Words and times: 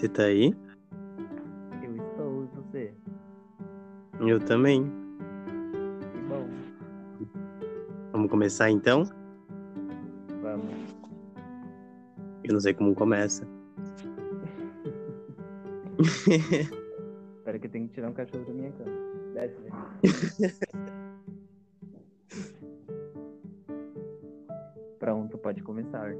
Você 0.00 0.08
tá 0.08 0.22
aí? 0.22 0.56
Eu 1.82 1.94
estou, 1.94 2.44
e 2.44 2.46
você? 2.56 2.94
Eu 4.18 4.40
também. 4.40 4.90
Que 6.10 6.18
bom. 6.26 6.48
Vamos 8.10 8.30
começar 8.30 8.70
então? 8.70 9.04
Vamos. 10.40 10.72
Eu 12.44 12.54
não 12.54 12.60
sei 12.60 12.72
como 12.72 12.94
começa. 12.94 13.46
Espera 17.36 17.58
que 17.58 17.66
eu 17.66 17.70
tenho 17.70 17.86
que 17.88 17.92
tirar 17.92 18.08
um 18.08 18.14
cachorro 18.14 18.46
da 18.46 18.54
minha 18.54 18.72
cama. 18.72 18.90
Desce, 19.34 19.60
velho. 19.60 19.76
Pronto, 24.98 25.36
pode 25.36 25.62
começar. 25.62 26.16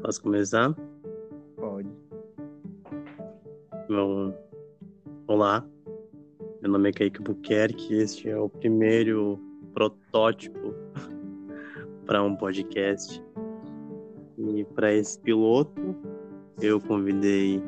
Posso 0.00 0.22
começar? 0.22 0.74
É 6.90 6.92
Kaique 6.92 7.22
Buquerque. 7.22 7.94
Este 7.94 8.28
é 8.28 8.36
o 8.36 8.48
primeiro 8.48 9.40
protótipo 9.72 10.74
para 12.04 12.22
um 12.22 12.36
podcast. 12.36 13.22
E 14.36 14.64
para 14.74 14.92
esse 14.92 15.18
piloto, 15.20 15.96
eu 16.60 16.80
convidei 16.80 17.62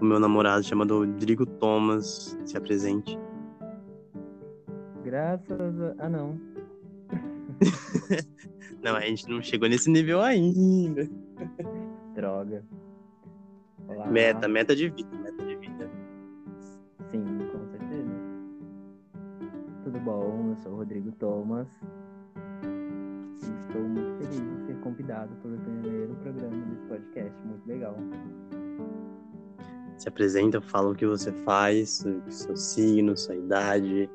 o 0.00 0.04
meu 0.04 0.20
namorado 0.20 0.64
chamado 0.64 0.98
Rodrigo 0.98 1.46
Thomas. 1.46 2.38
Se 2.44 2.56
apresente. 2.56 3.18
Graças 5.02 5.80
a... 5.80 5.94
Ah, 5.98 6.08
não. 6.08 6.38
Não, 8.82 8.96
a 8.96 9.00
gente 9.00 9.26
não 9.30 9.40
chegou 9.40 9.66
nesse 9.66 9.88
nível 9.88 10.20
ainda. 10.20 11.08
Droga. 12.14 12.62
Olá. 13.88 14.06
Meta, 14.08 14.46
meta 14.46 14.76
de 14.76 14.90
vida, 14.90 15.08
meta 15.16 15.16
de 15.16 15.18
vida. 15.18 15.23
Se 30.04 30.08
apresenta, 30.10 30.60
fala 30.60 30.90
o 30.90 30.94
que 30.94 31.06
você 31.06 31.32
faz, 31.32 32.04
o 32.04 32.30
seu 32.30 32.54
signo, 32.54 33.16
sua 33.16 33.36
idade, 33.36 34.10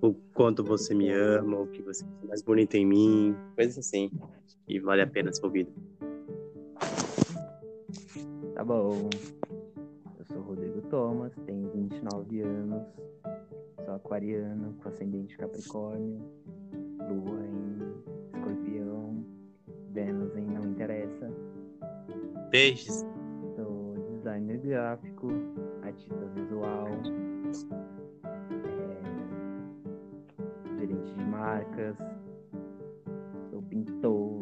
o 0.00 0.14
quanto 0.32 0.62
você 0.62 0.94
me 0.94 1.10
ama, 1.10 1.58
o 1.58 1.66
que 1.66 1.82
você 1.82 2.04
é 2.22 2.26
mais 2.28 2.40
bonito 2.40 2.76
em 2.76 2.86
mim, 2.86 3.36
coisas 3.56 3.76
assim. 3.76 4.08
E 4.68 4.78
vale 4.78 5.02
a 5.02 5.06
pena 5.08 5.32
ser 5.32 5.44
ouvido. 5.44 5.72
Tá 8.54 8.62
bom. 8.62 9.10
Eu 10.16 10.24
sou 10.26 10.42
Rodrigo 10.42 10.80
Thomas, 10.82 11.32
tenho 11.44 11.68
29 11.72 12.40
anos, 12.40 12.86
sou 13.84 13.94
aquariano, 13.96 14.76
com 14.80 14.90
ascendente 14.90 15.36
Capricórnio, 15.36 16.20
lua 17.00 17.44
em 17.44 18.32
escorpião, 18.32 19.24
Vênus 19.90 20.36
em 20.36 20.46
não 20.46 20.70
interessa. 20.70 21.28
Peixes. 22.52 23.04
Designer 24.24 24.56
gráfico, 24.56 25.28
artista 25.82 26.24
visual, 26.34 26.88
é, 28.64 29.02
gerente 30.78 31.12
de 31.14 31.24
marcas, 31.26 31.94
sou 33.50 33.60
pintor, 33.64 34.40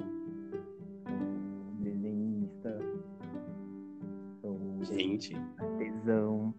sou 1.02 1.74
desenhista, 1.80 2.78
sou 4.40 4.84
Gente, 4.84 5.34
artesão, 5.58 6.54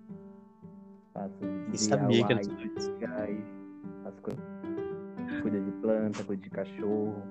faço 1.14 1.40
quem 1.40 1.78
sabia 1.78 2.28
que 2.28 2.34
era 2.34 2.42
DIY, 2.42 2.58
tudo 2.58 2.78
isso? 2.78 2.92
legais, 2.92 3.46
faço 4.04 4.22
coisas, 4.22 4.44
cuido 5.42 5.64
de 5.64 5.72
planta, 5.80 6.24
cuido 6.26 6.42
de 6.42 6.50
cachorro, 6.50 7.24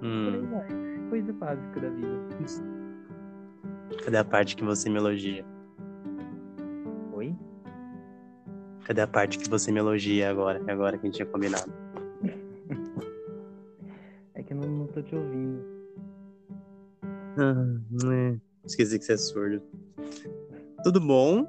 Hum, 0.00 0.48
coisa 1.10 1.30
básica 1.34 1.78
da 1.78 1.90
vida. 1.90 2.71
Cadê 4.04 4.16
a 4.16 4.24
parte 4.24 4.56
que 4.56 4.64
você 4.64 4.88
me 4.88 4.96
elogia? 4.96 5.44
Oi? 7.12 7.34
Cadê 8.84 9.00
a 9.00 9.06
parte 9.06 9.38
que 9.38 9.48
você 9.48 9.70
me 9.70 9.78
elogia 9.78 10.30
agora? 10.30 10.62
É 10.66 10.72
agora 10.72 10.98
que 10.98 11.06
a 11.06 11.10
gente 11.10 11.16
tinha 11.16 11.26
combinado. 11.26 11.72
É 14.34 14.42
que 14.42 14.54
eu 14.54 14.56
não, 14.56 14.66
não 14.66 14.86
tô 14.86 15.02
te 15.02 15.14
ouvindo. 15.14 15.62
Ah, 17.36 17.78
é. 18.12 18.40
Esqueci 18.64 18.98
que 18.98 19.04
você 19.04 19.12
é 19.12 19.16
surdo. 19.18 19.62
Tudo 20.82 20.98
bom? 20.98 21.46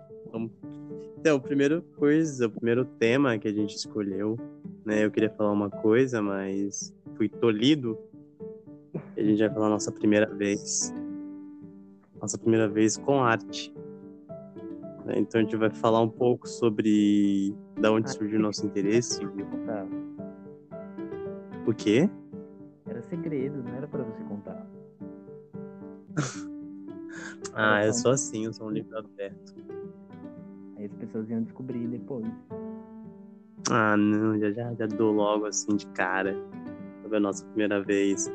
Então, 1.18 1.38
a 1.38 1.40
primeira 1.40 1.82
coisa, 1.98 2.48
o 2.48 2.52
primeiro 2.52 2.84
tema 2.84 3.38
que 3.38 3.48
a 3.48 3.54
gente 3.54 3.78
escolheu, 3.78 4.38
né? 4.86 5.06
Eu 5.06 5.10
queria 5.10 5.30
falar 5.30 5.54
uma 5.54 5.70
coisa, 5.70 6.22
mas 6.22 6.94
fui 7.16 7.30
tolhido. 7.30 7.98
E 9.16 9.22
a 9.22 9.24
gente 9.24 9.40
vai 9.40 9.50
falar 9.50 9.68
a 9.68 9.70
nossa 9.70 9.92
primeira 9.92 10.26
vez. 10.26 10.94
Nossa 12.24 12.38
primeira 12.38 12.70
vez 12.70 12.96
com 12.96 13.22
arte. 13.22 13.76
né? 15.04 15.16
Então 15.18 15.42
a 15.42 15.44
gente 15.44 15.58
vai 15.58 15.70
falar 15.70 16.00
um 16.00 16.08
pouco 16.08 16.48
sobre 16.48 17.54
da 17.78 17.92
onde 17.92 18.10
surgiu 18.14 18.40
o 18.40 18.42
nosso 18.42 18.66
interesse. 18.66 19.20
Contar. 19.28 19.86
O 21.68 21.74
quê? 21.74 22.10
Era 22.86 23.02
segredo, 23.02 23.62
não 23.62 23.76
era 23.76 23.86
pra 23.88 24.04
você 24.04 24.24
contar. 24.24 24.66
Ah, 27.56 27.86
eu 27.86 27.94
sou 27.94 28.12
assim, 28.12 28.46
eu 28.46 28.54
sou 28.54 28.68
um 28.68 28.72
livro 28.72 28.98
aberto. 28.98 29.54
Aí 30.76 30.86
as 30.86 30.94
pessoas 30.94 31.30
iam 31.30 31.44
descobrir 31.44 31.88
depois. 31.88 32.26
Ah, 33.70 33.96
não, 33.96 34.40
já, 34.40 34.50
já, 34.52 34.74
já 34.74 34.88
dou 34.88 35.12
logo 35.12 35.46
assim 35.46 35.76
de 35.76 35.86
cara. 35.88 36.36
Sobre 37.04 37.18
a 37.18 37.20
nossa 37.20 37.46
primeira 37.46 37.84
vez. 37.84 38.32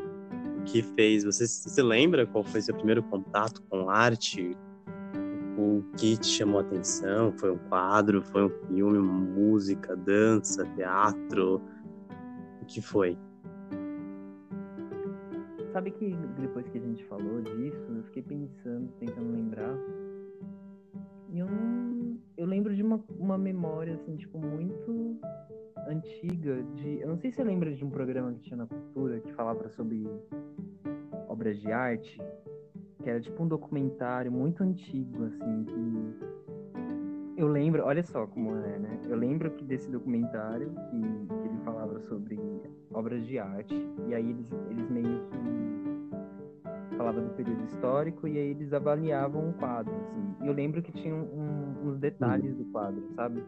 Que 0.64 0.82
fez? 0.82 1.24
Você 1.24 1.46
se 1.46 1.82
lembra 1.82 2.26
qual 2.26 2.44
foi 2.44 2.60
seu 2.60 2.74
primeiro 2.74 3.02
contato 3.02 3.62
com 3.70 3.88
arte? 3.88 4.56
O 5.56 5.82
que 5.96 6.16
te 6.16 6.26
chamou 6.26 6.60
a 6.60 6.62
atenção? 6.62 7.32
Foi 7.32 7.50
um 7.50 7.58
quadro? 7.68 8.22
Foi 8.22 8.44
um 8.44 8.50
filme? 8.66 8.98
Música? 8.98 9.96
Dança? 9.96 10.64
Teatro? 10.76 11.60
O 12.62 12.66
que 12.66 12.80
foi? 12.80 13.18
Sabe 15.72 15.90
que 15.90 16.14
depois 16.40 16.66
que 16.68 16.78
a 16.78 16.80
gente 16.80 17.04
falou 17.04 17.40
disso, 17.40 17.86
eu 17.88 18.02
fiquei 18.04 18.22
pensando, 18.22 18.88
tentando 18.98 19.30
lembrar. 19.32 19.76
E 21.30 21.38
eu 21.38 21.46
não. 21.46 22.18
Eu 22.36 22.46
lembro 22.46 22.74
de 22.74 22.82
uma, 22.82 23.02
uma 23.18 23.36
memória, 23.36 23.94
assim, 23.94 24.16
tipo, 24.16 24.38
muito 24.38 25.18
antiga. 25.88 26.62
De, 26.74 27.00
eu 27.00 27.08
não 27.08 27.16
sei 27.16 27.30
se 27.30 27.36
você 27.36 27.44
lembra 27.44 27.74
de 27.74 27.84
um 27.84 27.90
programa 27.90 28.32
que 28.32 28.40
tinha 28.40 28.56
na 28.56 28.66
cultura 28.66 29.20
que 29.20 29.32
falava 29.32 29.68
sobre 29.70 30.06
obras 31.28 31.58
de 31.60 31.72
arte. 31.72 32.20
Que 33.02 33.10
era 33.10 33.20
tipo 33.20 33.42
um 33.42 33.48
documentário 33.48 34.30
muito 34.30 34.62
antigo, 34.62 35.24
assim, 35.24 35.64
que. 35.64 36.28
Eu 37.36 37.46
lembro, 37.46 37.84
olha 37.84 38.02
só 38.02 38.26
como 38.26 38.56
é, 38.56 38.78
né? 38.78 38.98
Eu 39.08 39.16
lembro 39.16 39.50
que 39.52 39.64
desse 39.64 39.88
documentário 39.88 40.70
que, 40.90 41.00
que 41.00 41.48
ele 41.48 41.58
falava 41.64 42.00
sobre 42.00 42.38
obras 42.92 43.24
de 43.26 43.38
arte. 43.38 43.74
E 44.08 44.14
aí 44.14 44.28
eles, 44.30 44.50
eles 44.70 44.90
meio 44.90 45.20
que 45.30 46.96
falava 46.96 47.20
do 47.20 47.30
período 47.36 47.64
histórico 47.66 48.26
e 48.26 48.36
aí 48.36 48.48
eles 48.50 48.72
avaliavam 48.72 49.50
um 49.50 49.52
quadro, 49.52 49.94
assim. 49.94 50.34
E 50.42 50.48
eu 50.48 50.52
lembro 50.52 50.82
que 50.82 50.90
tinha 50.90 51.14
um- 51.14 51.76
uns 51.84 51.98
detalhes 52.00 52.56
do 52.56 52.64
quadro, 52.66 53.00
sabe? 53.14 53.40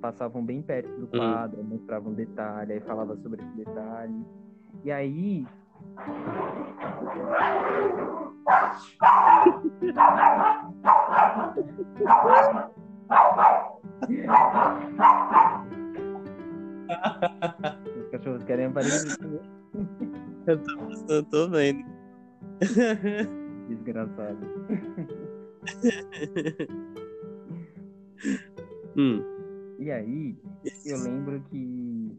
Passavam 0.00 0.44
bem 0.44 0.62
perto 0.62 0.88
do 0.98 1.06
quadro, 1.06 1.62
mostravam 1.62 2.12
detalhe, 2.14 2.72
aí 2.74 2.80
falava 2.80 3.16
sobre 3.16 3.42
esse 3.42 3.56
detalhe. 3.56 4.24
E 4.84 4.90
aí 4.90 5.46
os 17.96 18.10
cachorros 18.10 18.44
querem 18.44 18.66
aparecer. 18.66 19.18
Eu 20.46 20.58
tô, 20.62 21.12
eu 21.12 21.24
tô 21.24 21.50
vendo. 21.50 21.84
Desgraçado. 23.68 24.38
Hum, 28.96 29.22
E 29.80 29.90
aí, 29.90 30.36
eu 30.84 30.98
lembro 30.98 31.40
que, 31.48 32.12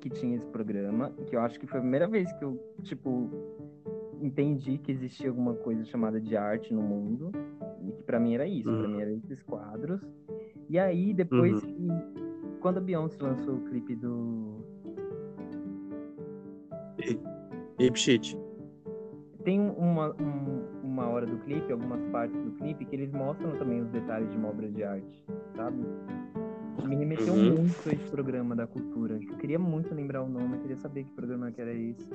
que 0.00 0.08
tinha 0.08 0.36
esse 0.36 0.46
programa, 0.46 1.10
que 1.26 1.34
eu 1.34 1.40
acho 1.40 1.58
que 1.58 1.66
foi 1.66 1.78
a 1.78 1.82
primeira 1.82 2.06
vez 2.06 2.32
que 2.34 2.44
eu, 2.44 2.56
tipo, 2.84 3.28
entendi 4.22 4.78
que 4.78 4.92
existia 4.92 5.28
alguma 5.28 5.54
coisa 5.54 5.84
chamada 5.84 6.20
de 6.20 6.36
arte 6.36 6.72
no 6.72 6.80
mundo. 6.80 7.32
E 7.82 7.90
que 7.92 8.02
pra 8.04 8.20
mim 8.20 8.34
era 8.34 8.46
isso, 8.46 8.68
pra 8.70 8.86
Uhum. 8.88 8.94
mim 8.94 9.00
eram 9.02 9.12
esses 9.16 9.42
quadros. 9.42 10.00
E 10.68 10.78
aí, 10.78 11.12
depois 11.12 11.62
Uhum. 11.64 12.00
Quando 12.60 12.78
a 12.78 12.80
Beyoncé 12.80 13.22
lançou 13.22 13.54
o 13.54 13.60
clipe 13.68 13.94
do 13.94 14.56
Ape 17.80 17.98
Shit. 17.98 18.36
tem 19.44 19.60
uma, 19.60 20.10
um, 20.20 20.64
uma 20.82 21.06
hora 21.08 21.24
do 21.24 21.38
clipe, 21.38 21.70
algumas 21.72 22.04
partes 22.06 22.36
do 22.42 22.50
clipe, 22.52 22.84
que 22.84 22.96
eles 22.96 23.12
mostram 23.12 23.56
também 23.58 23.80
os 23.80 23.88
detalhes 23.90 24.28
de 24.30 24.36
uma 24.36 24.48
obra 24.48 24.68
de 24.68 24.82
arte, 24.82 25.24
sabe? 25.54 25.78
Me 26.86 26.96
remeteu 26.96 27.34
Uhum. 27.34 27.56
muito 27.56 27.88
a 27.88 27.92
esse 27.92 28.04
programa 28.10 28.54
da 28.54 28.66
cultura. 28.66 29.18
Eu 29.20 29.36
queria 29.36 29.58
muito 29.58 29.94
lembrar 29.94 30.22
o 30.22 30.28
nome, 30.28 30.56
eu 30.56 30.60
queria 30.60 30.76
saber 30.76 31.04
que 31.04 31.10
programa 31.12 31.50
que 31.50 31.60
era 31.60 31.72
esse. 31.72 32.08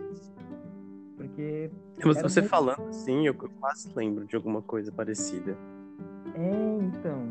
Porque, 1.18 1.70
Mas 2.04 2.18
Era 2.18 2.28
você 2.30 2.42
muito- 2.42 2.50
falando 2.52 2.88
assim, 2.90 3.28
eu 3.28 3.34
quase 3.36 3.90
lembro 3.96 4.26
de 4.26 4.36
alguma 4.36 4.62
coisa 4.62 4.92
parecida. 4.92 5.58
é, 6.36 6.78
então. 6.82 7.28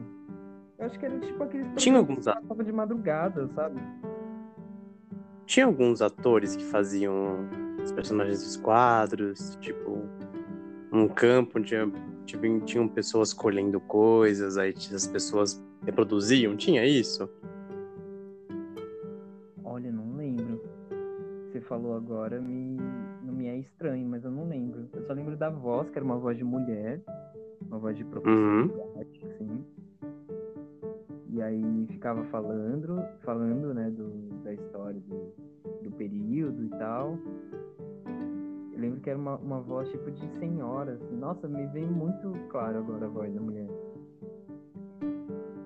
Eu 0.78 0.86
acho 0.86 0.98
que 0.98 1.06
era 1.06 1.18
tipo 1.20 1.42
aqueles 1.42 1.66
Tinha 1.76 1.98
alguns 1.98 2.24
passavam 2.24 2.64
de 2.64 2.72
madrugada, 2.72 3.48
sabe? 3.48 3.80
Tinha 5.46 5.66
alguns 5.66 6.00
atores 6.02 6.56
que 6.56 6.64
faziam 6.64 7.48
os 7.82 7.92
personagens 7.92 8.42
dos 8.42 8.56
quadros, 8.56 9.56
tipo, 9.60 10.00
um 10.92 11.06
campo 11.08 11.58
onde 11.58 11.68
tinha, 12.24 12.60
tinham 12.60 12.88
pessoas 12.88 13.32
colhendo 13.32 13.80
coisas, 13.80 14.56
aí 14.56 14.74
as 14.94 15.06
pessoas 15.06 15.62
reproduziam, 15.84 16.56
tinha 16.56 16.84
isso? 16.84 17.28
Olha, 19.64 19.90
não 19.90 20.16
lembro. 20.16 20.60
Você 21.50 21.60
falou 21.60 21.94
agora, 21.96 22.40
me, 22.40 22.76
não 23.22 23.32
me 23.34 23.46
é 23.46 23.56
estranho, 23.58 24.06
mas 24.06 24.24
eu 24.24 24.30
não 24.30 24.48
lembro. 24.48 24.88
Eu 24.92 25.02
só 25.06 25.12
lembro 25.12 25.36
da 25.36 25.50
voz, 25.50 25.88
que 25.90 25.98
era 25.98 26.04
uma 26.04 26.18
voz 26.18 26.36
de 26.36 26.44
mulher, 26.44 27.00
uma 27.68 27.78
voz 27.78 27.96
de 27.96 28.04
professor 28.04 28.32
Uhum. 28.38 28.70
assim. 29.00 29.64
E 31.28 31.40
aí 31.40 31.86
ficava 31.90 32.22
falando, 32.24 33.02
falando, 33.20 33.72
né, 33.72 33.90
do, 33.90 34.08
da 34.44 34.52
história 34.52 35.00
do, 35.00 35.32
do 35.82 35.90
período 35.92 36.64
e 36.64 36.68
tal. 36.70 37.18
Eu 38.72 38.78
lembro 38.80 39.00
que 39.00 39.08
era 39.10 39.18
uma, 39.18 39.36
uma 39.36 39.60
voz 39.60 39.88
tipo 39.90 40.10
de 40.10 40.26
senhora, 40.38 40.92
assim. 40.94 41.16
Nossa, 41.16 41.48
me 41.48 41.66
vem 41.68 41.86
muito 41.86 42.32
claro 42.48 42.78
agora 42.78 43.06
a 43.06 43.08
voz 43.08 43.32
da 43.32 43.40
mulher. 43.40 43.68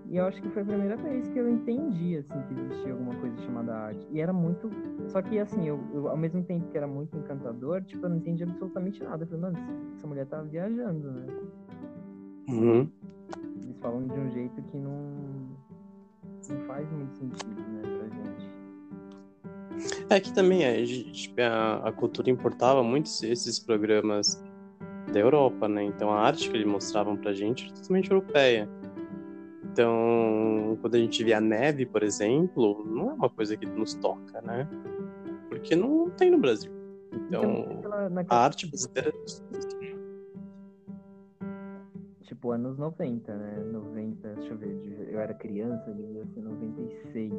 E 0.09 0.17
eu 0.19 0.25
acho 0.25 0.41
que 0.41 0.49
foi 0.51 0.63
a 0.63 0.65
primeira 0.65 0.97
vez 0.97 1.29
que 1.29 1.39
eu 1.39 1.49
entendi, 1.49 2.19
assim, 2.19 2.41
que 2.43 2.61
existia 2.61 2.93
alguma 2.93 3.15
coisa 3.17 3.37
chamada 3.43 3.75
arte. 3.75 4.07
E 4.13 4.21
era 4.21 4.33
muito. 4.33 4.71
Só 5.09 5.21
que, 5.21 5.39
assim, 5.39 5.67
eu, 5.67 5.81
eu, 5.93 6.09
ao 6.09 6.17
mesmo 6.17 6.45
tempo 6.45 6.69
que 6.71 6.77
era 6.77 6.87
muito 6.87 7.17
encantador, 7.17 7.83
tipo, 7.83 8.07
eu 8.07 8.11
não 8.11 8.17
entendi 8.17 8.45
absolutamente 8.45 9.03
nada. 9.03 9.25
Eu 9.25 9.27
falei, 9.27 9.43
mano, 9.43 9.59
essa 9.97 10.07
mulher 10.07 10.27
tá 10.27 10.43
viajando, 10.43 11.11
né? 11.11 11.27
Uhum. 12.49 12.89
Eles 13.63 13.77
falam 13.81 14.07
de 14.07 14.13
um 14.13 14.31
jeito 14.31 14.63
que 14.63 14.77
não. 14.77 15.57
Não 16.49 16.61
faz 16.67 16.89
muito 16.93 17.13
sentido, 17.17 17.61
né, 17.61 17.83
pra 17.83 18.09
gente. 18.09 18.47
É 20.09 20.21
que 20.21 20.33
também 20.33 20.65
é, 20.65 20.85
tipo, 20.85 21.41
a, 21.41 21.89
a 21.89 21.93
cultura 21.93 22.31
importava 22.31 22.85
muito 22.85 23.07
esses 23.25 23.59
programas 23.59 24.41
da 25.13 25.19
Europa, 25.19 25.69
né? 25.69 25.83
Então 25.83 26.11
a 26.11 26.21
arte 26.21 26.49
que 26.49 26.57
eles 26.57 26.67
mostravam 26.67 27.17
pra 27.17 27.33
gente 27.33 27.65
era 27.65 27.75
totalmente 27.75 28.11
europeia. 28.11 28.69
Então, 29.77 30.79
quando 30.81 30.95
a 30.95 30.99
gente 30.99 31.23
vê 31.23 31.35
a 31.35 31.41
neve, 31.41 31.85
por 31.85 32.03
exemplo, 32.03 32.83
não 32.87 33.11
é 33.11 33.13
uma 33.13 33.29
coisa 33.29 33.59
que 33.59 33.67
nos 33.67 33.93
toca, 33.93 34.41
né? 34.41 34.67
Porque 35.51 35.77
não 35.77 36.09
tem 36.09 36.31
no 36.31 36.39
Brasil. 36.39 36.73
Então, 37.13 37.43
naquela, 37.43 38.07
a 38.07 38.09
naquela, 38.09 38.41
arte 38.41 38.67
brasileira 38.67 39.13
tipo, 42.23 42.53
anos 42.53 42.79
90, 42.79 43.35
né? 43.37 43.65
90, 43.71 44.29
deixa 44.37 44.55
eu 44.55 44.57
ver, 44.57 45.09
eu 45.11 45.21
era 45.21 45.35
criança, 45.35 45.93
devia 45.93 46.25
ser 46.25 46.41
96. 46.41 47.35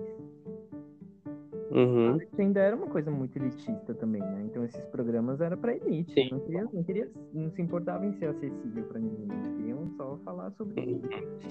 Uhum. 1.77 2.17
ainda 2.39 2.59
era 2.59 2.75
uma 2.75 2.87
coisa 2.87 3.11
muito 3.11 3.37
elitista 3.37 3.93
também, 3.93 4.21
né? 4.21 4.43
Então 4.45 4.63
esses 4.65 4.83
programas 4.87 5.39
eram 5.39 5.57
pra 5.57 5.75
elite. 5.75 6.11
Sim. 6.13 6.29
Não, 6.31 6.39
queria, 6.39 6.63
não, 6.73 6.83
queria, 6.83 7.11
não 7.33 7.51
se 7.51 7.61
importava 7.61 8.05
em 8.05 8.13
ser 8.13 8.29
acessível 8.29 8.83
pra 8.85 8.99
ninguém. 8.99 9.27
Eles 9.31 9.47
queriam 9.57 9.87
só 9.95 10.17
falar 10.25 10.51
sobre 10.51 10.81
Uhum. 10.81 11.01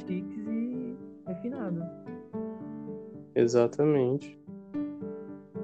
chiques 0.07 0.47
e 0.49 0.97
refinados. 1.29 1.85
Exatamente. 3.35 4.37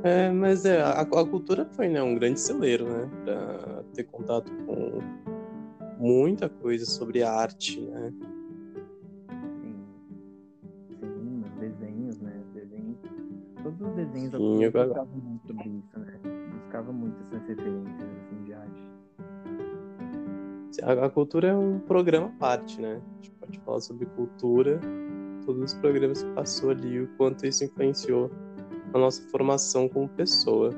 É, 0.05 0.31
mas 0.31 0.65
é, 0.65 0.81
a, 0.81 1.01
a 1.01 1.07
cultura 1.07 1.65
foi 1.65 1.89
né, 1.89 2.03
um 2.03 2.15
grande 2.15 2.39
celeiro, 2.41 2.85
né? 2.87 3.09
Pra 3.25 3.83
ter 3.95 4.05
contato 4.05 4.53
com 4.67 5.01
muita 5.99 6.49
coisa 6.49 6.85
sobre 6.85 7.23
arte, 7.23 7.81
né? 7.81 8.13
Desenhos 14.13 14.59
Sim, 14.59 14.65
eu 14.65 14.73
gosto. 14.73 14.89
buscavam 14.89 15.17
muito 15.17 15.47
sobre 15.47 15.69
isso, 15.69 15.99
né? 15.99 16.21
Buscava 16.53 16.93
muito 16.93 17.17
essas 17.23 17.49
referências 17.49 18.11
assim, 18.11 18.45
de 18.45 18.55
arte. 18.55 18.89
A, 20.83 21.07
a 21.07 21.11
cultura 21.11 21.49
é 21.49 21.55
um 21.55 21.79
programa 21.81 22.27
à 22.27 22.31
parte, 22.39 22.81
né? 22.81 23.01
A 23.01 23.15
gente 23.17 23.31
pode 23.33 23.59
falar 23.61 23.81
sobre 23.81 24.07
cultura, 24.07 24.81
todos 25.45 25.73
os 25.73 25.75
programas 25.75 26.23
que 26.23 26.31
passou 26.33 26.71
ali, 26.71 27.01
o 27.01 27.09
quanto 27.17 27.47
isso 27.47 27.65
influenciou 27.65 28.31
a 28.95 28.99
nossa 28.99 29.23
formação 29.29 29.89
como 29.89 30.09
pessoa, 30.09 30.71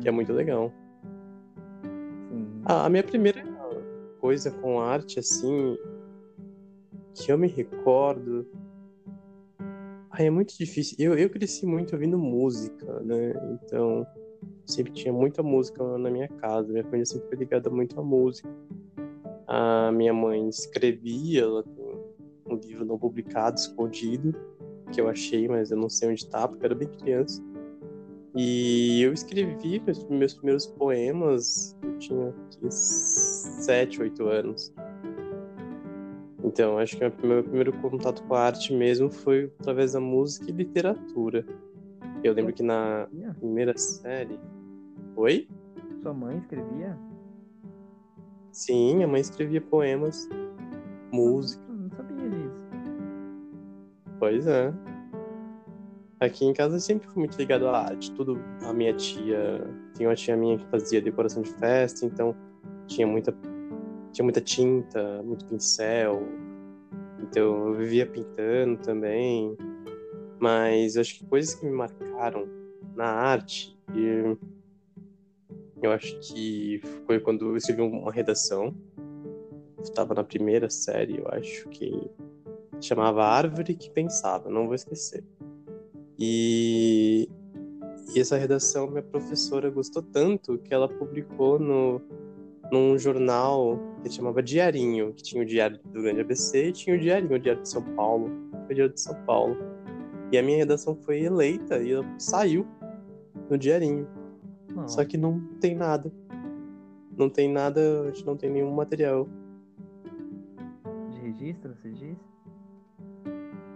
que 0.00 0.08
é 0.08 0.10
muito 0.10 0.32
legal. 0.32 0.72
Sim. 2.30 2.62
Ah, 2.64 2.86
a 2.86 2.88
minha 2.88 3.02
primeira 3.02 3.42
coisa 4.20 4.50
com 4.50 4.80
arte, 4.80 5.18
assim, 5.18 5.76
que 7.14 7.30
eu 7.30 7.38
me 7.38 7.46
recordo. 7.46 8.46
Ai, 10.18 10.28
é 10.28 10.30
muito 10.30 10.56
difícil. 10.56 10.96
Eu, 10.98 11.14
eu 11.18 11.28
cresci 11.28 11.66
muito 11.66 11.92
ouvindo 11.92 12.18
música, 12.18 13.00
né? 13.00 13.34
Então, 13.52 14.06
sempre 14.64 14.90
tinha 14.92 15.12
muita 15.12 15.42
música 15.42 15.84
na 15.98 16.10
minha 16.10 16.26
casa. 16.26 16.72
Minha 16.72 16.84
família 16.84 17.04
sempre 17.04 17.28
foi 17.28 17.36
ligada 17.36 17.68
muito 17.68 18.00
à 18.00 18.02
música. 18.02 18.48
A 19.46 19.92
minha 19.92 20.14
mãe 20.14 20.48
escrevia, 20.48 21.42
ela 21.42 21.62
tem 21.62 21.84
um 22.46 22.56
livro 22.56 22.86
não 22.86 22.98
publicado, 22.98 23.58
escondido, 23.58 24.34
que 24.90 25.02
eu 25.02 25.08
achei, 25.08 25.48
mas 25.48 25.70
eu 25.70 25.76
não 25.76 25.90
sei 25.90 26.08
onde 26.08 26.26
tá, 26.26 26.48
porque 26.48 26.64
eu 26.64 26.66
era 26.66 26.74
bem 26.74 26.88
criança. 26.88 27.42
E 28.34 29.02
eu 29.02 29.12
escrevi 29.12 29.80
meus, 29.80 30.02
meus 30.08 30.34
primeiros 30.34 30.66
poemas, 30.66 31.76
eu 31.82 31.98
tinha 31.98 32.28
aqui, 32.28 32.70
sete, 32.70 34.00
oito 34.00 34.26
anos. 34.26 34.72
Então, 36.46 36.78
acho 36.78 36.96
que 36.96 37.04
o 37.04 37.26
meu 37.26 37.42
primeiro 37.42 37.72
contato 37.72 38.22
com 38.22 38.34
a 38.34 38.42
arte 38.42 38.72
mesmo 38.72 39.10
foi 39.10 39.52
através 39.58 39.92
da 39.94 40.00
música 40.00 40.48
e 40.48 40.54
literatura. 40.54 41.44
Eu 42.22 42.32
lembro 42.32 42.52
que 42.52 42.62
na 42.62 43.08
primeira 43.40 43.76
série. 43.76 44.38
Oi? 45.16 45.48
Sua 46.00 46.14
mãe 46.14 46.38
escrevia? 46.38 46.96
Sim, 48.52 49.02
a 49.02 49.08
mãe 49.08 49.20
escrevia 49.20 49.60
poemas, 49.60 50.28
música. 51.10 51.64
Eu 51.68 51.74
não 51.74 51.90
sabia 51.90 52.30
disso. 52.30 52.66
Pois 54.20 54.46
é. 54.46 54.72
Aqui 56.20 56.44
em 56.44 56.54
casa 56.54 56.76
eu 56.76 56.80
sempre 56.80 57.08
fui 57.08 57.18
muito 57.18 57.36
ligado 57.36 57.66
à 57.66 57.86
arte. 57.86 58.12
Tudo, 58.12 58.40
a 58.62 58.72
minha 58.72 58.94
tia, 58.94 59.68
tinha 59.94 60.08
uma 60.08 60.14
tia 60.14 60.36
minha 60.36 60.58
que 60.58 60.66
fazia 60.66 61.02
decoração 61.02 61.42
de 61.42 61.50
festa, 61.50 62.06
então 62.06 62.36
tinha 62.86 63.06
muita, 63.06 63.34
tinha 64.16 64.24
muita 64.24 64.40
tinta, 64.40 65.22
muito 65.22 65.44
pincel. 65.44 66.22
Então 67.22 67.68
eu 67.68 67.74
vivia 67.74 68.06
pintando 68.06 68.78
também. 68.78 69.54
Mas 70.40 70.96
eu 70.96 71.02
acho 71.02 71.18
que 71.18 71.26
coisas 71.26 71.54
que 71.54 71.66
me 71.66 71.72
marcaram 71.72 72.48
na 72.94 73.06
arte, 73.06 73.78
e 73.94 74.36
eu 75.82 75.92
acho 75.92 76.18
que 76.20 76.80
foi 77.06 77.20
quando 77.20 77.50
eu 77.50 77.56
escrevi 77.56 77.82
uma 77.82 78.10
redação. 78.10 78.74
Eu 79.76 79.82
estava 79.82 80.14
na 80.14 80.24
primeira 80.24 80.70
série, 80.70 81.18
eu 81.18 81.28
acho 81.28 81.68
que 81.68 82.10
chamava 82.80 83.24
Árvore 83.24 83.74
que 83.74 83.90
Pensava, 83.90 84.48
não 84.48 84.64
vou 84.64 84.74
esquecer. 84.74 85.22
E, 86.18 87.28
e 88.14 88.20
essa 88.20 88.36
redação 88.38 88.88
minha 88.88 89.02
professora 89.02 89.68
gostou 89.68 90.02
tanto 90.02 90.58
que 90.58 90.72
ela 90.72 90.88
publicou 90.88 91.58
no, 91.58 92.00
num 92.70 92.98
jornal 92.98 93.78
que 94.02 94.10
chamava 94.10 94.42
Diarinho, 94.42 95.12
que 95.12 95.22
tinha 95.22 95.42
o 95.42 95.46
Diário 95.46 95.78
do 95.84 96.02
Grande 96.02 96.20
ABC 96.20 96.68
e 96.68 96.72
tinha 96.72 96.96
o 96.96 96.98
Diarinho, 96.98 97.34
o 97.34 97.38
Diário 97.38 97.62
de 97.62 97.68
São 97.68 97.82
Paulo, 97.82 98.30
o 98.68 98.74
Diário 98.74 98.92
de 98.92 99.00
São 99.00 99.14
Paulo. 99.24 99.56
E 100.32 100.38
a 100.38 100.42
minha 100.42 100.58
redação 100.58 100.96
foi 100.96 101.20
eleita 101.22 101.78
e 101.78 101.92
ela 101.92 102.04
saiu 102.18 102.66
no 103.48 103.56
Diarinho. 103.56 104.06
Não. 104.74 104.88
Só 104.88 105.04
que 105.04 105.16
não 105.16 105.40
tem 105.60 105.74
nada. 105.74 106.12
Não 107.16 107.30
tem 107.30 107.50
nada, 107.50 108.02
a 108.02 108.06
gente 108.10 108.26
não 108.26 108.36
tem 108.36 108.50
nenhum 108.50 108.72
material. 108.72 109.28
De 111.10 111.20
registro, 111.20 111.74
você 111.74 111.90
diz? 111.90 112.16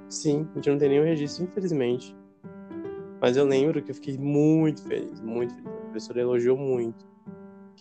Sim, 0.08 0.46
a 0.52 0.56
gente 0.56 0.70
não 0.70 0.78
tem 0.78 0.88
nenhum 0.88 1.04
registro, 1.04 1.44
infelizmente. 1.44 2.14
Mas 3.20 3.36
eu 3.36 3.44
lembro 3.44 3.80
que 3.82 3.90
eu 3.90 3.94
fiquei 3.94 4.18
muito 4.18 4.82
feliz, 4.82 5.20
muito 5.20 5.54
feliz. 5.54 5.68
A 5.68 5.80
professora 5.82 6.20
elogiou 6.20 6.56
muito. 6.56 7.09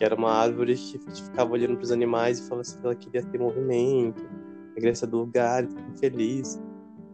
Que 0.00 0.04
era 0.06 0.14
uma 0.14 0.32
árvore 0.32 0.76
que 0.76 0.98
ficava 0.98 1.52
olhando 1.52 1.76
para 1.76 1.84
os 1.84 1.92
animais 1.92 2.38
e 2.38 2.42
falava 2.44 2.62
assim 2.62 2.80
que 2.80 2.86
ela 2.86 2.94
queria 2.94 3.22
ter 3.22 3.38
movimento, 3.38 4.26
queria 4.72 4.94
sair 4.94 5.10
do 5.10 5.18
lugar, 5.18 5.68
feliz. 5.98 6.58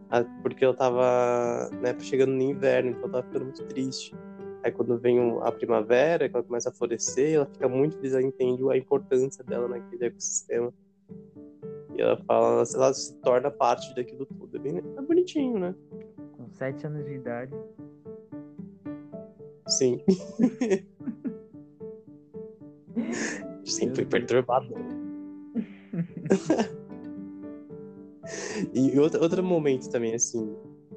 Ah, 0.09 0.23
Porque 0.41 0.63
ela 0.63 0.73
tava 0.73 1.69
né, 1.81 1.93
chegando 1.99 2.31
no 2.31 2.41
inverno, 2.41 2.91
então 2.91 3.03
ela 3.03 3.11
tava 3.11 3.23
ficando 3.25 3.43
muito 3.43 3.61
triste. 3.65 4.15
Aí 4.63 4.71
quando 4.71 4.97
vem 4.97 5.19
a 5.41 5.51
primavera, 5.51 6.27
ela 6.27 6.41
começa 6.41 6.69
a 6.69 6.71
florescer, 6.71 7.35
ela 7.35 7.45
fica 7.47 7.67
muito 7.67 7.97
feliz, 7.97 8.13
ela 8.13 8.23
entende 8.23 8.63
a 8.69 8.77
importância 8.77 9.43
dela 9.43 9.67
naquele 9.67 10.05
ecossistema. 10.05 10.73
E 11.93 12.01
ela 12.01 12.15
fala, 12.23 12.63
ela 12.73 12.93
se 12.93 13.13
torna 13.15 13.51
parte 13.51 13.93
daquilo 13.95 14.25
tudo. 14.25 14.55
É, 14.55 14.59
bem, 14.61 14.77
é 14.77 15.01
bonitinho, 15.01 15.59
né? 15.59 15.75
Com 16.37 16.47
sete 16.53 16.87
anos 16.87 17.03
de 17.03 17.15
idade. 17.15 17.53
Sim. 19.67 19.99
Sempre 23.65 23.95
fui 23.95 24.05
perturbado. 24.05 24.73
e 28.73 28.99
outro, 28.99 29.21
outro 29.21 29.43
momento 29.43 29.89
também, 29.89 30.15
assim, 30.15 30.55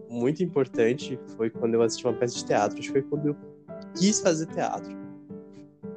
muito 0.09 0.43
importante 0.43 1.19
foi 1.37 1.51
quando 1.51 1.75
eu 1.75 1.83
assisti 1.83 2.05
uma 2.07 2.15
peça 2.15 2.37
de 2.37 2.45
teatro. 2.45 2.79
Acho 2.79 2.89
que 2.89 2.93
foi 2.93 3.03
quando 3.03 3.29
eu 3.29 3.37
quis 3.95 4.21
fazer 4.21 4.47
teatro. 4.47 4.99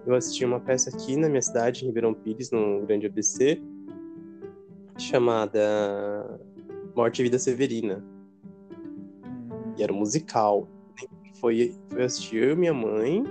Eu 0.05 0.15
assisti 0.15 0.43
uma 0.43 0.59
peça 0.59 0.89
aqui 0.89 1.15
na 1.15 1.29
minha 1.29 1.41
cidade, 1.41 1.83
em 1.83 1.87
Ribeirão 1.87 2.13
Pires, 2.13 2.51
no 2.51 2.85
Grande 2.85 3.05
ABC, 3.05 3.61
chamada 4.97 6.39
Morte 6.95 7.21
e 7.21 7.23
Vida 7.23 7.39
Severina. 7.39 8.03
E 9.77 9.83
era 9.83 9.93
um 9.93 9.97
musical. 9.97 10.67
Foi, 11.35 11.73
foi 11.89 12.03
assistir 12.03 12.43
eu 12.43 12.51
e 12.51 12.55
minha 12.55 12.73
mãe 12.73 13.23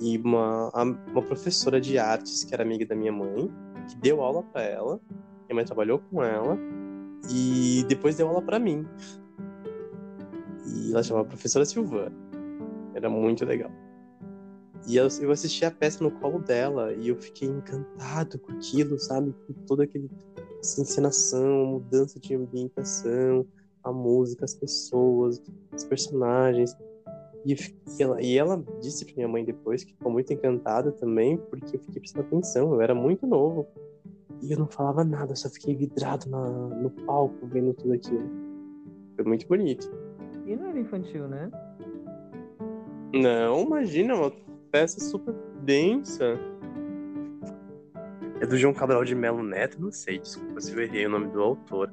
e 0.00 0.18
uma, 0.18 0.70
uma 0.74 1.22
professora 1.22 1.80
de 1.80 1.98
artes, 1.98 2.44
que 2.44 2.54
era 2.54 2.62
amiga 2.62 2.86
da 2.86 2.94
minha 2.94 3.12
mãe, 3.12 3.50
que 3.88 3.96
deu 3.96 4.22
aula 4.22 4.42
para 4.42 4.62
ela. 4.62 5.00
Minha 5.48 5.56
mãe 5.56 5.64
trabalhou 5.64 5.98
com 5.98 6.22
ela 6.22 6.58
e 7.30 7.84
depois 7.88 8.16
deu 8.16 8.28
aula 8.28 8.42
para 8.42 8.58
mim. 8.58 8.86
E 10.66 10.92
ela 10.92 11.02
chamava 11.02 11.26
Professora 11.26 11.64
Silvana. 11.64 12.14
Era 12.94 13.08
muito 13.08 13.44
legal. 13.44 13.70
E 14.86 14.96
eu, 14.96 15.08
eu 15.20 15.30
assisti 15.30 15.64
a 15.64 15.70
peça 15.70 16.02
no 16.02 16.10
colo 16.10 16.38
dela 16.38 16.92
e 16.94 17.08
eu 17.08 17.16
fiquei 17.16 17.48
encantado 17.48 18.38
com 18.38 18.52
aquilo, 18.52 18.98
sabe? 18.98 19.34
Com 19.46 19.52
toda 19.66 19.84
aquele 19.84 20.10
essa 20.60 20.80
encenação, 20.80 21.66
mudança 21.66 22.18
de 22.18 22.34
ambientação, 22.34 23.46
a 23.84 23.92
música, 23.92 24.44
as 24.44 24.54
pessoas, 24.54 25.42
os 25.74 25.84
personagens. 25.84 26.76
E, 27.44 27.56
ela, 28.02 28.22
e 28.22 28.36
ela 28.36 28.62
disse 28.80 29.04
pra 29.04 29.14
minha 29.16 29.28
mãe 29.28 29.44
depois 29.44 29.84
que 29.84 29.92
ficou 29.92 30.10
muito 30.10 30.32
encantada 30.32 30.92
também, 30.92 31.36
porque 31.36 31.76
eu 31.76 31.80
fiquei 31.80 32.00
prestando 32.00 32.26
atenção, 32.26 32.74
eu 32.74 32.80
era 32.80 32.94
muito 32.94 33.26
novo. 33.26 33.66
E 34.42 34.52
eu 34.52 34.58
não 34.58 34.66
falava 34.66 35.04
nada, 35.04 35.32
eu 35.32 35.36
só 35.36 35.48
fiquei 35.48 35.74
vidrado 35.74 36.28
na, 36.28 36.48
no 36.48 36.90
palco 36.90 37.46
vendo 37.46 37.72
tudo 37.74 37.94
aquilo. 37.94 38.28
Foi 39.16 39.24
muito 39.24 39.46
bonito. 39.46 39.90
E 40.46 40.56
não 40.56 40.68
era 40.68 40.78
infantil, 40.78 41.26
né? 41.26 41.50
Não, 43.12 43.62
imagina, 43.62 44.14
uma 44.14 44.32
peça 44.70 45.00
super 45.00 45.34
densa. 45.62 46.38
É 48.40 48.46
do 48.46 48.56
João 48.56 48.72
Cabral 48.72 49.04
de 49.04 49.14
Melo 49.14 49.42
Neto, 49.42 49.80
não 49.80 49.90
sei, 49.90 50.18
desculpa 50.18 50.60
se 50.60 50.72
eu 50.72 50.80
errei 50.80 51.06
o 51.06 51.10
nome 51.10 51.28
do 51.28 51.42
autor. 51.42 51.92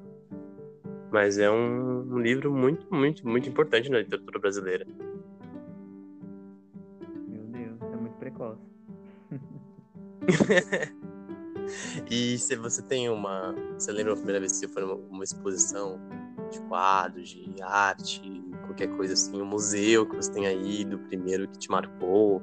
Mas 1.11 1.39
é 1.39 1.49
um, 1.49 2.13
um 2.13 2.19
livro 2.19 2.53
muito, 2.53 2.85
muito, 2.93 3.27
muito 3.27 3.49
importante 3.49 3.89
na 3.89 3.99
literatura 3.99 4.37
brasileira. 4.37 4.85
e 12.09 12.37
se 12.37 12.55
você 12.55 12.81
tem 12.81 13.09
uma. 13.09 13.53
Você 13.77 13.91
lembra 13.91 14.13
a 14.13 14.15
primeira 14.15 14.39
vez 14.39 14.53
que 14.53 14.59
você 14.59 14.67
foi 14.67 14.83
numa 14.83 14.95
uma 14.95 15.23
exposição 15.23 15.99
de 16.51 16.59
quadros, 16.61 17.29
de 17.29 17.61
arte, 17.61 18.21
qualquer 18.65 18.87
coisa 18.95 19.13
assim, 19.13 19.41
um 19.41 19.45
museu 19.45 20.07
que 20.07 20.15
você 20.15 20.31
tenha 20.31 20.51
ido, 20.51 20.99
primeiro 20.99 21.47
que 21.47 21.57
te 21.57 21.69
marcou? 21.69 22.41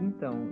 Então, 0.00 0.48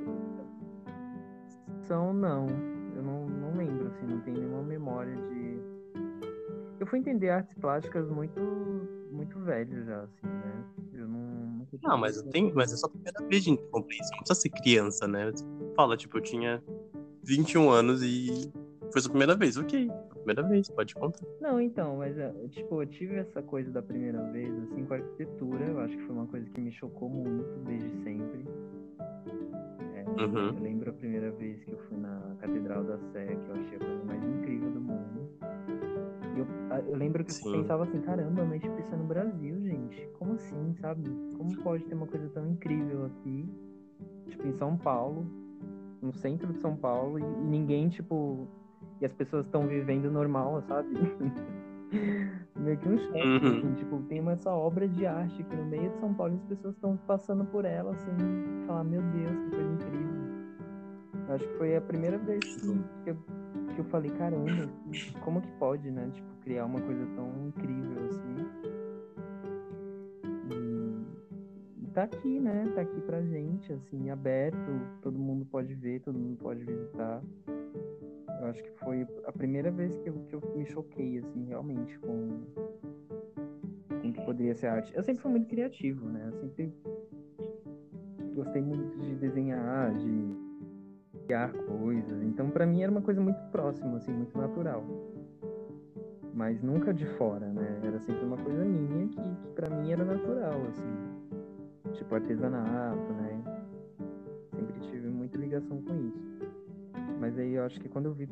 são 1.86 2.12
não. 2.12 2.46
Eu 2.94 3.02
não, 3.02 3.26
não 3.26 3.56
lembro, 3.56 3.88
assim, 3.88 4.06
não 4.06 4.20
tenho 4.20 4.38
nenhuma 4.38 4.62
memória 4.62 5.14
de. 5.14 5.60
Eu 6.78 6.86
fui 6.86 6.98
entender 6.98 7.30
artes 7.30 7.54
plásticas 7.54 8.08
muito, 8.10 8.40
muito 9.16 9.40
velho 9.40 9.84
já, 9.84 10.02
assim, 10.02 10.26
né? 10.26 10.64
Eu 10.94 11.08
não, 11.08 11.66
não, 11.82 11.98
mas, 11.98 12.22
tem, 12.22 12.52
mas 12.52 12.72
é 12.72 12.76
só 12.76 12.86
a 12.86 12.90
primeira 12.90 13.26
vez 13.26 13.44
de 13.44 13.56
compreensão. 13.70 14.10
Não 14.12 14.18
precisa 14.18 14.40
ser 14.40 14.50
criança, 14.50 15.08
né? 15.08 15.32
Fala, 15.74 15.96
tipo, 15.96 16.18
eu 16.18 16.22
tinha 16.22 16.62
21 17.22 17.70
anos 17.70 18.02
e 18.02 18.50
foi 18.90 18.98
a 18.98 19.00
sua 19.00 19.10
primeira 19.10 19.34
vez. 19.34 19.56
Ok, 19.56 19.90
primeira 20.26 20.42
vez, 20.42 20.68
pode 20.68 20.94
contar. 20.94 21.24
Não, 21.40 21.60
então, 21.60 21.96
mas, 21.98 22.18
é, 22.18 22.32
tipo, 22.48 22.82
eu 22.82 22.86
tive 22.86 23.14
essa 23.14 23.40
coisa 23.42 23.70
da 23.70 23.80
primeira 23.80 24.20
vez, 24.32 24.52
assim, 24.64 24.84
com 24.84 24.94
a 24.94 24.96
arquitetura. 24.96 25.64
Eu 25.66 25.78
acho 25.80 25.96
que 25.96 26.02
foi 26.02 26.14
uma 26.16 26.26
coisa 26.26 26.50
que 26.50 26.60
me 26.60 26.72
chocou 26.72 27.08
muito 27.08 27.58
desde 27.64 27.88
sempre. 28.02 28.44
É, 29.94 30.04
uhum. 30.20 30.48
Eu 30.48 30.60
lembro 30.60 30.90
a 30.90 30.92
primeira 30.92 31.30
vez 31.30 31.62
que 31.62 31.70
eu 31.70 31.78
fui 31.88 31.96
na 31.96 32.34
Catedral 32.40 32.82
da 32.82 32.98
Sé, 33.12 33.26
que 33.26 33.48
eu 33.48 33.54
achei 33.54 33.76
a 33.76 33.78
coisa 33.78 34.04
mais. 34.04 34.35
Eu, 36.86 36.96
lembro 36.96 37.24
que 37.24 37.32
Sim. 37.32 37.48
eu 37.48 37.60
pensava 37.60 37.84
assim, 37.84 38.00
caramba, 38.00 38.44
mas 38.44 38.62
tipo, 38.62 38.78
isso 38.78 38.94
é 38.94 38.96
no 38.96 39.04
Brasil, 39.04 39.60
gente. 39.62 40.08
Como 40.18 40.34
assim, 40.34 40.74
sabe? 40.80 41.02
Como 41.36 41.56
pode 41.62 41.84
ter 41.84 41.94
uma 41.94 42.06
coisa 42.06 42.28
tão 42.30 42.46
incrível 42.48 43.06
aqui, 43.06 43.48
tipo, 44.28 44.46
em 44.46 44.52
São 44.52 44.76
Paulo, 44.76 45.26
no 46.00 46.12
centro 46.12 46.52
de 46.52 46.58
São 46.60 46.76
Paulo, 46.76 47.18
e, 47.18 47.22
e 47.22 47.44
ninguém, 47.44 47.88
tipo. 47.88 48.46
E 49.00 49.04
as 49.04 49.12
pessoas 49.12 49.46
estão 49.46 49.66
vivendo 49.66 50.10
normal, 50.10 50.62
sabe? 50.62 50.88
meio 52.56 52.76
que 52.78 52.88
um 52.88 52.98
choque, 52.98 53.22
uhum. 53.22 53.36
assim, 53.36 53.74
tipo, 53.74 54.02
tem 54.08 54.28
essa 54.28 54.50
obra 54.50 54.88
de 54.88 55.06
arte 55.06 55.40
aqui 55.42 55.54
no 55.54 55.64
meio 55.66 55.90
de 55.90 55.98
São 55.98 56.12
Paulo 56.14 56.34
e 56.34 56.36
as 56.36 56.44
pessoas 56.44 56.74
estão 56.74 56.96
passando 57.06 57.44
por 57.44 57.64
ela, 57.64 57.92
assim, 57.92 58.10
falar, 58.66 58.84
meu 58.84 59.02
Deus, 59.02 59.38
que 59.44 59.50
coisa 59.50 59.72
incrível. 59.72 60.16
Eu 61.28 61.34
acho 61.34 61.46
que 61.46 61.58
foi 61.58 61.76
a 61.76 61.80
primeira 61.80 62.18
vez 62.18 62.56
que, 62.56 62.66
que 63.04 63.10
eu 63.10 63.16
que 63.76 63.80
eu 63.80 63.84
falei, 63.84 64.10
caramba, 64.12 64.70
como 65.22 65.42
que 65.42 65.52
pode, 65.58 65.90
né? 65.90 66.10
Tipo, 66.10 66.26
criar 66.42 66.64
uma 66.64 66.80
coisa 66.80 67.06
tão 67.14 67.46
incrível 67.46 68.06
assim. 68.06 68.36
E, 71.82 71.86
tá 71.88 72.04
aqui, 72.04 72.40
né? 72.40 72.72
Tá 72.74 72.80
aqui 72.80 73.00
pra 73.02 73.22
gente, 73.22 73.70
assim, 73.74 74.08
aberto, 74.08 74.56
todo 75.02 75.18
mundo 75.18 75.44
pode 75.44 75.74
ver, 75.74 76.00
todo 76.00 76.18
mundo 76.18 76.38
pode 76.38 76.64
visitar. 76.64 77.22
Eu 78.40 78.46
acho 78.46 78.62
que 78.62 78.70
foi 78.78 79.06
a 79.26 79.32
primeira 79.32 79.70
vez 79.70 79.94
que 79.98 80.08
eu, 80.08 80.14
que 80.26 80.34
eu 80.34 80.42
me 80.56 80.64
choquei, 80.64 81.18
assim, 81.18 81.44
realmente, 81.44 81.98
com, 81.98 82.44
com 84.00 84.12
que 84.12 84.24
poderia 84.24 84.54
ser 84.54 84.68
arte. 84.68 84.94
Eu 84.96 85.02
sempre 85.02 85.22
fui 85.22 85.30
muito 85.30 85.48
criativo, 85.48 86.08
né? 86.08 86.30
Eu 86.32 86.48
sempre 86.48 86.72
gostei 88.34 88.62
muito 88.62 88.98
de 89.00 89.14
desenhar, 89.16 89.92
de 89.94 90.25
criar 91.26 91.52
coisas. 91.52 92.22
Então, 92.22 92.48
para 92.50 92.64
mim 92.64 92.82
era 92.82 92.90
uma 92.90 93.02
coisa 93.02 93.20
muito 93.20 93.40
próxima, 93.50 93.96
assim, 93.96 94.12
muito 94.12 94.36
natural. 94.38 94.84
Mas 96.32 96.62
nunca 96.62 96.94
de 96.94 97.06
fora, 97.16 97.46
né? 97.46 97.80
Era 97.82 97.98
sempre 98.00 98.24
uma 98.24 98.36
coisa 98.36 98.64
minha 98.64 99.08
que, 99.08 99.16
que 99.16 99.48
para 99.54 99.74
mim 99.74 99.90
era 99.90 100.04
natural, 100.04 100.62
assim. 100.68 101.92
Tipo 101.94 102.14
artesanato, 102.14 103.12
né? 103.14 103.42
Sempre 104.54 104.80
tive 104.80 105.08
muita 105.08 105.38
ligação 105.38 105.82
com 105.82 105.94
isso. 106.06 106.48
Mas 107.18 107.38
aí 107.38 107.54
eu 107.54 107.64
acho 107.64 107.80
que 107.80 107.88
quando 107.88 108.06
eu 108.06 108.12
vi 108.12 108.28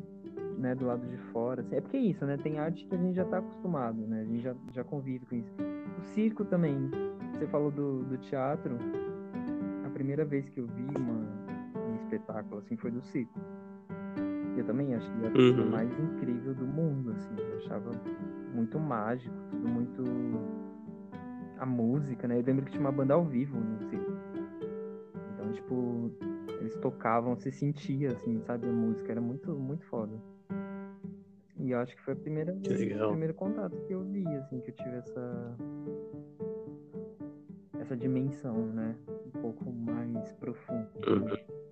né, 0.57 0.73
do 0.75 0.85
lado 0.85 1.05
de 1.07 1.17
fora. 1.31 1.61
Assim, 1.61 1.75
é 1.75 1.81
porque 1.81 1.97
é 1.97 2.01
isso, 2.01 2.25
né? 2.25 2.37
Tem 2.37 2.59
arte 2.59 2.85
que 2.85 2.95
a 2.95 2.97
gente 2.97 3.15
já 3.15 3.25
tá 3.25 3.39
acostumado, 3.39 3.99
né? 4.07 4.21
A 4.21 4.25
gente 4.25 4.41
já, 4.41 4.55
já 4.71 4.83
convive 4.83 5.25
com 5.25 5.35
isso. 5.35 5.53
O 5.97 6.01
circo 6.13 6.45
também. 6.45 6.89
Você 7.33 7.45
falou 7.47 7.71
do, 7.71 8.03
do 8.03 8.17
teatro. 8.17 8.77
A 9.85 9.89
primeira 9.89 10.23
vez 10.23 10.47
que 10.49 10.59
eu 10.59 10.67
vi 10.67 10.85
uma, 10.97 11.44
espetáculo, 12.15 12.59
assim, 12.59 12.75
foi 12.77 12.91
do 12.91 13.01
circo. 13.01 13.39
Eu 14.57 14.63
também 14.65 14.95
acho 14.95 15.11
que 15.11 15.25
é 15.25 15.27
a 15.27 15.31
coisa 15.31 15.61
uhum. 15.61 15.69
mais 15.69 15.99
incrível 15.99 16.53
do 16.55 16.65
mundo, 16.65 17.11
assim. 17.11 17.35
Eu 17.37 17.57
achava 17.57 17.91
muito 18.53 18.79
mágico, 18.79 19.35
tudo 19.49 19.67
muito. 19.67 20.03
A 21.57 21.65
música, 21.65 22.27
né? 22.27 22.39
Eu 22.39 22.43
lembro 22.43 22.65
que 22.65 22.71
tinha 22.71 22.81
uma 22.81 22.91
banda 22.91 23.13
ao 23.13 23.25
vivo 23.25 23.57
no 23.57 23.79
circo. 23.89 24.11
Então, 25.33 25.51
tipo, 25.51 26.11
eles 26.59 26.75
tocavam, 26.77 27.35
se 27.35 27.51
sentia, 27.51 28.11
assim, 28.11 28.41
sabe? 28.41 28.67
A 28.67 28.71
música 28.71 29.11
era 29.11 29.21
muito, 29.21 29.53
muito 29.55 29.85
foda. 29.85 30.17
E 31.57 31.71
eu 31.71 31.79
acho 31.79 31.95
que 31.95 32.01
foi 32.01 32.13
a 32.13 32.17
primeira 32.17 32.53
vez, 32.53 33.01
o 33.01 33.09
primeiro 33.09 33.33
contato 33.33 33.75
que 33.87 33.93
eu 33.93 34.03
vi, 34.03 34.27
assim, 34.27 34.59
que 34.61 34.69
eu 34.69 34.75
tive 34.75 34.97
essa. 34.97 35.57
essa 37.79 37.95
dimensão, 37.95 38.67
né? 38.67 38.95
Um 39.27 39.41
pouco 39.41 39.71
mais 39.71 40.31
profunda. 40.33 40.89
Uhum. 41.07 41.64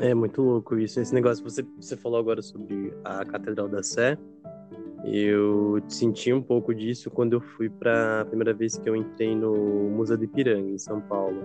É 0.00 0.14
muito 0.14 0.42
louco 0.42 0.76
isso. 0.76 1.00
Esse 1.00 1.14
negócio, 1.14 1.42
você, 1.44 1.62
você 1.76 1.96
falou 1.96 2.18
agora 2.18 2.42
sobre 2.42 2.92
a 3.04 3.24
Catedral 3.24 3.68
da 3.68 3.82
Sé. 3.82 4.18
Eu 5.04 5.82
senti 5.88 6.32
um 6.32 6.42
pouco 6.42 6.74
disso 6.74 7.10
quando 7.10 7.34
eu 7.34 7.40
fui 7.40 7.68
para 7.68 8.22
a 8.22 8.24
primeira 8.24 8.54
vez 8.54 8.76
que 8.78 8.88
eu 8.88 8.96
entrei 8.96 9.34
no 9.36 9.52
Museu 9.90 10.16
do 10.16 10.24
Ipiranga, 10.24 10.70
em 10.70 10.78
São 10.78 11.00
Paulo. 11.00 11.42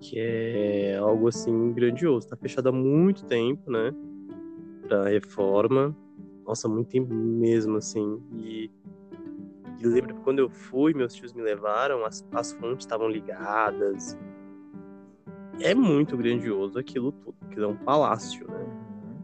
Que 0.00 0.18
é 0.18 0.96
algo 0.96 1.28
assim 1.28 1.72
grandioso. 1.72 2.28
Tá 2.28 2.36
fechado 2.36 2.68
há 2.68 2.72
muito 2.72 3.24
tempo, 3.26 3.70
né? 3.70 3.92
Pra 4.86 5.08
reforma. 5.08 5.94
Nossa, 6.46 6.68
muito 6.68 6.88
tempo 6.88 7.12
mesmo, 7.12 7.76
assim. 7.76 8.18
E, 8.34 8.70
E 9.78 9.86
lembro 9.86 10.14
que 10.14 10.20
quando 10.22 10.38
eu 10.38 10.48
fui, 10.48 10.94
meus 10.94 11.14
tios 11.14 11.32
me 11.32 11.42
levaram, 11.42 12.04
as, 12.04 12.26
as 12.32 12.52
fontes 12.52 12.86
estavam 12.86 13.08
ligadas. 13.08 14.16
É 15.60 15.74
muito 15.74 16.16
grandioso 16.16 16.78
aquilo 16.78 17.12
tudo, 17.12 17.36
aquilo 17.42 17.64
é 17.64 17.68
um 17.68 17.76
palácio, 17.76 18.46
né? 18.50 18.58
Uhum. 18.58 19.18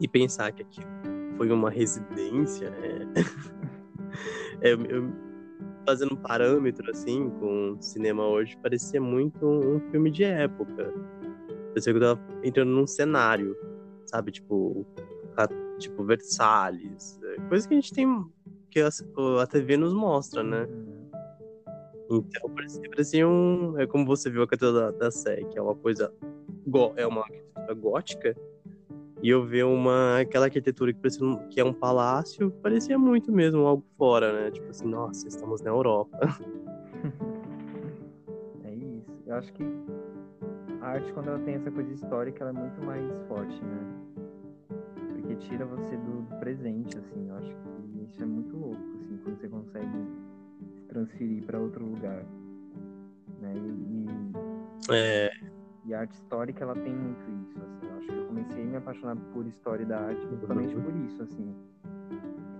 E 0.00 0.08
pensar 0.08 0.52
que 0.52 0.62
aquilo 0.62 0.88
foi 1.36 1.50
uma 1.50 1.70
residência, 1.70 2.66
é... 2.66 3.06
é 4.70 4.72
eu, 4.72 5.12
fazendo 5.86 6.14
um 6.14 6.16
parâmetro 6.16 6.90
assim 6.90 7.28
com 7.30 7.76
cinema 7.80 8.26
hoje, 8.26 8.56
parecia 8.58 9.00
muito 9.00 9.46
um 9.46 9.80
filme 9.90 10.10
de 10.10 10.24
época. 10.24 10.92
Parecia 11.68 11.92
que 11.92 11.98
eu 11.98 12.16
tava 12.16 12.20
entrando 12.42 12.70
num 12.70 12.86
cenário, 12.86 13.56
sabe? 14.06 14.32
Tipo, 14.32 14.86
a, 15.36 15.46
tipo 15.78 16.04
Versalhes, 16.04 17.20
é, 17.22 17.36
coisa 17.48 17.68
que 17.68 17.74
a 17.74 17.80
gente 17.80 17.92
tem 17.92 18.24
que 18.70 18.80
a, 18.80 18.88
a 19.42 19.46
TV 19.46 19.76
nos 19.76 19.94
mostra, 19.94 20.42
né? 20.42 20.66
Então 22.10 22.50
parecia, 22.50 22.90
parecia 22.90 23.28
um, 23.28 23.78
é 23.78 23.86
como 23.86 24.04
você 24.04 24.30
viu 24.30 24.42
a 24.42 24.46
catedral 24.46 24.92
da, 24.92 24.98
da 24.98 25.10
Sé, 25.10 25.36
que 25.44 25.58
é 25.58 25.62
uma 25.62 25.74
coisa 25.74 26.12
é 26.96 27.06
uma 27.06 27.22
arquitetura 27.22 27.74
gótica. 27.74 28.36
E 29.22 29.30
eu 29.30 29.42
ver 29.42 29.64
uma 29.64 30.20
aquela 30.20 30.46
arquitetura 30.46 30.92
que 30.92 31.00
parecia 31.00 31.38
que 31.48 31.58
é 31.58 31.64
um 31.64 31.72
palácio, 31.72 32.50
parecia 32.62 32.98
muito 32.98 33.32
mesmo 33.32 33.66
algo 33.66 33.84
fora, 33.96 34.32
né? 34.32 34.50
Tipo 34.50 34.68
assim, 34.68 34.86
nossa, 34.86 35.26
estamos 35.26 35.60
na 35.62 35.70
Europa. 35.70 36.18
É 38.64 38.74
isso. 38.74 39.12
Eu 39.26 39.34
acho 39.36 39.52
que 39.52 39.62
a 40.80 40.86
arte, 40.86 41.12
quando 41.12 41.28
ela 41.28 41.38
tem 41.38 41.54
essa 41.54 41.70
coisa 41.70 41.90
histórica, 41.92 42.44
ela 42.44 42.50
é 42.50 42.62
muito 42.62 42.82
mais 42.82 43.10
forte, 43.26 43.62
né? 43.64 43.78
Porque 45.12 45.36
tira 45.36 45.64
você 45.64 45.96
do, 45.96 46.38
presente, 46.38 46.98
assim. 46.98 47.28
Eu 47.28 47.36
acho 47.36 47.48
que 47.48 48.04
isso 48.04 48.22
é 48.22 48.26
muito 48.26 48.54
louco, 48.54 48.82
assim, 49.00 49.18
quando 49.22 49.38
você 49.38 49.48
consegue 49.48 49.88
se 49.88 50.23
transferir 50.94 51.42
para 51.44 51.58
outro 51.58 51.84
lugar. 51.84 52.24
Né? 53.40 53.52
E, 53.56 54.92
É, 54.92 55.30
e 55.84 55.92
a 55.92 56.00
arte 56.00 56.14
histórica, 56.14 56.64
ela 56.64 56.74
tem 56.74 56.94
muito 56.94 57.20
isso, 57.42 57.58
assim. 57.62 57.86
Eu 57.86 57.98
acho 57.98 58.06
que 58.06 58.14
eu 58.16 58.26
comecei 58.26 58.62
a 58.62 58.66
me 58.66 58.76
apaixonar 58.76 59.16
por 59.32 59.46
história 59.46 59.84
da 59.84 59.98
arte 59.98 60.26
justamente 60.28 60.74
por 60.74 60.94
isso, 60.96 61.22
assim. 61.22 61.54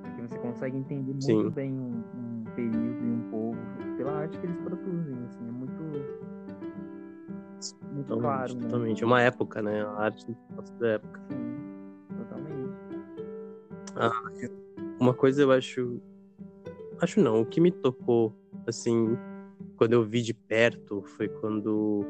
Porque 0.02 0.22
você 0.22 0.38
consegue 0.38 0.76
entender 0.76 1.12
muito 1.12 1.22
Sim. 1.22 1.48
bem 1.50 1.72
um, 1.72 2.02
um 2.16 2.44
período 2.54 3.04
e 3.04 3.10
um 3.10 3.30
povo 3.30 3.58
pela 3.96 4.12
arte 4.12 4.38
que 4.38 4.46
eles 4.46 4.58
produzem, 4.58 5.14
assim. 5.24 5.48
É 5.48 5.52
muito, 5.52 5.82
muito 7.92 8.18
claro, 8.18 8.54
né? 8.54 8.60
totalmente. 8.62 9.04
Uma 9.04 9.22
época, 9.22 9.62
né? 9.62 9.82
A 9.82 10.02
arte 10.02 10.36
da 10.80 10.88
época. 10.88 11.20
Sim, 11.30 11.56
totalmente. 12.18 12.74
Uma 15.00 15.14
coisa 15.14 15.42
eu 15.42 15.52
acho. 15.52 16.00
Acho 17.04 17.20
não, 17.20 17.42
o 17.42 17.44
que 17.44 17.60
me 17.60 17.70
tocou, 17.70 18.34
assim, 18.66 19.14
quando 19.76 19.92
eu 19.92 20.02
vi 20.02 20.22
de 20.22 20.32
perto, 20.32 21.02
foi 21.02 21.28
quando 21.28 22.02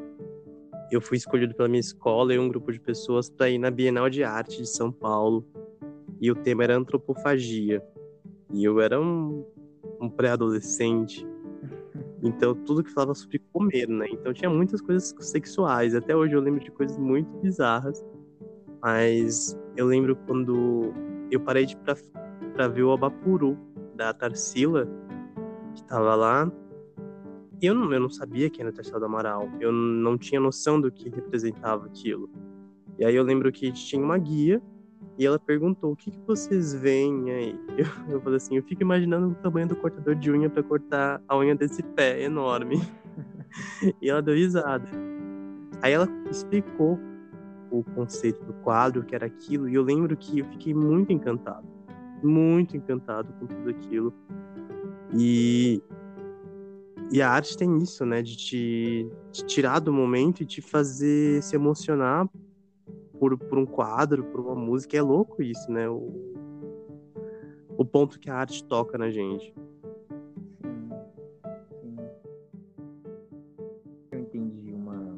eu 0.89 1.01
fui 1.01 1.17
escolhido 1.17 1.53
pela 1.53 1.67
minha 1.67 1.81
escola 1.81 2.33
e 2.33 2.39
um 2.39 2.47
grupo 2.47 2.71
de 2.71 2.79
pessoas 2.79 3.29
para 3.29 3.49
ir 3.49 3.57
na 3.57 3.69
Bienal 3.69 4.09
de 4.09 4.23
Arte 4.23 4.61
de 4.61 4.69
São 4.69 4.93
Paulo. 4.93 5.45
E 6.21 6.31
o 6.31 6.35
tema 6.35 6.63
era 6.63 6.77
antropofagia. 6.77 7.83
E 8.53 8.63
eu 8.63 8.79
era 8.79 8.97
um, 8.97 9.45
um 9.99 10.09
pré-adolescente. 10.09 11.27
Então, 12.23 12.55
tudo 12.55 12.81
que 12.81 12.89
falava 12.89 13.13
sobre 13.13 13.39
comer, 13.51 13.89
né? 13.89 14.07
Então, 14.09 14.31
tinha 14.31 14.49
muitas 14.49 14.79
coisas 14.79 15.13
sexuais. 15.19 15.93
Até 15.93 16.15
hoje 16.15 16.37
eu 16.37 16.39
lembro 16.39 16.63
de 16.63 16.71
coisas 16.71 16.97
muito 16.97 17.29
bizarras. 17.39 18.01
Mas 18.81 19.59
eu 19.75 19.87
lembro 19.87 20.15
quando 20.25 20.93
eu 21.29 21.41
parei 21.41 21.65
de 21.65 21.75
pra, 21.75 21.97
pra 22.53 22.69
ver 22.69 22.83
o 22.83 22.93
Abapuru 22.93 23.59
da 23.95 24.13
Tarsila, 24.13 24.87
que 25.73 25.83
tava 25.83 26.15
lá. 26.15 26.51
Eu 27.61 27.73
não, 27.73 27.91
eu 27.93 27.99
não 27.99 28.09
sabia 28.09 28.49
quem 28.49 28.63
era 28.63 28.73
Tarsila 28.73 28.99
do 28.99 29.05
Amaral. 29.05 29.49
Eu 29.59 29.71
não 29.71 30.17
tinha 30.17 30.39
noção 30.39 30.79
do 30.79 30.91
que 30.91 31.09
representava 31.09 31.85
aquilo. 31.85 32.29
E 32.99 33.05
aí 33.05 33.15
eu 33.15 33.23
lembro 33.23 33.51
que 33.51 33.71
tinha 33.71 34.03
uma 34.03 34.17
guia 34.17 34.61
e 35.17 35.25
ela 35.25 35.39
perguntou: 35.39 35.93
o 35.93 35.95
que, 35.95 36.11
que 36.11 36.19
vocês 36.27 36.73
veem 36.73 37.31
aí? 37.31 37.59
Eu, 37.77 38.15
eu 38.15 38.21
falei 38.21 38.37
assim: 38.37 38.55
eu 38.55 38.63
fico 38.63 38.81
imaginando 38.81 39.29
o 39.29 39.35
tamanho 39.35 39.67
do 39.67 39.75
cortador 39.75 40.15
de 40.15 40.31
unha 40.31 40.49
para 40.49 40.63
cortar 40.63 41.21
a 41.27 41.37
unha 41.37 41.55
desse 41.55 41.81
pé 41.81 42.21
enorme. 42.23 42.81
e 44.01 44.09
ela 44.09 44.21
deu 44.21 44.35
risada. 44.35 44.87
Aí 45.81 45.93
ela 45.93 46.07
explicou 46.29 46.99
o 47.69 47.83
conceito 47.83 48.43
do 48.45 48.53
quadro, 48.53 49.03
que 49.03 49.15
era 49.15 49.25
aquilo, 49.25 49.67
e 49.67 49.75
eu 49.75 49.83
lembro 49.83 50.15
que 50.15 50.39
eu 50.39 50.45
fiquei 50.45 50.73
muito 50.73 51.11
encantado. 51.11 51.74
Muito 52.23 52.75
encantado 52.75 53.33
com 53.33 53.45
tudo 53.45 53.69
aquilo. 53.69 54.13
E, 55.13 55.81
e 57.11 57.21
a 57.21 57.29
arte 57.29 57.57
tem 57.57 57.77
isso, 57.77 58.05
né? 58.05 58.21
De 58.21 58.35
te, 58.35 59.09
te 59.31 59.45
tirar 59.45 59.79
do 59.79 59.93
momento 59.93 60.41
e 60.41 60.45
te 60.45 60.61
fazer 60.61 61.41
se 61.43 61.55
emocionar 61.55 62.27
por, 63.19 63.37
por 63.37 63.57
um 63.57 63.65
quadro, 63.65 64.23
por 64.25 64.39
uma 64.39 64.55
música. 64.55 64.97
É 64.97 65.01
louco 65.01 65.41
isso, 65.41 65.71
né? 65.71 65.87
O, 65.89 66.11
o 67.77 67.85
ponto 67.85 68.19
que 68.19 68.29
a 68.29 68.35
arte 68.35 68.63
toca 68.63 68.97
na 68.97 69.09
gente. 69.09 69.53
Sim. 71.81 71.97
Eu 74.11 74.19
entendi 74.19 74.71
uma. 74.73 75.17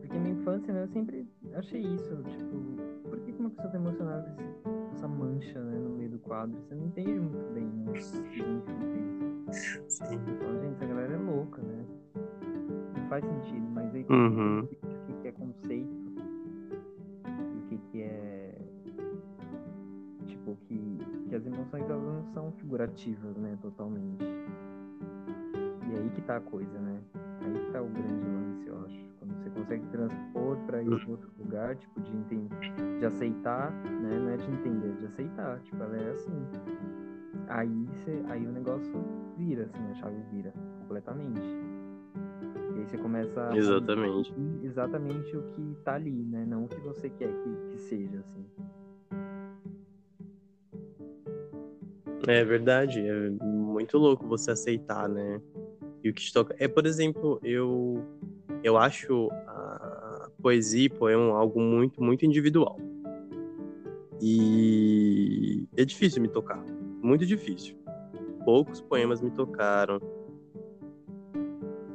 Porque 0.00 0.18
na 0.18 0.28
infância, 0.30 0.72
né, 0.72 0.82
eu 0.84 0.88
sempre 0.88 1.26
achei 1.54 1.80
isso, 1.80 2.16
tipo, 2.24 3.08
por 3.08 3.20
que 3.20 3.32
uma 3.32 3.50
pessoa 3.50 3.70
tá 3.70 3.76
emocionada 3.76 4.28
essa 4.28 4.42
mancha, 5.22 5.60
né, 5.60 5.78
no 5.78 5.90
meio 5.90 6.10
do 6.10 6.18
quadro? 6.18 6.56
Você 6.62 6.74
não 6.74 6.86
entende 6.86 7.12
muito 7.20 7.52
bem, 7.54 7.64
né, 7.64 7.84
o 7.88 7.92
que 7.92 8.02
significa 8.04 8.72
isso. 9.50 10.02
Fala, 10.38 10.60
gente, 10.60 10.74
essa 10.74 10.86
galera 10.86 11.12
é 11.12 11.16
louca, 11.18 11.62
né? 11.62 11.84
Não 12.96 13.08
faz 13.08 13.24
sentido, 13.24 13.66
mas 13.72 13.94
aí 13.94 14.06
Uhum. 14.08 14.60
o 14.60 14.66
que 14.66 14.76
que 15.22 15.28
é 15.28 15.32
conceito 15.32 15.92
e 17.26 17.58
o 17.58 17.68
que 17.68 17.78
que 17.90 18.02
é 18.02 18.58
tipo 20.26 20.56
que, 20.66 20.98
que 21.28 21.34
as 21.34 21.44
emoções 21.46 21.84
elas 21.88 22.02
não 22.02 22.24
são 22.32 22.52
figurativas, 22.52 23.36
né, 23.36 23.58
totalmente. 23.60 24.24
E 24.24 25.94
aí 25.94 26.10
que 26.14 26.22
tá 26.22 26.36
a 26.36 26.40
coisa, 26.40 26.78
né? 26.80 26.98
Aí 27.42 27.52
que 27.66 27.72
tá 27.72 27.82
o 27.82 27.88
grande 27.88 28.26
lance, 28.26 28.66
eu 28.66 28.78
acho. 28.86 29.11
Você 29.42 29.50
consegue 29.50 29.84
transpor 29.86 30.56
pra 30.66 30.82
esse 30.82 31.10
outro 31.10 31.28
lugar, 31.36 31.74
tipo, 31.74 32.00
de 32.00 32.16
entender, 32.16 32.98
de 33.00 33.06
aceitar, 33.06 33.72
né? 33.72 34.18
Não 34.18 34.30
é 34.30 34.36
de 34.36 34.48
entender, 34.48 34.88
é 34.88 34.96
de 35.00 35.06
aceitar. 35.06 35.58
Tipo, 35.60 35.82
ela 35.82 35.96
é 35.96 36.10
assim. 36.10 36.46
Aí, 37.48 37.86
você, 37.92 38.22
aí 38.28 38.46
o 38.46 38.52
negócio 38.52 38.92
vira, 39.36 39.64
assim, 39.64 39.90
a 39.90 39.94
chave 39.94 40.22
vira 40.32 40.52
completamente. 40.78 41.40
E 42.76 42.78
aí 42.78 42.86
você 42.86 42.96
começa 42.98 43.48
a 43.48 43.56
Exatamente. 43.56 44.32
exatamente 44.62 45.36
o 45.36 45.42
que 45.48 45.76
tá 45.84 45.94
ali, 45.94 46.22
né? 46.24 46.46
Não 46.46 46.64
o 46.64 46.68
que 46.68 46.80
você 46.80 47.10
quer 47.10 47.28
que, 47.28 47.72
que 47.72 47.78
seja, 47.80 48.20
assim. 48.20 48.46
É 52.28 52.44
verdade, 52.44 53.00
é 53.00 53.30
muito 53.42 53.98
louco 53.98 54.24
você 54.28 54.52
aceitar, 54.52 55.08
né? 55.08 55.40
E 56.04 56.10
o 56.10 56.14
que 56.14 56.22
te 56.22 56.32
toca. 56.32 56.54
É, 56.58 56.68
por 56.68 56.86
exemplo, 56.86 57.40
eu 57.42 58.04
eu 58.62 58.76
acho 58.76 59.28
a 59.46 60.28
poesia 60.40 60.86
e 60.86 60.88
poema 60.88 61.36
algo 61.36 61.60
muito, 61.60 62.02
muito 62.02 62.24
individual. 62.24 62.78
E 64.20 65.66
é 65.76 65.84
difícil 65.84 66.22
me 66.22 66.28
tocar, 66.28 66.64
muito 67.02 67.26
difícil. 67.26 67.76
Poucos 68.44 68.80
poemas 68.80 69.20
me 69.20 69.30
tocaram. 69.30 70.00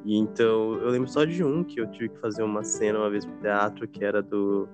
E 0.03 0.17
então, 0.17 0.75
eu 0.75 0.89
lembro 0.89 1.10
só 1.10 1.25
de 1.25 1.43
um 1.43 1.63
que 1.63 1.80
eu 1.80 1.91
tive 1.91 2.10
que 2.10 2.19
fazer 2.19 2.43
uma 2.43 2.63
cena 2.63 2.99
uma 2.99 3.10
vez 3.10 3.25
pro 3.25 3.36
teatro, 3.39 3.88
que 3.88 4.03
era 4.03 4.21
do. 4.21 4.67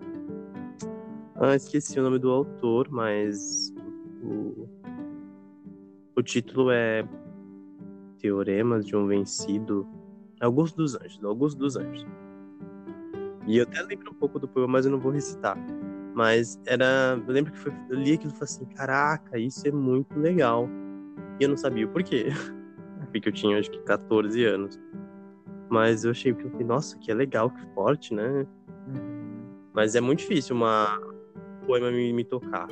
Ah, 1.35 1.55
esqueci 1.55 1.99
o 1.99 2.03
nome 2.03 2.19
do 2.19 2.31
autor, 2.31 2.87
mas 2.91 3.73
o, 4.23 4.67
o 6.15 6.21
título 6.21 6.69
é 6.71 7.07
Teoremas 8.19 8.85
de 8.85 8.95
um 8.95 9.07
Vencido. 9.07 9.87
Augusto 10.43 10.77
dos 10.77 10.95
Anjos, 10.95 11.23
Augusto 11.23 11.57
dos 11.57 11.77
Anjos. 11.77 12.05
E 13.47 13.57
eu 13.57 13.63
até 13.63 13.81
lembro 13.81 14.11
um 14.11 14.15
pouco 14.15 14.39
do 14.39 14.47
poema, 14.47 14.73
mas 14.73 14.85
eu 14.85 14.91
não 14.91 14.99
vou 14.99 15.11
recitar. 15.11 15.57
Mas 16.13 16.59
era. 16.65 17.21
Eu 17.27 17.33
lembro 17.33 17.51
que 17.51 17.59
foi, 17.59 17.73
eu 17.89 17.97
li 17.97 18.13
aquilo 18.13 18.31
e 18.33 18.37
falei 18.37 18.43
assim: 18.43 18.65
caraca, 18.65 19.37
isso 19.37 19.67
é 19.67 19.71
muito 19.71 20.17
legal. 20.19 20.69
E 21.39 21.43
eu 21.43 21.49
não 21.49 21.57
sabia 21.57 21.85
o 21.85 21.89
porquê. 21.89 22.27
Porque 23.11 23.29
eu 23.29 23.33
tinha 23.33 23.59
acho 23.59 23.69
que 23.71 23.79
14 23.79 24.43
anos. 24.45 24.79
Mas 25.69 26.03
eu 26.03 26.11
achei 26.11 26.33
que 26.33 26.43
eu 26.43 26.51
falei, 26.51 26.65
nossa, 26.65 26.97
que 26.99 27.11
é 27.11 27.13
legal, 27.13 27.49
que 27.49 27.65
forte, 27.73 28.13
né? 28.13 28.45
Uhum. 28.87 29.43
Mas 29.73 29.95
é 29.95 30.01
muito 30.01 30.19
difícil 30.19 30.55
uma 30.55 30.99
um 30.99 31.65
poema 31.65 31.91
me, 31.91 32.11
me 32.11 32.23
tocar. 32.23 32.67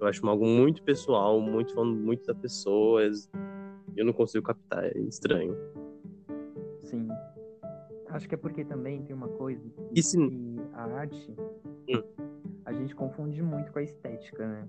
Eu 0.00 0.06
acho 0.06 0.26
algo 0.26 0.44
muito 0.44 0.82
pessoal, 0.82 1.40
muito 1.40 1.74
falando 1.74 1.96
muito 1.96 2.26
da 2.26 2.34
pessoa. 2.34 3.02
Eu 3.96 4.04
não 4.04 4.12
consigo 4.12 4.44
captar, 4.44 4.84
é 4.84 4.98
estranho. 5.00 5.56
Sim. 6.96 7.08
Acho 8.08 8.28
que 8.28 8.34
é 8.34 8.38
porque 8.38 8.64
também 8.64 9.02
tem 9.02 9.14
uma 9.14 9.28
coisa 9.28 9.62
E 9.94 10.02
se- 10.02 10.16
que 10.16 10.60
a 10.72 10.84
arte 10.84 11.36
Hum. 11.88 12.02
a 12.64 12.72
gente 12.72 12.94
confunde 12.94 13.42
muito 13.42 13.72
com 13.72 13.78
a 13.78 13.82
estética, 13.82 14.46
né? 14.46 14.68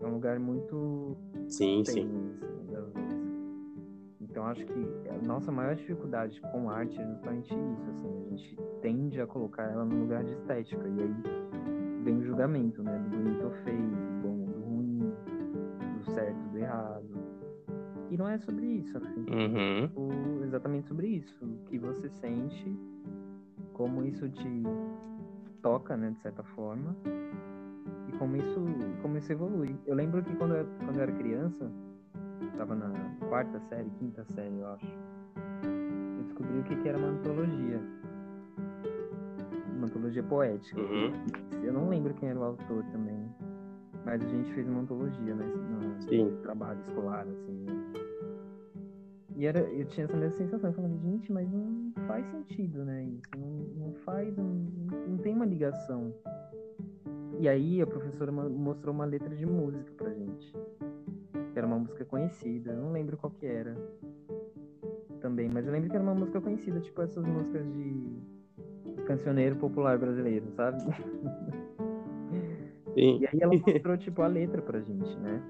É 0.00 0.06
um 0.06 0.14
lugar 0.14 0.38
muito 0.40 1.16
Sim, 1.48 1.82
tem 1.84 1.94
sim. 1.94 2.30
isso, 2.32 2.46
duas. 2.68 4.46
acho 4.46 4.64
que 4.64 5.08
a 5.10 5.18
nossa 5.26 5.52
maior 5.52 5.74
dificuldade 5.76 6.40
com 6.40 6.70
arte 6.70 6.98
é 6.98 7.06
justamente 7.06 7.52
isso, 7.52 7.90
assim, 7.90 8.24
a 8.26 8.30
gente 8.30 8.56
tende 8.80 9.20
a 9.20 9.26
colocar 9.26 9.64
ela 9.64 9.84
no 9.84 10.00
lugar 10.00 10.24
de 10.24 10.32
estética, 10.32 10.82
e 10.88 11.02
aí 11.02 12.02
vem 12.04 12.16
o 12.18 12.22
julgamento, 12.24 12.82
né, 12.82 12.98
do 12.98 13.10
bonito 13.16 13.44
ou 13.44 13.50
feio, 13.64 13.76
do 13.76 14.22
bom, 14.22 14.46
do 14.46 14.60
ruim, 14.64 15.12
do 15.98 16.10
certo, 16.14 16.38
do 16.52 16.58
errado. 16.58 17.09
E 18.10 18.16
não 18.16 18.28
é 18.28 18.38
sobre 18.38 18.66
isso, 18.66 18.96
assim, 18.98 19.20
Uhum. 19.20 19.86
tipo, 19.86 20.44
exatamente 20.44 20.88
sobre 20.88 21.06
isso, 21.06 21.36
o 21.44 21.64
que 21.68 21.78
você 21.78 22.08
sente, 22.10 22.76
como 23.72 24.02
isso 24.04 24.28
te 24.28 24.62
toca, 25.62 25.96
né, 25.96 26.10
de 26.10 26.20
certa 26.20 26.42
forma, 26.42 26.96
e 28.08 28.12
como 28.18 28.36
isso, 28.36 28.60
como 29.00 29.16
isso 29.16 29.30
evolui. 29.32 29.76
Eu 29.86 29.94
lembro 29.94 30.22
que 30.24 30.34
quando 30.36 30.54
eu, 30.56 30.66
quando 30.84 30.96
eu 30.96 31.02
era 31.02 31.12
criança, 31.12 31.70
estava 32.52 32.74
na 32.74 32.90
quarta 33.28 33.60
série, 33.68 33.88
quinta 33.90 34.24
série, 34.34 34.58
eu 34.58 34.66
acho, 34.66 34.86
eu 36.18 36.24
descobri 36.24 36.58
o 36.58 36.64
que, 36.64 36.74
que 36.82 36.88
era 36.88 36.98
uma 36.98 37.08
antologia. 37.08 37.80
Uma 39.76 39.86
antologia 39.86 40.22
poética. 40.24 40.80
Uhum. 40.80 41.12
Eu 41.62 41.72
não 41.72 41.88
lembro 41.88 42.12
quem 42.14 42.28
era 42.30 42.38
o 42.38 42.42
autor 42.42 42.84
também, 42.86 43.28
mas 44.04 44.20
a 44.22 44.26
gente 44.28 44.52
fez 44.52 44.68
uma 44.68 44.80
antologia, 44.80 45.34
né, 45.34 45.44
no 45.46 46.02
Sim. 46.02 46.36
trabalho 46.42 46.80
escolar, 46.80 47.26
assim, 47.28 47.52
né? 47.64 47.79
E 49.40 49.46
era, 49.46 49.60
eu 49.60 49.86
tinha 49.86 50.04
essa 50.04 50.14
mesma 50.14 50.36
sensação, 50.36 50.70
falava, 50.70 50.94
gente, 50.98 51.32
mas 51.32 51.50
não 51.50 51.90
faz 52.06 52.26
sentido, 52.26 52.84
né? 52.84 53.04
Isso 53.04 53.30
não, 53.38 53.86
não 53.86 53.94
faz, 54.04 54.36
não, 54.36 54.44
não 55.08 55.16
tem 55.16 55.32
uma 55.34 55.46
ligação. 55.46 56.12
E 57.38 57.48
aí 57.48 57.80
a 57.80 57.86
professora 57.86 58.30
mostrou 58.30 58.94
uma 58.94 59.06
letra 59.06 59.34
de 59.34 59.46
música 59.46 59.90
pra 59.96 60.10
gente. 60.12 60.54
Era 61.54 61.66
uma 61.66 61.78
música 61.78 62.04
conhecida, 62.04 62.74
não 62.74 62.92
lembro 62.92 63.16
qual 63.16 63.30
que 63.30 63.46
era. 63.46 63.74
Também, 65.22 65.48
mas 65.48 65.66
eu 65.66 65.72
lembro 65.72 65.88
que 65.88 65.96
era 65.96 66.04
uma 66.04 66.14
música 66.14 66.38
conhecida, 66.38 66.78
tipo 66.78 67.00
essas 67.00 67.24
músicas 67.24 67.64
de 67.72 68.18
cancioneiro 69.06 69.56
popular 69.56 69.96
brasileiro, 69.98 70.50
sabe? 70.50 70.82
Sim. 72.92 73.20
E 73.20 73.26
aí 73.26 73.40
ela 73.40 73.52
mostrou, 73.56 73.96
tipo, 73.96 74.20
a 74.20 74.26
letra 74.26 74.60
pra 74.60 74.80
gente, 74.80 75.16
né? 75.20 75.42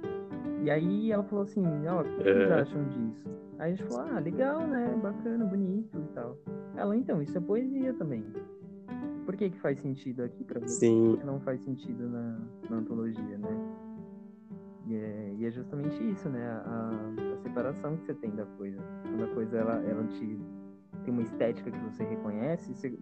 E 0.62 0.70
aí 0.70 1.10
ela 1.10 1.24
falou 1.24 1.42
assim, 1.42 1.64
ó, 1.88 2.02
o 2.02 2.04
que 2.04 2.22
vocês 2.22 2.50
É. 2.50 2.52
acham 2.54 2.84
disso? 2.90 3.49
Aí 3.60 3.74
a 3.74 3.76
gente 3.76 3.86
falou, 3.88 4.10
ah, 4.10 4.18
legal, 4.18 4.66
né? 4.66 4.98
Bacana, 5.02 5.44
bonito 5.44 5.98
e 5.98 6.14
tal. 6.14 6.34
Ela, 6.74 6.96
então, 6.96 7.20
isso 7.20 7.36
é 7.36 7.40
poesia 7.42 7.92
também. 7.92 8.24
Por 9.26 9.36
que 9.36 9.50
que 9.50 9.60
faz 9.60 9.78
sentido 9.80 10.22
aqui 10.22 10.42
pra 10.42 10.58
você? 10.58 10.86
Sim. 10.86 11.16
que 11.18 11.26
não 11.26 11.38
faz 11.40 11.60
sentido 11.60 12.08
na, 12.08 12.40
na 12.70 12.76
antologia, 12.78 13.36
né? 13.36 13.50
E 14.86 14.94
é, 14.96 15.34
e 15.36 15.44
é 15.44 15.50
justamente 15.50 16.02
isso, 16.10 16.30
né? 16.30 16.42
A, 16.42 16.90
a 17.34 17.36
separação 17.42 17.98
que 17.98 18.06
você 18.06 18.14
tem 18.14 18.30
da 18.30 18.46
coisa. 18.46 18.78
Quando 19.02 19.24
a 19.24 19.34
coisa 19.34 19.58
ela, 19.58 19.74
ela 19.82 20.04
te 20.04 20.40
tem 21.04 21.12
uma 21.12 21.22
estética 21.22 21.70
que 21.70 21.78
você 21.80 22.02
reconhece, 22.02 22.74
você 22.74 22.98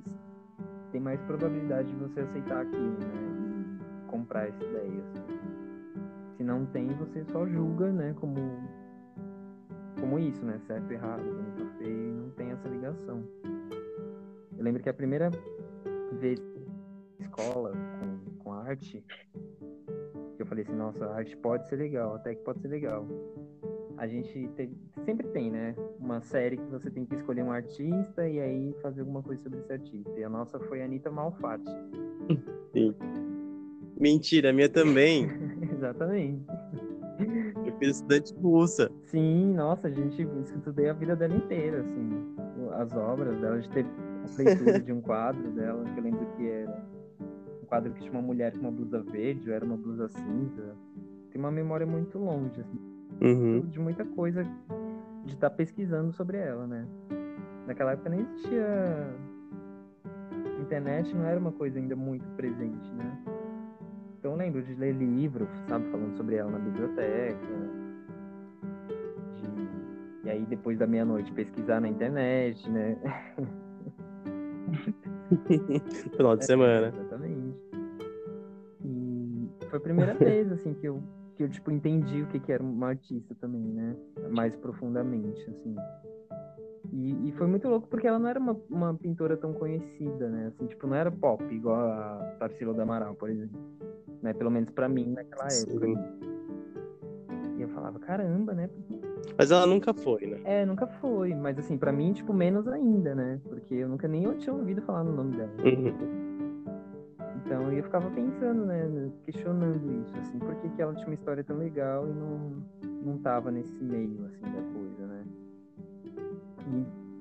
tem 0.91 1.01
mais 1.01 1.21
probabilidade 1.23 1.89
de 1.89 1.97
você 1.97 2.21
aceitar 2.21 2.63
aquilo, 2.63 2.99
né? 2.99 3.79
E 4.03 4.09
comprar 4.09 4.49
essa 4.49 4.65
ideia. 4.65 5.05
assim. 5.05 5.23
Se 6.37 6.43
não 6.43 6.67
tem, 6.67 6.89
você 6.89 7.25
só 7.27 7.47
julga, 7.47 7.93
né? 7.93 8.13
Como 8.19 8.37
como 10.01 10.19
isso, 10.19 10.45
né? 10.45 10.59
Certo, 10.67 10.91
errado, 10.91 11.23
bonito, 11.23 11.79
feio, 11.79 12.09
e 12.09 12.13
não 12.13 12.31
tem 12.31 12.51
essa 12.51 12.69
ligação. 12.69 13.23
Eu 14.57 14.65
lembro 14.65 14.83
que 14.83 14.89
a 14.89 14.95
primeira 14.95 15.31
vez 16.13 16.41
escola 17.21 17.73
com, 17.73 18.35
com 18.39 18.53
arte, 18.53 19.05
que 20.37 20.43
eu 20.43 20.47
falei 20.47 20.65
assim, 20.65 20.75
nossa, 20.75 21.05
a 21.07 21.17
arte 21.17 21.37
pode 21.37 21.69
ser 21.69 21.77
legal, 21.77 22.15
até 22.15 22.35
que 22.35 22.43
pode 22.43 22.61
ser 22.61 22.69
legal. 22.69 23.07
A 23.97 24.07
gente 24.07 24.49
teve- 24.57 24.77
sempre 25.05 25.27
tem, 25.29 25.51
né? 25.51 25.75
Uma 25.99 26.21
série 26.21 26.57
que 26.57 26.67
você 26.71 26.91
tem 26.91 27.05
que 27.05 27.17
escolher 27.17 27.43
um 27.43 27.51
artista 27.51 28.29
e 28.29 28.41
aí 28.41 28.75
fazer 28.81 29.01
alguma 29.01 29.23
coisa 29.23 29.43
sobre 29.43 29.59
esse 29.59 29.73
artista. 29.73 30.11
E 30.19 30.23
a 30.25 30.29
nossa 30.29 30.59
foi 30.61 30.83
a 30.83 30.85
Anitta 30.85 31.11
Malfatti. 31.11 31.71
Mentira, 33.99 34.51
a 34.51 34.53
minha 34.53 34.69
também. 34.69 35.29
Exatamente. 35.73 36.47
Fiz 37.79 37.97
estudante 37.97 38.35
russa. 38.35 38.91
Sim, 39.05 39.55
nossa, 39.55 39.89
a 39.89 39.91
gente 39.91 40.23
estudei 40.57 40.89
a 40.89 40.93
vida 40.93 41.15
dela 41.15 41.35
inteira, 41.35 41.81
assim, 41.81 42.35
as 42.73 42.93
obras 42.95 43.39
dela, 43.41 43.57
a 43.57 43.61
gente 43.61 43.71
teve 43.73 43.89
a 43.89 44.43
leitura 44.43 44.81
de 44.81 44.93
um 44.93 45.01
quadro 45.01 45.51
dela, 45.53 45.85
que 45.85 45.99
eu 45.99 46.03
lembro 46.05 46.27
que 46.37 46.49
era 46.49 46.85
um 47.63 47.67
quadro 47.67 47.93
que 47.93 48.01
tinha 48.01 48.13
uma 48.13 48.23
mulher 48.23 48.53
com 48.53 48.61
uma 48.61 48.73
blusa 48.73 49.01
verde, 49.03 49.49
ou 49.49 49.55
era 49.55 49.65
uma 49.65 49.77
blusa 49.77 50.09
cinza. 50.09 50.75
Tem 51.31 51.39
uma 51.41 51.51
memória 51.51 51.87
muito 51.87 52.19
longe, 52.19 52.61
assim, 52.61 52.79
Uhum. 53.21 53.61
de 53.61 53.79
muita 53.81 54.05
coisa 54.05 54.45
de 55.25 55.35
estar 55.35 55.51
pesquisando 55.51 56.13
sobre 56.13 56.37
ela, 56.39 56.67
né? 56.67 56.87
Naquela 57.67 57.93
época 57.93 58.09
nem 58.09 58.21
existia 58.21 59.15
internet, 60.61 61.15
não 61.15 61.25
era 61.25 61.39
uma 61.39 61.53
coisa 61.53 61.79
ainda 61.79 61.95
muito 61.97 62.29
presente, 62.37 62.91
né? 62.95 63.19
Então 64.19 64.33
eu 64.33 64.37
lembro 64.37 64.63
de 64.63 64.75
ler 64.75 64.93
livro, 64.95 65.47
sabe, 65.69 65.89
falando 65.91 66.17
sobre 66.17 66.37
ela 66.37 66.51
na 66.51 66.59
biblioteca. 66.59 67.39
de- 69.37 70.27
E 70.27 70.31
aí 70.31 70.45
depois 70.47 70.79
da 70.79 70.87
meia-noite 70.87 71.31
pesquisar 71.33 71.81
na 71.81 71.89
internet, 71.89 72.69
né? 72.71 72.97
Final 76.17 76.37
de 76.37 76.47
semana. 76.47 76.89
Exatamente. 76.89 77.57
E 78.85 79.49
foi 79.69 79.79
a 79.79 79.83
primeira 79.83 80.15
vez, 80.19 80.51
assim, 80.53 80.75
que 80.75 80.87
eu, 80.89 81.03
que 81.37 81.45
eu 81.45 81.49
tipo, 81.49 81.71
entendi 81.71 82.23
o 82.23 82.27
que, 82.27 82.41
que 82.41 82.53
era 82.53 82.63
uma 82.63 82.89
artista 82.89 83.35
também, 83.41 83.63
né? 83.63 83.97
Mais 84.31 84.55
profundamente, 84.57 85.41
assim. 85.49 85.77
E, 86.93 87.29
e 87.29 87.33
foi 87.33 87.47
muito 87.47 87.69
louco 87.69 87.87
porque 87.89 88.07
ela 88.09 88.19
não 88.19 88.29
era 88.29 88.41
uma, 88.41 88.57
uma 88.69 88.95
pintora 88.95 89.37
tão 89.37 89.53
conhecida, 89.53 90.29
né? 90.29 90.49
Assim, 90.49 90.67
tipo, 90.67 90.87
não 90.87 90.97
era 90.97 91.11
pop, 91.11 91.45
igual 91.55 91.77
a 91.77 92.37
Tarsila 92.41 92.75
do 92.75 92.81
Amaral, 92.81 93.15
por 93.15 93.31
exemplo. 93.31 93.59
Né? 94.23 94.33
Pelo 94.33 94.51
menos 94.51 94.71
pra 94.71 94.89
mim, 94.89 95.13
naquela 95.13 95.45
época. 95.45 95.87
Sim. 95.87 95.97
E 97.57 97.63
eu 97.63 97.69
falava, 97.69 97.99
caramba, 97.99 98.53
né? 98.53 98.69
Mas 99.37 99.51
ela 99.51 99.67
nunca 99.67 99.95
foi, 99.95 100.27
né? 100.27 100.41
É, 100.45 100.67
nunca 100.67 100.87
foi. 100.87 101.35
Mas, 101.35 101.59
assim, 101.59 101.77
pra 101.77 101.93
mim, 101.93 102.13
tipo, 102.13 102.33
menos 102.33 102.67
ainda, 102.69 103.15
né? 103.15 103.41
Porque 103.49 103.75
eu 103.75 103.89
nunca 103.89 104.09
nem 104.09 104.23
tinha 104.39 104.55
ouvido 104.55 104.83
falar 104.83 105.05
no 105.05 105.13
nome 105.13 105.37
dela. 105.37 105.53
Uhum. 105.65 106.29
Então 107.49 107.73
eu 107.73 107.83
ficava 107.83 108.11
pensando, 108.11 108.67
né, 108.67 109.11
questionando 109.25 109.91
isso, 110.03 110.15
assim, 110.19 110.39
por 110.39 110.55
que, 110.57 110.69
que 110.69 110.83
ela 110.83 110.95
tinha 110.95 111.07
uma 111.07 111.15
história 111.15 111.43
tão 111.43 111.57
legal 111.57 112.07
e 112.07 112.13
não, 112.13 112.63
não 113.03 113.19
tava 113.19 113.51
nesse 113.51 113.83
meio, 113.83 114.27
assim, 114.27 114.43
da 114.43 114.61
coisa, 114.71 115.07
né? 115.07 115.25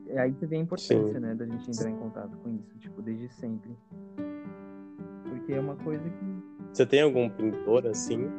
E 0.09 0.17
aí 0.17 0.33
você 0.33 0.45
vê 0.45 0.57
a 0.57 0.59
importância, 0.59 1.13
Sim. 1.13 1.19
né, 1.19 1.33
da 1.33 1.45
gente 1.45 1.71
entrar 1.71 1.89
em 1.89 1.95
contato 1.95 2.37
com 2.39 2.49
isso, 2.49 2.77
tipo, 2.77 3.01
desde 3.01 3.29
sempre. 3.29 3.71
Porque 5.29 5.53
é 5.53 5.59
uma 5.61 5.77
coisa 5.77 6.03
que 6.09 6.36
Você 6.73 6.85
tem 6.85 7.01
algum 7.01 7.29
pintor 7.29 7.87
assim? 7.87 8.29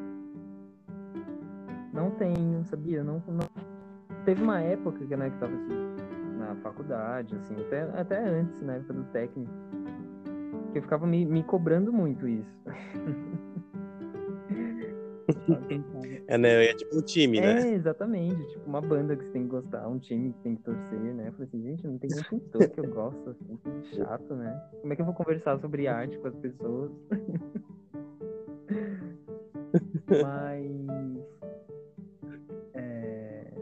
não 1.98 2.10
tenho, 2.12 2.64
sabia? 2.64 3.02
Não, 3.02 3.22
não... 3.26 3.48
Teve 4.24 4.42
uma 4.42 4.60
época 4.60 5.04
que, 5.04 5.16
né, 5.16 5.30
que 5.30 5.38
tava 5.38 5.54
assim, 5.54 6.38
na 6.38 6.54
faculdade, 6.56 7.34
assim, 7.34 7.54
até, 7.66 7.82
até 8.00 8.28
antes, 8.28 8.62
na 8.62 8.74
época 8.74 8.94
do 8.94 9.04
técnico, 9.04 9.52
que 10.72 10.78
eu 10.78 10.82
ficava 10.82 11.06
me, 11.06 11.24
me 11.24 11.42
cobrando 11.42 11.92
muito 11.92 12.26
isso. 12.28 12.56
É, 16.26 16.36
né? 16.36 16.66
É 16.66 16.74
tipo 16.74 16.96
um 16.96 17.02
time, 17.02 17.40
né? 17.40 17.70
É, 17.70 17.74
exatamente. 17.74 18.46
Tipo, 18.48 18.66
uma 18.66 18.80
banda 18.80 19.16
que 19.16 19.24
você 19.24 19.30
tem 19.30 19.42
que 19.42 19.48
gostar, 19.48 19.86
um 19.88 19.98
time 19.98 20.32
que 20.32 20.38
tem 20.40 20.56
que 20.56 20.62
torcer, 20.62 20.98
né? 20.98 21.28
Eu 21.28 21.32
falei 21.32 21.48
assim, 21.48 21.62
gente, 21.62 21.86
não 21.86 21.98
tem 21.98 22.10
nenhum 22.10 22.22
pintor 22.24 22.68
que 22.68 22.80
eu 22.80 22.88
gosto, 22.88 23.30
assim, 23.30 23.56
que 23.56 23.96
chato, 23.96 24.34
né? 24.34 24.62
Como 24.80 24.92
é 24.92 24.96
que 24.96 25.02
eu 25.02 25.06
vou 25.06 25.14
conversar 25.14 25.58
sobre 25.58 25.86
arte 25.86 26.18
com 26.18 26.28
as 26.28 26.34
pessoas? 26.36 26.90
Mas. 30.22 31.18
é, 32.74 33.52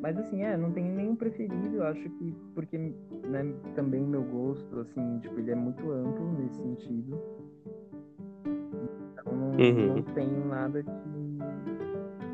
Mas 0.00 0.16
assim, 0.18 0.42
é, 0.42 0.56
não 0.56 0.72
tenho 0.72 0.94
nenhum 0.94 1.14
preferido, 1.16 1.76
eu 1.76 1.84
acho 1.84 2.02
que 2.08 2.34
porque 2.54 2.78
né, 2.78 3.54
também 3.74 4.02
meu 4.02 4.22
gosto, 4.22 4.80
assim, 4.80 5.18
tipo, 5.20 5.38
ele 5.38 5.50
é 5.50 5.54
muito 5.54 5.90
amplo 5.90 6.32
nesse 6.38 6.56
sentido. 6.62 7.20
Então 9.12 9.32
não, 9.36 9.50
Uhum. 9.52 9.96
não 9.96 10.02
tenho 10.14 10.44
nada 10.46 10.82
que, 10.82 10.88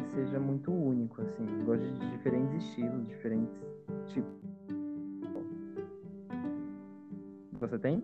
que 0.08 0.14
seja 0.14 0.38
muito 0.38 0.70
único, 0.72 1.20
assim. 1.22 1.44
Gosto 1.64 1.82
de 1.84 2.10
diferentes 2.12 2.54
estilos, 2.64 3.06
diferentes 3.08 3.60
tipos. 4.06 4.32
Você 7.58 7.78
tem? 7.78 8.02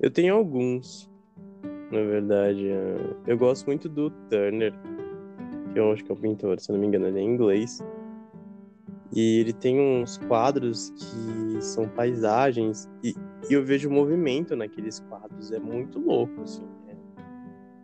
Eu 0.00 0.10
tenho 0.10 0.34
alguns, 0.34 1.10
na 1.94 2.02
verdade. 2.02 2.68
é, 2.68 2.96
Eu 3.26 3.38
gosto 3.38 3.66
muito 3.66 3.88
do 3.88 4.10
Turner, 4.30 4.72
que 5.72 5.78
eu 5.78 5.92
acho 5.92 6.04
que 6.04 6.10
é 6.10 6.14
um 6.14 6.18
pintor, 6.18 6.60
se 6.60 6.70
não 6.72 6.78
me 6.78 6.86
engano, 6.86 7.06
ele 7.06 7.20
é 7.20 7.22
inglês. 7.22 7.82
E 9.14 9.38
ele 9.40 9.52
tem 9.52 9.80
uns 9.80 10.18
quadros 10.18 10.90
que 10.90 11.62
são 11.62 11.88
paisagens, 11.88 12.88
e, 13.02 13.14
e 13.48 13.52
eu 13.52 13.64
vejo 13.64 13.88
movimento 13.88 14.56
naqueles 14.56 14.98
quadros, 15.00 15.52
é 15.52 15.58
muito 15.58 15.98
louco, 16.00 16.42
assim, 16.42 16.66
é 16.88 16.94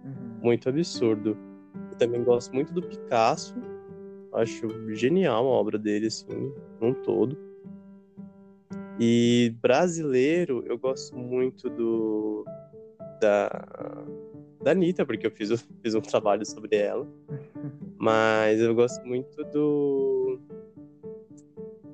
Uhum. 0.08 0.38
muito 0.42 0.68
absurdo. 0.68 1.36
Eu 1.92 1.98
também 1.98 2.24
gosto 2.24 2.52
muito 2.52 2.72
do 2.72 2.82
Picasso, 2.82 3.54
acho 4.32 4.68
genial 4.94 5.46
a 5.46 5.50
obra 5.50 5.78
dele, 5.78 6.06
assim, 6.06 6.52
um 6.80 6.92
todo. 6.94 7.36
E 8.98 9.54
brasileiro, 9.62 10.64
eu 10.66 10.76
gosto 10.78 11.16
muito 11.16 11.70
do 11.70 12.44
da 13.20 14.06
da 14.62 14.72
Anitta, 14.72 15.06
porque 15.06 15.26
eu 15.26 15.30
fiz, 15.30 15.50
fiz 15.82 15.94
um 15.94 16.00
trabalho 16.00 16.44
sobre 16.44 16.76
ela. 16.76 17.06
Mas 17.98 18.60
eu 18.60 18.74
gosto 18.74 19.04
muito 19.04 19.42
do. 19.44 20.38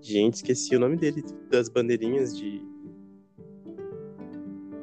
Gente, 0.01 0.35
esqueci 0.35 0.77
o 0.77 0.81
nome 0.81 0.97
dele, 0.97 1.25
das 1.51 1.69
bandeirinhas 1.69 2.37
de. 2.37 2.63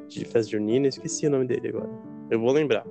de 0.08 0.24
festa 0.24 0.50
junina, 0.52 0.86
esqueci 0.86 1.26
o 1.26 1.30
nome 1.30 1.46
dele 1.46 1.68
agora. 1.68 1.90
Eu 2.30 2.40
vou 2.40 2.52
lembrar. 2.52 2.86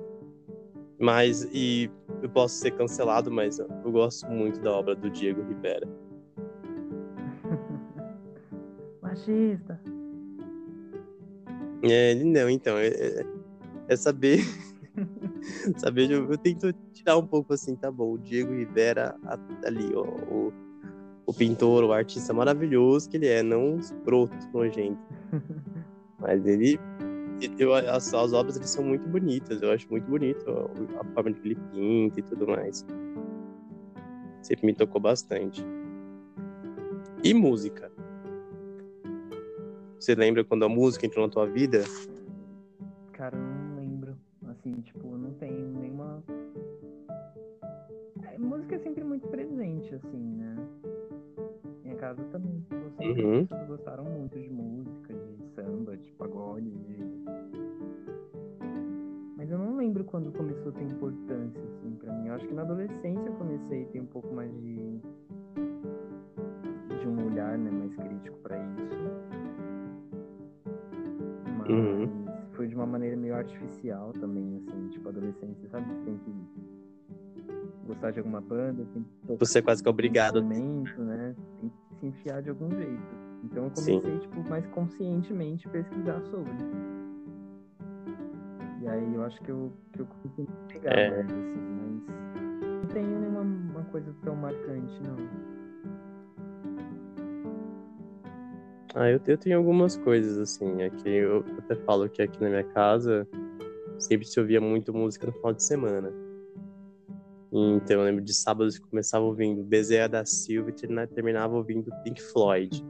Mas, 0.98 1.48
e 1.52 1.90
eu 2.22 2.28
posso 2.28 2.54
ser 2.56 2.70
cancelado, 2.72 3.30
mas 3.30 3.58
eu 3.58 3.68
gosto 3.90 4.26
muito 4.30 4.60
da 4.60 4.72
obra 4.72 4.94
do 4.94 5.10
Diego 5.10 5.42
Rivera. 5.42 5.88
Machista. 9.02 9.80
É, 11.82 12.14
não, 12.14 12.48
então, 12.48 12.78
é, 12.78 12.90
é, 13.88 13.96
saber 13.96 14.40
Sabe, 15.76 16.10
eu, 16.10 16.30
eu, 16.30 16.38
tento 16.38 16.72
tirar 16.92 17.16
um 17.16 17.26
pouco 17.26 17.52
assim, 17.52 17.74
tá 17.74 17.90
bom, 17.90 18.12
o 18.12 18.18
Diego 18.18 18.52
Rivera 18.52 19.16
ali, 19.64 19.92
ó, 19.94 20.02
o, 20.02 20.52
o 21.26 21.34
pintor, 21.34 21.84
o 21.84 21.92
artista 21.92 22.32
maravilhoso 22.32 23.08
que 23.08 23.16
ele 23.16 23.26
é, 23.26 23.42
não 23.42 23.74
um 23.74 23.78
escroto, 23.78 24.34
nojento. 24.52 24.98
Mas 26.18 26.46
ele, 26.46 26.78
eu, 27.58 27.74
as, 27.74 28.12
as 28.14 28.32
obras 28.32 28.54
dele 28.54 28.68
são 28.68 28.84
muito 28.84 29.06
bonitas, 29.08 29.60
eu 29.60 29.70
acho 29.72 29.86
muito 29.90 30.08
bonito 30.08 30.48
a, 30.50 31.00
a 31.00 31.04
forma 31.12 31.32
que 31.32 31.46
ele 31.46 31.58
pinta 31.72 32.20
e 32.20 32.22
tudo 32.22 32.46
mais. 32.46 32.86
Sempre 34.42 34.66
me 34.66 34.74
tocou 34.74 35.00
bastante. 35.00 35.64
E 37.22 37.32
música? 37.34 37.90
Você 39.98 40.14
lembra 40.14 40.44
quando 40.44 40.64
a 40.64 40.68
música 40.68 41.06
entrou 41.06 41.26
na 41.26 41.32
tua 41.32 41.46
vida? 41.46 41.82
Quando 60.24 60.32
começou 60.32 60.70
a 60.70 60.72
ter 60.72 60.84
importância, 60.84 61.60
assim, 61.62 61.96
pra 61.96 62.12
mim. 62.14 62.28
Eu 62.28 62.34
acho 62.34 62.46
que 62.46 62.54
na 62.54 62.62
adolescência 62.62 63.26
eu 63.26 63.34
comecei 63.34 63.82
a 63.82 63.86
ter 63.86 64.00
um 64.00 64.06
pouco 64.06 64.34
mais 64.34 64.50
de. 64.52 65.00
de 67.00 67.08
um 67.08 67.26
olhar, 67.26 67.58
né, 67.58 67.70
mais 67.70 67.94
crítico 67.96 68.38
pra 68.38 68.56
isso. 68.58 69.04
Mas. 71.58 71.68
Uhum 71.68 72.24
foi 72.54 72.68
de 72.68 72.76
uma 72.76 72.86
maneira 72.86 73.16
meio 73.16 73.34
artificial 73.34 74.12
também, 74.12 74.58
assim, 74.58 74.88
tipo, 74.90 75.08
adolescência, 75.08 75.68
sabe? 75.70 75.86
Tem 76.04 76.16
que 76.18 76.32
gostar 77.84 78.12
de 78.12 78.20
alguma 78.20 78.40
banda, 78.40 78.86
tem 78.94 79.02
que 79.02 79.36
Você 79.38 79.58
é 79.58 79.62
quase 79.62 79.82
que 79.82 79.88
obrigado. 79.88 80.40
né? 80.40 80.54
Tem 81.60 81.68
que 81.68 81.96
se 81.98 82.06
enfiar 82.06 82.42
de 82.42 82.50
algum 82.50 82.70
jeito. 82.70 83.02
Então 83.42 83.64
eu 83.64 83.70
comecei, 83.70 84.00
Sim. 84.00 84.18
tipo, 84.20 84.48
mais 84.48 84.64
conscientemente 84.68 85.68
pesquisar 85.68 86.22
sobre. 86.26 86.52
E 88.84 88.88
aí 88.88 89.14
eu 89.14 89.24
acho 89.24 89.40
que 89.40 89.50
eu, 89.50 89.72
que 89.94 90.00
eu 90.02 90.06
consegui 90.06 90.46
pegar 90.68 90.92
é. 90.92 91.10
mais, 91.10 91.24
assim, 91.24 91.32
mas 91.32 92.82
não 92.82 92.86
tenho 92.92 93.18
nenhuma 93.18 93.40
uma 93.40 93.82
coisa 93.84 94.14
tão 94.22 94.36
marcante, 94.36 95.02
não. 95.02 95.16
Ah, 98.94 99.08
eu, 99.08 99.18
eu 99.26 99.38
tenho 99.38 99.56
algumas 99.56 99.96
coisas, 99.96 100.36
assim. 100.36 100.82
Aqui 100.82 101.08
eu 101.08 101.42
até 101.58 101.74
falo 101.76 102.10
que 102.10 102.20
aqui 102.20 102.38
na 102.42 102.50
minha 102.50 102.64
casa 102.64 103.26
sempre 103.98 104.26
se 104.26 104.38
ouvia 104.38 104.60
muito 104.60 104.92
música 104.92 105.26
no 105.26 105.32
final 105.32 105.54
de 105.54 105.62
semana. 105.62 106.12
Então 107.50 108.00
eu 108.00 108.04
lembro 108.04 108.22
de 108.22 108.34
sábados 108.34 108.78
que 108.78 108.86
começava 108.86 109.24
ouvindo 109.24 109.62
Bezerra 109.62 110.08
da 110.08 110.24
Silva 110.26 110.68
e 110.68 111.06
terminava 111.06 111.56
ouvindo 111.56 111.90
Pink 112.02 112.20
Floyd. 112.20 112.84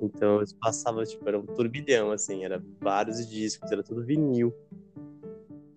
Então 0.00 0.40
eu 0.40 0.46
passava, 0.60 1.04
tipo, 1.04 1.26
era 1.28 1.38
um 1.38 1.46
turbilhão, 1.46 2.10
assim, 2.10 2.44
era 2.44 2.62
vários 2.80 3.28
discos, 3.28 3.70
era 3.70 3.82
tudo 3.82 4.04
vinil. 4.04 4.52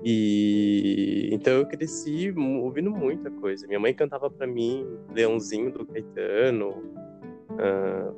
E 0.03 1.29
então 1.31 1.53
eu 1.53 1.65
cresci 1.65 2.33
ouvindo 2.37 2.91
muita 2.91 3.29
coisa. 3.29 3.67
Minha 3.67 3.79
mãe 3.79 3.93
cantava 3.93 4.29
para 4.29 4.47
mim 4.47 4.85
Leãozinho 5.13 5.71
do 5.71 5.85
Caetano, 5.85 6.69
uh, 7.51 8.15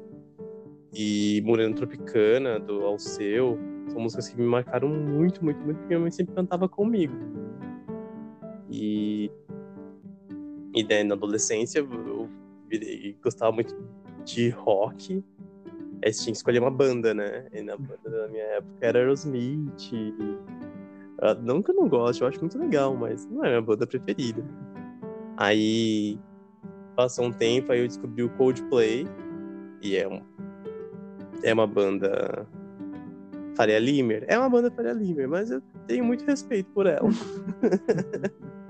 e 0.93 1.41
Morena 1.45 1.73
Tropicana, 1.73 2.59
do 2.59 2.85
Alceu. 2.85 3.57
São 3.87 3.99
músicas 3.99 4.29
que 4.29 4.37
me 4.37 4.45
marcaram 4.45 4.87
muito, 4.87 5.43
muito, 5.43 5.59
muito, 5.61 5.77
porque 5.77 5.87
minha 5.87 5.99
mãe 5.99 6.11
sempre 6.11 6.35
cantava 6.35 6.67
comigo. 6.67 7.13
E, 8.69 9.31
e 10.73 10.83
daí, 10.83 11.03
na 11.03 11.15
adolescência 11.15 11.79
eu 11.79 12.29
virei, 12.67 13.17
gostava 13.21 13.51
muito 13.51 13.75
de 14.23 14.49
rock. 14.49 15.23
Aí 16.03 16.11
você 16.11 16.23
tinha 16.23 16.33
que 16.33 16.37
escolher 16.37 16.59
uma 16.59 16.71
banda, 16.71 17.13
né? 17.13 17.47
E 17.53 17.61
na 17.61 17.77
banda 17.77 18.09
da 18.09 18.27
minha 18.27 18.43
época 18.43 18.73
era 18.81 18.99
Aerosmith. 18.99 19.93
E... 19.93 20.13
Ah, 21.21 21.35
não 21.35 21.61
que 21.61 21.71
eu 21.71 21.75
não 21.75 21.87
goste, 21.87 22.21
eu 22.21 22.27
acho 22.27 22.39
muito 22.39 22.57
legal, 22.57 22.95
mas 22.95 23.25
não 23.27 23.45
é 23.45 23.49
minha 23.49 23.61
banda 23.61 23.85
preferida. 23.85 24.43
Aí 25.37 26.19
passou 26.95 27.25
um 27.25 27.31
tempo, 27.31 27.71
aí 27.71 27.81
eu 27.81 27.87
descobri 27.87 28.23
o 28.23 28.29
Coldplay, 28.31 29.07
e 29.81 29.95
é 29.95 30.07
um 30.07 30.21
é 31.43 31.53
uma 31.53 31.65
banda 31.65 32.47
Faria 33.55 33.79
Limer? 33.79 34.23
É 34.27 34.37
uma 34.37 34.49
banda 34.49 34.71
Faria 34.71 34.93
Limer, 34.93 35.27
mas 35.27 35.51
eu 35.51 35.61
tenho 35.87 36.03
muito 36.03 36.25
respeito 36.25 36.69
por 36.71 36.85
ela. 36.85 37.09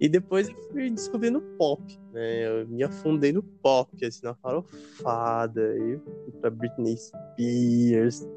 e 0.00 0.08
depois 0.08 0.48
eu 0.48 0.54
fui 0.70 0.90
descobrindo 0.90 1.40
pop, 1.58 1.82
né? 2.12 2.46
Eu 2.46 2.68
me 2.68 2.82
afundei 2.82 3.32
no 3.32 3.42
pop, 3.42 4.04
assim, 4.04 4.24
na 4.24 4.34
farofada. 4.34 5.70
Aí 5.72 5.92
eu 5.92 6.00
fui 6.00 6.32
pra 6.40 6.50
Britney 6.50 6.96
Spears. 6.96 8.28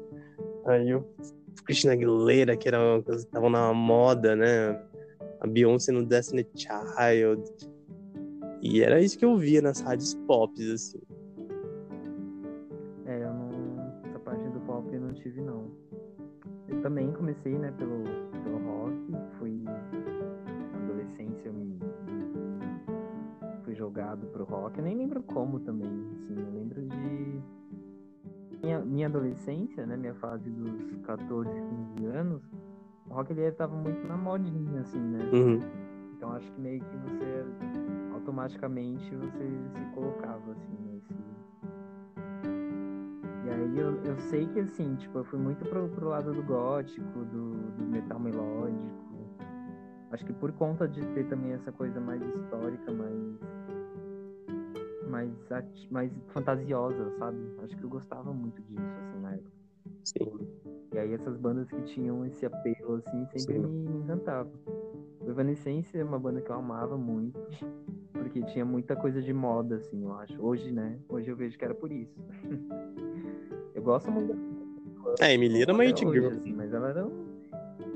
Aí 0.66 0.90
eu 0.90 1.06
Christina 1.64 1.92
Aguilera, 1.92 2.56
que 2.56 2.68
era 2.68 3.02
que 3.02 3.12
estavam 3.12 3.50
na 3.50 3.72
moda, 3.72 4.34
né? 4.34 4.80
A 5.40 5.46
Beyoncé 5.46 5.92
no 5.92 6.04
Destiny 6.04 6.46
Child. 6.54 7.42
E 8.60 8.82
era 8.82 9.00
isso 9.00 9.18
que 9.18 9.24
eu 9.24 9.36
via 9.36 9.60
nas 9.60 9.80
rádios 9.80 10.14
pop, 10.26 10.52
assim. 10.72 11.00
também 16.82 17.12
comecei, 17.12 17.56
né, 17.56 17.72
pelo, 17.78 18.02
pelo 18.42 18.58
rock, 18.58 18.94
fui 19.38 19.64
jogado 23.82 24.26
pro 24.28 24.44
rock, 24.44 24.78
eu 24.78 24.84
nem 24.84 24.96
lembro 24.96 25.22
como 25.22 25.58
também, 25.60 25.88
assim, 26.14 26.36
eu 26.38 26.52
lembro 26.52 26.82
de 26.82 27.42
minha, 28.62 28.78
minha 28.80 29.06
adolescência, 29.06 29.84
né, 29.86 29.96
minha 29.96 30.14
fase 30.14 30.48
dos 30.50 30.96
14, 31.02 31.50
15 31.96 32.06
anos, 32.06 32.42
o 33.08 33.14
rock 33.14 33.32
ele 33.32 33.50
tava 33.52 33.74
muito 33.74 34.06
na 34.06 34.16
modinha, 34.16 34.80
assim, 34.80 35.00
né? 35.00 35.30
Uhum. 35.32 35.60
Então 36.16 36.32
acho 36.32 36.50
que 36.52 36.60
meio 36.60 36.80
que 36.80 36.96
você 36.96 37.44
automaticamente 38.14 39.16
você 39.16 39.48
se 39.74 39.94
colocava 39.94 40.52
assim 40.52 40.82
aí 43.52 43.78
eu, 43.78 43.96
eu 44.04 44.18
sei 44.18 44.46
que, 44.46 44.60
assim, 44.60 44.94
tipo, 44.96 45.18
eu 45.18 45.24
fui 45.24 45.38
muito 45.38 45.64
pro, 45.64 45.88
pro 45.88 46.08
lado 46.08 46.32
do 46.32 46.42
gótico, 46.42 47.24
do, 47.24 47.52
do 47.72 47.84
metal 47.84 48.18
melódico. 48.18 49.02
Acho 50.10 50.24
que 50.26 50.32
por 50.32 50.52
conta 50.52 50.86
de 50.86 51.00
ter 51.08 51.26
também 51.28 51.52
essa 51.52 51.72
coisa 51.72 51.98
mais 51.98 52.22
histórica, 52.22 52.92
mais 52.92 53.14
mais, 55.08 55.30
mais 55.90 56.12
fantasiosa, 56.28 57.10
sabe? 57.18 57.38
Acho 57.62 57.76
que 57.76 57.84
eu 57.84 57.88
gostava 57.88 58.32
muito 58.32 58.60
disso, 58.62 58.82
assim, 59.00 59.20
na 59.20 59.32
época. 59.32 59.52
Sim. 60.04 60.48
E 60.92 60.98
aí 60.98 61.12
essas 61.12 61.36
bandas 61.36 61.68
que 61.70 61.80
tinham 61.82 62.24
esse 62.26 62.44
apelo, 62.44 62.96
assim, 62.96 63.26
sempre 63.38 63.58
me, 63.58 63.68
me 63.68 63.98
encantavam. 63.98 64.52
O 65.20 65.30
Evanescence 65.30 65.96
é 65.96 66.04
uma 66.04 66.18
banda 66.18 66.40
que 66.40 66.50
eu 66.50 66.56
amava 66.56 66.96
muito, 66.98 67.40
porque 68.12 68.42
tinha 68.42 68.64
muita 68.64 68.96
coisa 68.96 69.22
de 69.22 69.32
moda, 69.32 69.76
assim, 69.76 70.02
eu 70.02 70.12
acho. 70.14 70.42
Hoje, 70.42 70.70
né? 70.72 70.98
Hoje 71.08 71.30
eu 71.30 71.36
vejo 71.36 71.56
que 71.56 71.64
era 71.64 71.74
por 71.74 71.90
isso. 71.90 72.20
Eu 73.74 73.82
gosto 73.82 74.10
muito 74.12 74.32
da. 74.32 75.26
É, 75.26 75.34
Emily 75.34 75.62
era 75.62 75.72
uma 75.72 75.84
girl. 75.84 76.28
Assim, 76.28 76.52
mas 76.52 76.72
ela 76.72 76.90
era 76.90 77.06
um... 77.06 77.26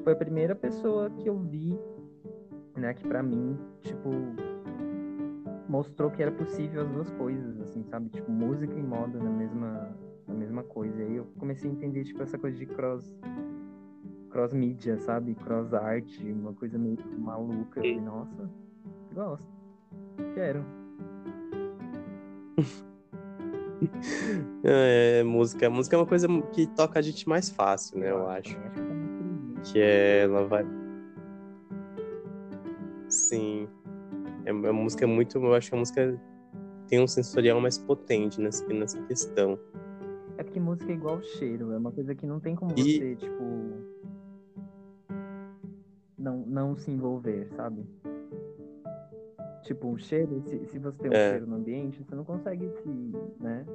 foi 0.03 0.15
a 0.15 0.17
primeira 0.17 0.55
pessoa 0.55 1.11
que 1.11 1.29
eu 1.29 1.39
vi, 1.39 1.79
né, 2.77 2.93
que 2.95 3.07
pra 3.07 3.23
mim, 3.23 3.57
tipo, 3.83 4.11
mostrou 5.69 6.11
que 6.11 6.23
era 6.23 6.33
possível 6.33 6.83
as 6.83 6.89
duas 6.89 7.11
coisas, 7.11 7.61
assim, 7.61 7.85
sabe? 7.85 8.09
Tipo, 8.11 8.31
música 8.31 8.75
e 8.75 8.83
moda 8.83 9.19
na 9.19 9.31
mesma, 9.31 9.97
na 10.27 10.35
mesma 10.35 10.63
coisa. 10.63 11.01
E 11.03 11.07
aí 11.07 11.17
eu 11.17 11.27
comecei 11.39 11.71
a 11.71 11.73
entender, 11.73 12.05
tipo, 12.05 12.23
essa 12.23 12.39
coisa 12.39 12.57
de 12.57 12.67
cross 12.67 13.17
cross 14.31 14.53
mídia, 14.53 14.99
sabe? 14.99 15.35
Cross 15.35 15.73
art, 15.73 16.21
uma 16.21 16.53
coisa 16.53 16.77
meio 16.79 16.99
maluca. 17.19 17.85
E, 17.87 17.99
nossa, 17.99 18.51
Gosto. 19.15 19.47
Quero. 20.35 20.65
É, 24.65 25.23
música. 25.23 25.69
Música 25.69 25.97
é 25.97 25.99
uma 25.99 26.07
coisa 26.07 26.27
que 26.53 26.67
toca 26.67 26.99
a 26.99 27.03
gente 27.03 27.29
mais 27.29 27.51
fácil, 27.51 27.99
né? 27.99 28.11
Eu 28.11 28.27
acho. 28.29 28.57
Que. 28.57 29.73
Que 29.73 29.81
é, 29.81 30.23
ela 30.23 30.47
vai. 30.47 30.65
A 34.65 34.73
música 34.73 35.05
é 35.05 35.07
muito. 35.07 35.39
Eu 35.39 35.55
acho 35.55 35.69
que 35.71 35.75
a 35.77 35.79
música 35.79 36.21
tem 36.89 37.03
um 37.03 37.07
sensorial 37.09 37.61
mais 37.61 37.77
potente 37.79 38.41
nessa, 38.41 38.67
nessa 38.69 39.01
questão. 39.03 39.59
É 40.39 40.43
porque 40.43 40.61
música 40.61 40.91
é 40.93 40.95
igual 40.95 41.23
cheiro, 41.23 41.73
é 41.73 41.79
uma 41.79 41.91
coisa 41.91 42.15
que 42.15 42.27
não 42.27 42.39
tem 42.41 42.55
como 42.55 42.73
E- 42.77 42.99
você, 42.99 43.17
tipo. 43.17 43.43
Não, 46.19 46.39
não 46.47 46.77
se 46.77 46.91
envolver, 46.91 47.47
sabe? 47.55 47.85
Tipo, 49.63 49.93
o 49.93 49.99
cheiro, 49.99 50.41
se, 50.47 50.65
se 50.67 50.79
você 50.79 50.97
tem 51.03 51.11
um 51.11 51.15
É. 51.15 51.31
cheiro 51.31 51.47
no 51.47 51.57
ambiente, 51.57 52.03
você 52.03 52.15
não 52.15 52.25
consegue 52.25 52.69
se, 52.83 52.89
né? 53.41 53.67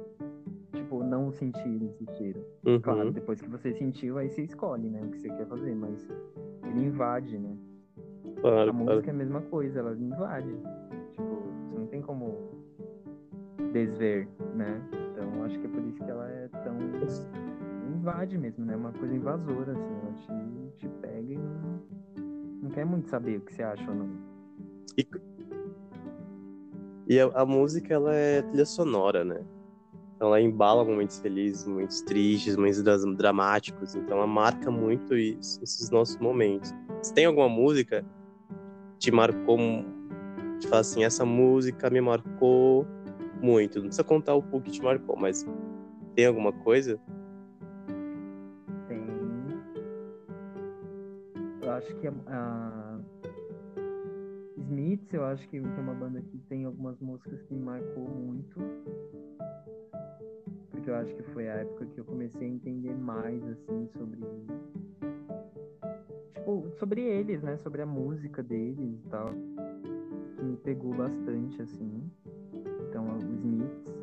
Tipo, 0.72 1.04
não 1.04 1.30
sentir 1.32 1.82
esse 1.84 2.06
cheiro. 2.16 2.44
Uhum. 2.66 2.80
Claro, 2.80 3.10
depois 3.12 3.40
que 3.40 3.48
você 3.48 3.72
sentiu, 3.74 4.18
aí 4.18 4.28
você 4.30 4.42
escolhe, 4.42 4.88
né? 4.88 5.02
O 5.02 5.08
que 5.10 5.18
você 5.20 5.28
quer 5.28 5.46
fazer, 5.46 5.74
mas 5.74 6.08
ele 6.66 6.86
invade, 6.86 7.38
né? 7.38 7.51
Claro, 8.42 8.70
A 8.70 8.72
claro. 8.72 8.74
música 8.74 9.10
é 9.10 9.14
a 9.14 9.16
mesma 9.16 9.40
coisa, 9.42 9.78
ela 9.78 9.92
invade. 9.94 10.52
Tipo, 11.12 11.42
você 11.68 11.78
não 11.78 11.86
tem 11.86 12.02
como 12.02 12.50
desver, 13.72 14.28
né? 14.54 14.82
Então 15.12 15.44
acho 15.44 15.58
que 15.60 15.66
é 15.66 15.70
por 15.70 15.82
isso 15.84 16.04
que 16.04 16.10
ela 16.10 16.28
é 16.28 16.48
tão. 16.48 16.76
invade 17.88 18.36
mesmo, 18.36 18.64
né? 18.64 18.74
Uma 18.74 18.92
coisa 18.92 19.14
invasora, 19.14 19.72
assim. 19.72 19.94
Ela 20.02 20.12
te, 20.72 20.78
te 20.78 20.88
pega 21.00 21.32
e 21.32 21.38
não, 21.38 21.82
não 22.64 22.70
quer 22.70 22.84
muito 22.84 23.08
saber 23.08 23.38
o 23.38 23.40
que 23.42 23.54
você 23.54 23.62
acha 23.62 23.88
ou 23.88 23.96
não. 23.96 24.10
E, 24.98 25.06
e 27.06 27.20
a, 27.20 27.26
a 27.26 27.46
música, 27.46 27.94
ela 27.94 28.12
é 28.12 28.42
trilha 28.42 28.66
sonora, 28.66 29.24
né? 29.24 29.40
Então 30.16 30.28
ela 30.28 30.40
embala 30.40 30.84
momentos 30.84 31.20
felizes, 31.20 31.66
momentos 31.66 32.00
tristes, 32.02 32.56
momentos 32.56 32.82
dramáticos. 33.16 33.94
Então 33.94 34.18
ela 34.18 34.26
marca 34.26 34.70
muito 34.70 35.16
isso, 35.16 35.60
esses 35.62 35.90
nossos 35.90 36.16
momentos. 36.18 36.72
Se 37.02 37.12
tem 37.14 37.24
alguma 37.26 37.48
música 37.48 38.04
te 39.02 39.10
marcou, 39.10 39.58
fala 40.68 40.80
assim, 40.80 41.02
essa 41.02 41.24
música 41.24 41.90
me 41.90 42.00
marcou 42.00 42.86
muito. 43.42 43.80
Não 43.80 43.86
precisa 43.86 44.04
contar 44.04 44.36
o 44.36 44.60
que 44.60 44.70
te 44.70 44.80
marcou, 44.80 45.16
mas 45.16 45.44
tem 46.14 46.26
alguma 46.26 46.52
coisa? 46.52 47.00
Tem. 48.86 49.04
Eu 51.60 51.70
acho 51.72 51.96
que 51.96 52.06
a. 52.06 52.12
a... 52.28 53.00
Smiths, 54.56 55.12
eu 55.12 55.24
acho 55.24 55.48
que 55.48 55.56
é 55.56 55.60
uma 55.60 55.94
banda 55.94 56.22
que 56.22 56.38
tem 56.48 56.64
algumas 56.64 56.98
músicas 57.00 57.42
que 57.42 57.54
me 57.54 57.60
marcou 57.60 58.08
muito. 58.08 58.60
Porque 60.70 60.88
eu 60.88 60.94
acho 60.94 61.12
que 61.16 61.22
foi 61.32 61.48
a 61.48 61.54
época 61.54 61.86
que 61.86 61.98
eu 61.98 62.04
comecei 62.04 62.46
a 62.46 62.50
entender 62.50 62.94
mais, 62.94 63.42
assim, 63.48 63.88
sobre. 63.98 64.20
Tipo, 66.42 66.68
sobre 66.76 67.00
eles, 67.02 67.40
né? 67.40 67.56
Sobre 67.58 67.82
a 67.82 67.86
música 67.86 68.42
deles 68.42 68.98
e 69.04 69.08
tal. 69.08 69.30
Que 70.36 70.42
me 70.42 70.56
pegou 70.56 70.92
bastante, 70.92 71.62
assim. 71.62 72.10
Então, 72.88 73.06
o 73.14 73.18
Smiths. 73.18 73.94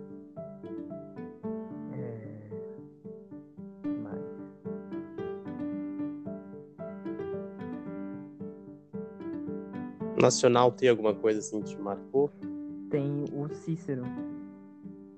É. 1.91 2.49
Nacional 10.17 10.71
tem 10.71 10.89
alguma 10.89 11.13
coisa 11.13 11.39
assim 11.39 11.61
que 11.61 11.75
te 11.75 11.81
marcou? 11.81 12.31
tem 12.89 13.23
o 13.33 13.47
Cícero. 13.49 14.01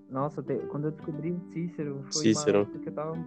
Nossa, 0.09 0.43
te- 0.43 0.57
quando 0.69 0.85
eu 0.85 0.91
descobri 0.91 1.31
o 1.31 1.39
Cícero, 1.53 2.01
foi 2.11 2.23
Cícero. 2.23 2.59
uma 2.59 2.63
época 2.63 2.79
que 2.79 2.89
eu 2.89 2.93
tava. 2.93 3.17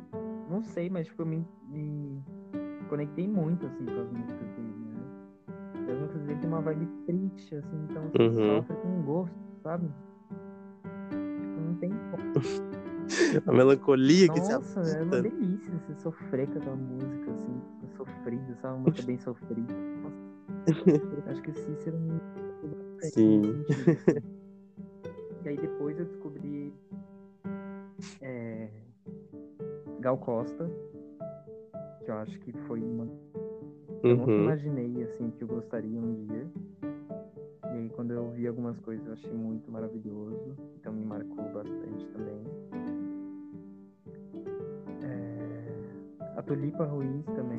Não 0.50 0.62
sei, 0.62 0.90
mas 0.90 1.06
tipo, 1.06 1.22
eu 1.22 1.26
me, 1.26 1.46
me 1.70 2.22
conectei 2.84 3.26
muito 3.28 3.66
assim 3.66 3.84
com 3.86 4.00
as 4.00 4.10
músicas 4.10 4.48
dele, 4.56 4.84
né? 4.88 5.92
As 5.92 5.98
músicas 6.00 6.22
dele 6.22 6.40
tem 6.40 6.48
uma 6.48 6.60
vibe 6.60 6.86
triste, 7.06 7.54
assim, 7.56 7.86
então 7.90 8.02
você 8.10 8.22
Uhum. 8.22 8.56
sofre 8.62 8.76
com 8.76 9.02
gosto, 9.02 9.36
sabe? 9.62 9.88
Tipo, 11.10 11.60
não 11.60 11.74
tem 11.76 11.90
como. 11.90 12.22
A 13.46 13.52
melancolia 13.52 14.28
que 14.30 14.40
se 14.40 14.52
Nossa, 14.52 14.80
é 14.80 15.02
uma 15.02 15.20
delícia 15.20 15.70
você 15.72 15.94
sofrer 16.00 16.46
com 16.48 16.58
aquela 16.58 16.76
música, 16.76 17.30
assim, 17.32 17.60
sofrida, 17.96 18.56
sabe? 18.62 18.74
Uma 18.74 18.84
música 18.88 19.02
bem 19.06 19.18
sofrida. 19.18 19.74
Nossa. 20.02 21.30
Acho 21.30 21.42
que 21.42 21.50
o 21.50 21.54
Cícero 21.54 21.98
me 21.98 22.18
Sim. 23.02 23.42
assim. 23.42 23.64
E 25.44 25.48
aí 25.48 25.56
depois 25.58 25.98
eu 25.98 26.06
descobri 26.06 26.72
é, 28.22 28.70
Gal 30.00 30.16
Costa, 30.16 30.70
que 32.04 32.10
eu 32.10 32.14
acho 32.16 32.38
que 32.40 32.52
foi 32.66 32.80
uma. 32.80 33.06
Eu 34.02 34.16
nunca 34.16 34.30
Uhum. 34.30 34.42
imaginei 34.44 35.02
assim 35.04 35.30
que 35.30 35.42
eu 35.42 35.48
gostaria 35.48 35.98
um 35.98 36.14
dia. 36.26 36.46
E 37.64 37.76
aí 37.76 37.88
quando 37.90 38.12
eu 38.12 38.30
vi 38.32 38.46
algumas 38.46 38.78
coisas 38.80 39.04
eu 39.06 39.12
achei 39.14 39.32
muito 39.32 39.70
maravilhoso. 39.70 40.54
Então 40.78 40.92
me 40.92 41.04
marcou 41.04 41.44
bastante 41.52 42.06
também. 42.08 42.42
É, 45.02 46.38
a 46.38 46.42
Tulipa 46.42 46.84
Ruiz 46.84 47.24
também. 47.26 47.58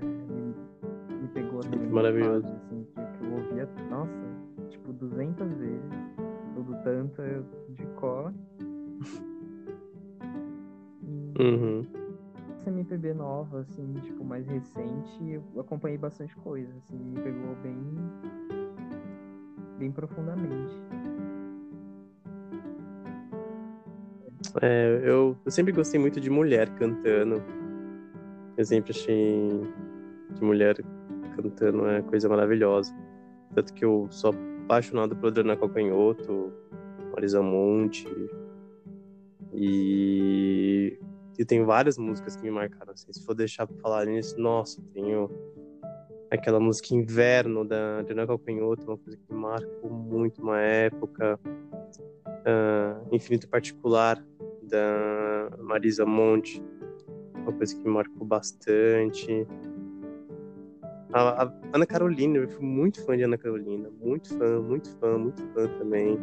é, 0.00 0.04
me, 0.04 0.54
me 1.22 1.28
pegou 1.34 1.60
numa 1.64 1.92
maravilhoso. 1.92 2.42
fase, 2.46 2.56
assim, 2.56 2.86
que, 3.18 3.24
eu 3.24 3.32
ouvia, 3.32 3.68
nossa, 3.90 4.68
tipo 4.70 4.92
200 4.92 5.52
vezes. 5.54 5.92
Tudo 6.54 6.76
tanto 6.84 7.22
de 7.74 7.86
cor. 7.96 8.32
Uhum. 11.40 11.86
Essa 12.68 12.70
MPB 12.70 13.14
nova, 13.14 13.60
assim, 13.60 13.94
tipo, 14.02 14.22
mais 14.22 14.46
recente, 14.46 15.40
eu 15.54 15.60
acompanhei 15.60 15.98
bastante 15.98 16.36
coisa, 16.36 16.70
assim, 16.78 16.96
me 16.96 17.20
pegou 17.20 17.56
bem, 17.62 17.76
bem 19.78 19.90
profundamente. 19.90 20.74
É, 24.60 25.00
eu, 25.02 25.36
eu 25.44 25.50
sempre 25.50 25.72
gostei 25.72 25.98
muito 25.98 26.20
de 26.20 26.30
mulher 26.30 26.68
cantando. 26.76 27.42
Eu 28.56 28.64
sempre 28.64 28.92
achei 28.92 29.50
que 30.34 30.44
mulher 30.44 30.76
cantando 31.36 31.86
é 31.88 32.02
coisa 32.02 32.28
maravilhosa. 32.28 32.94
Tanto 33.54 33.72
que 33.72 33.84
eu 33.84 34.06
sou 34.10 34.34
apaixonado 34.64 35.16
por 35.16 35.28
Adriana 35.28 35.56
Calcanhoto, 35.56 36.52
Marisa 37.12 37.42
Monte. 37.42 38.06
E, 39.52 40.98
e 41.38 41.44
tem 41.44 41.64
várias 41.64 41.96
músicas 41.96 42.34
que 42.34 42.42
me 42.42 42.50
marcaram. 42.50 42.92
Assim. 42.92 43.12
Se 43.12 43.24
for 43.24 43.34
deixar 43.34 43.66
pra 43.66 43.76
falar 43.78 44.06
nisso, 44.06 44.38
nossa, 44.38 44.82
tenho 44.92 45.30
aquela 46.30 46.58
música 46.58 46.94
Inverno 46.94 47.64
da 47.64 48.00
Adriana 48.00 48.26
Calcanhoto, 48.26 48.84
uma 48.84 48.98
coisa 48.98 49.16
que 49.16 49.32
marcou 49.32 49.90
muito 49.90 50.42
uma 50.42 50.60
época. 50.60 51.38
Ah, 52.44 53.00
Infinito 53.12 53.48
Particular 53.48 54.22
da 54.62 55.50
Marisa 55.58 56.04
Monte, 56.04 56.62
uma 57.34 57.52
coisa 57.52 57.74
que 57.74 57.82
me 57.82 57.90
marcou 57.90 58.26
bastante. 58.26 59.46
A, 61.12 61.44
a 61.44 61.52
Ana 61.72 61.86
Carolina, 61.86 62.38
eu 62.38 62.48
fui 62.48 62.66
muito 62.66 63.02
fã 63.04 63.16
de 63.16 63.22
Ana 63.22 63.38
Carolina, 63.38 63.88
muito 64.00 64.36
fã, 64.36 64.60
muito 64.60 64.90
fã, 64.98 65.16
muito 65.18 65.42
fã 65.54 65.68
também. 65.78 66.18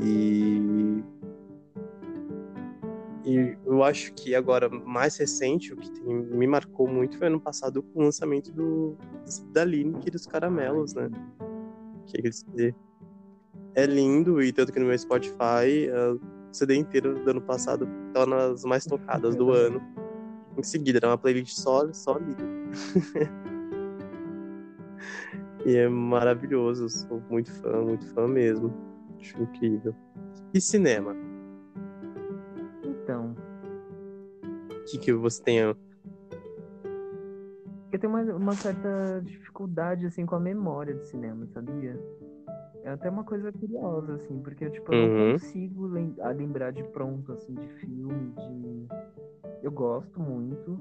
E, 0.00 1.02
e 3.24 3.56
eu 3.64 3.82
acho 3.82 4.12
que 4.12 4.34
agora, 4.34 4.68
mais 4.68 5.16
recente, 5.16 5.72
o 5.72 5.76
que 5.76 5.90
tem- 5.90 6.14
me 6.14 6.46
marcou 6.46 6.86
muito 6.86 7.16
foi 7.16 7.28
ano 7.28 7.40
passado 7.40 7.82
com 7.82 8.00
o 8.00 8.02
lançamento 8.04 8.52
do, 8.52 8.96
da 9.52 9.64
Lineker 9.64 10.08
e 10.08 10.10
dos 10.10 10.26
Caramelos, 10.26 10.92
né? 10.94 11.08
Que 12.06 12.18
eles, 12.18 12.44
é 13.74 13.86
lindo, 13.86 14.42
e 14.42 14.52
tanto 14.52 14.72
que 14.72 14.78
no 14.78 14.86
meu 14.86 14.98
Spotify, 14.98 15.88
ah, 15.90 16.12
o 16.12 16.20
CD 16.54 16.76
inteiro 16.76 17.14
do 17.24 17.30
ano 17.30 17.40
passado 17.40 17.88
tava 18.12 18.26
nas 18.26 18.62
mais 18.64 18.84
tocadas 18.84 19.34
do 19.34 19.50
ano. 19.52 19.80
Em 20.58 20.62
seguida, 20.62 20.98
era 20.98 21.08
uma 21.08 21.18
playlist 21.18 21.56
só, 21.56 21.90
só 21.92 22.18
e 25.66 25.76
é 25.76 25.88
maravilhoso, 25.88 26.88
sou 26.90 27.22
muito 27.30 27.50
fã, 27.50 27.82
muito 27.82 28.06
fã 28.14 28.28
mesmo. 28.28 28.72
Acho 29.18 29.42
incrível. 29.42 29.94
E 30.52 30.60
cinema? 30.60 31.16
Que, 34.98 35.06
que 35.06 35.12
você 35.12 35.42
tem? 35.42 35.58
eu 35.58 35.76
tenho 38.00 38.12
uma, 38.12 38.22
uma 38.34 38.54
certa 38.56 39.20
dificuldade, 39.24 40.06
assim, 40.06 40.26
com 40.26 40.34
a 40.34 40.40
memória 40.40 40.94
do 40.94 41.04
cinema, 41.04 41.46
sabia? 41.46 41.98
É 42.82 42.90
até 42.90 43.08
uma 43.08 43.24
coisa 43.24 43.52
curiosa, 43.52 44.14
assim, 44.16 44.40
porque, 44.42 44.68
tipo, 44.68 44.92
eu 44.92 44.98
Uhum. 44.98 45.26
não 45.26 45.32
consigo 45.38 45.86
lem- 45.86 46.14
a 46.20 46.28
lembrar 46.30 46.70
de 46.72 46.82
pronto, 46.84 47.32
assim, 47.32 47.54
de 47.54 47.68
filme, 47.80 48.32
de... 48.32 48.86
Eu 49.62 49.70
gosto 49.72 50.20
muito. 50.20 50.78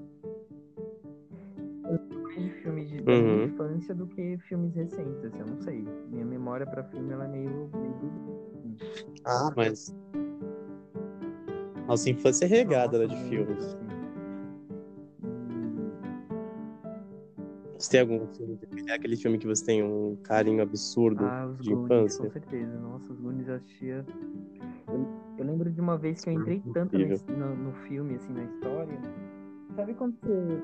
Eu 1.86 2.00
sou 2.10 2.22
mais 2.24 2.44
de 2.44 2.50
filmes 2.62 2.90
de, 2.90 3.02
da 3.02 3.14
Uhum. 3.14 3.44
infância 3.46 3.96
do 3.96 4.08
que 4.08 4.38
filmes 4.50 4.74
recentes, 4.76 5.24
assim, 5.24 5.40
eu 5.40 5.46
não 5.48 5.58
sei. 5.62 5.88
Minha 6.10 6.26
memória 6.26 6.66
pra 6.66 6.84
filme 6.86 7.14
ela 7.14 7.26
é 7.26 7.28
meio. 7.30 7.50
meio... 7.74 8.78
Ah, 9.24 9.54
mas. 9.56 9.96
Nossa 11.88 12.10
infância 12.10 12.46
é 12.46 12.48
regada, 12.48 12.98
né, 13.00 13.08
de 13.08 13.16
filmes. 13.30 13.78
Você 17.84 17.92
tem 17.92 18.00
algum 18.00 18.26
filme? 18.28 18.58
É 18.88 18.94
aquele 18.94 19.18
filme 19.18 19.38
que 19.38 19.46
você 19.46 19.66
tem 19.66 19.84
um 19.84 20.16
carinho 20.24 20.62
absurdo 20.64 21.26
Ah, 21.26 21.48
os 21.48 21.60
de 21.62 21.70
Goonies, 21.74 21.94
infância? 21.94 22.24
com 22.24 22.32
certeza. 22.32 22.80
Nossa, 22.80 23.12
os 23.12 23.20
Goonies 23.20 23.48
eu 23.50 23.56
assistia. 23.56 24.06
Eu, 24.88 25.06
eu 25.38 25.46
lembro 25.46 25.70
de 25.70 25.82
uma 25.82 25.98
vez 25.98 26.24
que 26.24 26.30
eu 26.30 26.34
entrei 26.34 26.62
Uhum, 26.66 26.74
tanto 26.74 26.98
no, 26.98 27.56
no 27.58 27.74
filme, 27.86 28.16
assim, 28.16 28.32
na 28.32 28.44
história. 28.46 28.98
Sabe 29.76 29.94
quando 29.96 30.16
você. 30.22 30.62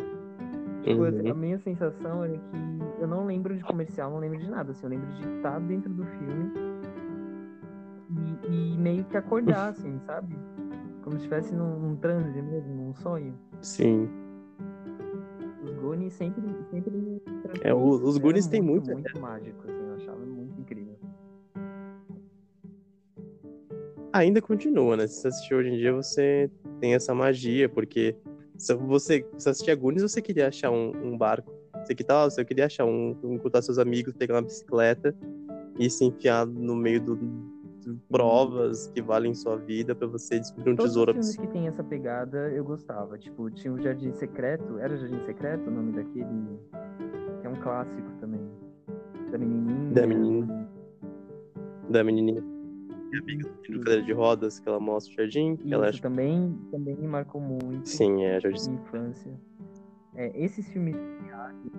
Tipo, 0.83 1.01
Uhum. 1.01 1.31
a 1.31 1.33
minha 1.33 1.59
sensação 1.59 2.23
é 2.23 2.29
que 2.29 3.01
eu 3.01 3.07
não 3.07 3.25
lembro 3.25 3.53
de 3.53 3.63
comercial, 3.65 4.09
não 4.11 4.19
lembro 4.19 4.39
de 4.39 4.49
nada. 4.49 4.71
Assim, 4.71 4.85
eu 4.85 4.89
lembro 4.89 5.07
de 5.15 5.27
estar 5.35 5.59
dentro 5.59 5.93
do 5.93 6.05
filme 6.05 6.53
e, 8.47 8.73
e 8.73 8.77
meio 8.77 9.03
que 9.03 9.17
acordar, 9.17 9.71
assim, 9.71 9.99
sabe? 10.05 10.33
Como 11.03 11.17
se 11.17 11.23
estivesse 11.25 11.53
num, 11.53 11.79
num 11.79 11.95
transe 11.97 12.41
mesmo, 12.41 12.73
num 12.73 12.95
sonho. 12.95 13.37
Sim. 13.61 14.07
Os 15.99 16.11
Goonies 16.11 16.13
sempre, 16.13 16.41
sempre 16.71 16.91
me 16.91 17.21
É, 17.61 17.73
os 17.73 18.15
Era 18.15 18.23
Goonies 18.23 18.47
tem 18.47 18.61
muito, 18.61 18.91
muito- 18.91 19.03
muito 19.03 19.19
mágico, 19.19 19.59
assim, 19.67 19.83
eu 19.85 19.95
achava 19.95 20.25
muito 20.25 20.61
incrível. 20.61 20.95
Ainda 24.13 24.41
continua, 24.41 24.95
né? 24.95 25.07
Se 25.07 25.21
você 25.21 25.27
assistir 25.27 25.53
hoje 25.53 25.69
em 25.69 25.77
dia, 25.77 25.93
você 25.93 26.49
tem 26.79 26.95
essa 26.95 27.13
magia, 27.13 27.67
porque 27.69 28.15
se 28.57 28.73
você, 28.73 29.25
se 29.37 29.49
assistir 29.49 29.71
a 29.71 29.75
Goonies, 29.75 30.01
você 30.01 30.21
queria 30.21 30.47
achar 30.47 30.71
um, 30.71 30.91
um 31.03 31.17
barco. 31.17 31.51
Você, 31.83 31.93
que 31.93 32.03
tal, 32.03 32.29
você 32.29 32.43
queria 32.43 32.65
achar 32.65 32.85
um, 32.85 33.15
encontrar 33.23 33.61
seus 33.61 33.77
amigos, 33.77 34.13
pegar 34.13 34.35
uma 34.35 34.41
bicicleta 34.41 35.15
e 35.77 35.89
se 35.89 36.05
enfiar 36.05 36.45
no 36.45 36.75
meio 36.75 37.01
do, 37.01 37.15
provas 38.09 38.87
que 38.87 39.01
valem 39.01 39.33
sua 39.33 39.55
vida 39.57 39.93
pra 39.95 40.07
você 40.07 40.39
descobrir 40.39 40.71
um 40.71 40.75
Todos 40.75 40.91
tesouro 40.91 41.11
os 41.11 41.15
filmes 41.17 41.29
absurdo. 41.35 41.47
que 41.47 41.53
tem 41.53 41.67
essa 41.67 41.83
pegada 41.83 42.49
eu 42.51 42.63
gostava. 42.63 43.17
Tipo, 43.17 43.49
tinha 43.51 43.73
o 43.73 43.79
Jardim 43.81 44.11
Secreto. 44.13 44.77
Era 44.79 44.95
Jardim 44.97 45.19
Secreto 45.25 45.67
o 45.69 45.71
nome 45.71 45.91
daquele? 45.93 46.59
Que 47.41 47.47
é 47.47 47.49
um 47.49 47.55
clássico 47.55 48.09
também. 48.19 48.41
Da 49.31 49.37
menininha. 49.37 49.91
Da 49.93 50.07
menina. 50.07 50.69
Da 51.89 52.03
menininha. 52.03 52.43
E 53.11 53.15
a 53.15 53.19
amiga 53.21 53.49
do 53.69 53.79
cadeira 53.79 54.03
de 54.03 54.13
rodas, 54.13 54.59
que 54.59 54.69
ela 54.69 54.79
mostra 54.79 55.11
o 55.11 55.15
jardim, 55.17 55.55
que 55.55 55.73
ela 55.73 55.85
Isso 55.85 55.95
acha... 55.95 56.01
também, 56.03 56.55
também 56.71 56.95
me 56.95 57.07
marcou 57.07 57.41
muito. 57.41 57.89
Sim, 57.89 58.23
é, 58.23 58.39
jardim. 58.39 58.69
Minha 58.69 58.81
infância. 58.83 59.33
É, 60.15 60.43
esses 60.43 60.67
filmes 60.69 60.95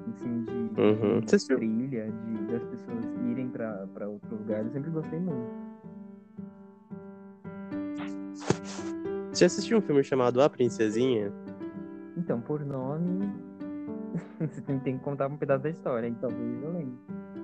assim, 0.08 0.44
de, 0.44 0.80
Uhum. 0.80 1.20
de 1.20 1.46
trilha, 1.46 2.10
de, 2.10 2.52
das 2.52 2.64
pessoas 2.64 3.04
irem 3.30 3.48
pra 3.48 4.08
outro 4.08 4.36
lugar, 4.36 4.64
eu 4.64 4.70
sempre 4.70 4.90
gostei 4.90 5.18
muito. 5.20 5.50
Você 9.32 9.44
assistiu 9.44 9.78
um 9.78 9.80
filme 9.80 10.02
chamado 10.02 10.40
A 10.42 10.50
Princesinha? 10.50 11.32
Então, 12.16 12.40
por 12.40 12.64
nome, 12.64 13.30
você 14.40 14.60
tem, 14.62 14.78
que 14.80 14.98
contar 14.98 15.28
um 15.28 15.36
pedaço 15.36 15.62
da 15.62 15.70
história, 15.70 16.08
então 16.08 16.28
talvez 16.28 16.62
eu 16.62 16.72
lembre. 16.72 16.98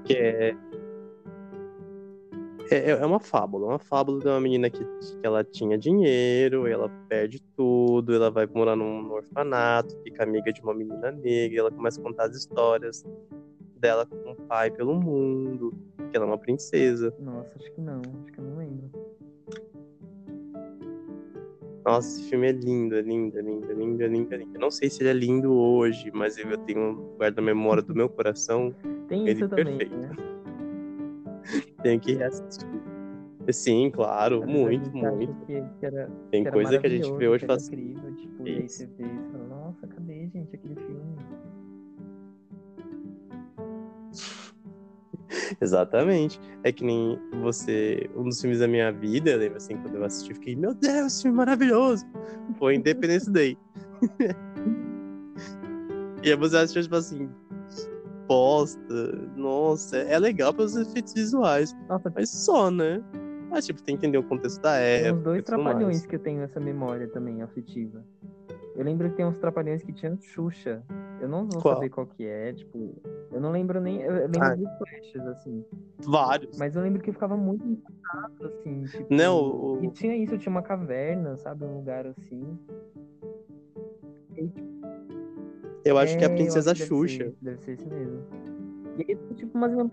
que 0.05 0.15
é 0.15 0.57
é, 2.71 2.91
é 2.91 3.07
uma 3.07 3.21
fábula, 3.21 3.67
uma 3.67 3.79
fábula 3.79 4.21
de 4.21 4.27
uma 4.27 4.41
menina 4.41 4.69
que, 4.69 4.85
que 4.85 5.19
ela 5.23 5.45
tinha 5.45 5.79
dinheiro, 5.79 6.67
ela 6.67 6.89
perde 7.09 7.41
tudo, 7.57 8.15
ela 8.15 8.31
vai 8.31 8.47
morar 8.47 8.75
num, 8.75 9.03
num 9.03 9.13
orfanato, 9.13 9.97
fica 10.03 10.25
amiga 10.25 10.53
de 10.53 10.61
uma 10.63 10.75
menina 10.75 11.13
negra, 11.13 11.61
ela 11.61 11.71
começa 11.71 12.01
a 12.01 12.03
contar 12.03 12.25
as 12.25 12.35
histórias 12.35 13.05
dela 13.77 14.05
com 14.07 14.33
o 14.33 14.35
pai 14.35 14.71
pelo 14.71 14.95
mundo, 14.95 15.73
que 16.11 16.17
ela 16.17 16.25
é 16.25 16.29
uma 16.29 16.39
princesa. 16.39 17.15
Nossa, 17.21 17.53
acho 17.57 17.73
que 17.73 17.81
não, 17.81 18.01
acho 18.23 18.33
que 18.33 18.39
eu 18.41 18.45
não 18.45 18.57
lembro. 18.57 18.91
Nossa, 21.87 22.19
esse 22.19 22.29
filme 22.29 22.49
é 22.49 22.53
lindo, 22.53 22.97
é 22.97 23.01
lindo, 23.01 23.39
é 23.39 23.43
lindo, 23.43 23.71
é 23.71 23.75
lindo, 23.75 24.03
é 24.03 24.09
lindo, 24.09 24.35
é 24.35 24.37
lindo. 24.39 24.51
Eu 24.55 24.61
não 24.61 24.73
sei 24.73 24.91
se 24.91 25.03
ele 25.03 25.11
é 25.11 25.13
lindo 25.13 25.55
hoje, 25.55 26.11
mas 26.13 26.37
eu 26.37 26.59
tenho 26.59 27.15
guarda 27.17 27.41
memória 27.41 27.81
do 27.81 27.95
meu 27.95 28.09
coração, 28.09 28.75
Tem 29.07 29.23
Ele 29.23 29.39
isso 29.39 29.49
também, 29.49 29.79
perfeito. 29.79 29.97
né? 29.97 30.11
tenho 31.85 32.01
que 32.01 32.15
reassistir. 32.15 32.69
Sim, 33.53 33.89
claro, 33.93 34.45
muito, 34.45 34.91
muito. 34.91 35.33
Que, 35.47 35.63
que 35.79 35.87
era, 35.87 36.11
Tem 36.33 36.45
coisa 36.45 36.77
que 36.81 36.87
a 36.89 36.91
gente 36.91 37.13
vê 37.13 37.29
hoje 37.29 37.45
e 37.45 37.47
fala 37.47 37.57
assim, 37.57 37.75
incrível, 37.77 38.15
tipo, 38.17 38.49
isso. 38.49 38.79
você 38.79 38.87
vê 38.87 39.05
Exatamente. 45.61 46.41
É 46.63 46.73
que 46.73 46.85
nem 46.85 47.19
você. 47.43 48.09
Um 48.17 48.25
dos 48.25 48.41
filmes 48.41 48.59
da 48.61 48.69
minha 48.69 48.93
vida, 48.93 49.31
eu 49.31 49.39
lembro 49.39 49.57
assim, 49.57 49.77
quando 49.77 49.95
eu 49.97 50.05
assisti, 50.05 50.31
eu 50.31 50.37
fiquei, 50.37 50.57
meu 50.57 50.75
Deus, 50.75 51.07
esse 51.15 51.23
filme 51.23 51.37
maravilhoso! 51.37 52.05
Foi 52.59 52.75
Independence 52.75 53.31
Day. 53.31 53.57
e 56.23 56.31
aí 56.31 56.37
você 56.37 56.57
assistiu, 56.59 56.83
tipo 56.83 56.97
assim, 56.97 57.29
bosta, 58.27 59.13
nossa, 59.37 59.97
é 59.99 60.19
legal 60.19 60.53
pelos 60.53 60.77
efeitos 60.77 61.15
visuais, 61.15 61.75
Nossa, 61.89 62.13
mas 62.15 62.29
só, 62.31 62.71
né? 62.71 63.03
Mas, 63.49 63.65
tipo, 63.65 63.81
tem 63.81 63.97
que 63.97 64.05
entender 64.05 64.19
o 64.19 64.25
contexto 64.25 64.61
da 64.61 64.77
tem 64.77 64.83
época. 65.07 65.15
uns 65.15 65.23
dois 65.23 65.45
trapalhões 65.45 65.97
mais. 65.99 66.07
que 66.07 66.17
eu 66.17 66.19
tenho 66.19 66.43
essa 66.43 66.59
memória 66.59 67.07
também, 67.09 67.43
afetiva. 67.43 68.05
Eu 68.75 68.85
lembro 68.85 69.09
que 69.09 69.17
tem 69.17 69.25
uns 69.25 69.39
trapalhões 69.39 69.83
que 69.83 69.93
tinham 69.93 70.19
Xuxa. 70.21 70.83
Eu 71.21 71.29
não 71.29 71.47
vou 71.47 71.63
Qual? 71.63 71.75
saber 71.77 71.89
qual 71.89 72.07
que 72.07 72.27
é, 72.27 72.53
tipo, 72.53 72.95
eu 73.33 73.41
não 73.41 73.51
lembro 73.51 73.81
nem, 73.81 74.01
eu 74.03 74.13
lembro 74.13 74.43
Ah. 74.43 74.55
de 74.55 74.65
flashes, 74.79 75.27
assim. 75.27 75.65
Vários. 75.99 76.59
Mas 76.59 76.75
eu 76.77 76.83
lembro 76.83 77.03
que 77.03 77.11
eu 77.11 77.15
ficava 77.15 77.37
muito 77.37 77.67
impactado, 77.67 78.47
assim, 78.47 78.85
tipo... 78.85 79.13
Não, 79.15 79.39
o- 79.41 79.85
E 79.85 79.91
tinha 79.91 80.17
isso, 80.17 80.37
tinha 80.39 80.51
uma 80.51 80.63
caverna, 80.63 81.37
sabe, 81.37 81.65
um 81.65 81.77
lugar 81.77 82.07
assim. 82.07 82.59
E, 84.37 84.51
Eu 85.85 85.99
acho 85.99 86.17
que 86.19 86.25
é 86.25 86.27
a 86.27 86.31
eu 86.31 86.37
Princesa 86.37 86.75
Xuxa. 86.75 87.25
Deve 87.25 87.31
ser, 87.31 87.37
deve 87.43 87.59
ser 87.63 87.73
esse 87.73 87.87
mesmo. 87.89 88.23
E 88.99 89.13
aí, 89.13 89.19
tipo, 89.35 89.57
umas 89.59 89.71
memórias 89.71 89.93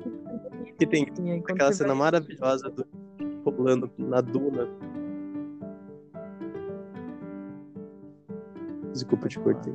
Que 0.77 0.87
tem 0.87 1.07
assim, 1.11 1.31
aí 1.31 1.39
aquela 1.39 1.71
cena 1.73 1.89
vai- 1.89 1.97
maravilhosa 1.97 2.69
do 2.69 2.85
rolando 3.45 3.91
na 3.97 4.21
duna. 4.21 4.67
Desculpa, 8.91 9.27
te 9.27 9.39
cortei. 9.39 9.73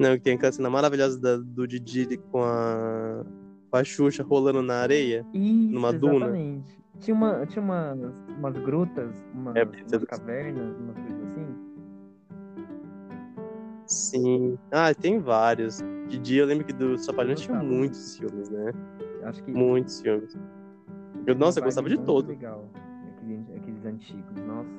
Não, 0.00 0.14
que 0.16 0.20
tem 0.20 0.34
aquela 0.34 0.50
cena 0.50 0.70
maravilhosa 0.70 1.20
da- 1.20 1.36
do 1.36 1.68
Didi 1.68 2.16
com 2.32 2.42
a, 2.42 3.22
com 3.70 3.76
a 3.76 3.84
Xuxa 3.84 4.22
rolando 4.22 4.62
na 4.62 4.76
areia. 4.76 5.26
Isso, 5.34 5.74
numa 5.74 5.92
duna. 5.92 6.26
exatamente. 6.26 6.80
Tinha, 7.00 7.14
uma, 7.14 7.46
tinha 7.46 7.62
umas, 7.62 7.98
umas 8.38 8.56
grutas, 8.58 9.10
umas, 9.34 9.56
É, 9.56 9.64
umas 9.64 10.04
cavernas, 10.04 10.74
umas 10.78 10.96
coisas 10.98 11.22
assim. 11.28 11.46
Sim. 13.86 14.58
Ah, 14.70 14.94
tem 14.94 15.18
vários. 15.18 15.80
Didi, 16.08 16.36
eu 16.36 16.46
lembro 16.46 16.64
que 16.64 16.72
do 16.72 16.96
Trapalhões 16.96 17.40
tinha 17.40 17.62
muitos 17.62 18.16
filmes, 18.16 18.48
né? 18.48 18.72
Acho 19.24 19.42
que. 19.44 19.50
Muitos 19.52 20.00
filmes. 20.00 20.34
Eu, 21.26 21.34
nossa, 21.34 21.60
eu 21.60 21.64
gostava 21.64 21.88
de 21.88 21.96
muito 21.96 22.06
todos. 22.06 22.30
legal. 22.30 22.70
Aqueles, 23.18 23.50
aqueles 23.54 23.84
antigos, 23.84 24.42
nossa. 24.46 24.70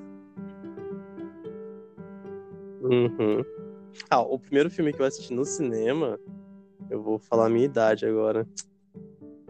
Uhum. 2.82 3.44
Ah, 4.10 4.22
o 4.22 4.40
primeiro 4.40 4.70
filme 4.70 4.94
que 4.94 5.02
eu 5.02 5.06
assisti 5.06 5.34
no 5.34 5.46
cinema, 5.46 6.20
eu 6.90 7.02
vou 7.02 7.20
falar 7.20 7.48
a 7.48 7.50
minha 7.50 7.66
idade 7.66 8.06
agora. 8.06 8.48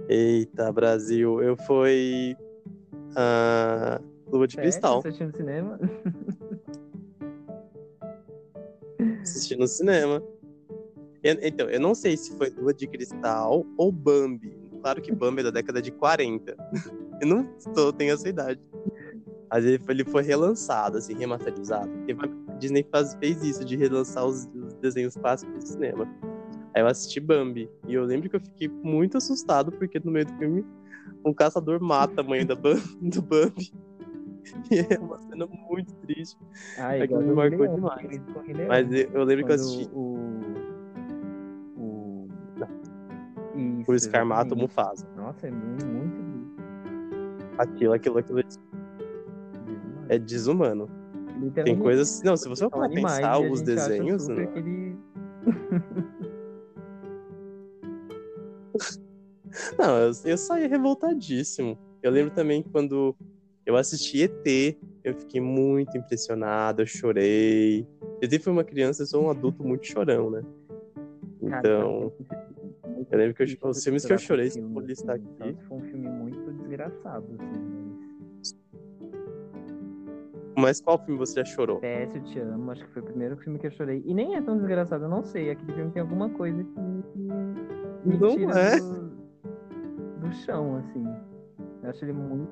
Eita, 0.07 0.71
Brasil, 0.71 1.41
eu 1.41 1.55
fui 1.55 2.35
a 3.15 4.01
Lua 4.31 4.47
de 4.47 4.55
Sério? 4.55 4.71
Cristal, 4.71 5.01
Você 5.01 5.07
assistiu 5.09 5.27
no 5.27 5.35
cinema? 5.35 5.79
assisti 9.21 9.55
no 9.55 9.67
cinema. 9.67 10.21
Eu- 11.23 11.37
então, 11.41 11.69
eu 11.69 11.79
não 11.79 11.93
sei 11.93 12.17
se 12.17 12.35
foi 12.35 12.49
Lua 12.49 12.73
de 12.73 12.87
Cristal 12.87 13.65
ou 13.77 13.91
Bambi. 13.91 14.51
Claro 14.81 15.01
que 15.01 15.11
Bambi 15.11 15.41
é 15.41 15.43
da 15.43 15.51
década 15.51 15.81
de 15.81 15.91
40. 15.91 16.55
Eu 17.21 17.27
não 17.27 17.43
tô, 17.75 17.93
tenho 17.93 18.13
essa 18.13 18.27
idade. 18.27 18.59
Mas 19.49 19.65
ele 19.65 19.77
foi, 19.77 19.93
ele 19.93 20.05
foi 20.05 20.23
relançado, 20.23 20.97
assim, 20.97 21.13
remasterizado. 21.13 21.91
Porque 21.91 22.13
a 22.13 22.15
Disney 22.61 22.85
faz, 22.91 23.15
fez 23.15 23.43
isso, 23.43 23.65
de 23.65 23.75
relançar 23.75 24.23
os, 24.25 24.45
os 24.53 24.73
desenhos 24.75 25.15
clássicos 25.15 25.63
do 25.63 25.67
cinema. 25.67 26.07
Aí 26.73 26.81
eu 26.81 26.87
assisti 26.87 27.19
Bambi. 27.19 27.69
E 27.87 27.93
eu 27.95 28.05
lembro 28.05 28.29
que 28.29 28.35
eu 28.35 28.39
fiquei 28.39 28.69
muito 28.69 29.17
assustado, 29.17 29.71
porque 29.71 29.99
no 29.99 30.11
meio 30.11 30.25
do 30.25 30.33
filme, 30.37 30.65
um 31.25 31.33
caçador 31.33 31.81
mata 31.81 32.21
a 32.21 32.23
mãe 32.23 32.45
da 32.45 32.55
Bam- 32.55 32.79
do 33.01 33.21
Bambi. 33.21 33.73
E 34.71 34.79
é 34.79 34.97
uma 34.99 35.19
cena 35.19 35.47
muito 35.69 35.93
triste. 35.97 36.35
Ah, 36.77 36.97
É 36.97 37.05
que 37.07 37.15
me 37.15 37.31
marcou 37.31 37.59
Leão, 37.59 37.75
demais. 37.75 38.21
Mas 38.67 38.91
eu, 38.91 39.09
eu 39.13 39.23
lembro 39.23 39.45
que 39.45 39.51
eu 39.51 39.55
Quando 39.55 39.61
assisti 39.61 39.89
O. 39.93 40.17
O. 41.77 42.27
Isso, 43.55 43.85
por 43.85 43.95
Escarmato 43.95 44.47
exatamente. 44.55 44.61
Mufasa. 44.63 45.07
Nossa, 45.15 45.47
é 45.47 45.51
muito, 45.51 45.85
muito 45.85 46.51
Aquilo, 47.59 47.93
aquilo, 47.93 48.17
aquilo 48.17 48.39
é 50.09 50.17
desumano. 50.17 50.89
Tem 51.63 51.77
coisas. 51.77 52.21
Não, 52.23 52.37
se 52.37 52.47
você 52.47 52.69
for 52.69 52.89
pensar 52.89 53.39
os 53.39 53.61
desenhos. 53.61 54.27
né? 54.27 54.47
ele 54.55 54.95
Não, 59.77 59.97
eu, 59.97 60.11
eu 60.25 60.37
saí 60.37 60.67
revoltadíssimo. 60.67 61.77
Eu 62.01 62.11
lembro 62.11 62.33
também 62.33 62.63
quando 62.63 63.15
eu 63.65 63.75
assisti 63.75 64.23
ET, 64.23 64.77
eu 65.03 65.13
fiquei 65.15 65.41
muito 65.41 65.97
impressionado, 65.97 66.81
eu 66.81 66.85
chorei. 66.85 67.87
ET 68.21 68.41
foi 68.41 68.53
uma 68.53 68.63
criança, 68.63 69.03
eu 69.03 69.07
sou 69.07 69.25
um 69.25 69.29
adulto 69.29 69.63
muito 69.63 69.85
chorão, 69.85 70.29
né? 70.29 70.41
Então, 71.41 72.13
eu 73.11 73.17
lembro 73.17 73.33
que 73.33 73.43
eu, 73.43 73.69
os 73.69 73.83
filmes 73.83 74.05
que 74.05 74.13
eu 74.13 74.17
chorei, 74.17 74.49
se 74.49 74.61
for 74.61 74.83
listar 74.83 75.15
assim, 75.15 75.25
aqui. 75.39 75.57
Foi 75.67 75.77
um 75.77 75.81
filme 75.81 76.07
muito 76.07 76.53
desgraçado, 76.53 77.25
assim. 77.39 77.70
Mas 80.57 80.81
qual 80.81 80.97
filme 81.03 81.17
você 81.17 81.39
já 81.39 81.45
chorou? 81.45 81.79
PS, 81.79 82.15
eu 82.15 82.23
te 82.23 82.39
amo, 82.39 82.71
acho 82.71 82.85
que 82.85 82.91
foi 82.91 83.01
o 83.01 83.05
primeiro 83.05 83.37
filme 83.37 83.57
que 83.57 83.67
eu 83.67 83.71
chorei. 83.71 84.03
E 84.05 84.13
nem 84.13 84.35
é 84.35 84.41
tão 84.41 84.57
desgraçado, 84.57 85.05
eu 85.05 85.09
não 85.09 85.23
sei. 85.23 85.49
Aquele 85.51 85.73
filme 85.73 85.91
tem 85.91 86.01
alguma 86.01 86.29
coisa 86.29 86.63
que 86.63 86.79
me 86.79 88.17
Não 88.17 88.35
tira 88.35 88.59
é. 88.59 88.79
do, 88.79 89.09
do 90.19 90.33
chão, 90.33 90.77
assim. 90.77 91.05
Eu 91.83 91.89
acho 91.89 92.03
ele 92.03 92.13
muito. 92.13 92.51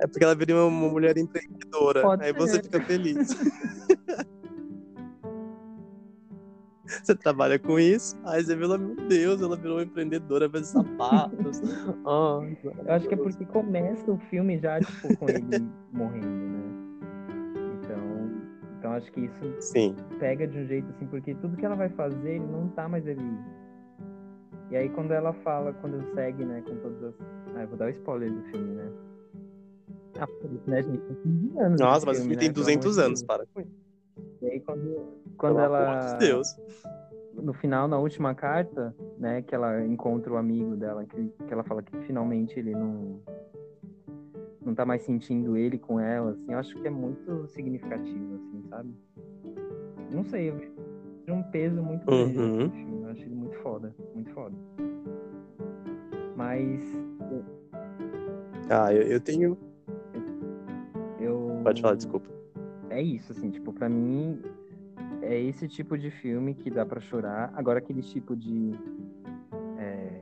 É 0.00 0.06
porque 0.06 0.24
ela 0.24 0.34
viria 0.34 0.56
uma, 0.56 0.88
mulher 0.88 1.16
empreendedora. 1.16 2.02
Pode 2.02 2.24
aí 2.24 2.32
ser. 2.32 2.38
você 2.38 2.62
fica 2.62 2.80
feliz. 2.82 3.28
você 7.02 7.14
trabalha 7.14 7.58
com 7.58 7.78
isso, 7.78 8.16
aí 8.24 8.42
você 8.42 8.52
ela, 8.52 8.78
meu 8.78 8.94
Deus, 9.08 9.40
ela 9.42 9.56
virou 9.56 9.76
uma 9.76 9.82
empreendedora, 9.82 10.48
faz 10.48 10.68
sapatos. 10.68 11.60
Ai, 12.06 12.56
Eu 12.86 12.92
acho 12.92 13.08
que 13.08 13.14
é 13.14 13.16
porque 13.16 13.44
começa 13.46 14.10
o 14.10 14.18
filme 14.30 14.58
já, 14.58 14.80
tipo, 14.80 15.16
com 15.16 15.28
ele 15.28 15.68
morrendo, 15.92 16.26
né? 16.26 16.66
Então, 17.82 18.30
então 18.78 18.92
acho 18.92 19.10
que 19.12 19.20
isso 19.20 19.60
Sim. 19.60 19.96
pega 20.18 20.46
de 20.46 20.58
um 20.58 20.66
jeito 20.66 20.88
assim, 20.90 21.06
porque 21.06 21.34
tudo 21.36 21.56
que 21.56 21.64
ela 21.64 21.76
vai 21.76 21.88
fazer, 21.90 22.36
ele 22.36 22.46
não 22.46 22.68
tá 22.68 22.88
mais 22.88 23.06
ali. 23.06 23.20
E 24.70 24.76
aí 24.76 24.88
quando 24.90 25.12
ela 25.12 25.32
fala, 25.32 25.72
quando 25.74 26.02
segue, 26.14 26.44
né, 26.44 26.62
com 26.66 26.76
todas 26.76 27.02
as. 27.04 27.14
Ah, 27.54 27.62
eu 27.62 27.68
vou 27.68 27.78
dar 27.78 27.86
o 27.86 27.90
spoiler 27.90 28.32
do 28.32 28.42
filme, 28.50 28.74
né? 28.74 28.92
Ah, 30.18 30.26
por 30.26 30.52
isso, 30.52 30.68
né, 30.68 30.82
gente? 30.82 30.98
Tem 30.98 31.16
15 31.16 31.58
anos 31.60 31.80
Nossa, 31.80 32.06
mas 32.06 32.18
o 32.18 32.20
filme, 32.22 32.34
filme 32.34 32.36
tem 32.36 32.48
né? 32.48 32.54
Pelo 32.54 32.64
200 32.64 32.86
amor 32.86 32.94
de 32.94 33.06
anos, 33.06 33.22
para 33.22 33.46
com 33.46 33.60
isso. 33.60 33.86
E 34.42 34.46
aí 34.46 34.60
quando, 34.60 35.18
quando 35.36 35.56
Pelo 35.56 35.66
ela. 35.66 35.92
amor 35.92 36.18
de 36.20 36.26
Deus. 36.26 36.56
no 37.34 37.52
final, 37.52 37.86
na 37.86 37.98
última 37.98 38.34
carta, 38.34 38.94
né, 39.18 39.42
que 39.42 39.54
ela 39.54 39.84
encontra 39.84 40.32
o 40.32 40.36
amigo 40.36 40.74
dela, 40.76 41.04
que, 41.04 41.28
que 41.46 41.52
ela 41.52 41.62
fala 41.64 41.82
que 41.82 41.96
finalmente 42.06 42.58
ele 42.58 42.74
não 42.74 43.20
não 44.64 44.74
tá 44.74 44.84
mais 44.84 45.02
sentindo 45.02 45.56
ele 45.56 45.78
com 45.78 46.00
ela, 46.00 46.32
assim, 46.32 46.52
eu 46.52 46.58
acho 46.58 46.74
que 46.80 46.88
é 46.88 46.90
muito 46.90 47.46
significativo, 47.48 48.34
assim, 48.34 48.64
sabe? 48.68 48.90
Não 50.10 50.24
sei, 50.24 50.50
eu 50.50 50.56
vejo 50.56 50.72
um 51.28 51.42
peso 51.44 51.80
muito 51.80 52.04
grande 52.04 52.36
Uhum. 52.36 52.70
filme, 52.70 53.02
eu 53.02 53.08
acho 53.10 53.22
ele 53.22 53.34
muito 53.36 53.56
foda, 53.58 53.94
muito 54.12 54.30
foda. 54.32 54.54
Mas 56.34 56.82
Ah, 58.68 58.92
eu, 58.92 59.02
eu 59.02 59.20
tenho. 59.20 59.56
eu 61.20 61.60
Pode 61.62 61.80
falar, 61.80 61.94
desculpa. 61.94 62.28
é 62.90 63.00
isso, 63.00 63.30
assim, 63.32 63.50
tipo, 63.50 63.72
pra 63.72 63.88
mim 63.88 64.42
é 65.26 65.40
esse 65.40 65.66
tipo 65.68 65.98
de 65.98 66.10
filme 66.10 66.54
que 66.54 66.70
dá 66.70 66.86
pra 66.86 67.00
chorar. 67.00 67.52
Agora 67.54 67.78
aquele 67.78 68.02
tipo 68.02 68.36
de 68.36 68.72
é, 69.78 70.20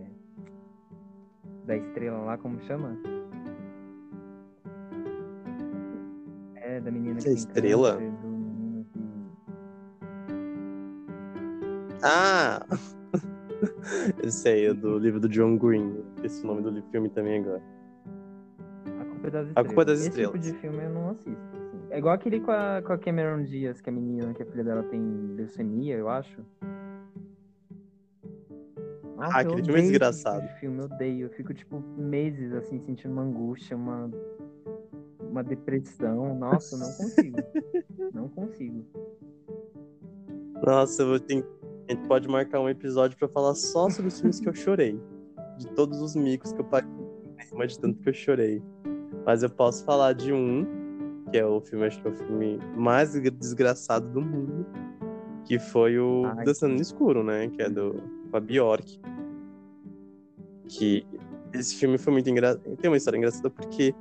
da 1.66 1.76
estrela 1.76 2.18
lá, 2.18 2.38
como 2.38 2.60
chama? 2.62 2.96
É, 6.56 6.80
da 6.80 6.90
menina 6.90 7.16
que 7.18 7.24
tem 7.24 7.34
estrela? 7.34 7.92
câncer, 7.94 8.10
do 8.10 8.28
menino 8.28 8.86
que... 8.92 9.00
Ah! 12.02 12.66
eu 14.22 14.30
sei, 14.30 14.66
é 14.66 14.74
do 14.74 14.98
livro 14.98 15.20
do 15.20 15.28
John 15.28 15.56
Green. 15.56 16.02
Esse 16.22 16.42
é 16.42 16.44
o 16.44 16.54
nome 16.54 16.62
do 16.62 16.82
filme 16.90 17.08
também 17.10 17.40
agora. 17.40 17.62
A 19.00 19.04
Culpa 19.04 19.28
é 19.28 19.30
das 19.30 19.48
Estrelas. 19.48 19.56
A 19.56 19.64
Culpa 19.64 19.82
é 19.82 19.84
das 19.84 19.98
Esse 20.00 20.08
Estrelas. 20.08 20.32
tipo 20.32 20.44
de 20.44 20.60
filme 20.60 20.84
eu 20.84 20.90
não 20.90 21.10
assisto. 21.10 21.53
É 21.94 21.98
igual 21.98 22.12
aquele 22.12 22.40
com 22.40 22.50
a, 22.50 22.82
com 22.82 22.92
a 22.92 22.98
Cameron 22.98 23.44
Diaz, 23.44 23.80
que 23.80 23.88
é 23.88 23.92
a 23.92 23.94
menina, 23.94 24.34
que 24.34 24.42
a 24.42 24.46
filha 24.46 24.64
dela 24.64 24.82
tem 24.82 25.00
leucemia, 25.36 25.94
eu 25.94 26.08
acho. 26.08 26.44
Nossa, 29.16 29.36
Ah, 29.36 29.40
aquele 29.42 29.62
filme 29.62 29.78
é 29.78 29.78
esse 29.78 29.90
desgraçado. 29.90 30.40
Tipo 30.40 30.54
de 30.54 30.58
filme, 30.58 30.78
eu 30.80 30.84
odeio. 30.86 31.26
Eu 31.26 31.30
fico, 31.30 31.54
tipo, 31.54 31.80
meses, 31.96 32.52
assim, 32.52 32.80
sentindo 32.80 33.12
uma 33.12 33.22
angústia, 33.22 33.76
uma, 33.76 34.10
uma 35.20 35.44
depressão. 35.44 36.36
Nossa, 36.36 36.76
não 36.76 36.92
consigo. 36.94 37.38
não 38.12 38.28
consigo. 38.28 38.84
Nossa, 40.66 41.00
eu 41.00 41.20
ter... 41.20 41.46
a 41.88 41.92
gente 41.92 42.08
pode 42.08 42.26
marcar 42.26 42.58
um 42.58 42.68
episódio 42.68 43.16
pra 43.16 43.28
falar 43.28 43.54
só 43.54 43.88
sobre 43.88 44.08
os 44.08 44.18
filmes 44.18 44.40
que 44.40 44.48
eu 44.48 44.54
chorei. 44.54 45.00
De 45.58 45.68
todos 45.68 46.00
os 46.00 46.16
micos 46.16 46.52
que 46.52 46.60
eu 46.60 46.64
paguei, 46.64 46.90
mas 47.52 47.74
de 47.74 47.78
tanto 47.78 48.00
que 48.00 48.08
eu 48.08 48.14
chorei. 48.14 48.60
Mas 49.24 49.44
eu 49.44 49.50
posso 49.50 49.84
falar 49.84 50.12
de 50.12 50.32
um, 50.32 50.83
que 51.34 51.38
é 51.38 51.44
o 51.44 51.60
filme, 51.60 51.84
acho 51.84 52.00
que 52.00 52.06
é 52.06 52.10
o 52.12 52.14
filme 52.14 52.60
mais 52.76 53.12
desgraçado 53.12 54.08
do 54.08 54.20
mundo, 54.20 54.64
que 55.44 55.58
foi 55.58 55.98
o 55.98 56.26
Ai. 56.26 56.44
Dançando 56.44 56.74
no 56.74 56.80
Escuro, 56.80 57.24
né? 57.24 57.48
Que 57.48 57.62
é 57.62 57.68
do 57.68 58.00
com 58.30 58.36
a 58.36 58.40
Bjork. 58.40 59.00
Que 60.68 61.04
esse 61.52 61.74
filme 61.74 61.98
foi 61.98 62.12
muito 62.12 62.30
engraçado. 62.30 62.62
Tem 62.76 62.88
uma 62.88 62.96
história 62.96 63.18
engraçada 63.18 63.50
porque 63.50 63.92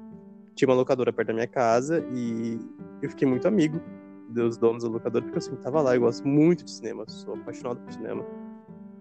tinha 0.54 0.70
uma 0.70 0.76
locadora 0.76 1.12
perto 1.12 1.30
da 1.30 1.34
minha 1.34 1.48
casa 1.48 2.06
e 2.14 2.60
eu 3.02 3.10
fiquei 3.10 3.28
muito 3.28 3.48
amigo 3.48 3.82
dos 4.30 4.56
donos 4.56 4.84
da 4.84 4.90
locadora, 4.90 5.26
porque 5.26 5.40
eu 5.40 5.42
sempre 5.42 5.64
tava 5.64 5.82
lá, 5.82 5.96
eu 5.96 6.02
gosto 6.02 6.28
muito 6.28 6.64
de 6.64 6.70
cinema, 6.70 7.04
sou 7.08 7.34
apaixonado 7.34 7.80
por 7.82 7.92
cinema. 7.92 8.24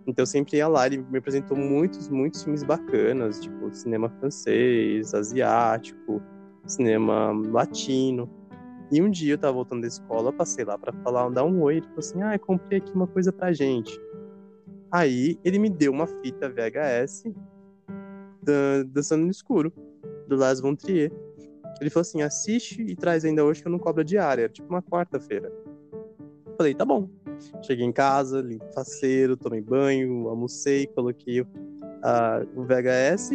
Então 0.07 0.22
eu 0.22 0.26
sempre 0.26 0.57
ia 0.57 0.68
lá, 0.68 0.87
ele 0.87 1.05
me 1.11 1.18
apresentou 1.18 1.55
muitos, 1.55 2.09
muitos 2.09 2.43
filmes 2.43 2.62
bacanas, 2.62 3.41
tipo 3.41 3.70
cinema 3.74 4.09
francês, 4.09 5.12
asiático, 5.12 6.22
cinema 6.66 7.32
latino. 7.50 8.28
E 8.90 9.00
um 9.00 9.10
dia 9.10 9.34
eu 9.34 9.38
tava 9.38 9.54
voltando 9.54 9.82
da 9.82 9.88
escola, 9.88 10.32
passei 10.32 10.64
lá 10.64 10.76
pra 10.76 10.92
falar, 11.02 11.28
dar 11.30 11.44
um 11.44 11.62
oi, 11.62 11.76
ele 11.76 11.86
falou 11.86 11.98
assim: 11.98 12.22
"Ah, 12.22 12.34
eu 12.34 12.40
comprei 12.40 12.78
aqui 12.78 12.92
uma 12.94 13.06
coisa 13.06 13.32
pra 13.32 13.52
gente". 13.52 13.98
Aí 14.90 15.38
ele 15.42 15.58
me 15.58 15.70
deu 15.70 15.90
uma 15.90 16.06
fita 16.06 16.50
VHS 16.50 17.24
da 18.42 18.82
Dançando 18.86 19.24
no 19.24 19.30
Escuro, 19.30 19.72
do 20.28 20.36
Lars 20.36 20.60
von 20.60 20.74
Trier. 20.74 21.10
Ele 21.80 21.90
falou 21.90 22.02
assim: 22.02 22.22
assiste 22.22 22.82
e 22.82 22.94
traz 22.94 23.24
ainda 23.24 23.44
hoje 23.44 23.62
que 23.62 23.68
eu 23.68 23.72
não 23.72 23.78
cobro 23.78 24.02
a 24.02 24.04
diária. 24.04 24.48
Tipo 24.48 24.68
uma 24.68 24.82
quarta-feira. 24.82 25.50
Falei, 26.56 26.74
tá 26.74 26.84
bom. 26.84 27.08
Cheguei 27.62 27.84
em 27.84 27.92
casa, 27.92 28.40
limpo 28.40 28.66
o 28.66 28.72
faceiro, 28.72 29.36
tomei 29.36 29.60
banho, 29.60 30.28
almocei, 30.28 30.86
coloquei 30.88 31.44
ah, 32.02 32.44
o 32.54 32.62
VHS 32.62 33.32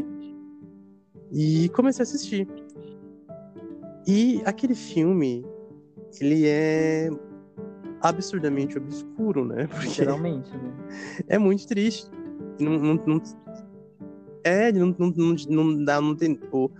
e 1.32 1.69
comecei 1.69 2.03
a 2.03 2.03
assistir. 2.03 2.47
E 4.08 4.41
aquele 4.45 4.74
filme, 4.76 5.45
ele 6.22 6.47
é 6.47 7.10
absurdamente 8.01 8.78
obscuro, 8.78 9.43
né? 9.45 9.68
Porque 9.72 9.88
Literalmente, 9.89 10.49
né? 10.55 10.74
é 11.28 11.38
muito 11.38 11.68
triste. 11.68 12.10
Não, 12.60 12.78
não, 12.80 12.95
não- 13.05 13.22
é, 14.43 14.72
não, 14.72 14.95
não, 14.97 15.36
não 15.49 15.84
dá, 15.84 15.99
não 15.99 16.16
tem. 16.16 16.36
Pô, 16.36 16.72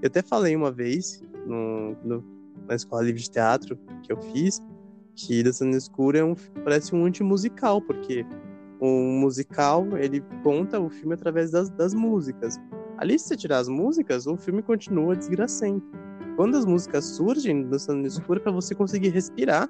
eu 0.00 0.06
até 0.06 0.22
falei 0.22 0.56
uma 0.56 0.70
vez 0.72 1.22
no, 1.46 1.94
no- 2.02 2.24
na 2.66 2.74
escola 2.74 3.02
livre 3.02 3.20
de 3.20 3.30
teatro 3.30 3.76
que 4.02 4.12
eu 4.12 4.16
fiz 4.32 4.60
que 5.14 5.42
Dançando 5.42 5.72
no 5.72 5.76
Escuro 5.76 6.16
é 6.16 6.24
um, 6.24 6.34
parece 6.64 6.94
um 6.94 7.04
antimusical, 7.04 7.82
porque 7.82 8.24
o 8.80 8.86
musical 8.86 9.86
ele 9.98 10.24
conta 10.42 10.80
o 10.80 10.88
filme 10.88 11.14
através 11.14 11.50
das, 11.50 11.68
das 11.70 11.92
músicas. 11.92 12.58
Ali, 12.96 13.18
se 13.18 13.28
você 13.28 13.36
tirar 13.36 13.58
as 13.58 13.68
músicas, 13.68 14.26
o 14.26 14.36
filme 14.36 14.62
continua 14.62 15.14
desgracento. 15.14 15.84
Quando 16.42 16.56
as 16.56 16.64
músicas 16.64 17.04
surgem 17.04 17.68
Dançando 17.68 18.00
no 18.00 18.06
Escuro, 18.08 18.40
para 18.40 18.50
você 18.50 18.74
conseguir 18.74 19.10
respirar. 19.10 19.68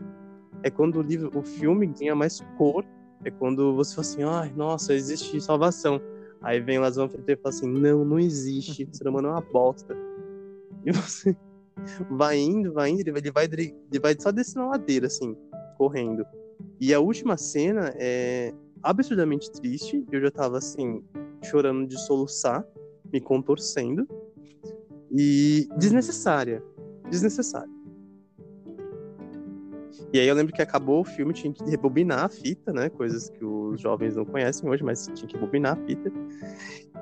É 0.62 0.70
quando 0.70 1.00
o, 1.00 1.02
livro, 1.02 1.30
o 1.38 1.42
filme 1.42 1.86
ganha 1.86 2.14
mais 2.14 2.40
cor 2.56 2.82
é 3.22 3.30
quando 3.30 3.76
você 3.76 3.94
fala 3.94 4.06
assim, 4.06 4.22
ai, 4.22 4.52
nossa, 4.56 4.94
existe 4.94 5.38
salvação. 5.38 6.00
Aí 6.40 6.60
vem 6.60 6.78
o 6.78 6.80
Lazão 6.80 7.10
e 7.28 7.36
fala 7.36 7.54
assim, 7.54 7.68
não, 7.68 8.06
não 8.06 8.18
existe, 8.18 8.88
o 8.90 8.96
ser 8.96 9.06
humano 9.06 9.28
é 9.28 9.30
uma 9.32 9.42
bosta. 9.42 9.94
E 10.86 10.92
você 10.92 11.36
vai 12.08 12.38
indo, 12.38 12.72
vai 12.72 12.88
indo, 12.88 13.00
ele 13.00 13.12
vai, 13.12 13.20
ele 13.20 13.30
vai, 13.30 13.44
ele 13.44 14.00
vai 14.00 14.16
só 14.18 14.32
descendo 14.32 14.64
a 14.64 14.70
ladeira, 14.70 15.08
assim, 15.08 15.36
correndo. 15.76 16.24
E 16.80 16.94
a 16.94 17.00
última 17.00 17.36
cena 17.36 17.92
é 17.96 18.54
absurdamente 18.82 19.52
triste, 19.52 20.06
eu 20.10 20.22
já 20.22 20.30
tava, 20.30 20.56
assim, 20.56 21.04
chorando 21.44 21.86
de 21.86 22.00
soluçar, 22.00 22.66
me 23.12 23.20
contorcendo, 23.20 24.08
e 25.12 25.68
desnecessária, 25.76 26.62
desnecessária. 27.10 27.70
E 30.12 30.20
aí 30.20 30.28
eu 30.28 30.34
lembro 30.34 30.52
que 30.52 30.60
acabou 30.60 31.00
o 31.00 31.04
filme, 31.04 31.32
tinha 31.32 31.52
que 31.52 31.64
rebobinar 31.64 32.24
a 32.24 32.28
fita, 32.28 32.72
né? 32.72 32.88
Coisas 32.90 33.30
que 33.30 33.44
os 33.44 33.80
jovens 33.80 34.16
não 34.16 34.24
conhecem 34.24 34.68
hoje, 34.68 34.82
mas 34.82 35.06
tinha 35.14 35.26
que 35.26 35.34
rebobinar 35.34 35.72
a 35.72 35.86
fita. 35.86 36.12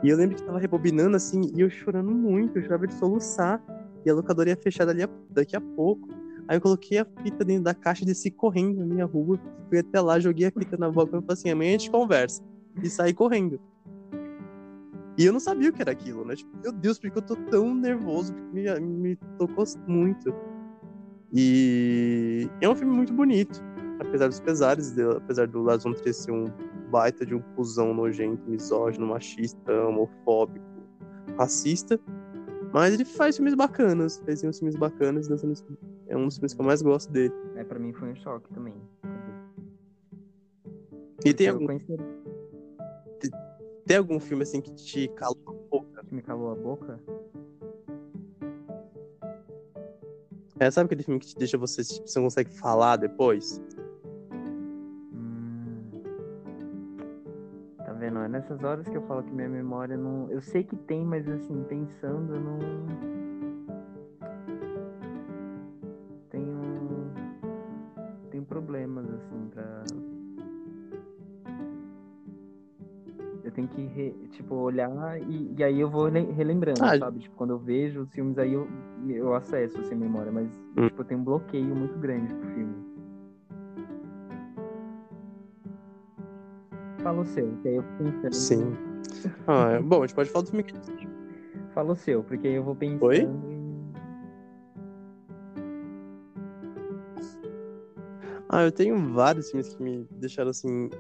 E 0.03 0.09
eu 0.09 0.17
lembro 0.17 0.37
que 0.37 0.43
tava 0.43 0.59
rebobinando 0.59 1.17
assim, 1.17 1.53
e 1.55 1.61
eu 1.61 1.71
chorando 1.71 2.11
muito, 2.11 2.57
eu 2.59 2.63
chorava 2.63 2.87
de 2.87 2.95
soluçar. 2.95 3.63
E 4.05 4.11
a 4.11 4.15
locadora 4.15 4.51
ia 4.51 4.57
fechar 4.57 4.87
dali 4.87 5.03
a, 5.03 5.09
daqui 5.29 5.57
a 5.57 5.61
pouco. 5.61 6.09
Aí 6.49 6.57
eu 6.57 6.61
coloquei 6.61 6.99
a 6.99 7.05
fita 7.05 7.45
dentro 7.45 7.65
da 7.65 7.75
caixa, 7.75 8.05
desci 8.05 8.31
correndo 8.31 8.79
na 8.79 8.87
minha 8.87 9.05
rua, 9.05 9.39
fui 9.69 9.79
até 9.79 10.01
lá, 10.01 10.19
joguei 10.19 10.47
a 10.47 10.51
fita 10.51 10.77
na 10.77 10.91
boca 10.91 11.09
e 11.17 11.21
falei 11.21 11.27
assim, 11.29 11.51
amanhã 11.51 11.71
a 11.71 11.79
gente 11.79 11.91
conversa. 11.91 12.43
E 12.83 12.89
saí 12.89 13.13
correndo. 13.13 13.61
E 15.21 15.27
eu 15.27 15.35
não 15.35 15.41
sabia 15.41 15.69
o 15.69 15.73
que 15.75 15.83
era 15.83 15.93
aquilo, 15.93 16.25
né? 16.25 16.35
Tipo, 16.35 16.51
meu 16.63 16.73
Deus, 16.73 16.99
porque 16.99 17.19
eu 17.19 17.21
tô 17.21 17.37
tão 17.37 17.75
nervoso, 17.75 18.33
porque 18.33 18.55
me, 18.55 18.81
me 18.81 19.17
tocou 19.37 19.67
muito. 19.87 20.35
E 21.31 22.49
é 22.59 22.67
um 22.67 22.75
filme 22.75 22.91
muito 22.91 23.13
bonito, 23.13 23.63
apesar 23.99 24.29
dos 24.29 24.41
pesares, 24.41 24.93
dele, 24.93 25.19
apesar 25.19 25.47
do 25.47 25.61
Lars 25.61 25.85
von 25.85 25.93
Trier 25.93 26.15
ser 26.15 26.33
um 26.33 26.47
baita 26.91 27.27
de 27.27 27.35
um 27.35 27.43
cuzão 27.55 27.93
nojento, 27.93 28.49
misógino, 28.49 29.09
machista, 29.09 29.87
homofóbico, 29.87 30.65
racista. 31.37 32.01
Mas 32.73 32.95
ele 32.95 33.05
faz 33.05 33.37
filmes 33.37 33.55
bacanas, 33.55 34.23
fez 34.25 34.43
uns 34.43 34.59
filmes 34.59 34.75
bacanas, 34.75 35.29
é 36.09 36.17
um 36.17 36.25
dos 36.29 36.37
filmes 36.37 36.55
que 36.55 36.61
eu 36.63 36.65
mais 36.65 36.81
gosto 36.81 37.13
dele. 37.13 37.35
É, 37.57 37.63
pra 37.63 37.79
mim 37.79 37.93
foi 37.93 38.09
um 38.11 38.17
choque 38.17 38.49
também. 38.55 38.73
E 41.23 41.35
tem 41.35 41.49
algum... 41.49 41.67
Tem 43.91 43.97
algum 43.97 44.21
filme 44.21 44.45
assim 44.45 44.61
que 44.61 44.71
te 44.71 45.09
calou 45.17 45.37
a 45.49 45.53
boca? 45.69 46.05
Que 46.05 46.15
me 46.15 46.23
calou 46.23 46.53
a 46.53 46.55
boca? 46.55 47.01
É, 50.61 50.71
sabe 50.71 50.87
aquele 50.87 51.03
filme 51.03 51.19
que 51.19 51.27
te 51.27 51.37
deixa 51.37 51.59
você, 51.59 51.83
tipo, 51.83 52.07
você 52.07 52.21
não 52.21 52.27
consegue 52.27 52.51
falar 52.53 52.99
depois? 52.99 53.61
Hum... 55.13 55.91
Tá 57.79 57.93
vendo? 57.95 58.21
É 58.21 58.29
nessas 58.29 58.63
horas 58.63 58.87
que 58.87 58.97
eu 58.97 59.03
falo 59.09 59.25
que 59.25 59.33
minha 59.33 59.49
memória 59.49 59.97
não. 59.97 60.31
Eu 60.31 60.41
sei 60.41 60.63
que 60.63 60.77
tem, 60.77 61.05
mas 61.05 61.29
assim, 61.29 61.65
pensando, 61.65 62.37
eu 62.37 62.41
não. 62.41 62.59
Tipo, 74.41 74.55
olhar 74.55 75.21
e, 75.29 75.55
e, 75.57 75.63
aí 75.63 75.81
eu 75.81 75.89
vou 75.89 76.09
relembrando, 76.09 76.83
ah, 76.83 76.99
sabe? 76.99 77.21
Tipo, 77.21 77.37
quando 77.37 77.51
eu 77.51 77.59
vejo 77.59 78.01
os 78.01 78.11
filmes 78.13 78.39
aí 78.39 78.53
eu, 78.53 78.67
eu 79.09 79.35
acesso 79.35 79.75
sem 79.75 79.85
assim, 79.85 79.95
memória, 79.95 80.33
mas 80.33 80.49
hum. 80.77 80.87
tipo, 80.89 81.03
eu 81.03 81.05
tenho 81.05 81.21
um 81.21 81.25
bloqueio 81.25 81.75
muito 81.75 81.99
grande 81.99 82.35
pro 82.35 82.49
filme. 82.51 82.75
Fala 87.03 87.21
o 87.23 87.27
seu, 87.27 87.51
que 87.63 87.69
aí 87.69 87.77
eu 87.77 87.85
pensando. 87.99 88.35
Sim. 88.35 88.73
Ah, 89.47 89.73
é, 89.73 89.81
bom, 89.83 90.03
a 90.03 90.07
gente 90.07 90.15
pode 90.15 90.31
falar 90.31 90.45
do 90.45 90.51
filme 90.51 90.65
que. 90.65 90.75
Fala 91.75 91.93
o 91.93 91.97
seu, 91.97 92.25
porque 92.25 92.49
aí 92.49 92.55
eu 92.55 92.65
vou 92.65 92.75
pensando 92.75 93.07
Oi? 93.07 93.29
Ah, 98.49 98.65
eu 98.65 98.73
tenho 98.73 98.99
vários 99.13 99.51
filmes 99.51 99.73
que 99.73 99.83
me 99.83 100.07
deixaram 100.11 100.51
assim 100.51 100.91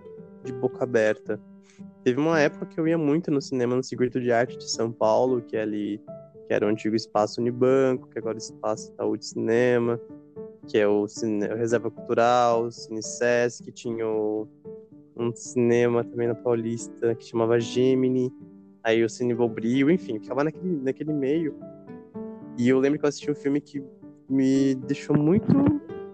de 0.44 0.52
boca 0.52 0.84
aberta. 0.84 1.40
Teve 2.02 2.20
uma 2.20 2.40
época 2.40 2.66
que 2.66 2.80
eu 2.80 2.88
ia 2.88 2.96
muito 2.96 3.30
no 3.30 3.40
cinema 3.40 3.76
no 3.76 3.82
Circuito 3.82 4.20
de 4.20 4.32
Arte 4.32 4.56
de 4.56 4.70
São 4.70 4.90
Paulo, 4.90 5.42
que 5.42 5.56
é 5.56 5.62
ali 5.62 6.00
que 6.46 6.54
era 6.54 6.66
o 6.66 6.68
antigo 6.68 6.96
espaço 6.96 7.40
Unibanco, 7.40 8.08
que 8.08 8.18
agora 8.18 8.36
é 8.36 8.38
o 8.38 8.42
espaço 8.42 8.90
Itaú 8.90 9.16
de 9.16 9.24
Cinema, 9.24 10.00
que 10.66 10.78
é 10.78 10.88
o, 10.88 11.06
cine... 11.06 11.46
Reserva 11.46 11.90
Cultural, 11.90 12.64
o 12.64 12.72
Cine 12.72 13.02
Sesc, 13.02 13.70
tinha 13.70 14.06
o... 14.06 14.48
um 15.16 15.32
cinema 15.32 16.02
também 16.02 16.26
na 16.26 16.34
Paulista 16.34 17.14
que 17.14 17.24
chamava 17.24 17.60
Gemini, 17.60 18.32
aí 18.82 19.04
o 19.04 19.08
Cine 19.08 19.34
Bobril, 19.34 19.90
enfim, 19.90 20.18
ficava 20.18 20.42
naquele, 20.42 20.76
naquele 20.82 21.12
meio. 21.12 21.54
E 22.58 22.68
eu 22.68 22.78
lembro 22.80 22.98
que 22.98 23.04
eu 23.04 23.08
assisti 23.08 23.30
um 23.30 23.34
filme 23.34 23.60
que 23.60 23.82
me 24.28 24.74
deixou 24.74 25.16
muito 25.16 25.54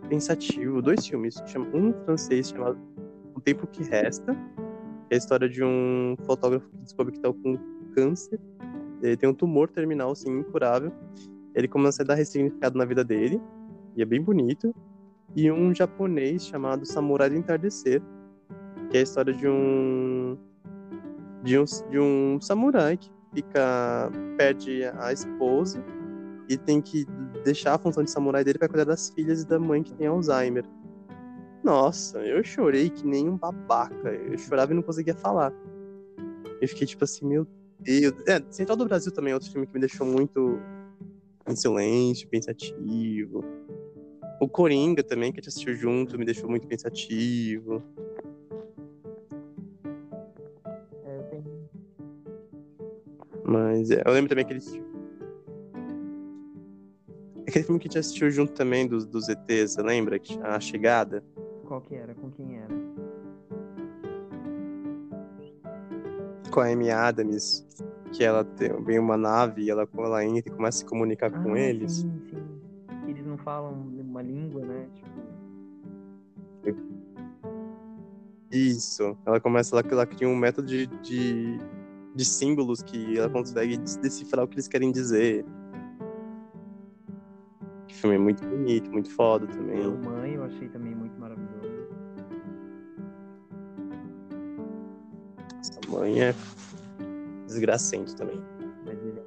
pensativo, 0.08 0.82
dois 0.82 1.06
filmes, 1.06 1.36
um 1.72 1.92
francês 2.04 2.50
chamado 2.50 2.78
O 2.98 3.05
Tempo 3.46 3.64
que 3.68 3.84
Resta, 3.84 4.36
é 5.08 5.14
a 5.14 5.18
história 5.18 5.48
de 5.48 5.62
um 5.62 6.16
fotógrafo 6.26 6.68
que 6.68 6.78
descobre 6.78 7.12
que 7.12 7.18
está 7.18 7.32
com 7.32 7.56
câncer. 7.94 8.40
Ele 9.00 9.16
tem 9.16 9.28
um 9.28 9.34
tumor 9.34 9.70
terminal, 9.70 10.10
assim, 10.10 10.40
incurável. 10.40 10.90
Ele 11.54 11.68
começa 11.68 12.02
a 12.02 12.04
dar 12.04 12.16
ressignificado 12.16 12.76
na 12.76 12.84
vida 12.84 13.04
dele, 13.04 13.40
e 13.94 14.02
é 14.02 14.04
bem 14.04 14.20
bonito. 14.20 14.74
E 15.36 15.48
um 15.48 15.72
japonês 15.72 16.44
chamado 16.44 16.84
Samurai 16.84 17.30
do 17.30 17.36
Entardecer, 17.36 18.02
que 18.90 18.96
é 18.96 19.00
a 19.00 19.02
história 19.04 19.32
de 19.32 19.46
um 19.46 20.36
de 21.44 21.56
um, 21.56 21.64
de 21.88 22.00
um 22.00 22.40
samurai 22.40 22.96
que 22.96 23.08
fica 23.32 24.10
perde 24.36 24.82
a 24.98 25.12
esposa 25.12 25.80
e 26.48 26.56
tem 26.56 26.82
que 26.82 27.06
deixar 27.44 27.74
a 27.74 27.78
função 27.78 28.02
de 28.02 28.10
samurai 28.10 28.42
dele 28.42 28.58
para 28.58 28.68
cuidar 28.68 28.86
das 28.86 29.10
filhas 29.10 29.42
e 29.42 29.46
da 29.46 29.56
mãe 29.56 29.84
que 29.84 29.94
tem 29.94 30.08
Alzheimer. 30.08 30.64
Nossa, 31.66 32.20
eu 32.20 32.44
chorei 32.44 32.88
que 32.88 33.04
nem 33.04 33.28
um 33.28 33.36
babaca. 33.36 34.10
Eu 34.10 34.38
chorava 34.38 34.70
e 34.70 34.76
não 34.76 34.84
conseguia 34.84 35.16
falar. 35.16 35.52
Eu 36.60 36.68
fiquei 36.68 36.86
tipo 36.86 37.02
assim, 37.02 37.26
meu 37.26 37.44
Deus. 37.80 38.14
É, 38.28 38.40
Central 38.52 38.76
do 38.76 38.86
Brasil 38.86 39.10
também 39.10 39.32
é 39.32 39.34
outro 39.34 39.50
filme 39.50 39.66
que 39.66 39.74
me 39.74 39.80
deixou 39.80 40.06
muito 40.06 40.60
em 41.44 41.56
silêncio, 41.56 42.28
pensativo. 42.28 43.44
O 44.40 44.48
Coringa 44.48 45.02
também, 45.02 45.32
que 45.32 45.40
a 45.40 45.42
gente 45.42 45.48
assistiu 45.48 45.74
junto, 45.74 46.16
me 46.16 46.24
deixou 46.24 46.48
muito 46.48 46.68
pensativo. 46.68 47.82
É, 51.04 51.18
eu 51.18 51.22
tenho. 51.24 51.68
Mas 53.44 53.90
é, 53.90 54.04
eu 54.06 54.12
lembro 54.12 54.28
também 54.28 54.44
aquele 54.44 54.60
filme. 54.60 54.86
Aquele 57.48 57.64
filme 57.64 57.80
que 57.80 57.88
a 57.88 57.90
gente 57.90 57.98
assistiu 57.98 58.30
junto 58.30 58.52
também 58.52 58.86
dos, 58.86 59.04
dos 59.04 59.28
ETs, 59.28 59.72
você 59.72 59.82
lembra? 59.82 60.20
A 60.44 60.60
Chegada. 60.60 61.24
Qual 61.66 61.80
que 61.80 61.94
era? 61.94 62.14
Com 62.14 62.30
quem 62.30 62.58
era? 62.58 62.74
Com 66.50 66.60
a 66.60 66.68
Amy 66.68 66.90
Adams, 66.90 67.66
que 68.12 68.24
ela 68.24 68.44
tem 68.44 68.72
vem 68.84 68.98
uma 68.98 69.16
nave 69.16 69.62
e 69.62 69.70
ela, 69.70 69.88
ela 69.98 70.24
entra 70.24 70.52
e 70.52 70.54
começa 70.54 70.78
a 70.78 70.80
se 70.80 70.84
comunicar 70.84 71.32
ah, 71.34 71.42
com 71.42 71.56
eles. 71.56 71.92
Sim, 71.92 72.20
sim. 72.30 73.08
Eles 73.08 73.26
não 73.26 73.36
falam 73.36 73.72
uma 73.72 74.22
língua, 74.22 74.64
né? 74.64 74.88
Tipo... 74.94 75.16
Isso. 78.50 79.16
Ela 79.26 79.40
começa, 79.40 79.76
ela, 79.76 79.86
ela 79.90 80.06
cria 80.06 80.28
um 80.28 80.36
método 80.36 80.68
de, 80.68 80.86
de, 80.86 81.58
de 82.14 82.24
símbolos 82.24 82.82
que 82.82 83.18
ela 83.18 83.28
consegue 83.28 83.76
decifrar 83.76 84.44
o 84.44 84.48
que 84.48 84.54
eles 84.54 84.68
querem 84.68 84.90
dizer. 84.92 85.44
O 87.90 87.94
filme 87.94 88.16
é 88.16 88.18
muito 88.18 88.46
bonito, 88.46 88.90
muito 88.90 89.10
foda 89.10 89.46
também. 89.46 89.84
A 89.84 89.90
mãe 89.90 90.34
eu 90.34 90.44
achei 90.44 90.68
também 90.68 90.95
mãe 95.88 96.20
é 96.20 96.34
desgracento 97.46 98.14
também. 98.16 98.40
Mas 98.84 98.98
ele 99.02 99.20
é... 99.20 99.24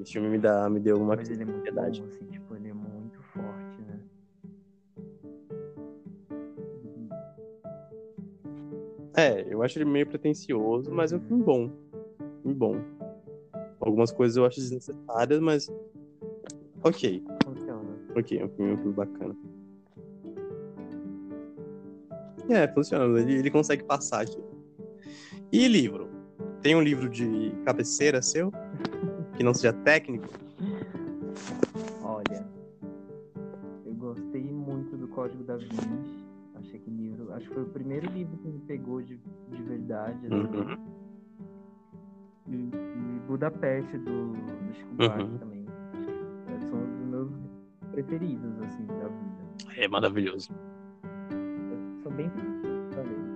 Esse 0.00 0.12
filme 0.12 0.28
me, 0.28 0.38
dá, 0.38 0.68
me 0.70 0.78
deu 0.78 0.96
uma 0.96 1.16
Mas 1.16 1.28
ele 1.28 1.42
é 1.42 1.46
muito 1.46 1.74
bom, 1.74 1.80
assim, 1.82 2.26
tipo, 2.30 2.54
ele 2.54 2.68
é 2.68 2.72
muito 2.72 3.20
forte, 3.22 3.82
né? 3.82 4.00
É, 9.14 9.52
eu 9.52 9.62
acho 9.62 9.78
ele 9.78 9.86
meio 9.86 10.06
pretencioso, 10.06 10.92
mas 10.92 11.12
é 11.12 11.16
um 11.16 11.20
filme 11.20 11.42
bom. 11.42 11.70
Um 12.20 12.42
filme 12.42 12.54
bom. 12.54 12.76
Algumas 13.80 14.12
coisas 14.12 14.36
eu 14.36 14.44
acho 14.44 14.60
desnecessárias, 14.60 15.40
mas. 15.40 15.72
Ok. 16.82 17.24
Funciona. 17.44 17.96
Ok, 18.14 18.38
é 18.38 18.44
um 18.44 18.48
filme, 18.48 18.72
um 18.72 18.76
filme 18.76 18.92
bacana. 18.92 19.36
É, 22.48 22.68
funciona. 22.68 23.20
Ele, 23.20 23.34
ele 23.34 23.50
consegue 23.50 23.84
passar 23.84 24.22
aqui. 24.22 24.42
E 25.52 25.66
livro? 25.68 26.08
Tem 26.62 26.74
um 26.74 26.82
livro 26.82 27.08
de 27.08 27.52
cabeceira 27.64 28.22
seu? 28.22 28.52
Que 29.36 29.42
não 29.42 29.54
seja 29.54 29.72
técnico? 29.72 30.28
Olha, 32.02 32.46
eu 33.84 33.94
gostei 33.94 34.42
muito 34.42 34.96
do 34.96 35.08
Código 35.08 35.44
da 35.44 35.56
Vinci. 35.56 36.24
Achei 36.54 36.78
que 36.80 36.90
livro. 36.90 37.32
Acho 37.32 37.48
que 37.48 37.54
foi 37.54 37.62
o 37.62 37.68
primeiro 37.68 38.10
livro 38.10 38.36
que 38.38 38.48
me 38.48 38.58
pegou 38.60 39.02
de, 39.02 39.20
de 39.50 39.62
verdade. 39.62 40.26
Assim. 40.26 40.34
Uhum. 40.34 40.76
E, 42.48 42.54
e, 42.54 43.20
Budapeste 43.26 43.98
do, 43.98 44.32
do 44.32 44.74
Chico 44.74 44.90
uhum. 45.00 45.38
também. 45.38 45.66
São 46.70 46.82
os 46.82 47.08
meus 47.08 47.30
preferidos, 47.90 48.60
assim, 48.62 48.86
da 48.86 49.08
vida. 49.08 49.76
É 49.76 49.88
maravilhoso 49.88 50.50
bem 52.16 52.30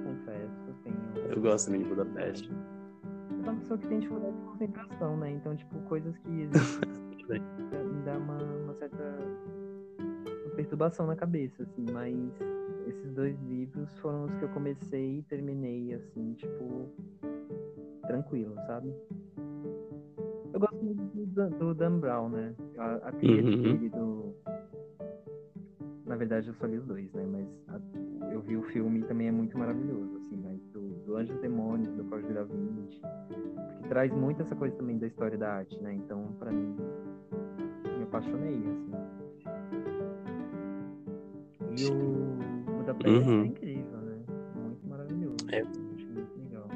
confesso. 0.04 0.74
Tenho... 0.84 0.96
Eu 1.34 1.40
gosto 1.40 1.66
também 1.66 1.82
de 1.82 1.88
Budapeste. 1.88 2.50
Eu 2.50 3.44
sou 3.44 3.52
uma 3.52 3.60
pessoa 3.60 3.78
que 3.78 3.88
tem 3.88 3.98
dificuldade 4.00 4.36
de 4.36 4.42
concentração, 4.42 5.16
né? 5.16 5.30
Então, 5.32 5.56
tipo, 5.56 5.78
coisas 5.82 6.16
que 6.18 6.28
me 7.28 8.02
dá 8.04 8.16
uma, 8.18 8.36
uma 8.64 8.74
certa 8.74 9.18
uma 10.46 10.54
perturbação 10.56 11.06
na 11.06 11.16
cabeça, 11.16 11.62
assim, 11.62 11.86
mas 11.92 12.14
esses 12.86 13.12
dois 13.12 13.38
livros 13.42 13.96
foram 13.98 14.24
os 14.24 14.34
que 14.34 14.42
eu 14.44 14.48
comecei 14.50 15.18
e 15.18 15.22
terminei, 15.22 15.94
assim, 15.94 16.34
tipo, 16.34 16.88
tranquilo, 18.06 18.54
sabe? 18.66 18.92
Eu 20.52 20.58
gosto 20.58 20.84
muito 20.84 21.02
do, 21.14 21.26
Dan- 21.26 21.50
do 21.50 21.74
Dan 21.74 21.98
Brown, 22.00 22.28
né? 22.30 22.54
A, 22.78 23.08
a 23.08 23.12
Uhum. 23.12 23.18
dele 23.18 23.88
do. 23.90 24.34
Na 26.10 26.16
verdade, 26.16 26.48
eu 26.48 26.54
só 26.54 26.66
li 26.66 26.76
os 26.76 26.84
dois, 26.86 27.12
né? 27.12 27.24
Mas 27.24 27.46
a- 27.68 28.32
eu 28.32 28.40
vi 28.42 28.56
o 28.56 28.62
filme 28.64 28.98
e 28.98 29.04
também 29.04 29.28
é 29.28 29.30
muito 29.30 29.56
maravilhoso, 29.56 30.16
assim, 30.16 30.36
mas 30.42 30.60
do, 30.72 30.80
do 31.06 31.16
Anjos 31.16 31.38
Demônios, 31.40 31.94
do 31.96 32.02
Código 32.06 32.34
da 32.34 32.42
Vinci. 32.42 33.00
Porque 33.28 33.88
traz 33.88 34.12
muito 34.12 34.42
essa 34.42 34.56
coisa 34.56 34.74
também 34.74 34.98
da 34.98 35.06
história 35.06 35.38
da 35.38 35.52
arte, 35.58 35.80
né? 35.80 35.94
Então, 35.94 36.34
pra 36.36 36.50
mim, 36.50 36.74
me 37.96 38.02
apaixonei, 38.02 38.56
assim. 38.56 38.90
E 41.78 41.84
o 41.92 42.72
Budapeste 42.78 43.28
Uhum. 43.28 43.42
é 43.42 43.46
incrível, 43.46 43.98
né? 43.98 44.18
Muito 44.56 44.88
maravilhoso. 44.88 45.36
É. 45.52 45.60
assim, 45.60 45.90
acho 45.94 46.06
muito 46.08 46.38
legal. 46.42 46.68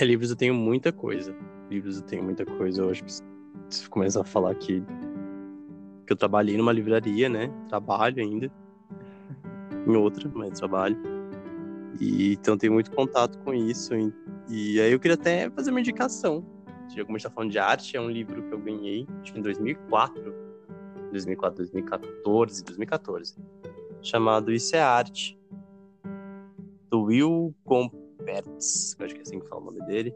É, 0.00 0.04
livros 0.04 0.30
eu 0.30 0.36
tenho 0.36 0.54
muita 0.54 0.92
coisa. 0.92 1.34
Livros 1.68 1.96
eu 1.98 2.02
tenho 2.04 2.22
muita 2.22 2.44
coisa. 2.46 2.82
Eu 2.82 2.90
acho 2.90 3.02
que 3.04 3.12
começar 3.90 4.22
a 4.22 4.24
falar 4.24 4.54
que, 4.54 4.82
que 6.06 6.12
eu 6.12 6.16
trabalhei 6.16 6.56
numa 6.56 6.72
livraria, 6.72 7.28
né? 7.28 7.50
Trabalho 7.68 8.22
ainda. 8.22 8.50
Em 9.86 9.96
outra, 9.96 10.30
mas 10.34 10.58
trabalho. 10.58 10.96
E, 12.00 12.32
então 12.32 12.56
tenho 12.56 12.72
muito 12.72 12.90
contato 12.90 13.38
com 13.38 13.54
isso. 13.54 13.94
E, 13.94 14.12
e 14.48 14.80
aí 14.80 14.92
eu 14.92 15.00
queria 15.00 15.14
até 15.14 15.50
fazer 15.50 15.70
uma 15.70 15.80
indicação. 15.80 16.44
Já 16.88 17.04
como 17.04 17.16
a 17.16 17.18
gente 17.18 17.28
tá 17.28 17.30
falando 17.30 17.50
de 17.50 17.58
arte, 17.58 17.96
é 17.96 18.00
um 18.00 18.10
livro 18.10 18.42
que 18.42 18.52
eu 18.52 18.58
ganhei, 18.58 19.06
acho 19.22 19.32
que 19.32 19.38
em 19.38 19.42
2004. 19.42 20.48
2004, 21.10 21.56
2014, 21.58 22.64
2014. 22.64 23.36
Chamado 24.02 24.52
Isso 24.52 24.76
é 24.76 24.80
Arte. 24.80 25.38
Do 26.90 27.02
Will 27.02 27.54
Gompertz, 27.66 28.94
que 28.94 29.04
acho 29.04 29.14
que 29.14 29.20
é 29.20 29.22
assim 29.22 29.40
que 29.40 29.48
fala 29.48 29.62
o 29.62 29.64
nome 29.66 29.84
dele, 29.86 30.14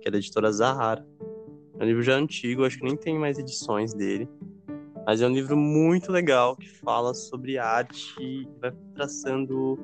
que 0.00 0.08
é 0.08 0.10
da 0.10 0.18
editora 0.18 0.52
Zahara. 0.52 1.04
É 1.78 1.82
um 1.82 1.86
livro 1.86 2.02
já 2.02 2.14
antigo, 2.14 2.64
acho 2.64 2.78
que 2.78 2.84
nem 2.84 2.96
tem 2.96 3.18
mais 3.18 3.38
edições 3.38 3.92
dele. 3.92 4.28
Mas 5.06 5.20
é 5.20 5.26
um 5.26 5.32
livro 5.32 5.56
muito 5.56 6.10
legal 6.10 6.56
que 6.56 6.68
fala 6.68 7.12
sobre 7.12 7.58
arte 7.58 8.14
e 8.20 8.48
vai 8.60 8.72
traçando 8.94 9.78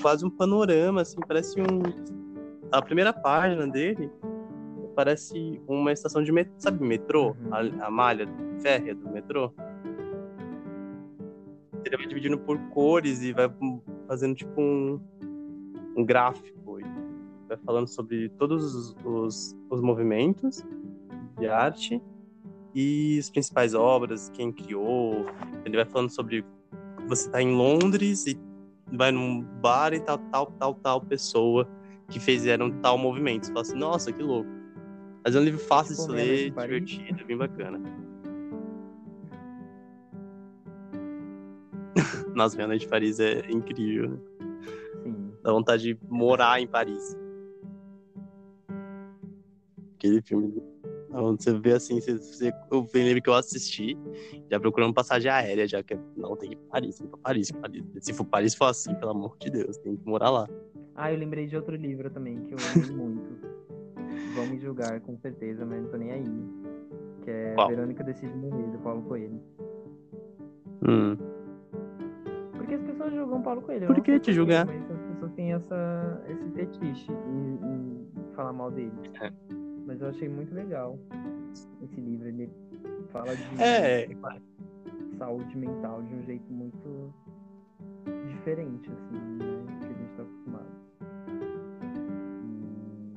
quase 0.00 0.24
um 0.24 0.30
panorama, 0.30 1.02
assim, 1.02 1.18
parece 1.26 1.60
um. 1.60 1.82
A 2.70 2.80
primeira 2.80 3.12
página 3.12 3.66
dele 3.66 4.10
parece 4.94 5.60
uma 5.66 5.92
estação 5.92 6.22
de 6.22 6.30
metrô, 6.30 6.54
sabe, 6.58 6.84
metrô? 6.84 7.28
Uhum. 7.30 7.54
A, 7.80 7.86
a 7.86 7.90
malha 7.90 8.28
férrea 8.60 8.94
do 8.94 9.10
metrô. 9.10 9.52
Ele 11.84 11.96
vai 11.96 12.06
dividindo 12.06 12.38
por 12.38 12.58
cores 12.70 13.22
e 13.22 13.32
vai 13.32 13.50
fazendo 14.06 14.34
tipo 14.34 14.60
um, 14.60 15.00
um 15.96 16.04
gráfico. 16.04 16.53
Vai 17.48 17.56
falando 17.58 17.86
sobre 17.86 18.28
todos 18.30 18.74
os, 18.74 18.96
os, 19.04 19.56
os 19.70 19.80
movimentos 19.80 20.64
de 21.38 21.46
arte 21.46 22.00
e 22.74 23.18
as 23.18 23.30
principais 23.30 23.74
obras, 23.74 24.30
quem 24.30 24.50
criou. 24.52 25.26
Ele 25.64 25.76
vai 25.76 25.84
falando 25.84 26.10
sobre 26.10 26.44
você 27.08 27.30
tá 27.30 27.40
em 27.40 27.54
Londres 27.54 28.26
e 28.26 28.38
vai 28.92 29.12
num 29.12 29.42
bar 29.42 29.92
e 29.92 30.00
tal, 30.00 30.18
tal, 30.18 30.46
tal, 30.58 30.74
tal 30.74 31.00
pessoa 31.00 31.68
que 32.08 32.18
fizeram 32.18 32.70
tal 32.80 32.98
movimento. 32.98 33.46
Você 33.46 33.52
fala 33.52 33.62
assim, 33.62 33.76
nossa, 33.78 34.12
que 34.12 34.22
louco. 34.22 34.50
Mas 35.24 35.34
é 35.34 35.40
um 35.40 35.44
livro 35.44 35.60
fácil 35.60 36.06
de 36.06 36.12
ler, 36.12 36.50
divertido, 36.50 37.24
bem 37.24 37.36
bacana. 37.36 37.80
Nossa, 42.34 42.56
Meia 42.56 42.66
Noite 42.68 42.82
de 42.82 42.88
Paris 42.88 43.20
é 43.20 43.50
incrível, 43.50 44.10
né? 44.10 44.18
Sim. 45.02 45.32
Dá 45.42 45.52
vontade 45.52 45.82
de 45.82 45.98
morar 46.08 46.60
em 46.60 46.66
Paris. 46.66 47.16
Aquele 50.04 50.20
filme. 50.20 50.62
Onde 51.12 51.42
você 51.42 51.58
vê 51.58 51.72
assim, 51.72 51.98
você, 51.98 52.18
você, 52.18 52.52
eu 52.70 52.86
lembro 52.92 53.22
que 53.22 53.30
eu 53.30 53.34
assisti, 53.34 53.96
já 54.50 54.60
procurando 54.60 54.92
passagem 54.92 55.30
aérea, 55.30 55.66
já 55.66 55.82
que 55.82 55.96
não 56.16 56.36
tem 56.36 56.50
que 56.50 56.56
ir 56.56 56.58
pra 56.58 56.72
Paris, 56.72 56.98
tem 56.98 57.06
que 57.06 57.08
ir 57.08 57.10
pra 57.10 57.18
Paris, 57.22 57.50
Paris. 57.52 57.84
Se 58.00 58.12
for 58.12 58.24
Paris 58.24 58.54
for 58.54 58.66
assim, 58.66 58.94
pelo 58.96 59.12
amor 59.12 59.36
de 59.38 59.48
Deus, 59.48 59.78
tem 59.78 59.96
que 59.96 60.06
morar 60.06 60.28
lá. 60.28 60.48
Ah, 60.94 61.10
eu 61.10 61.18
lembrei 61.18 61.46
de 61.46 61.56
outro 61.56 61.74
livro 61.74 62.10
também 62.10 62.38
que 62.44 62.52
eu 62.52 62.58
amei 62.74 62.90
muito. 62.94 63.30
Vão 64.34 64.46
me 64.46 64.58
julgar 64.58 65.00
com 65.00 65.16
certeza, 65.16 65.64
mas 65.64 65.84
não 65.84 65.90
tô 65.90 65.96
nem 65.96 66.10
aí. 66.10 66.44
Que 67.22 67.30
é 67.30 67.54
Qual? 67.54 67.68
Verônica 67.68 68.04
Decide 68.04 68.34
Morrer, 68.34 68.72
do 68.72 68.78
Paulo 68.80 69.02
Coelho. 69.02 69.40
Hum. 70.86 71.16
Porque 72.56 72.74
as 72.74 72.82
pessoas 72.82 73.14
julgam 73.14 73.40
Paulo 73.40 73.62
Coelho. 73.62 73.86
Por 73.86 74.02
que 74.02 74.20
te 74.20 74.32
julgar? 74.32 74.68
As 74.68 75.12
pessoas 75.12 75.32
têm 75.32 75.54
essa, 75.54 76.22
esse 76.28 76.50
fetiche 76.50 77.10
em, 77.10 77.58
em 77.62 78.34
falar 78.34 78.52
mal 78.52 78.70
dele. 78.70 78.92
É. 79.22 79.63
Mas 79.86 80.00
eu 80.00 80.08
achei 80.08 80.28
muito 80.28 80.54
legal 80.54 80.98
esse 81.82 82.00
livro. 82.00 82.28
Ele 82.28 82.50
fala 83.12 83.34
de 83.36 83.62
É, 83.62 84.08
saúde 85.18 85.56
mental 85.56 86.02
de 86.02 86.14
um 86.14 86.22
jeito 86.24 86.52
muito 86.52 87.12
diferente, 88.28 88.90
assim, 88.90 89.14
né? 89.14 89.44
Do 89.62 89.78
que 89.78 89.84
a 89.86 89.96
gente 89.96 90.14
tá 90.16 90.22
acostumado. 90.22 90.66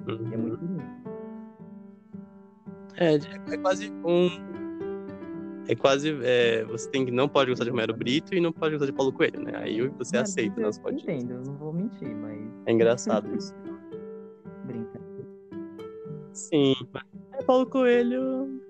E, 0.08 0.34
é 0.34 0.38
Uhum. 0.38 0.42
muito 0.42 0.58
bonito. 0.58 0.86
é, 2.98 3.16
é 3.54 3.58
quase 3.58 3.92
um. 4.06 4.28
É 5.70 5.76
quase. 5.76 6.18
é, 6.24 6.64
você 6.66 6.90
tem 6.90 7.06
que 7.06 7.12
não 7.12 7.28
pode 7.28 7.50
gostar 7.50 7.66
de 7.66 7.72
Romero 7.72 7.94
Brito 7.96 8.34
e 8.34 8.40
não 8.40 8.54
pode 8.54 8.72
gostar 8.74 8.86
de 8.86 8.94
Paulo 8.94 9.12
Coelho, 9.12 9.42
né? 9.42 9.52
Aí 9.56 9.82
você 9.90 10.18
Mas 10.18 10.30
aceita, 10.30 10.62
não 10.62 10.72
pode. 10.82 11.02
Entendo, 11.04 11.32
eu 11.34 11.44
não 11.44 11.56
vou 11.58 11.74
mentir, 11.74 12.08
mas 12.16 12.40
É 12.66 12.72
engraçado 12.72 13.36
isso. 13.36 13.54
Sim, 16.50 16.74
mas 16.94 17.04
é 17.34 17.44
Paulo 17.44 17.66
Coelho. 17.66 18.62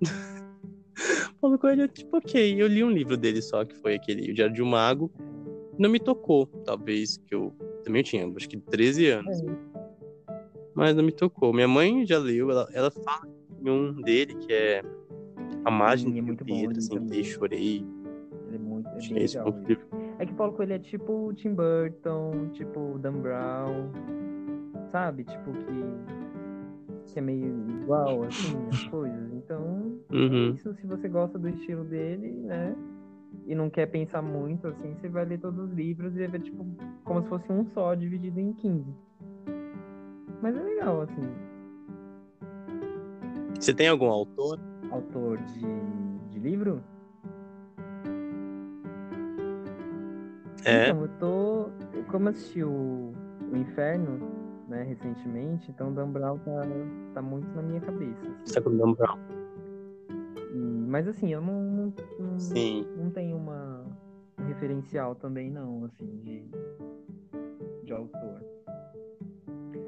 Paulo 1.40 1.58
Coelho, 1.58 1.88
tipo, 1.88 2.16
ok. 2.16 2.60
Eu 2.60 2.66
li 2.66 2.82
um 2.82 2.90
livro 2.90 3.16
dele 3.16 3.42
só, 3.42 3.64
que 3.64 3.74
foi 3.76 3.94
aquele 3.94 4.30
O 4.30 4.34
Diário 4.34 4.54
de 4.54 4.62
um 4.62 4.66
Mago. 4.66 5.10
Não 5.78 5.90
me 5.90 6.00
tocou, 6.00 6.46
talvez, 6.64 7.18
que 7.18 7.34
eu 7.34 7.52
também 7.84 8.02
tinha, 8.02 8.26
acho 8.34 8.48
que 8.48 8.56
13 8.56 9.06
anos. 9.08 9.36
Mas 10.74 10.94
não 10.96 11.04
me 11.04 11.12
tocou. 11.12 11.52
Minha 11.52 11.68
mãe 11.68 12.04
já 12.06 12.18
leu, 12.18 12.50
ela, 12.50 12.68
ela 12.72 12.90
fala 12.90 13.28
em 13.64 13.70
um 13.70 13.92
dele, 14.02 14.34
que 14.36 14.52
é 14.52 14.82
A 15.64 15.70
Margem 15.70 16.12
Sim, 16.12 16.18
é 16.18 16.20
do 16.20 16.26
muito 16.26 16.44
Pedro, 16.44 16.72
ele 16.72 16.80
sentei, 16.80 17.00
também. 17.00 17.24
chorei. 17.24 17.86
Ele 18.46 18.56
é 18.56 18.58
muito 18.58 18.88
é 18.88 18.92
bem 19.08 19.22
esse 19.22 19.36
legal. 19.38 19.54
É 20.18 20.26
que 20.26 20.32
Paulo 20.34 20.52
Coelho 20.54 20.72
é 20.74 20.78
tipo 20.78 21.26
o 21.28 21.32
Tim 21.34 21.54
Burton, 21.54 22.48
tipo 22.52 22.94
o 22.94 22.98
Dan 22.98 23.20
Brown, 23.20 23.90
sabe? 24.90 25.24
Tipo 25.24 25.52
que, 25.52 26.25
que 27.12 27.18
é 27.18 27.22
meio 27.22 27.54
igual, 27.82 28.22
assim, 28.24 28.68
as 28.72 28.84
coisas. 28.90 29.32
Então, 29.32 29.98
Uhum. 30.10 30.52
isso 30.54 30.74
se 30.74 30.86
você 30.86 31.08
gosta 31.08 31.38
do 31.38 31.48
estilo 31.48 31.84
dele, 31.84 32.32
né? 32.32 32.74
E 33.46 33.54
não 33.54 33.68
quer 33.70 33.86
pensar 33.86 34.22
muito, 34.22 34.66
assim, 34.68 34.94
você 34.94 35.08
vai 35.08 35.24
ler 35.24 35.38
todos 35.38 35.58
os 35.68 35.72
livros 35.72 36.14
e 36.14 36.18
vai 36.18 36.28
ver, 36.28 36.40
tipo, 36.42 36.66
como 37.04 37.22
se 37.22 37.28
fosse 37.28 37.52
um 37.52 37.64
só, 37.72 37.94
dividido 37.94 38.40
em 38.40 38.52
15. 38.52 38.84
Mas 40.42 40.56
é 40.56 40.62
legal, 40.62 41.02
assim. 41.02 41.22
Você 43.58 43.72
tem 43.74 43.88
algum 43.88 44.06
autor? 44.08 44.58
Autor 44.90 45.38
de, 45.38 46.30
de 46.30 46.38
livro? 46.38 46.82
É. 50.64 50.88
Então, 50.88 51.02
eu 51.02 51.08
tô. 51.18 51.70
Como 52.10 52.26
eu 52.28 52.30
assisti 52.30 52.62
o, 52.62 53.12
o 53.52 53.56
Inferno, 53.56 54.18
né, 54.68 54.82
recentemente, 54.82 55.70
então 55.70 55.92
Dan 55.92 56.10
Brown 56.10 56.38
tá, 56.38 56.62
tá 57.14 57.22
muito 57.22 57.48
na 57.54 57.62
minha 57.62 57.80
cabeça. 57.80 58.20
assim. 58.20 58.36
Você 58.44 58.54
tá 58.54 58.62
com 58.62 58.76
Dan 58.76 58.92
Brown? 58.92 59.18
E- 60.52 60.86
mas 60.88 61.06
assim, 61.08 61.32
eu 61.32 61.40
não, 61.40 61.62
não, 61.62 61.92
não, 62.18 62.38
Sim. 62.38 62.86
não 62.96 63.10
tenho 63.10 63.36
uma 63.36 63.84
um 64.38 64.44
referencial 64.44 65.14
também 65.14 65.50
não, 65.50 65.84
assim, 65.84 66.06
de, 66.22 66.44
de 67.84 67.92
autor. 67.92 68.44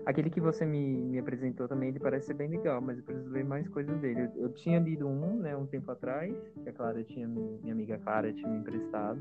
Aquele 0.06 0.30
que 0.30 0.40
você 0.40 0.64
me, 0.64 0.96
me 1.04 1.18
apresentou 1.18 1.68
também, 1.68 1.90
ele 1.90 2.00
parece 2.00 2.28
ser 2.28 2.34
bem 2.34 2.48
legal, 2.48 2.80
mas 2.80 2.96
eu 2.96 3.04
preciso 3.04 3.28
ler 3.30 3.44
mais 3.44 3.68
coisas 3.68 3.94
dele. 4.00 4.22
Eu, 4.36 4.44
eu 4.44 4.52
tinha 4.54 4.78
lido 4.78 5.06
um, 5.06 5.36
né, 5.36 5.54
um 5.54 5.66
tempo 5.66 5.90
atrás, 5.90 6.34
que 6.62 6.68
a 6.68 6.72
Clara 6.72 7.04
tinha, 7.04 7.28
minha 7.28 7.74
amiga 7.74 7.98
Clara 7.98 8.32
tinha 8.32 8.48
me 8.48 8.58
emprestado. 8.58 9.20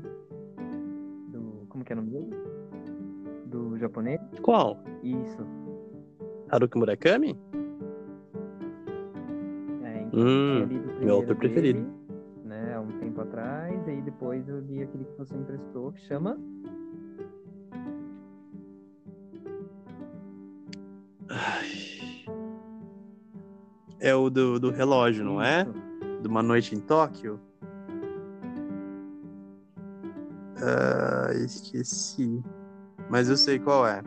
Do, 1.30 1.66
como 1.68 1.84
que 1.84 1.92
é 1.92 1.96
o 1.96 2.00
nome 2.00 2.10
dele? 2.10 2.34
Do 3.50 3.76
japonês? 3.78 4.20
Qual? 4.42 4.78
Isso. 5.02 5.46
Haruki 6.50 6.78
Murakami? 6.78 7.38
É, 9.82 10.02
então, 10.02 10.20
Hum, 10.20 10.66
meu 11.00 11.16
autor 11.16 11.36
preferido. 11.36 11.80
dele, 11.80 11.92
Né, 12.44 12.74
há 12.74 12.80
um 12.80 12.98
tempo 13.00 13.20
atrás, 13.20 13.86
e 13.86 13.90
aí 13.90 14.02
depois 14.02 14.48
eu 14.48 14.60
li 14.60 14.82
aquele 14.82 15.04
que 15.04 15.18
você 15.18 15.34
me 15.34 15.42
emprestou, 15.42 15.92
que 15.92 16.00
chama 16.02 16.38
Ai. 21.28 22.24
É 24.00 24.14
o 24.14 24.30
do, 24.30 24.58
do 24.58 24.70
relógio, 24.70 25.24
não 25.24 25.42
é? 25.42 25.64
De 26.22 26.28
uma 26.28 26.42
noite 26.42 26.74
em 26.74 26.80
Tóquio? 26.80 27.40
Ah, 30.62 31.32
esqueci. 31.34 32.42
Mas 33.10 33.28
eu 33.28 33.36
sei 33.36 33.58
qual 33.58 33.86
é. 33.86 34.02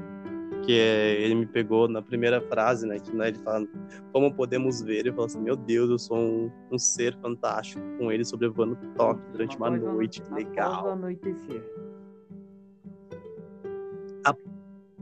porque 0.51 0.71
ele 0.73 1.33
me 1.33 1.45
pegou 1.47 1.87
na 1.87 2.03
primeira 2.03 2.39
frase, 2.39 2.85
né? 2.85 2.99
Que 2.99 3.15
né, 3.15 3.29
ele 3.29 3.39
fala, 3.39 3.67
como 4.13 4.31
podemos 4.33 4.79
ver? 4.81 4.99
Ele 4.99 5.11
fala 5.11 5.25
assim, 5.25 5.41
meu 5.41 5.55
Deus, 5.55 5.89
eu 5.89 5.97
sou 5.97 6.17
um, 6.17 6.51
um 6.71 6.77
ser 6.77 7.15
fantástico, 7.17 7.81
com 7.97 8.11
ele 8.11 8.23
sobrevoando 8.23 8.75
Tóquio 8.95 9.23
durante 9.31 9.57
uma 9.57 9.67
Após 9.69 9.81
noite, 9.81 10.21
Após 10.21 10.31
o 10.31 10.35
legal. 10.49 10.89
anoitecer. 10.91 11.63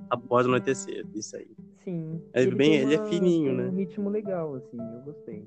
Após 0.09 0.45
o 0.45 0.49
anoitecer, 0.49 1.05
isso 1.13 1.35
aí. 1.35 1.47
Sim. 1.83 2.19
É 2.33 2.45
bem- 2.45 2.71
tem 2.71 2.81
ele 2.81 2.95
é 2.95 2.97
uma- 2.97 3.05
fininho, 3.07 3.53
né? 3.53 3.67
um 3.67 3.75
ritmo 3.75 4.09
legal, 4.09 4.55
assim, 4.55 4.77
eu 4.77 5.01
gostei. 5.01 5.43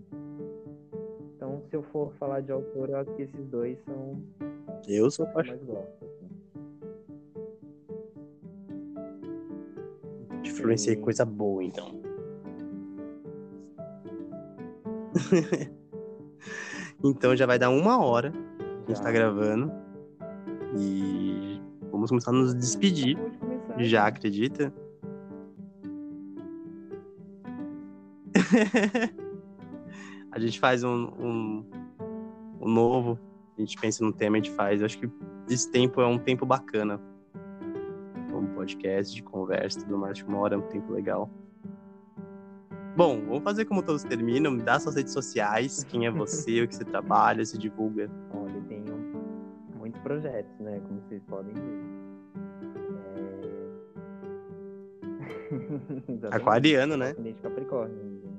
Então, 1.34 1.61
se 1.68 1.74
eu 1.76 1.82
for 1.84 2.12
falar 2.20 2.40
de 2.42 2.53
autor, 2.53 2.90
eu 2.90 2.96
acho 2.96 3.11
que 3.14 3.22
esses 3.22 3.46
dois 3.48 3.76
são 3.84 4.22
Eu 4.86 5.11
sou 5.11 5.24
que 5.26 5.30
apaixonado. 5.32 5.78
Influenciei 10.45 10.97
coisa 10.97 11.24
boa, 11.24 11.62
então. 11.62 12.01
então 17.03 17.36
já 17.36 17.47
vai 17.47 17.59
dar 17.59 17.70
uma 17.70 18.05
hora 18.05 18.32
que 18.84 18.93
a 18.93 18.95
gente 18.95 19.03
tá 19.03 19.12
gravando. 19.12 19.72
E 20.76 21.61
vamos 21.90 22.11
começar 22.11 22.30
a 22.30 22.34
nos 22.34 22.55
despedir. 22.55 23.16
Já 23.78 24.07
acredita? 24.07 24.72
a 30.30 30.38
gente 30.38 30.59
faz 30.59 30.84
um, 30.84 31.11
um, 31.18 31.64
um 32.61 32.68
novo, 32.68 33.18
a 33.57 33.61
gente 33.61 33.78
pensa 33.78 34.05
no 34.05 34.12
tema, 34.12 34.36
a 34.36 34.40
gente 34.40 34.51
faz. 34.53 34.80
Eu 34.80 34.86
acho 34.86 34.99
que 34.99 35.09
esse 35.49 35.70
tempo 35.70 36.01
é 36.01 36.07
um 36.07 36.18
tempo 36.18 36.45
bacana. 36.47 37.01
Podcast 38.62 39.12
de 39.12 39.24
conversa, 39.24 39.80
tudo 39.80 39.98
mais, 39.98 40.22
uma 40.22 40.38
hora 40.38 40.54
é 40.54 40.58
um 40.58 40.62
tempo 40.68 40.92
legal. 40.92 41.28
Bom, 42.96 43.20
vamos 43.26 43.42
fazer 43.42 43.64
como 43.64 43.82
todos 43.82 44.04
terminam. 44.04 44.52
Me 44.52 44.62
dá 44.62 44.78
suas 44.78 44.94
redes 44.94 45.12
sociais, 45.12 45.82
quem 45.82 46.06
é 46.06 46.10
você, 46.12 46.62
o 46.62 46.68
que 46.68 46.76
você 46.76 46.84
trabalha, 46.84 47.44
se 47.44 47.58
divulga. 47.58 48.08
Olha, 48.32 48.52
eu 48.52 48.62
tenho 48.68 48.96
muitos 49.76 50.00
projetos, 50.02 50.56
né? 50.60 50.80
Como 50.86 51.00
vocês 51.00 51.20
podem 51.24 51.52
ver. 51.52 51.80
É... 56.30 56.30
Aquariano, 56.36 56.96
né? 56.96 57.10
Ascendente 57.10 57.42
Capricórnio. 57.42 57.96
né? 57.96 58.30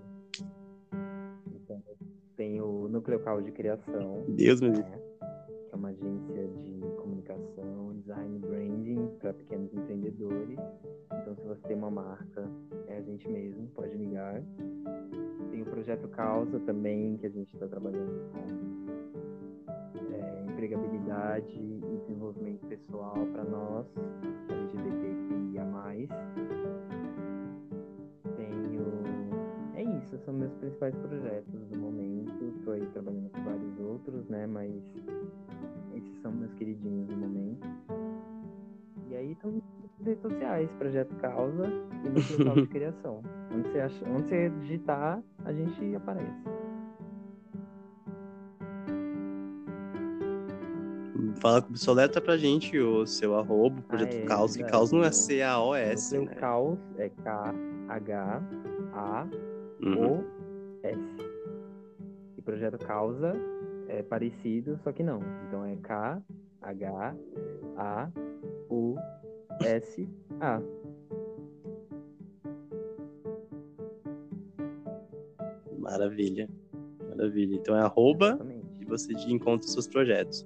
Então, 1.54 1.84
eu 1.86 1.98
tenho 2.38 2.66
o 2.66 2.88
Núcleo 2.88 3.20
Caos 3.20 3.44
de 3.44 3.52
Criação, 3.52 4.24
Deus 4.30 4.62
me 4.62 4.70
livre. 4.70 4.90
né? 4.90 5.00
que 5.68 5.74
é 5.74 5.76
uma 5.76 5.90
agência 5.90 6.48
de 6.48 6.96
comunicação, 7.02 7.83
design 8.04 8.40
branding 8.40 9.08
para 9.20 9.34
pequenos 9.34 9.74
empreendedores. 9.74 10.60
Então, 11.22 11.36
se 11.36 11.44
você 11.44 11.62
tem 11.68 11.78
uma 11.78 11.90
marca, 11.90 12.46
é 12.88 12.98
a 12.98 13.02
gente 13.02 13.28
mesmo, 13.30 13.68
pode 13.70 13.96
ligar. 13.96 14.44
Tem 15.52 15.62
o 15.62 15.66
Projeto 15.66 16.08
Causa 16.10 16.60
também, 16.62 17.18
que 17.18 17.26
a 17.26 17.30
gente 17.30 17.54
está 17.54 17.68
trabalhando 17.68 18.30
com 18.32 18.40
é, 20.14 20.46
empregabilidade 20.52 21.54
e 21.56 21.98
desenvolvimento 22.02 22.66
pessoal 22.68 23.16
para 23.32 23.44
nós, 23.46 23.86
LGBTQIA+. 24.50 25.64
Tenho... 28.36 28.84
É 29.76 29.84
isso, 29.84 30.18
são 30.26 30.34
meus 30.34 30.54
principais 30.56 30.96
projetos 30.96 31.54
do 31.70 31.78
momento. 31.78 32.44
Estou 32.58 32.74
aí 32.74 32.86
trabalhando 32.88 33.30
com 33.32 33.44
vários 33.44 33.80
outros, 33.80 34.28
né? 34.28 34.46
Mas 34.48 34.74
esses 35.96 36.22
são 36.22 36.32
meus 36.32 36.54
queridinhos 36.56 37.08
do 37.08 37.16
momento. 37.16 37.68
E 39.10 39.16
aí 39.16 39.32
estão 39.32 39.52
nas 39.52 39.64
redes 40.06 40.22
sociais, 40.22 40.70
Projeto 40.78 41.16
Causa 41.16 41.66
e 42.04 42.10
Núcleo 42.10 42.46
Causa 42.46 42.62
de 42.62 42.68
Criação. 42.68 43.22
Onde 43.54 43.70
você, 43.70 43.80
acha, 43.80 44.06
onde 44.10 44.28
você 44.28 44.50
digitar, 44.62 45.22
a 45.46 45.54
gente 45.54 45.96
aparece. 45.96 46.44
Fala, 51.40 51.66
soletra 51.76 52.22
pra 52.22 52.38
gente 52.38 52.80
o 52.80 53.06
seu 53.06 53.36
arroba, 53.38 53.80
o 53.80 53.84
Projeto 53.84 54.14
Ah, 54.16 54.20
é, 54.20 54.26
Caos, 54.26 54.56
que 54.56 54.64
Caos 54.64 54.92
não 54.92 55.04
é? 55.04 55.12
C-A-O-S, 55.12 56.18
né? 56.18 56.36
Caos 56.36 56.80
é 56.98 57.10
K-H-A-O-S. 57.10 58.54
Uhum. 59.84 60.24
E 62.38 62.42
Projeto 62.42 62.78
Causa 62.78 63.34
é 63.90 64.02
parecido, 64.04 64.80
só 64.84 64.92
que 64.92 65.04
não. 65.04 65.20
Então 65.48 65.66
é 65.66 65.76
K-H-A-U-S-A. 69.60 70.62
Maravilha. 75.80 76.50
Maravilha. 77.10 77.56
Então 77.56 77.76
é 77.76 77.82
arroba 77.82 78.28
Exatamente. 78.30 78.82
e 78.82 78.86
você 78.86 79.14
encontra 79.28 79.66
os 79.66 79.74
seus 79.74 79.88
projetos. 79.88 80.46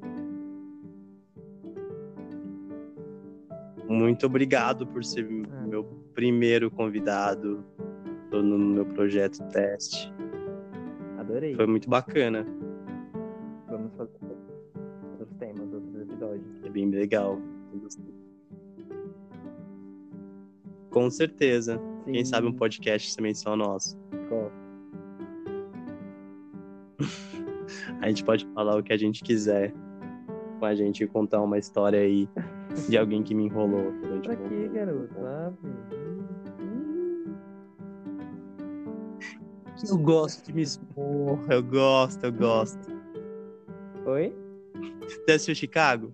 Muito 3.87 4.25
obrigado 4.25 4.85
por 4.85 5.03
ser 5.03 5.25
Ah. 5.51 5.65
meu 5.67 5.83
primeiro 6.13 6.69
convidado 6.69 7.63
Tô 8.29 8.41
no 8.41 8.57
meu 8.59 8.85
projeto 8.85 9.41
teste. 9.53 10.11
Adorei. 11.17 11.55
Foi 11.55 11.65
muito 11.65 11.89
bacana. 11.89 12.45
Vamos 13.69 13.93
fazer 13.95 14.11
outros 15.11 15.33
temas, 15.39 15.73
outros 15.73 15.95
episódios. 16.01 16.63
É 16.65 16.69
bem 16.69 16.89
legal. 16.89 17.39
Com 20.97 21.11
certeza. 21.11 21.79
Quem 22.05 22.25
Sim, 22.25 22.31
sabe 22.31 22.47
um 22.47 22.53
podcast 22.53 23.15
também 23.15 23.31
só 23.31 23.55
nosso. 23.55 23.95
gosto. 24.27 24.51
A 28.01 28.07
gente 28.09 28.23
pode 28.23 28.47
falar 28.55 28.79
o 28.79 28.83
que 28.83 28.91
a 28.91 28.97
gente 28.97 29.23
quiser 29.23 29.71
com 30.57 30.65
a 30.65 30.73
gente 30.73 31.03
e 31.03 31.07
contar 31.07 31.39
uma 31.41 31.59
história 31.59 31.99
aí 31.99 32.27
de 32.89 32.97
alguém 32.97 33.21
que 33.21 33.35
me 33.35 33.43
enrolou 33.45 33.93
Pra 34.23 34.33
um 34.33 34.49
quê, 34.49 34.69
garoto? 34.73 35.13
Ah, 35.19 35.53
filho. 35.61 36.07
Eu 39.87 39.97
gosto 39.99 40.47
de 40.47 40.53
me 40.53 40.63
expor. 40.63 41.39
Eu 41.47 41.61
gosto, 41.61 42.23
eu 42.23 42.33
gosto. 42.33 42.91
Oi? 44.07 44.33
Já 45.27 45.35
assistiu 45.35 45.53
Chicago? 45.53 46.11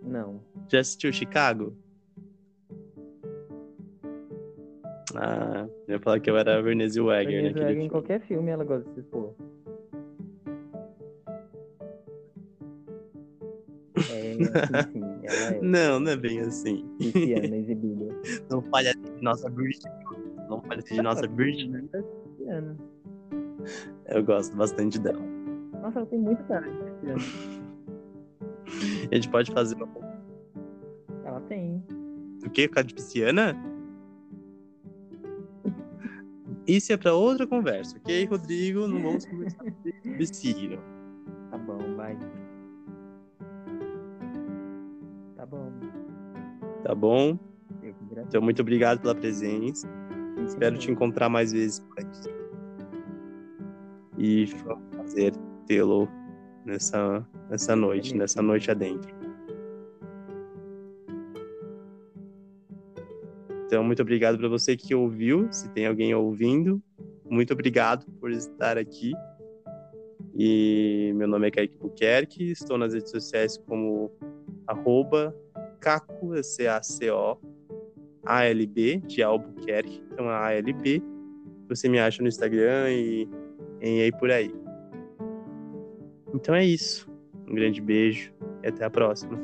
Não. 0.00 0.40
Já 0.68 0.78
assistiu 0.78 1.12
Chicago? 1.12 1.76
Ah, 5.14 5.66
eu 5.88 5.94
ia 5.94 6.00
falar 6.00 6.20
que 6.20 6.30
eu 6.30 6.36
era 6.36 6.58
a 6.58 6.62
Zellweger 6.88 7.26
Renée 7.26 7.42
naquele 7.42 7.52
Zellweger, 7.52 7.70
em 7.70 7.74
filme. 7.74 7.90
qualquer 7.90 8.20
filme 8.22 8.50
ela 8.50 8.64
gosta 8.64 8.88
de 8.88 8.94
se 8.94 9.00
expor. 9.00 9.34
É, 13.96 14.34
sim, 14.34 14.92
sim. 14.92 15.02
É 15.24 15.60
Não, 15.62 16.00
não 16.00 16.12
é 16.12 16.16
bem 16.16 16.40
assim. 16.40 16.84
pisciana, 16.98 17.56
exibida. 17.56 18.06
Não 18.50 18.62
assim 18.90 19.00
de 19.16 19.22
nossa 19.22 19.48
Bridget. 19.50 19.82
Não 20.48 20.62
assim 20.84 20.94
de 20.94 21.02
nossa 21.02 21.26
Bridget. 21.28 21.88
Pisciana. 22.36 22.76
Eu 24.06 24.24
gosto 24.24 24.56
bastante 24.56 24.98
dela. 24.98 25.20
Nossa, 25.80 25.98
ela 26.00 26.06
tem 26.06 26.18
muito 26.18 26.42
cara 26.44 26.66
de 26.68 26.78
pisciana. 26.78 27.22
A 29.10 29.14
gente 29.14 29.28
pode 29.28 29.52
fazer 29.52 29.74
uma... 29.76 29.88
Ela 31.24 31.40
tem. 31.42 31.82
o 32.44 32.50
quê? 32.50 32.66
Cara 32.68 32.86
de 32.86 32.94
pisciana? 32.94 33.54
Isso 36.66 36.92
é 36.92 36.96
pra 36.96 37.12
outra 37.12 37.46
conversa, 37.46 37.96
ok, 37.96 38.24
Rodrigo? 38.26 38.86
Não 38.86 39.02
vamos 39.02 39.26
conversar 39.26 39.64
signo. 40.32 40.78
Tá 41.50 41.58
bom, 41.58 41.96
vai. 41.96 42.16
Tá 45.36 45.46
bom. 45.46 45.72
Tá 46.82 46.94
bom? 46.94 47.38
Então, 48.28 48.40
muito 48.40 48.62
obrigado 48.62 49.00
pela 49.00 49.14
presença. 49.14 49.88
Espero 50.46 50.78
te 50.78 50.90
encontrar 50.90 51.28
mais 51.28 51.52
vezes 51.52 51.80
por 51.80 51.98
aqui. 51.98 52.30
E 54.18 54.46
foi 54.46 54.74
um 54.74 54.80
prazer 54.90 55.32
tê-lo 55.66 56.08
nessa, 56.64 57.26
nessa 57.50 57.74
noite, 57.74 58.16
nessa 58.16 58.40
noite 58.40 58.70
adentro. 58.70 59.21
Então, 63.72 63.82
muito 63.82 64.02
obrigado 64.02 64.36
para 64.36 64.48
você 64.48 64.76
que 64.76 64.94
ouviu. 64.94 65.50
Se 65.50 65.66
tem 65.70 65.86
alguém 65.86 66.14
ouvindo, 66.14 66.78
muito 67.24 67.54
obrigado 67.54 68.04
por 68.20 68.30
estar 68.30 68.76
aqui. 68.76 69.14
E 70.36 71.10
meu 71.14 71.26
nome 71.26 71.48
é 71.48 71.50
Kaique 71.50 71.78
Buquerque, 71.78 72.50
estou 72.50 72.76
nas 72.76 72.92
redes 72.92 73.10
sociais 73.10 73.56
como 73.56 74.12
arroba 74.66 75.34
caco, 75.80 76.34
C-A-C-O, 76.44 77.38
ALB, 78.26 78.98
de 79.06 79.22
Albuquerque, 79.22 80.02
então 80.12 80.28
a 80.28 80.48
ALB. 80.48 81.02
Você 81.70 81.88
me 81.88 81.98
acha 81.98 82.20
no 82.20 82.28
Instagram 82.28 82.90
e, 82.90 83.26
e 83.80 84.02
aí 84.02 84.12
por 84.12 84.30
aí. 84.30 84.54
Então 86.34 86.54
é 86.54 86.62
isso. 86.62 87.10
Um 87.48 87.54
grande 87.54 87.80
beijo 87.80 88.34
e 88.62 88.68
até 88.68 88.84
a 88.84 88.90
próxima. 88.90 89.40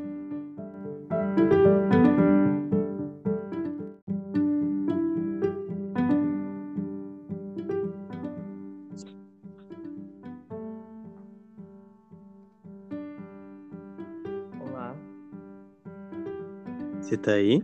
Tá 17.29 17.35
aí? 17.35 17.63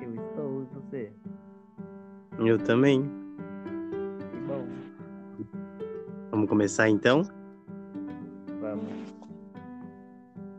Eu 0.00 0.14
estou, 0.14 0.62
e 0.62 0.66
você? 0.66 1.12
Eu 2.38 2.56
também. 2.56 3.02
Que 3.02 4.38
bom. 4.46 4.64
Vamos 6.30 6.48
começar 6.48 6.88
então? 6.88 7.22
Vamos. 8.60 8.92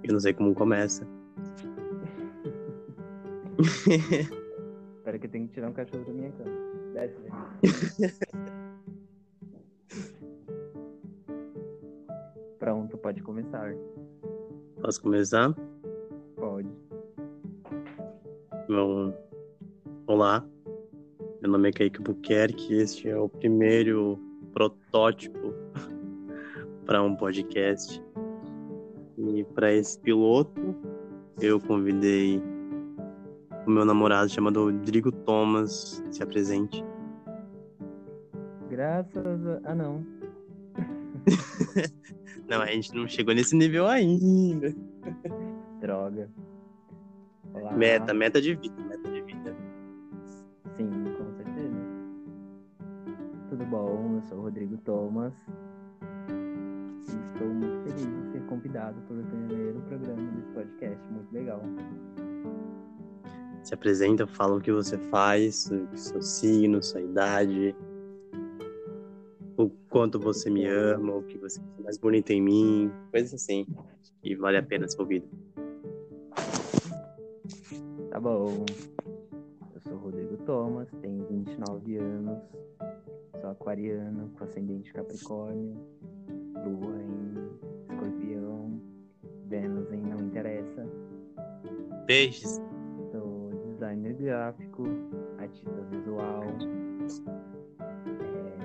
Eu 0.03 0.11
não 0.11 0.19
sei 0.19 0.33
como 0.33 0.53
começa. 0.53 1.07
Espera 4.97 5.17
que 5.17 5.27
eu 5.27 5.31
tenho 5.31 5.47
que 5.47 5.53
tirar 5.53 5.69
um 5.69 5.73
cachorro 5.73 6.03
da 6.03 6.11
minha 6.11 6.33
cama. 6.33 6.51
Desce. 6.93 7.15
Pronto, 12.59 12.97
pode 12.97 13.23
começar. 13.23 13.73
Posso 14.81 15.01
começar? 15.01 15.55
É 21.69 21.71
Kaique 21.71 22.01
Buquerque 22.01 22.73
este 22.73 23.07
é 23.07 23.15
o 23.15 23.29
primeiro 23.29 24.19
protótipo 24.51 25.53
para 26.85 27.03
um 27.03 27.15
podcast. 27.15 28.03
E 29.17 29.43
para 29.53 29.71
esse 29.73 29.99
piloto, 29.99 30.75
eu 31.39 31.59
convidei 31.59 32.41
o 33.67 33.69
meu 33.69 33.85
namorado 33.85 34.29
chamado 34.29 34.63
Rodrigo 34.63 35.11
Thomas. 35.11 36.03
Se 36.09 36.23
apresente. 36.23 36.83
Graças 38.69 39.45
a... 39.47 39.59
Ah, 39.65 39.75
não. 39.75 40.03
Não, 42.47 42.63
a 42.63 42.65
gente 42.65 42.95
não 42.95 43.07
chegou 43.07 43.35
nesse 43.35 43.55
nível 43.55 43.85
ainda. 43.85 44.73
Droga. 45.79 46.27
Olá. 47.53 47.71
Meta, 47.73 48.11
meta 48.11 48.41
de 48.41 48.55
vida, 48.55 48.78
Se 63.69 63.75
apresenta, 63.75 64.25
fala 64.25 64.55
o 64.55 64.59
que 64.59 64.71
você 64.71 64.97
faz, 64.97 65.69
o 65.69 65.95
seu 65.95 66.23
signo, 66.23 66.81
sua 66.81 67.01
idade, 67.01 67.75
o 69.55 69.69
quanto 69.91 70.19
você 70.19 70.49
me 70.49 70.65
ama, 70.65 71.17
o 71.17 71.21
que 71.21 71.37
você 71.37 71.61
é 71.77 71.83
mais 71.83 71.95
bonito 71.95 72.31
em 72.31 72.41
mim, 72.41 72.91
coisas 73.11 73.31
assim. 73.31 73.67
E 74.23 74.33
vale 74.33 74.57
a 74.57 74.63
pena 74.63 74.87
ser 74.87 74.99
ouvido. 74.99 75.27
Tá 78.09 78.19
bom. 78.19 78.65
Eu 79.75 79.81
sou 79.81 79.97
Rodrigo 79.99 80.35
Thomas, 80.37 80.89
tenho 81.03 81.27
29 81.27 81.97
anos, 81.97 82.39
sou 83.39 83.51
aquariano, 83.51 84.31
com 84.35 84.45
ascendente 84.45 84.91
Capricórnio, 84.93 85.77
lua 86.55 86.99
em 87.03 87.87
escorpião, 87.87 88.81
Vênus 89.45 89.91
em 89.91 90.01
não 90.01 90.17
interessa. 90.25 90.87
Peixes. 92.07 92.59
Gráfico, 94.19 94.83
artista 95.39 95.81
visual, 95.91 96.43
é, 98.19 98.57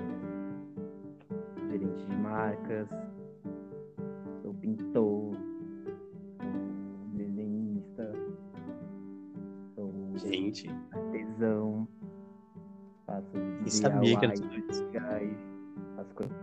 gerente 1.69 2.05
de 2.07 2.15
marcas, 2.17 2.89
sou 4.41 4.53
pintor, 4.55 5.37
desenhista, 7.13 8.11
sou 9.75 9.93
Gente, 10.17 10.69
artesão, 10.91 11.87
faço 13.05 13.37
e 13.65 13.71
sabia 13.71 14.19
que 14.19 14.25
era 14.25 14.33
DIY, 14.35 14.49
tudo 14.49 14.71
isso. 14.71 14.83
legais, 14.85 15.37
faço 15.95 16.15
coisas, 16.15 16.37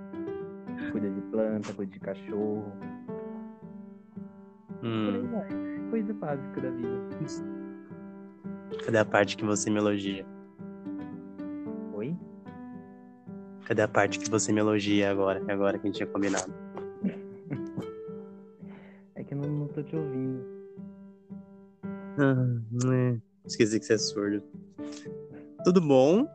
cuida 0.91 1.11
de 1.11 1.21
planta, 1.31 1.75
cuida 1.75 1.93
de 1.93 2.01
cachorro, 2.01 2.73
Hum. 4.83 5.31
Coisa 5.91 6.13
básica 6.15 6.61
da 6.61 6.71
vida. 6.71 6.99
Cadê 8.85 8.99
a 8.99 9.05
parte 9.05 9.37
que 9.37 9.45
você 9.45 9.70
me 9.70 9.79
elogia? 9.79 10.27
Oi? 11.95 12.16
Cadê 13.66 13.83
a 13.83 13.89
parte 13.89 14.18
que 14.18 14.31
você 14.31 14.53
me 14.53 14.61
elogia 14.61 15.11
agora? 15.11 15.43
É 15.47 15.53
agora 15.53 15.79
que 15.79 15.87
a 15.87 15.89
gente 15.89 15.97
tinha 15.97 16.09
combinado. 16.09 16.53
É 19.14 19.23
que 19.23 19.35
eu 19.35 19.39
não, 19.39 19.49
não 19.49 19.68
tô 19.68 19.83
te 19.83 19.95
ouvindo. 19.95 20.43
Ah, 22.18 22.61
é. 22.93 23.20
Esqueci 23.45 23.79
que 23.79 23.85
você 23.85 23.93
é 23.93 23.99
surdo. 23.99 24.43
Tudo 25.64 25.81
bom? 25.81 26.27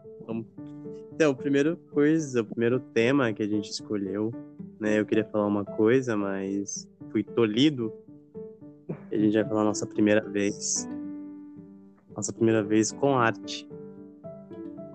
Então, 1.13 1.31
a 1.31 1.35
primeira 1.35 1.75
coisa, 1.91 2.41
o 2.41 2.45
primeiro 2.45 2.79
tema 2.79 3.33
que 3.33 3.41
a 3.41 3.47
gente 3.47 3.71
escolheu, 3.71 4.31
né? 4.79 4.99
Eu 4.99 5.05
queria 5.05 5.25
falar 5.25 5.47
uma 5.47 5.65
coisa, 5.65 6.15
mas 6.15 6.88
fui 7.09 7.23
tolhido. 7.23 7.91
A 9.11 9.15
gente 9.15 9.33
vai 9.33 9.43
falar 9.43 9.61
a 9.61 9.65
nossa 9.65 9.88
primeira 9.88 10.21
vez. 10.21 10.88
Nossa 12.18 12.34
primeira 12.34 12.63
vez 12.63 12.91
com 12.91 13.15
arte. 13.15 13.70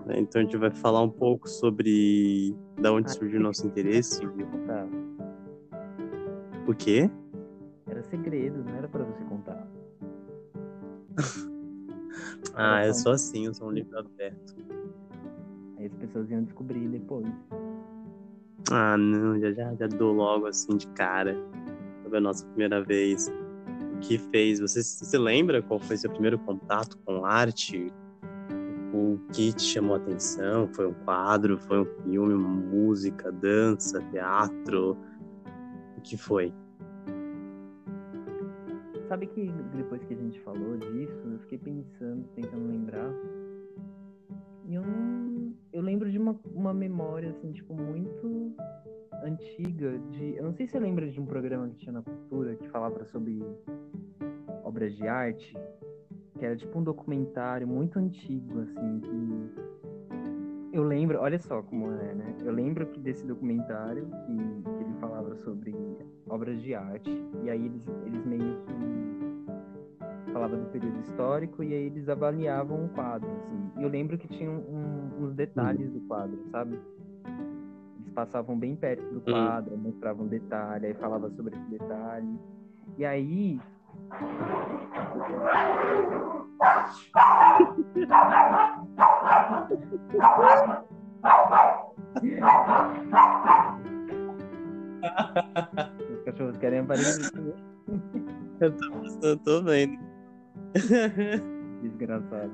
né? 0.05 0.19
Então 0.19 0.41
a 0.41 0.43
gente 0.43 0.57
vai 0.57 0.69
falar 0.69 1.01
um 1.01 1.09
pouco 1.09 1.47
sobre 1.47 2.53
da 2.81 2.91
onde 2.91 3.09
surgiu 3.13 3.39
o 3.39 3.43
nosso 3.43 3.65
interesse. 3.65 4.27
Contar. 4.27 4.85
O 6.67 6.75
quê? 6.75 7.09
Era 7.87 8.03
segredo, 8.03 8.61
não 8.65 8.75
era 8.75 8.89
pra 8.89 9.03
você 9.05 9.23
contar. 9.23 9.65
Ah, 12.55 12.85
eu 12.85 12.93
sou 12.93 13.13
assim, 13.13 13.45
eu 13.47 13.53
sou 13.53 13.69
um 13.69 13.71
livro 13.71 13.97
aberto. 13.97 14.55
Aí 15.77 15.87
as 15.87 15.93
pessoas 15.95 16.29
iam 16.29 16.43
descobrir 16.43 16.87
depois. 16.87 17.25
Ah, 18.71 18.95
não, 18.95 19.39
já, 19.39 19.51
já, 19.53 19.73
já 19.73 19.87
dou 19.87 20.13
logo 20.13 20.45
assim 20.45 20.77
de 20.77 20.85
cara. 20.89 21.35
Sobre 22.03 22.17
a 22.17 22.21
nossa 22.21 22.45
primeira 22.47 22.83
vez. 22.83 23.31
Que 24.03 24.17
fez? 24.17 24.59
Você 24.59 24.83
se 24.83 25.17
lembra 25.17 25.61
qual 25.61 25.79
foi 25.79 25.95
seu 25.95 26.09
primeiro 26.09 26.37
contato 26.37 26.97
com 27.05 27.25
arte? 27.25 27.91
O 28.93 29.17
que 29.31 29.53
te 29.53 29.63
chamou 29.63 29.95
a 29.95 29.97
atenção? 29.97 30.67
Foi 30.67 30.87
um 30.87 30.93
quadro? 30.93 31.57
Foi 31.57 31.79
um 31.79 31.85
filme? 32.03 32.35
Música? 32.35 33.31
Dança? 33.31 34.01
Teatro? 34.11 34.97
O 35.97 36.01
que 36.01 36.17
foi? 36.17 36.53
Sabe 39.07 39.27
que 39.27 39.49
depois 39.75 40.03
que 40.03 40.13
a 40.13 40.17
gente 40.17 40.39
falou 40.41 40.77
disso, 40.77 41.21
eu 41.25 41.39
fiquei 41.39 41.57
pensando, 41.57 42.27
tentando 42.35 42.67
lembrar. 42.67 43.09
E 44.65 44.73
eu 44.73 44.81
não. 44.81 45.53
Eu 45.71 45.81
lembro 45.81 46.11
de 46.11 46.17
uma, 46.17 46.39
uma 46.53 46.73
memória, 46.73 47.29
assim, 47.29 47.51
tipo, 47.51 47.73
muito 47.73 48.53
antiga. 49.23 49.97
De, 50.11 50.35
eu 50.35 50.43
não 50.43 50.53
sei 50.53 50.65
se 50.65 50.73
você 50.73 50.79
lembra 50.79 51.09
de 51.09 51.19
um 51.19 51.25
programa 51.25 51.69
que 51.69 51.77
tinha 51.77 51.93
na 51.93 52.01
cultura 52.01 52.55
que 52.55 52.67
falava 52.69 53.03
sobre 53.05 53.41
obras 54.73 54.95
de 54.95 55.07
arte. 55.07 55.55
Que 56.39 56.45
era 56.45 56.55
tipo 56.55 56.79
um 56.79 56.83
documentário 56.83 57.67
muito 57.67 57.99
antigo, 57.99 58.61
assim, 58.61 58.99
que. 59.01 59.73
Eu 60.75 60.83
lembro, 60.83 61.19
olha 61.19 61.37
só 61.37 61.61
como 61.61 61.91
é, 61.91 62.15
né? 62.15 62.35
Eu 62.43 62.51
lembro 62.51 62.87
que 62.87 62.99
desse 62.99 63.23
documentário 63.27 64.07
que, 64.25 64.35
que 64.35 64.83
ele 64.83 64.93
falava 64.99 65.35
sobre 65.35 65.75
obras 66.27 66.59
de 66.63 66.73
arte. 66.73 67.11
E 67.43 67.49
aí 67.51 67.63
eles, 67.63 67.87
eles 68.07 68.25
meio 68.25 68.57
que 68.65 68.73
falava 70.33 70.57
do 70.57 70.65
período 70.71 70.99
histórico 71.01 71.61
e 71.63 71.71
aí 71.75 71.83
eles 71.85 72.09
avaliavam 72.09 72.85
o 72.85 72.89
quadro, 72.89 73.29
assim. 73.29 73.69
E 73.77 73.83
eu 73.83 73.89
lembro 73.89 74.17
que 74.17 74.27
tinha 74.27 74.49
um- 74.49 75.11
uns 75.21 75.35
detalhes 75.35 75.91
do 75.91 75.99
quadro, 76.07 76.39
sabe? 76.49 76.79
Eles 77.99 78.09
passavam 78.15 78.57
bem 78.57 78.75
perto 78.75 79.03
do 79.13 79.21
quadro, 79.21 79.77
mostravam 79.77 80.25
detalhe, 80.25 80.87
aí 80.87 80.93
falava 80.95 81.29
sobre 81.29 81.55
esse 81.55 81.69
detalhe. 81.69 82.39
E 82.97 83.05
aí 83.05 83.61
os 96.11 96.23
cachorros 96.25 96.57
querem 96.57 96.79
aparecer. 96.79 97.31
Eu 98.59 98.71
tô, 98.71 99.27
eu 99.27 99.37
tô 99.37 99.63
vendo. 99.63 99.97
Desgraçado. 101.81 102.51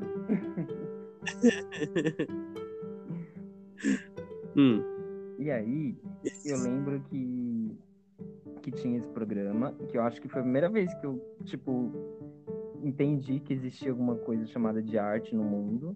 Hum, 4.57 4.83
E 5.39 5.51
aí, 5.51 5.95
eu 6.45 6.57
lembro 6.57 6.99
que, 7.09 7.17
que 8.59 8.71
tinha 8.71 8.97
esse 8.97 9.07
programa, 9.09 9.73
que 9.89 9.97
eu 9.97 10.01
acho 10.03 10.21
que 10.21 10.27
foi 10.27 10.41
a 10.41 10.43
primeira 10.43 10.69
vez 10.69 10.93
que 10.95 11.05
eu, 11.05 11.19
tipo, 11.45 11.91
entendi 12.83 13.39
que 13.39 13.53
existia 13.53 13.91
alguma 13.91 14.15
coisa 14.15 14.45
chamada 14.45 14.81
de 14.81 14.97
arte 14.97 15.35
no 15.35 15.43
mundo. 15.43 15.93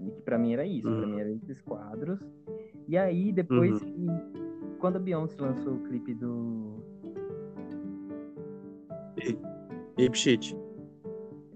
E 0.00 0.10
que 0.10 0.22
pra 0.22 0.38
mim 0.38 0.52
era 0.52 0.64
isso, 0.64 0.88
pra 0.88 1.00
Uhum. 1.00 1.06
mim 1.14 1.20
eram 1.20 1.30
esses 1.32 1.60
quadros. 1.62 2.20
E 2.88 2.96
aí, 2.96 3.32
depois 3.32 3.78
que. 3.82 4.06
Quando 4.78 4.96
a 4.96 4.98
Beyoncé 5.00 5.40
lançou 5.40 5.72
o 5.74 5.78
clipe 5.84 6.14
do 6.14 6.74
Ape 9.98 10.16
Shit. 10.16 10.56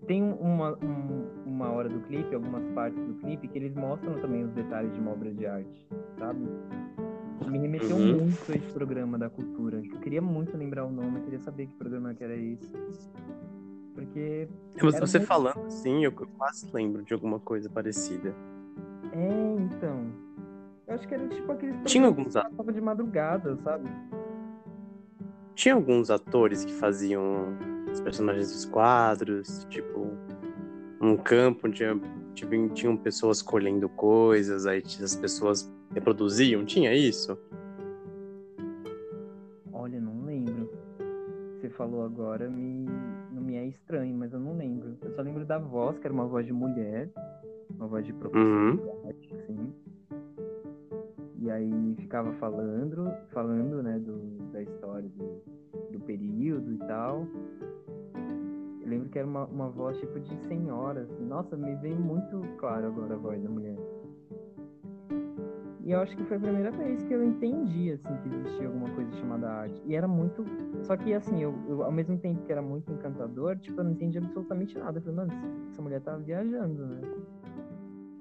tem 0.07 0.23
uma, 0.23 0.73
um, 0.83 1.27
uma 1.47 1.71
hora 1.71 1.89
do 1.89 2.01
clipe, 2.01 2.35
algumas 2.35 2.67
partes 2.71 2.99
do 3.07 3.15
clipe, 3.15 3.47
que 3.47 3.59
eles 3.59 3.75
mostram 3.75 4.19
também 4.21 4.43
os 4.45 4.53
detalhes 4.53 4.93
de 4.95 5.01
uma 5.01 5.13
obra 5.13 5.31
de 5.33 5.47
arte, 5.47 5.87
sabe? 6.19 6.41
Me 7.49 7.59
remeteu 7.59 7.97
Uhum. 7.97 8.19
muito 8.21 8.53
a 8.53 8.55
esse 8.57 8.73
programa 8.73 9.19
da 9.19 9.29
cultura. 9.31 9.79
Eu 9.85 9.99
queria 10.01 10.21
muito 10.23 10.57
lembrar 10.57 10.85
o 10.85 10.91
nome, 10.91 11.19
eu 11.19 11.23
queria 11.25 11.39
saber 11.41 11.67
que 11.67 11.75
programa 11.75 12.15
que 12.15 12.23
era 12.23 12.37
esse. 12.37 12.71
Porque, 13.95 14.49
você 14.81 15.19
muito- 15.19 15.29
falando 15.29 15.67
assim, 15.67 16.05
eu 16.05 16.13
quase 16.13 16.69
lembro 16.73 17.03
de 17.03 17.13
alguma 17.13 17.39
coisa 17.41 17.69
parecida. 17.69 18.35
é, 19.13 19.57
então. 19.61 20.07
Eu 20.87 20.95
acho 20.95 21.07
que 21.07 21.15
era 21.15 21.29
tipo 21.29 21.51
aqueles 21.53 21.77
Tinha 21.85 22.07
alguns 22.07 22.33
passavam 22.35 22.73
de 22.73 22.81
madrugada, 22.81 23.57
sabe? 23.59 23.89
Tinha 25.55 25.75
alguns 25.75 26.11
atores 26.11 26.65
que 26.65 26.73
faziam 26.73 27.57
os 27.93 28.01
personagens 28.01 28.51
dos 28.53 28.65
quadros, 28.65 29.65
tipo, 29.69 30.09
um 31.01 31.17
campo 31.17 31.67
onde 31.69 31.85
tinha, 32.35 32.69
tinham 32.71 32.97
pessoas 32.97 33.43
colhendo 33.43 33.89
coisas, 33.89 34.67
aí 34.67 34.83
as 35.03 35.15
pessoas 35.17 35.71
reproduziam, 35.93 36.65
tinha 36.65 36.95
isso? 36.95 37.39
Olha, 39.73 40.01
não 40.01 40.25
lembro. 40.25 40.71
Você 41.61 41.69
falou 41.71 42.05
agora, 42.05 42.49
me... 42.49 42.87
não 43.33 43.43
me 43.43 43.57
é 43.57 43.67
estranho, 43.67 44.15
mas 44.17 44.33
eu 44.33 44.41
não 44.41 44.57
lembro. 44.57 44.97
Eu 45.03 45.11
só 45.15 45.23
lembro 45.23 45.45
da 45.45 45.59
voz, 45.59 45.99
que 45.99 46.07
era 46.07 46.15
uma 46.15 46.27
voz 46.27 46.47
de 46.47 46.53
mulher, 46.53 47.11
uma 47.77 47.87
voz 47.87 48.05
de 48.05 48.13
professor 48.13 48.47
Uhum. 48.47 48.79
assim. 49.09 49.73
E 51.39 51.51
aí 51.51 51.95
ficava 51.99 52.33
falando, 52.35 53.11
falando, 53.31 53.83
né, 53.83 53.99
do, 53.99 54.19
da 54.53 54.63
história 54.63 55.09
do, 55.09 55.43
do 55.93 56.01
período 56.01 56.73
e 56.75 56.79
tal. 56.79 57.27
Eu 58.83 58.89
lembro 58.89 59.09
que 59.09 59.19
era 59.19 59.27
uma, 59.27 59.45
uma 59.47 59.69
voz 59.71 59.99
tipo 59.99 60.21
de 60.21 60.37
senhora, 60.47 61.03
assim. 61.03 61.25
Nossa, 61.27 61.57
me 61.57 61.75
vem 61.77 61.95
muito 61.95 62.43
claro 62.59 62.87
agora 62.87 63.15
a 63.15 63.19
voz 63.19 63.43
da 63.43 63.49
mulher. 63.49 63.77
E 65.91 65.93
eu 65.93 65.99
acho 65.99 66.17
que 66.17 66.23
foi 66.23 66.37
a 66.37 66.41
primeira 66.41 66.71
vez 66.71 67.03
que 67.03 67.13
eu 67.13 67.25
entendi, 67.25 67.91
assim, 67.91 68.17
que 68.23 68.29
existia 68.29 68.69
alguma 68.69 68.89
coisa 68.91 69.11
chamada 69.17 69.51
arte. 69.51 69.83
E 69.85 69.97
era 69.97 70.07
muito. 70.07 70.45
Só 70.85 70.97
que, 70.97 71.13
assim, 71.13 71.43
eu, 71.43 71.53
eu, 71.69 71.83
ao 71.83 71.91
mesmo 71.91 72.17
tempo 72.17 72.45
que 72.45 72.53
era 72.53 72.63
muito 72.63 72.93
encantador, 72.93 73.59
tipo, 73.59 73.81
eu 73.81 73.83
não 73.83 73.91
entendi 73.91 74.19
absolutamente 74.19 74.79
nada. 74.79 74.99
Eu 74.99 75.03
falei, 75.03 75.17
mano, 75.17 75.33
essa 75.69 75.83
mulher 75.83 76.01
tá 76.01 76.17
viajando, 76.17 76.87
né? 76.87 77.01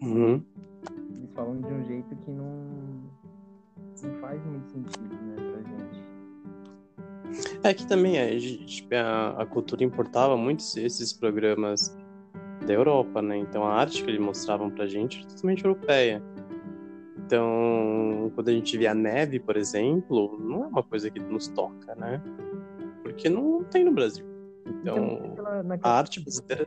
Uhum. 0.01 0.43
Eles 1.15 1.32
falam 1.36 1.61
de 1.61 1.72
um 1.72 1.84
jeito 1.84 2.15
que 2.15 2.32
não. 2.32 2.47
Não 4.01 4.13
faz 4.20 4.43
muito 4.47 4.67
sentido, 4.72 5.13
né, 5.13 5.36
pra 5.51 5.61
gente. 5.61 7.59
É 7.63 7.72
que 7.72 7.86
também 7.86 8.17
é, 8.17 8.36
tipo, 8.36 8.95
a, 8.95 9.43
a 9.43 9.45
cultura 9.45 9.84
importava 9.84 10.36
muito 10.36 10.61
esses 10.61 11.13
programas 11.13 11.95
da 12.65 12.74
Europa, 12.74 13.22
né? 13.22 13.38
Então 13.38 13.63
a 13.63 13.76
arte 13.76 14.03
que 14.03 14.09
eles 14.09 14.20
mostravam 14.20 14.72
pra 14.72 14.88
gente 14.88 15.20
era 15.20 15.28
totalmente 15.28 15.63
europeia. 15.63 16.20
Então, 17.30 18.32
quando 18.34 18.49
a 18.49 18.51
gente 18.51 18.75
vê 18.75 18.88
a 18.88 18.95
neve, 18.95 19.39
por 19.39 19.55
exemplo, 19.55 20.36
não 20.39 20.63
é 20.63 20.67
uma 20.67 20.82
coisa 20.82 21.11
que 21.11 21.19
nos 21.19 21.47
toca, 21.47 21.93
né? 21.93 22.19
Porque 23.03 23.30
não 23.30 23.63
tem 23.65 23.86
no 23.86 23.91
Brasil. 23.91 24.25
Então, 24.65 25.19
naquela, 25.19 25.59
a 25.59 25.63
naquela, 25.63 25.93
arte 25.93 26.19
brasileira. 26.21 26.65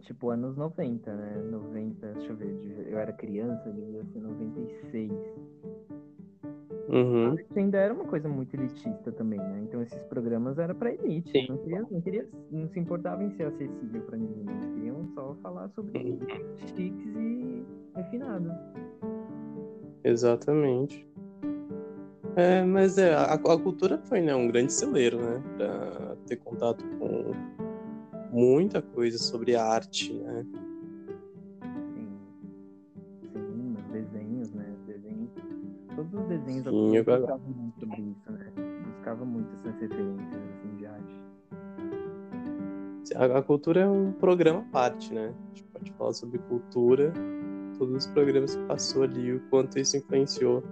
tipo, 0.00 0.30
anos 0.30 0.56
90, 0.56 1.14
né? 1.14 1.42
90, 1.48 2.06
deixa 2.14 2.32
eu 2.32 2.36
ver, 2.36 2.88
eu 2.88 2.98
era 2.98 3.12
criança, 3.12 3.70
devia 3.70 4.04
ser 4.04 4.18
96. 4.18 5.12
Uhum. 6.94 7.36
Ainda 7.56 7.78
era 7.78 7.92
uma 7.92 8.04
coisa 8.04 8.28
muito 8.28 8.54
elitista 8.54 9.10
também, 9.12 9.38
né? 9.40 9.62
Então 9.64 9.82
esses 9.82 10.00
programas 10.04 10.58
eram 10.58 10.74
pra 10.76 10.92
elite. 10.92 11.28
Sim. 11.32 11.46
Não, 11.48 11.58
queria, 11.58 11.82
não, 11.90 12.00
queria, 12.00 12.28
não 12.52 12.68
se 12.68 12.78
importava 12.78 13.22
em 13.24 13.30
ser 13.32 13.44
acessível 13.46 14.00
pra 14.02 14.16
ninguém. 14.16 14.46
Eles 14.48 14.66
queriam 14.74 15.04
só 15.14 15.34
falar 15.42 15.68
sobre 15.70 15.98
Uhum. 15.98 16.18
chiques 16.76 17.16
e 17.16 17.64
refinados. 17.96 18.52
Exatamente. 20.04 21.04
É, 22.36 22.62
mas 22.64 22.98
é, 22.98 23.14
a, 23.14 23.34
a 23.34 23.38
cultura 23.38 23.98
foi 23.98 24.20
né, 24.20 24.34
um 24.34 24.46
grande 24.48 24.72
celeiro, 24.72 25.18
né? 25.18 25.42
Pra 25.56 26.16
ter 26.26 26.36
contato 26.36 26.84
com 26.98 27.32
muita 28.30 28.82
coisa 28.82 29.18
sobre 29.18 29.56
arte, 29.56 30.12
né? 30.12 30.44
Todos 36.10 36.20
os 36.20 36.28
desenhos 36.28 36.64
Sim, 36.64 36.96
eu 36.96 37.04
gosto. 37.04 37.20
buscavam 37.20 37.48
muito 37.48 37.80
sobre 37.80 38.02
isso, 38.02 38.32
né? 38.32 38.52
Buscava 38.86 39.24
muito 39.24 39.48
essas 39.60 39.80
referências 39.80 40.42
assim, 40.42 40.76
de 40.76 40.86
arte. 40.86 41.22
A, 43.16 43.38
a 43.38 43.42
cultura 43.42 43.80
é 43.80 43.88
um 43.88 44.12
programa 44.12 44.60
à 44.60 44.64
parte, 44.64 45.12
né? 45.12 45.32
A 45.44 45.48
gente 45.48 45.64
pode 45.64 45.92
falar 45.92 46.12
sobre 46.12 46.38
cultura, 46.38 47.12
todos 47.78 47.94
os 47.94 48.06
programas 48.12 48.54
que 48.54 48.64
passou 48.64 49.02
ali, 49.02 49.32
o 49.32 49.40
quanto 49.50 49.78
isso 49.78 49.96
influenciou 49.96 50.62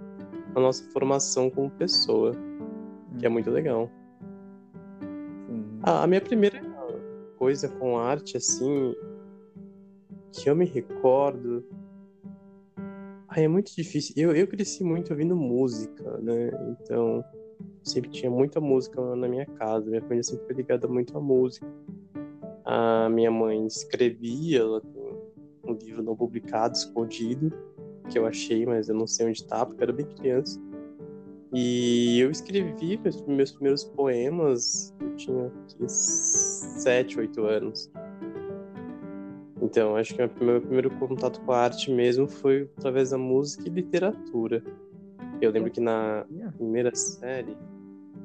a 0.55 0.59
nossa 0.59 0.83
formação 0.91 1.49
como 1.49 1.69
pessoa, 1.71 2.31
que 3.17 3.25
é 3.25 3.29
muito 3.29 3.49
legal. 3.49 3.89
Sim. 5.47 5.79
Ah, 5.83 6.03
a 6.03 6.07
minha 6.07 6.21
primeira 6.21 6.61
coisa 7.37 7.67
com 7.67 7.97
arte, 7.97 8.37
assim, 8.37 8.95
que 10.31 10.49
eu 10.49 10.55
me 10.55 10.65
recordo. 10.65 11.63
Ai, 13.35 13.45
é 13.45 13.47
muito 13.47 13.75
difícil. 13.75 14.13
Eu, 14.15 14.35
eu 14.35 14.47
cresci 14.47 14.83
muito 14.83 15.09
ouvindo 15.09 15.35
música, 15.35 16.17
né? 16.19 16.51
Então, 16.69 17.25
sempre 17.83 18.11
tinha 18.11 18.29
muita 18.29 18.61
música 18.61 19.01
na 19.15 19.27
minha 19.27 19.45
casa. 19.45 19.89
Minha 19.89 20.01
família 20.03 20.21
sempre 20.21 20.45
foi 20.45 20.55
ligada 20.55 20.87
muito 20.87 21.17
à 21.17 21.21
música. 21.21 21.65
A 22.63 23.09
minha 23.09 23.31
mãe 23.31 23.65
escrevia, 23.65 24.59
ela 24.59 24.81
tem 24.81 25.01
um 25.65 25.73
livro 25.73 26.03
não 26.03 26.15
publicado, 26.15 26.75
escondido, 26.75 27.51
que 28.07 28.19
eu 28.19 28.27
achei, 28.27 28.67
mas 28.67 28.87
eu 28.87 28.95
não 28.95 29.07
sei 29.07 29.27
onde 29.27 29.43
tá, 29.47 29.65
porque 29.65 29.81
eu 29.81 29.85
era 29.85 29.93
bem 29.93 30.05
criança. 30.05 30.61
E 31.51 32.19
eu 32.19 32.29
escrevi 32.29 32.99
meus, 32.99 33.25
meus 33.25 33.51
primeiros 33.51 33.83
poemas, 33.83 34.93
eu 35.01 35.15
tinha 35.15 35.47
aqui, 35.47 35.85
sete, 35.87 37.19
oito 37.19 37.43
anos. 37.45 37.91
Então, 39.61 39.95
acho 39.95 40.15
que 40.15 40.21
o 40.21 40.43
meu 40.43 40.61
primeiro 40.61 40.89
contato 40.91 41.39
com 41.41 41.51
a 41.51 41.59
arte 41.59 41.91
mesmo 41.91 42.27
foi 42.27 42.69
através 42.77 43.11
da 43.11 43.17
música 43.17 43.67
e 43.67 43.71
literatura. 43.71 44.63
Eu 45.41 45.51
lembro 45.51 45.71
que 45.71 45.79
na 45.79 46.25
primeira 46.57 46.93
série. 46.95 47.55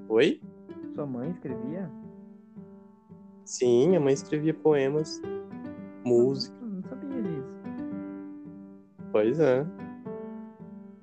Oi? 0.09 0.41
Sua 0.95 1.07
mãe 1.07 1.31
escrevia? 1.31 1.91
Sim, 3.45 3.97
a 3.97 4.01
mãe 4.01 4.15
escrevia 4.15 4.53
poemas, 4.55 5.21
música. 6.05 6.57
Eu 6.61 6.69
não 6.69 6.83
sabia 6.83 7.23
disso. 7.23 7.59
Pois 9.13 9.41
é. 9.41 9.67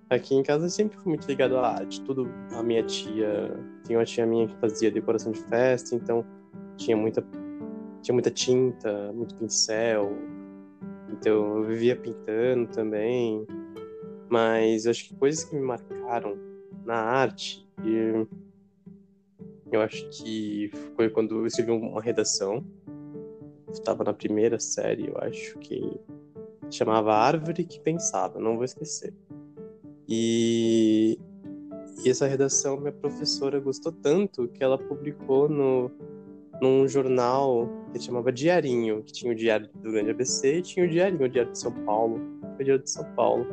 Aqui 0.10 0.36
em 0.36 0.44
casa 0.44 0.66
eu 0.66 0.70
sempre 0.70 0.98
fui 0.98 1.10
muito 1.10 1.28
ligado 1.28 1.58
à 1.58 1.70
arte. 1.76 2.02
Tudo, 2.04 2.30
a 2.54 2.62
minha 2.62 2.84
tia, 2.84 3.58
tinha 3.84 3.98
uma 3.98 4.06
tia 4.06 4.26
minha 4.26 4.48
que 4.48 4.56
fazia 4.58 4.92
decoração 4.92 5.32
de 5.32 5.40
festa, 5.40 5.96
então 5.96 6.24
tinha 6.78 6.96
muita, 6.96 7.26
tinha 8.06 8.14
muita 8.14 8.30
tinta, 8.30 9.12
muito 9.14 9.36
pincel. 9.36 10.16
Então 11.12 11.58
eu 11.58 11.64
vivia 11.64 11.96
pintando 11.96 12.68
também. 12.68 13.46
Mas 14.30 14.86
eu 14.86 14.92
acho 14.92 15.06
que 15.06 15.16
coisas 15.16 15.44
que 15.44 15.56
me 15.56 15.62
marcaram 15.62 16.38
na 16.86 16.96
arte, 16.96 17.68
e 17.84 18.28
eu 19.72 19.82
acho 19.82 20.08
que 20.10 20.70
foi 20.96 21.10
quando 21.10 21.36
eu 21.36 21.48
escrevi 21.48 21.72
uma 21.72 22.02
redação. 22.02 22.64
Estava 23.72 24.04
na 24.04 24.14
primeira 24.14 24.60
série, 24.60 25.08
eu 25.08 25.18
acho 25.18 25.58
que 25.60 26.00
chamava 26.70 27.14
Árvore 27.14 27.66
que 27.66 27.80
Pensava, 27.80 28.40
não 28.40 28.56
vou 28.56 28.64
esquecer. 28.64 29.14
E, 30.08 31.18
e 32.04 32.10
essa 32.10 32.28
redação 32.28 32.78
minha 32.78 32.92
professora 32.92 33.60
gostou 33.60 33.92
tanto 33.92 34.48
que 34.48 34.64
ela 34.64 34.78
publicou 34.78 35.50
no, 35.50 35.92
num 36.62 36.88
jornal 36.88 37.70
que 37.92 38.00
chamava 38.00 38.32
Diarinho, 38.32 39.04
que 39.04 39.12
tinha 39.12 39.32
o 39.32 39.36
Diário 39.36 39.70
do 39.74 39.92
Grande 39.92 40.12
ABC 40.12 40.58
e 40.58 40.62
tinha 40.62 40.86
o 40.86 40.90
Diarinho, 40.90 41.26
o 41.26 41.30
Diário 41.30 41.52
de 41.52 41.60
São 41.60 41.72
Paulo, 41.72 42.22
o 42.60 42.64
Diário 42.64 42.84
de 42.84 42.90
São 42.90 43.04
Paulo. 43.14 43.46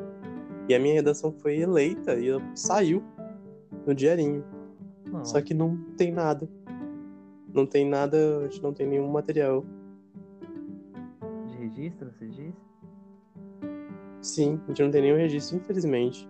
E 0.69 0.75
a 0.75 0.79
minha 0.79 0.95
redação 0.95 1.33
foi 1.33 1.59
eleita 1.59 2.15
e 2.15 2.29
ela 2.29 2.43
saiu 2.55 3.03
no 3.87 3.95
Diarinho. 3.95 4.45
Não. 5.11 5.25
Só 5.25 5.41
que 5.41 5.53
não 5.53 5.77
tem 5.97 6.13
nada. 6.13 6.49
Não 7.53 7.67
tem 7.67 7.87
nada, 7.87 8.39
a 8.39 8.43
gente 8.45 8.63
não 8.63 8.73
tem 8.73 8.87
nenhum 8.87 9.09
material. 9.09 9.65
De 11.49 11.57
registro, 11.57 12.11
você 12.11 12.27
diz? 12.27 12.55
Sim, 14.23 14.61
a 14.65 14.69
gente 14.69 14.83
não 14.83 14.91
tem 14.91 15.03
nenhum 15.03 15.17
registro, 15.17 15.57
infelizmente. 15.57 16.29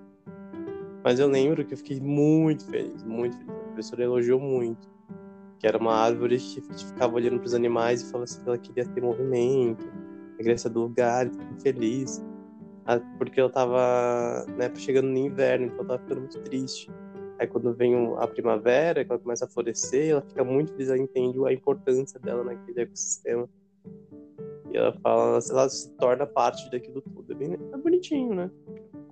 Mas 1.04 1.20
eu 1.20 1.28
lembro 1.28 1.64
que 1.64 1.74
eu 1.74 1.78
fiquei 1.78 2.00
muito 2.00 2.64
feliz, 2.66 3.02
muito 3.04 3.36
feliz. 3.36 3.50
A 3.50 3.64
professora 3.64 4.02
elogiou 4.02 4.40
muito. 4.40 4.91
Que 5.62 5.68
era 5.68 5.78
uma 5.78 5.94
árvore 5.94 6.38
que 6.38 6.60
ficava 6.60 7.14
olhando 7.14 7.38
para 7.38 7.46
os 7.46 7.54
animais 7.54 8.02
e 8.02 8.06
falava 8.06 8.24
assim 8.24 8.42
que 8.42 8.48
ela 8.48 8.58
queria 8.58 8.84
ter 8.84 9.00
movimento, 9.00 9.86
sair 10.58 10.72
do 10.72 10.80
lugar, 10.80 11.30
feliz. 11.62 12.20
Ah, 12.84 12.98
Porque 13.16 13.38
ela 13.38 13.48
tava 13.48 14.44
né, 14.58 14.72
chegando 14.74 15.06
no 15.06 15.16
inverno, 15.16 15.66
então 15.66 15.78
ela 15.78 15.88
tava 15.90 16.02
ficando 16.02 16.20
muito 16.22 16.40
triste. 16.40 16.90
Aí 17.38 17.46
quando 17.46 17.72
vem 17.72 17.94
a 18.18 18.26
primavera, 18.26 19.02
ela 19.02 19.18
começa 19.20 19.44
a 19.44 19.48
florescer, 19.48 20.10
ela 20.10 20.22
fica 20.22 20.42
muito 20.42 20.72
feliz, 20.72 20.88
ela 20.88 20.98
entende 20.98 21.38
a 21.46 21.52
importância 21.52 22.18
dela 22.18 22.42
naquele 22.42 22.80
ecossistema. 22.80 23.48
E 24.72 24.76
ela 24.76 24.92
fala, 24.94 25.38
ela 25.48 25.68
se 25.68 25.88
torna 25.92 26.26
parte 26.26 26.68
daquilo 26.72 27.00
tudo. 27.02 27.32
É, 27.34 27.36
bem, 27.36 27.52
é 27.54 27.76
bonitinho, 27.76 28.34
né? 28.34 28.50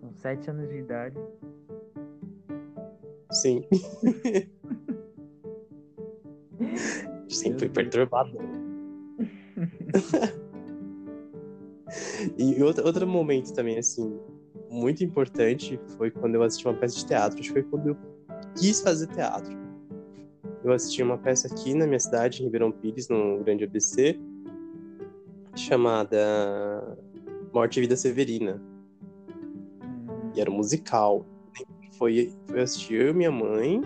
Com 0.01 0.13
sete 0.15 0.51
anos 0.51 0.69
de 0.69 0.79
idade. 0.79 1.17
Sim. 3.31 3.65
Sim, 7.29 7.59
fui 7.59 7.69
perturbado. 7.69 8.37
e 12.39 12.63
outro, 12.63 12.87
outro 12.87 13.07
momento 13.07 13.53
também, 13.53 13.79
assim, 13.79 14.19
muito 14.69 15.05
importante 15.05 15.79
foi 15.97 16.11
quando 16.11 16.35
eu 16.35 16.43
assisti 16.43 16.67
uma 16.67 16.75
peça 16.75 16.97
de 16.97 17.07
teatro. 17.07 17.39
Acho 17.39 17.49
que 17.49 17.53
foi 17.53 17.63
quando 17.63 17.89
eu 17.89 17.97
quis 18.57 18.81
fazer 18.81 19.07
teatro. 19.09 19.59
Eu 20.63 20.73
assisti 20.73 21.03
uma 21.03 21.17
peça 21.17 21.49
aqui 21.49 21.75
na 21.75 21.87
minha 21.87 21.99
cidade, 21.99 22.43
em 22.43 22.45
Ribeirão 22.45 22.71
Pires, 22.71 23.09
no 23.09 23.43
Grande 23.43 23.65
ABC, 23.65 24.19
chamada 25.57 26.99
Morte 27.53 27.79
e 27.79 27.81
Vida 27.81 27.97
Severina. 27.97 28.63
E 30.35 30.41
era 30.41 30.51
um 30.51 30.55
musical. 30.55 31.25
Foi, 31.93 32.33
foi 32.47 32.61
assistir 32.61 32.95
eu 32.95 33.11
e 33.11 33.15
minha 33.15 33.31
mãe 33.31 33.81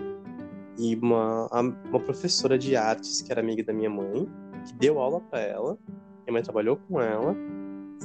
e 0.77 0.95
uma, 0.95 1.47
uma 1.51 1.99
professora 1.99 2.57
de 2.57 2.75
artes 2.75 3.21
que 3.21 3.31
era 3.31 3.41
amiga 3.41 3.63
da 3.63 3.73
minha 3.73 3.89
mãe, 3.89 4.27
que 4.65 4.73
deu 4.73 4.99
aula 4.99 5.21
para 5.21 5.39
ela. 5.39 5.77
Minha 6.25 6.33
mãe 6.33 6.43
trabalhou 6.43 6.77
com 6.77 6.99
ela 6.99 7.35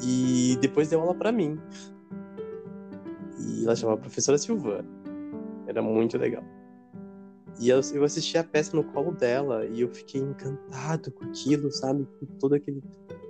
e 0.02 0.56
depois 0.60 0.88
deu 0.88 1.00
aula 1.00 1.14
para 1.14 1.32
mim. 1.32 1.58
E 3.38 3.64
ela 3.64 3.74
chamava 3.74 4.00
Professora 4.00 4.38
Silvana. 4.38 4.88
Era 5.66 5.82
muito 5.82 6.16
legal. 6.18 6.44
E 7.58 7.68
eu, 7.68 7.80
eu 7.92 8.04
assisti 8.04 8.38
a 8.38 8.44
peça 8.44 8.74
no 8.74 8.84
colo 8.84 9.12
dela 9.12 9.66
e 9.66 9.82
eu 9.82 9.88
fiquei 9.88 10.20
encantado 10.20 11.10
com 11.10 11.24
aquilo, 11.24 11.70
sabe? 11.70 12.06
Com 12.18 12.26
toda 12.38 12.56
aquele 12.56 12.82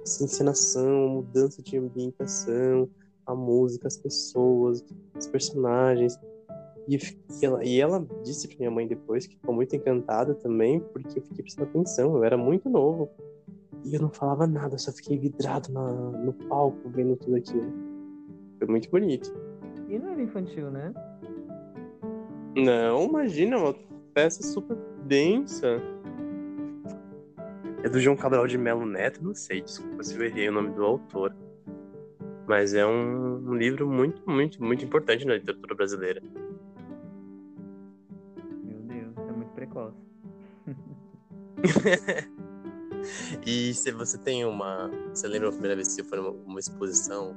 essa 0.03 0.25
encenação, 0.25 1.09
mudança 1.09 1.63
de 1.63 1.77
ambientação, 1.77 2.89
a 3.27 3.35
música, 3.35 3.87
as 3.87 3.97
pessoas, 3.97 4.85
os 5.19 5.27
personagens. 5.27 6.19
E, 6.91 6.97
e, 6.97 7.47
ela, 7.47 7.65
e 7.65 7.81
ela 7.81 8.05
disse 8.25 8.49
pra 8.49 8.57
minha 8.59 8.71
mãe 8.71 8.85
depois 8.85 9.25
que 9.25 9.37
ficou 9.37 9.55
muito 9.55 9.77
encantada 9.77 10.35
também, 10.35 10.81
porque 10.81 11.21
eu 11.21 11.23
fiquei 11.23 11.45
prestando 11.45 11.71
atenção, 11.71 12.17
eu 12.17 12.25
era 12.25 12.37
muito 12.37 12.69
novo. 12.69 13.09
E 13.85 13.95
eu 13.95 14.01
não 14.01 14.11
falava 14.11 14.45
nada, 14.45 14.75
eu 14.75 14.79
só 14.81 14.91
fiquei 14.91 15.17
vidrado 15.17 15.73
na, 15.73 15.89
no 15.89 16.33
palco 16.33 16.89
vendo 16.89 17.15
tudo 17.15 17.37
aquilo. 17.37 17.73
Foi 18.59 18.67
muito 18.67 18.91
bonito. 18.91 19.33
E 19.89 20.01
não 20.01 20.11
era 20.11 20.21
infantil, 20.21 20.69
né? 20.69 20.93
Não, 22.57 23.05
imagina, 23.05 23.57
uma 23.57 23.75
peça 24.13 24.43
super 24.43 24.77
densa. 25.07 25.81
É 27.85 27.89
do 27.89 28.01
João 28.01 28.17
Cabral 28.17 28.49
de 28.49 28.59
Melo 28.59 28.85
Neto, 28.85 29.23
não 29.23 29.33
sei, 29.33 29.61
desculpa 29.61 30.03
se 30.03 30.17
eu 30.17 30.25
errei 30.25 30.49
o 30.49 30.53
nome 30.53 30.71
do 30.71 30.85
autor. 30.85 31.33
Mas 32.49 32.75
é 32.75 32.85
um, 32.85 33.49
um 33.49 33.55
livro 33.55 33.89
muito, 33.89 34.29
muito, 34.29 34.61
muito 34.61 34.85
importante 34.85 35.25
na 35.25 35.35
literatura 35.35 35.77
brasileira. 35.77 36.21
e 43.47 43.75
se 43.75 43.91
você 43.93 44.19
tem 44.19 44.45
uma. 44.45 44.91
Você 45.13 45.27
lembra 45.29 45.49
a 45.49 45.53
primeira 45.53 45.75
vez 45.75 45.89
que 45.89 45.95
você 45.95 46.05
foi 46.05 46.19
numa 46.19 46.31
uma 46.31 46.61
exposição 46.61 47.37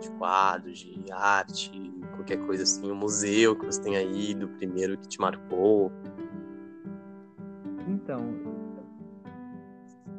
de 0.00 0.10
quadros, 0.12 0.78
de 0.78 1.12
arte, 1.12 1.70
qualquer 2.14 2.38
coisa 2.46 2.62
assim, 2.62 2.90
um 2.90 2.94
museu 2.94 3.56
que 3.56 3.66
você 3.66 3.80
tenha 3.82 4.02
ido, 4.02 4.48
primeiro 4.48 4.98
que 4.98 5.08
te 5.08 5.20
marcou? 5.20 5.92
Então, 7.88 8.34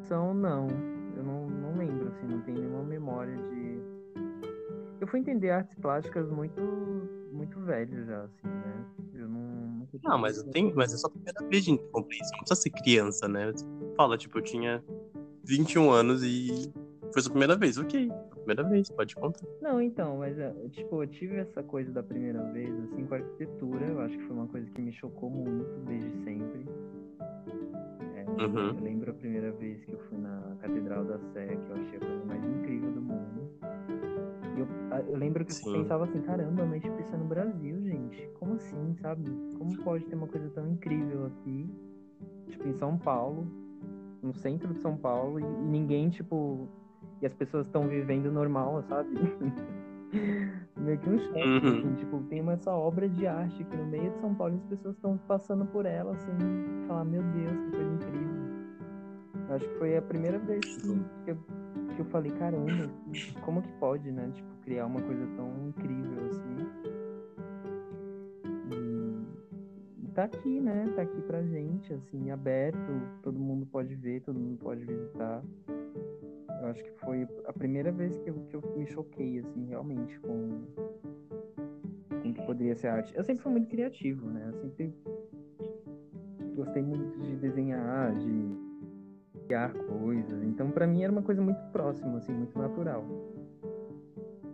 são 0.04 0.34
não. 0.34 0.68
Eu 1.16 1.24
não, 1.24 1.48
não 1.48 1.76
lembro, 1.76 2.08
assim, 2.08 2.26
não 2.26 2.40
tenho 2.42 2.58
nenhuma 2.58 2.82
memória 2.82 3.36
de. 3.36 3.80
Eu 5.00 5.06
fui 5.06 5.20
entender 5.20 5.50
artes 5.50 5.74
plásticas 5.74 6.30
muito 6.30 6.60
muito 7.32 7.60
velho 7.60 8.04
já, 8.04 8.22
assim, 8.22 8.48
né? 8.48 8.84
Eu 9.14 9.28
não. 9.28 9.45
Não, 10.02 10.18
mas, 10.18 10.38
eu 10.38 10.44
tenho, 10.44 10.72
mas 10.74 10.92
é 10.92 10.96
só 10.96 11.06
a 11.06 11.10
primeira 11.10 11.48
vez 11.48 11.64
de 11.64 11.78
compreensão. 11.90 12.32
Não 12.32 12.44
precisa 12.44 12.60
ser 12.60 12.70
criança, 12.70 13.28
né? 13.28 13.52
Fala, 13.96 14.16
tipo, 14.16 14.38
eu 14.38 14.42
tinha 14.42 14.82
21 15.44 15.90
anos 15.90 16.22
e 16.22 16.72
foi 17.12 17.22
sua 17.22 17.30
primeira 17.30 17.56
vez, 17.56 17.78
ok. 17.78 18.10
Primeira 18.34 18.62
vez, 18.62 18.88
pode 18.90 19.14
contar. 19.16 19.46
Não, 19.60 19.80
então, 19.80 20.18
mas 20.18 20.38
é, 20.38 20.52
tipo, 20.70 21.02
eu 21.02 21.06
tive 21.06 21.36
essa 21.36 21.62
coisa 21.62 21.90
da 21.90 22.02
primeira 22.02 22.42
vez, 22.52 22.70
assim, 22.84 23.04
com 23.06 23.14
a 23.14 23.18
arquitetura. 23.18 23.86
Eu 23.86 24.00
acho 24.00 24.16
que 24.16 24.24
foi 24.24 24.36
uma 24.36 24.46
coisa 24.46 24.70
que 24.70 24.80
me 24.80 24.92
chocou 24.92 25.30
muito 25.30 25.80
desde 25.86 26.10
sempre. 26.24 26.66
Uhum. 28.38 28.68
Eu 28.68 28.84
lembro 28.84 29.10
a 29.10 29.14
primeira 29.14 29.50
vez 29.52 29.82
que 29.84 29.92
eu 29.92 29.98
fui 30.08 30.18
na 30.18 30.56
Catedral 30.60 31.04
da 31.04 31.18
Sé, 31.32 31.46
que 31.46 31.70
eu 31.70 31.76
achei 31.76 31.96
a 31.96 32.00
coisa 32.00 32.24
mais 32.26 32.44
incrível 32.44 32.85
eu, 35.00 35.12
eu 35.12 35.18
lembro 35.18 35.44
que 35.44 35.52
Sim. 35.54 35.74
eu 35.74 35.82
pensava 35.82 36.04
assim, 36.04 36.20
caramba, 36.22 36.64
mas 36.64 36.82
tipo, 36.82 37.00
isso 37.00 37.14
é 37.14 37.18
no 37.18 37.24
Brasil, 37.24 37.82
gente. 37.82 38.28
Como 38.38 38.54
assim, 38.54 38.94
sabe? 39.00 39.24
Como 39.58 39.76
pode 39.82 40.04
ter 40.06 40.14
uma 40.14 40.26
coisa 40.26 40.48
tão 40.50 40.68
incrível 40.68 41.26
aqui? 41.26 41.68
Tipo, 42.48 42.68
em 42.68 42.74
São 42.74 42.96
Paulo, 42.96 43.46
no 44.22 44.34
centro 44.34 44.72
de 44.72 44.78
São 44.80 44.96
Paulo, 44.96 45.40
e, 45.40 45.42
e 45.42 45.66
ninguém, 45.68 46.08
tipo. 46.08 46.68
E 47.20 47.26
as 47.26 47.32
pessoas 47.32 47.66
estão 47.66 47.88
vivendo 47.88 48.30
normal, 48.30 48.82
sabe? 48.82 49.10
meio 50.76 50.98
que 50.98 51.10
um 51.10 51.18
choque, 51.18 51.42
uhum. 51.42 51.56
assim, 51.56 51.94
tipo, 51.94 52.22
tem 52.24 52.48
essa 52.50 52.72
obra 52.72 53.08
de 53.08 53.26
arte 53.26 53.62
aqui 53.62 53.76
no 53.76 53.86
meio 53.86 54.10
de 54.10 54.18
São 54.18 54.34
Paulo 54.34 54.54
e 54.54 54.56
as 54.56 54.64
pessoas 54.64 54.94
estão 54.96 55.18
passando 55.26 55.66
por 55.66 55.84
ela, 55.86 56.12
assim, 56.12 56.32
falar, 56.86 57.04
meu 57.04 57.22
Deus, 57.22 57.60
que 57.60 57.70
coisa 57.70 57.94
incrível. 57.94 58.36
Eu 59.48 59.54
acho 59.54 59.68
que 59.68 59.78
foi 59.78 59.96
a 59.96 60.02
primeira 60.02 60.38
vez 60.38 60.76
que, 60.76 60.88
que, 61.24 61.30
eu, 61.30 61.36
que 61.94 62.00
eu 62.00 62.04
falei, 62.06 62.32
caramba, 62.32 62.90
como 63.42 63.62
que 63.62 63.72
pode, 63.74 64.10
né, 64.12 64.30
tipo, 64.32 64.48
criar 64.66 64.86
uma 64.86 65.00
coisa 65.00 65.24
tão 65.36 65.68
incrível, 65.68 66.26
assim. 66.26 66.56
E, 70.02 70.08
tá 70.08 70.24
aqui, 70.24 70.60
né, 70.60 70.92
tá 70.96 71.02
aqui 71.02 71.22
pra 71.22 71.40
gente, 71.44 71.94
assim, 71.94 72.32
aberto, 72.32 72.76
todo 73.22 73.38
mundo 73.38 73.64
pode 73.64 73.94
ver, 73.94 74.20
todo 74.22 74.38
mundo 74.38 74.58
pode 74.58 74.84
visitar. 74.84 75.42
Eu 76.60 76.66
acho 76.66 76.82
que 76.82 76.90
foi 76.98 77.28
a 77.46 77.52
primeira 77.52 77.92
vez 77.92 78.18
que 78.18 78.28
eu, 78.28 78.34
que 78.48 78.56
eu 78.56 78.62
me 78.76 78.86
choquei, 78.86 79.38
assim, 79.38 79.66
realmente, 79.66 80.18
com, 80.18 80.64
com 82.20 82.28
o 82.28 82.34
que 82.34 82.42
poderia 82.44 82.74
ser 82.74 82.88
arte. 82.88 83.16
Eu 83.16 83.22
sempre 83.22 83.44
fui 83.44 83.52
muito 83.52 83.68
criativo, 83.68 84.28
né? 84.28 84.50
Eu 84.52 84.70
sempre 84.70 84.96
gostei 86.56 86.82
muito 86.82 87.20
de 87.20 87.36
desenhar, 87.36 88.12
de 88.14 88.56
criar 89.46 89.72
coisas. 89.74 90.42
Então, 90.42 90.72
para 90.72 90.88
mim, 90.88 91.04
era 91.04 91.12
uma 91.12 91.22
coisa 91.22 91.40
muito 91.40 91.60
próxima, 91.70 92.16
assim, 92.16 92.32
muito 92.32 92.58
natural. 92.58 93.04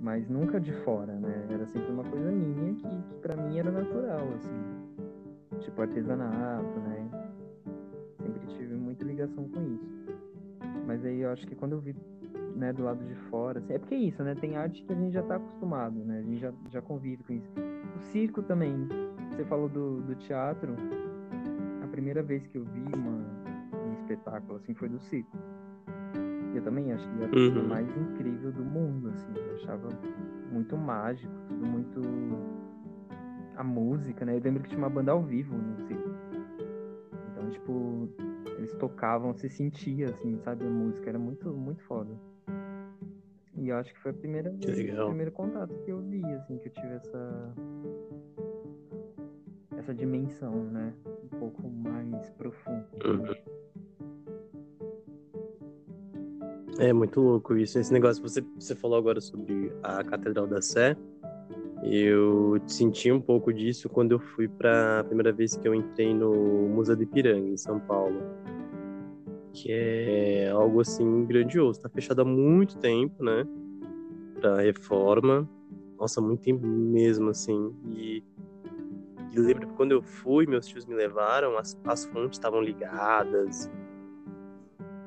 Mas 0.03 0.29
nunca 0.29 0.61
de 0.61 0.73
fora, 0.83 1.15
né? 1.15 1.47
Era 1.49 1.65
sempre 1.67 1.93
uma 1.93 2.03
coisa 2.03 2.29
minha 2.33 2.75
que, 2.75 2.83
que 2.83 3.15
para 3.21 3.37
mim 3.37 3.57
era 3.57 3.71
natural, 3.71 4.29
assim. 4.35 5.61
Tipo 5.61 5.81
artesanato, 5.81 6.81
né? 6.81 7.09
Sempre 8.21 8.47
tive 8.49 8.75
muita 8.75 9.05
ligação 9.05 9.49
com 9.49 9.63
isso. 9.63 10.19
Mas 10.89 11.05
aí 11.05 11.21
eu 11.21 11.31
acho 11.31 11.47
que 11.47 11.55
quando 11.55 11.73
eu 11.73 11.81
vi 11.81 11.95
né, 12.57 12.73
do 12.73 12.83
lado 12.83 13.05
de 13.05 13.15
fora, 13.31 13.61
assim, 13.61 13.75
é 13.75 13.79
porque 13.79 13.95
é 13.95 13.99
isso, 13.99 14.25
né? 14.25 14.35
Tem 14.35 14.57
arte 14.57 14.83
que 14.83 14.93
a 14.93 14.97
gente 14.97 15.13
já 15.13 15.23
tá 15.23 15.37
acostumado, 15.37 15.95
né? 16.05 16.19
A 16.19 16.23
gente 16.23 16.41
já, 16.41 16.53
já 16.69 16.83
convive 16.83 17.23
com 17.23 17.35
isso. 17.35 17.49
O 17.95 18.01
circo 18.01 18.43
também. 18.43 18.89
Você 19.31 19.45
falou 19.45 19.69
do, 19.69 20.01
do 20.01 20.17
teatro. 20.17 20.75
A 21.81 21.87
primeira 21.87 22.25
vez 22.25 22.45
que 22.49 22.59
eu 22.59 22.65
vi 22.65 22.83
uma, 22.97 23.25
um 23.87 23.93
espetáculo 23.93 24.57
assim 24.57 24.75
foi 24.75 24.89
do 24.89 24.99
circo. 24.99 25.39
Eu 26.55 26.63
também 26.63 26.93
acho 26.93 27.09
que 27.09 27.23
era 27.23 27.25
uhum. 27.25 27.49
a 27.49 27.53
coisa 27.53 27.69
mais 27.69 27.97
incrível 27.97 28.53
do 28.53 28.65
mundo, 28.65 29.09
assim. 29.09 29.33
Eu 29.37 29.55
achava 29.57 29.89
muito 30.51 30.77
mágico, 30.77 31.33
tudo 31.49 31.67
muito. 31.67 32.01
A 33.57 33.65
música, 33.65 34.25
né? 34.25 34.37
Eu 34.37 34.41
lembro 34.41 34.63
que 34.63 34.71
tinha 34.71 34.79
uma 34.79 34.91
banda 34.91 35.13
ao 35.13 35.23
vivo 35.23 35.57
no 35.57 35.77
circo. 35.87 36.11
Então, 37.31 37.51
tipo, 37.51 38.09
eles 38.59 38.73
tocavam, 38.75 39.35
se 39.35 39.49
sentia, 39.49 40.11
assim, 40.11 40.39
sabe? 40.39 40.65
A 40.65 40.71
música 40.71 41.09
era 41.09 41.19
muito, 41.19 41.53
muito 41.53 41.83
foda. 41.85 42.15
E 43.57 43.69
eu 43.69 43.77
acho 43.77 43.93
que 43.93 44.01
foi 44.01 44.11
a 44.11 44.15
primeira 44.15 44.51
vez, 44.51 44.99
o 44.99 45.07
primeiro 45.07 45.31
contato 45.31 45.73
que 45.85 45.91
eu 45.91 46.01
vi, 46.01 46.25
assim, 46.25 46.59
que 46.59 46.69
eu 46.69 46.73
tive 46.73 46.95
essa 46.95 47.55
essa 49.77 49.95
dimensão, 49.95 50.65
né? 50.65 50.95
Um 51.25 51.39
pouco 51.39 51.69
mais 51.69 52.31
profunda. 52.31 52.89
Uhum. 53.05 53.52
É 56.79 56.93
muito 56.93 57.21
louco 57.21 57.57
isso. 57.57 57.79
Esse 57.79 57.93
negócio, 57.93 58.23
você, 58.23 58.43
você 58.59 58.75
falou 58.75 58.99
agora 58.99 59.21
sobre 59.21 59.73
a 59.83 60.03
Catedral 60.03 60.47
da 60.47 60.61
Sé. 60.61 60.97
Eu 61.83 62.61
senti 62.67 63.11
um 63.11 63.21
pouco 63.21 63.53
disso 63.53 63.89
quando 63.89 64.13
eu 64.13 64.19
fui 64.19 64.47
para 64.49 65.01
a 65.01 65.05
primeira 65.05 65.33
vez 65.33 65.57
que 65.57 65.67
eu 65.67 65.75
entrei 65.75 66.15
no 66.15 66.33
Museu 66.69 66.95
de 66.95 67.03
Ipiranga, 67.03 67.49
em 67.49 67.57
São 67.57 67.81
Paulo 67.81 68.23
que 69.53 69.71
é 69.71 70.51
algo 70.51 70.81
assim 70.81 71.25
grandioso. 71.25 71.81
Tá 71.81 71.89
fechado 71.89 72.23
há 72.23 72.25
muito 72.25 72.79
tempo, 72.79 73.23
né? 73.23 73.47
Pra 74.41 74.61
reforma. 74.61 75.49
Nossa, 75.99 76.21
muito 76.21 76.43
tempo 76.43 76.67
mesmo, 76.67 77.31
assim. 77.31 77.73
E 77.87 78.25
E 79.33 79.39
lembro 79.39 79.69
que 79.69 79.75
quando 79.75 79.93
eu 79.93 80.03
fui, 80.03 80.47
meus 80.47 80.67
tios 80.67 80.85
me 80.87 80.95
levaram, 80.95 81.57
as, 81.57 81.79
as 81.85 82.05
fontes 82.07 82.39
estavam 82.39 82.61
ligadas. 82.61 83.71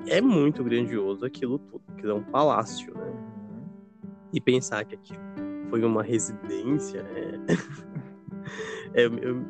É 0.06 0.20
muito 0.20 0.62
grandioso 0.62 1.24
aquilo 1.24 1.58
tudo, 1.58 1.82
aquilo 1.88 2.12
é 2.12 2.14
um 2.14 2.22
palácio, 2.22 2.94
né? 2.96 3.06
Uhum. 3.06 3.66
E 4.32 4.40
pensar 4.40 4.84
que 4.84 4.94
aquilo 4.94 5.20
foi 5.68 5.84
uma 5.84 6.02
residência, 6.02 7.02
né? 7.02 7.32
é, 8.94 9.06
eu, 9.06 9.44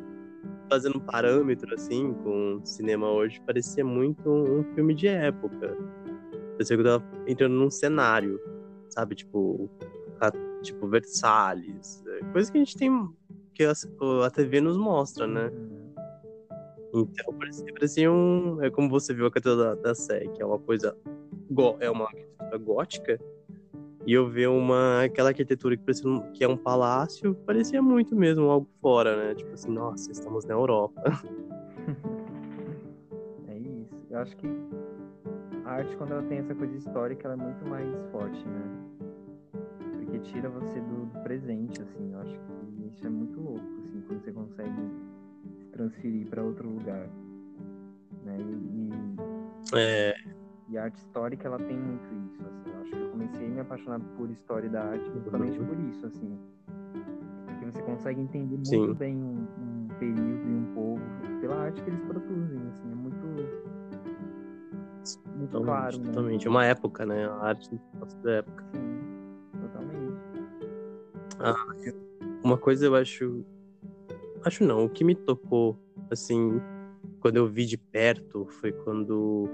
fazendo 0.69 0.97
um 0.97 1.01
parâmetro 1.01 1.73
assim 1.73 2.13
com 2.23 2.55
o 2.55 2.65
cinema 2.65 3.09
hoje, 3.09 3.39
parecia 3.41 3.85
muito 3.85 4.29
um, 4.29 4.59
um 4.59 4.63
filme 4.73 4.93
de 4.93 5.07
época. 5.07 5.77
Parecia 6.53 6.75
que 6.75 6.81
eu 6.81 6.99
tava 6.99 7.03
entrando 7.27 7.53
num 7.53 7.69
cenário, 7.69 8.39
sabe? 8.89 9.15
Tipo, 9.15 9.69
a- 10.19 10.31
tipo 10.61 10.87
Versalhes, 10.87 12.03
é, 12.07 12.19
coisa 12.31 12.51
que 12.51 12.57
a 12.57 12.63
gente 12.63 12.75
tem, 12.75 13.07
que 13.53 13.63
a, 13.63 13.73
a 14.25 14.29
TV 14.31 14.59
nos 14.59 14.77
mostra, 14.77 15.27
né? 15.27 15.51
Então, 16.93 17.33
parecia, 17.33 17.73
parecia 17.73 18.11
um. 18.11 18.63
É 18.63 18.69
como 18.69 18.89
você 18.89 19.13
viu 19.13 19.25
a 19.25 19.31
catedral 19.31 19.75
da, 19.75 19.81
da 19.81 19.95
Sé, 19.95 20.27
que 20.27 20.41
é 20.41 20.45
uma 20.45 20.59
coisa. 20.59 20.95
É 21.79 21.89
uma 21.89 22.05
arquitetura 22.05 22.57
gótica. 22.57 23.19
E 24.05 24.13
eu 24.13 24.29
ver 24.29 24.47
uma. 24.47 25.03
aquela 25.03 25.29
arquitetura 25.29 25.75
que, 25.75 25.83
parecia 25.83 26.21
que 26.33 26.43
é 26.43 26.47
um 26.47 26.55
palácio, 26.55 27.35
parecia 27.45 27.81
muito 27.81 28.15
mesmo 28.15 28.49
algo 28.49 28.67
fora, 28.81 29.17
né? 29.17 29.35
Tipo 29.35 29.53
assim, 29.53 29.69
nossa, 29.71 30.11
estamos 30.11 30.45
na 30.45 30.53
Europa. 30.53 31.01
É 33.47 33.57
isso. 33.57 33.95
Eu 34.09 34.19
acho 34.19 34.35
que 34.37 34.47
a 35.65 35.71
arte, 35.71 35.95
quando 35.97 36.11
ela 36.11 36.23
tem 36.23 36.37
essa 36.37 36.55
coisa 36.55 36.75
histórica, 36.75 37.27
ela 37.27 37.33
é 37.33 37.45
muito 37.45 37.65
mais 37.65 37.89
forte, 38.11 38.45
né? 38.45 38.61
Porque 39.93 40.19
tira 40.19 40.49
você 40.49 40.79
do, 40.79 41.05
do 41.05 41.19
presente, 41.23 41.81
assim. 41.81 42.13
Eu 42.13 42.19
acho 42.19 42.33
que 42.33 42.87
isso 42.87 43.05
é 43.05 43.09
muito 43.09 43.39
louco, 43.39 43.65
assim, 43.83 44.01
quando 44.07 44.21
você 44.21 44.31
consegue 44.31 44.81
se 45.11 45.16
transferir 45.77 46.27
para 46.27 46.43
outro 46.43 46.67
lugar. 46.67 47.07
Né? 48.25 48.37
E, 48.39 49.77
É, 49.77 50.15
e 50.69 50.77
a 50.77 50.83
arte 50.83 50.97
histórica, 50.97 51.47
ela 51.47 51.57
tem 51.59 51.77
muito 51.77 52.33
isso, 52.33 52.41
assim. 52.45 52.69
Eu 52.69 52.81
acho 52.81 52.91
que 52.91 52.97
eu 52.97 53.09
comecei 53.11 53.45
a 53.45 53.49
me 53.49 53.59
apaixonar 53.61 53.99
por 54.17 54.29
história 54.29 54.69
da 54.69 54.83
arte 54.83 55.09
justamente 55.11 55.57
por 55.59 55.79
isso, 55.79 56.05
assim. 56.07 56.37
Porque 57.45 57.65
você 57.65 57.81
consegue 57.83 58.21
entender 58.21 58.55
muito 58.55 58.67
Sim. 58.69 58.93
bem 58.93 59.15
um, 59.15 59.47
um 59.59 59.87
período 59.99 60.49
e 60.49 60.53
um 60.53 60.73
povo 60.73 61.01
pela 61.39 61.55
arte 61.55 61.81
que 61.81 61.89
eles 61.89 62.01
produzem, 62.01 62.59
assim. 62.67 62.91
É 62.91 62.95
muito, 62.95 63.27
muito 65.37 65.51
totalmente, 65.51 65.65
claro, 65.65 65.97
né? 65.99 66.05
totalmente. 66.05 66.49
Uma 66.49 66.65
época, 66.65 67.05
né? 67.05 67.25
A 67.25 67.45
arte 67.45 67.69
da 68.23 68.31
época. 68.31 68.65
Sim, 68.73 68.99
totalmente. 69.61 70.17
Uma 72.43 72.57
coisa 72.57 72.85
eu 72.85 72.95
acho. 72.95 73.45
Acho 74.47 74.63
não, 74.63 74.85
o 74.85 74.89
que 74.89 75.03
me 75.03 75.13
tocou, 75.13 75.77
assim, 76.09 76.61
quando 77.19 77.35
eu 77.35 77.47
vi 77.47 77.65
de 77.65 77.77
perto, 77.77 78.45
foi 78.45 78.71
quando 78.71 79.49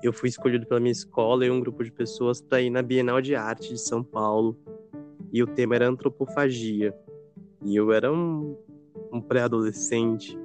eu 0.00 0.12
fui 0.12 0.28
escolhido 0.28 0.64
pela 0.64 0.78
minha 0.78 0.92
escola 0.92 1.44
e 1.44 1.50
um 1.50 1.58
grupo 1.58 1.82
de 1.82 1.90
pessoas 1.90 2.40
para 2.40 2.60
ir 2.60 2.70
na 2.70 2.82
Bienal 2.82 3.20
de 3.20 3.34
Arte 3.34 3.68
de 3.70 3.80
São 3.80 4.04
Paulo. 4.04 4.56
E 5.32 5.42
o 5.42 5.46
tema 5.48 5.74
era 5.74 5.88
antropofagia. 5.88 6.94
E 7.64 7.74
eu 7.74 7.92
era 7.92 8.12
um, 8.12 8.56
um 9.12 9.20
pré-adolescente. 9.20 10.38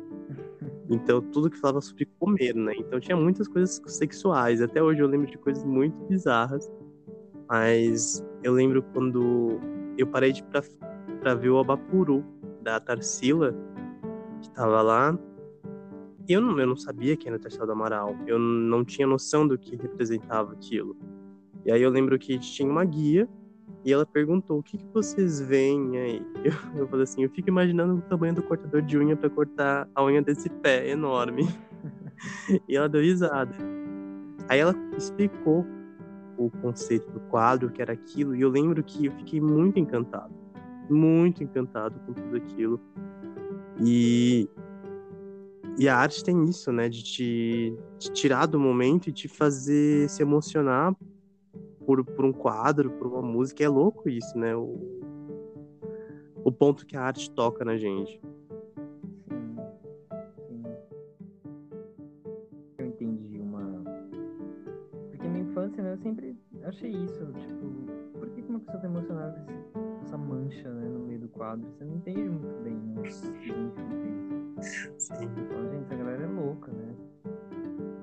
Então, 0.90 1.22
tudo 1.22 1.48
que 1.48 1.58
falava 1.58 1.82
sobre 1.82 2.06
comer, 2.20 2.56
né? 2.56 2.74
Então, 2.80 3.00
tinha 3.00 3.16
muitas 3.16 3.48
coisas 3.48 3.80
sexuais. 3.86 4.60
Até 4.60 4.82
hoje 4.82 5.04
eu 5.04 5.08
lembro 5.08 5.30
de 5.30 5.38
coisas 5.38 5.64
muito 5.64 5.96
bizarras. 6.06 6.68
Mas 7.48 8.26
eu 8.44 8.54
lembro 8.54 8.82
quando 8.92 9.60
eu 10.00 10.08
parei 10.08 10.32
de 10.32 10.42
pra, 10.46 10.64
pra 11.20 11.36
ver 11.36 11.50
o 11.50 11.60
Abapuru 11.60 12.26
da 12.62 12.80
Tarsila, 12.80 13.56
que 14.42 14.50
tava 14.52 14.82
lá. 14.82 15.18
Eu 16.28 16.40
não, 16.40 16.60
eu 16.60 16.68
não 16.68 16.76
sabia 16.76 17.18
quem 17.18 17.30
era 17.30 17.38
a 17.38 17.40
Tarsila 17.40 17.66
do 17.66 17.72
Amaral. 17.72 18.16
Eu 18.28 18.40
não 18.40 18.86
tinha 18.86 19.08
noção 19.08 19.48
do 19.48 19.58
que 19.58 19.76
representava 19.76 20.54
aquilo. 20.54 20.96
E 21.66 21.72
aí 21.72 21.82
eu 21.82 21.90
lembro 21.90 22.18
que 22.18 22.38
tinha 22.40 22.70
uma 22.70 22.86
guia 22.86 23.28
e 23.84 23.92
ela 23.92 24.06
perguntou: 24.06 24.60
o 24.60 24.64
que, 24.64 24.78
que 24.78 24.88
vocês 24.94 25.42
veem 25.42 25.98
aí? 25.98 26.26
Eu, 26.44 26.82
eu 26.82 26.88
falei 26.88 27.04
assim: 27.04 27.24
eu 27.24 27.30
fico 27.30 27.50
imaginando 27.50 27.96
o 27.96 28.02
tamanho 28.02 28.36
do 28.36 28.44
cortador 28.44 28.82
de 28.82 28.98
unha 28.98 29.16
para 29.16 29.30
cortar 29.30 29.88
a 29.94 30.04
unha 30.04 30.22
desse 30.22 30.50
pé 30.50 30.90
enorme. 30.90 31.48
e 32.68 32.76
ela 32.76 32.88
deu 32.88 33.02
risada. 33.02 33.56
Aí 34.48 34.60
ela 34.60 34.76
explicou 34.98 35.66
o 36.38 36.50
conceito 36.50 37.10
do 37.12 37.20
quadro, 37.22 37.70
que 37.70 37.82
era 37.82 37.94
aquilo, 37.94 38.36
e 38.36 38.42
eu 38.42 38.50
lembro 38.50 38.84
que 38.84 39.06
eu 39.06 39.12
fiquei 39.14 39.40
muito 39.40 39.80
encantado. 39.80 40.41
Muito 40.92 41.44
encantado 41.44 42.00
com 42.02 42.14
tudo 42.14 42.36
aquilo. 42.36 42.80
E, 43.82 44.48
e 45.78 45.88
a 45.88 45.96
arte 45.96 46.24
tem 46.24 46.44
isso, 46.46 46.72
né? 46.72 46.90
De 46.90 47.02
te, 47.02 47.74
te 47.98 48.12
tirar 48.12 48.46
do 48.46 48.60
momento 48.60 49.08
e 49.08 49.14
te 49.14 49.28
fazer 49.28 50.10
se 50.10 50.22
emocionar 50.22 50.96
por, 51.86 52.04
por 52.04 52.26
um 52.26 52.34
quadro, 52.34 52.92
por 52.92 53.08
uma 53.08 53.22
música. 53.22 53.64
É 53.64 53.70
louco 53.70 54.10
isso, 54.10 54.38
né? 54.38 54.56
O, 54.56 54.78
o 56.44 56.52
ponto 56.52 56.86
que 56.86 56.98
a 56.98 57.02
arte 57.04 57.32
toca 57.32 57.64
na 57.64 57.78
gente. 57.78 58.22
Sim. 60.48 60.66
Eu 62.78 62.86
entendi 62.88 63.40
uma. 63.40 63.84
Porque 65.10 65.28
na 65.28 65.40
infância, 65.40 65.82
né, 65.82 65.94
eu 65.94 65.98
sempre 65.98 66.36
achei 66.64 66.92
isso, 66.92 67.26
tipo, 67.48 68.20
por 68.20 68.30
que 68.30 68.42
uma 68.42 68.60
pessoa 68.60 68.80
tá 68.82 68.88
emocionada 68.88 69.38
esse- 69.40 69.91
essa 70.12 70.18
mancha, 70.18 70.70
né, 70.70 70.90
no 70.90 71.00
meio 71.00 71.20
do 71.22 71.30
quadro? 71.30 71.66
Você 71.72 71.86
não 71.86 71.96
entende 71.96 72.20
muito 72.30 72.64
bem, 72.64 72.74
né, 72.74 73.00
o 73.00 73.04
que 73.04 73.14
significa 73.14 73.82
isso. 74.60 74.92
Sim. 74.98 75.30
Então, 75.38 75.70
gente, 75.72 75.84
essa 75.86 75.96
galera 75.96 76.24
é 76.24 76.28
louca, 76.28 76.72
né? 76.72 76.94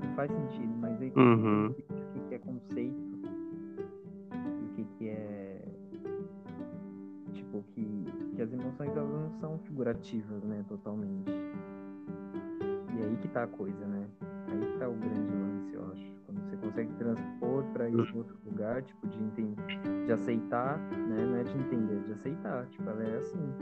Não 0.02 0.14
faz 0.14 0.32
sentido, 0.32 0.72
mas 0.80 1.00
aí 1.02 1.12
Uhum. 1.14 1.66
o 1.66 1.74
que 1.74 1.82
que 2.28 2.34
é 2.34 2.38
conceito 2.38 2.96
e 4.32 4.64
o 4.64 4.68
que 4.74 4.84
que 4.96 5.08
é 5.08 5.62
tipo 7.34 7.62
que, 7.74 8.04
que 8.34 8.42
as 8.42 8.52
emoções 8.52 8.96
elas 8.96 9.10
não 9.10 9.30
são 9.40 9.58
figurativas, 9.58 10.42
né, 10.44 10.64
totalmente. 10.68 11.30
E 11.30 13.02
aí 13.04 13.16
que 13.20 13.28
tá 13.28 13.44
a 13.44 13.46
coisa, 13.46 13.86
né? 13.86 14.06
Aí 14.48 14.72
que 14.72 14.78
tá 14.78 14.88
o 14.88 14.94
grande 14.94 15.32
lance, 15.32 15.74
eu 15.74 15.84
acho. 15.92 16.17
Você 16.48 16.56
consegue 16.56 16.92
transpor 16.94 17.62
pra 17.74 17.90
ir 17.90 17.92
pra 17.92 18.16
outro 18.16 18.36
lugar, 18.46 18.82
tipo, 18.82 19.06
de 19.06 19.22
entender, 19.22 20.06
de 20.06 20.12
aceitar, 20.12 20.78
né? 20.78 21.26
Não 21.26 21.36
é 21.36 21.44
de 21.44 21.58
entender, 21.58 21.96
é 21.96 22.06
de 22.06 22.12
aceitar. 22.12 22.66
Tipo, 22.68 22.88
ela 22.88 23.04
é 23.04 23.18
assim. 23.18 23.54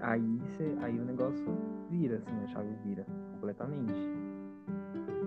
Aí, 0.00 0.38
você, 0.48 0.74
aí 0.82 0.98
o 0.98 1.04
negócio 1.04 1.44
vira, 1.88 2.16
assim, 2.16 2.36
a 2.42 2.46
chave 2.48 2.74
vira 2.84 3.06
completamente. 3.32 3.92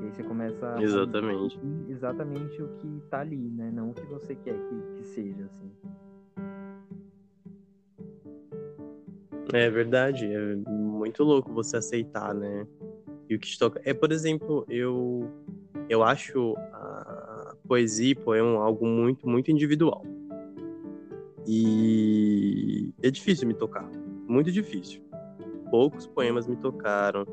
E 0.01 0.05
aí 0.05 0.11
você 0.11 0.23
começa 0.23 0.75
a 0.75 0.81
Exatamente. 0.81 1.57
exatamente 1.87 2.61
o 2.61 2.67
que 2.75 3.01
tá 3.09 3.21
ali, 3.21 3.49
né? 3.49 3.71
Não 3.73 3.91
o 3.91 3.93
que 3.93 4.05
você 4.05 4.35
quer 4.35 4.59
que, 4.59 4.97
que 4.97 5.03
seja, 5.05 5.45
assim. 5.45 5.71
É 9.53 9.69
verdade, 9.69 10.25
é 10.25 10.55
muito 10.67 11.23
louco 11.23 11.53
você 11.53 11.77
aceitar, 11.77 12.33
né? 12.33 12.67
E 13.29 13.35
o 13.35 13.39
que 13.39 13.47
te 13.47 13.57
toca. 13.57 13.81
É, 13.85 13.93
por 13.93 14.11
exemplo, 14.11 14.65
eu 14.67 15.29
eu 15.89 16.03
acho 16.03 16.55
a 16.57 17.55
poesia 17.67 18.11
e 18.11 18.15
poema 18.15 18.63
algo 18.63 18.85
muito, 18.85 19.27
muito 19.27 19.51
individual. 19.51 20.03
E 21.45 22.93
é 23.01 23.09
difícil 23.09 23.47
me 23.47 23.53
tocar, 23.53 23.89
muito 24.27 24.51
difícil. 24.51 25.01
Poucos 25.71 26.05
poemas 26.05 26.47
me 26.47 26.57
tocaram. 26.57 27.25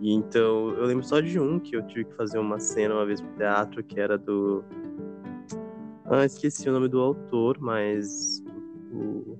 E 0.00 0.12
então, 0.12 0.70
eu 0.70 0.84
lembro 0.84 1.04
só 1.04 1.20
de 1.20 1.38
um 1.38 1.58
que 1.58 1.76
eu 1.76 1.86
tive 1.86 2.04
que 2.04 2.14
fazer 2.14 2.38
uma 2.38 2.58
cena 2.58 2.94
uma 2.94 3.06
vez 3.06 3.20
pro 3.20 3.36
teatro, 3.36 3.82
que 3.82 4.00
era 4.00 4.16
do. 4.18 4.64
Ah, 6.04 6.24
esqueci 6.24 6.68
o 6.68 6.72
nome 6.72 6.88
do 6.88 7.00
autor, 7.00 7.58
mas 7.60 8.42
o, 8.92 9.38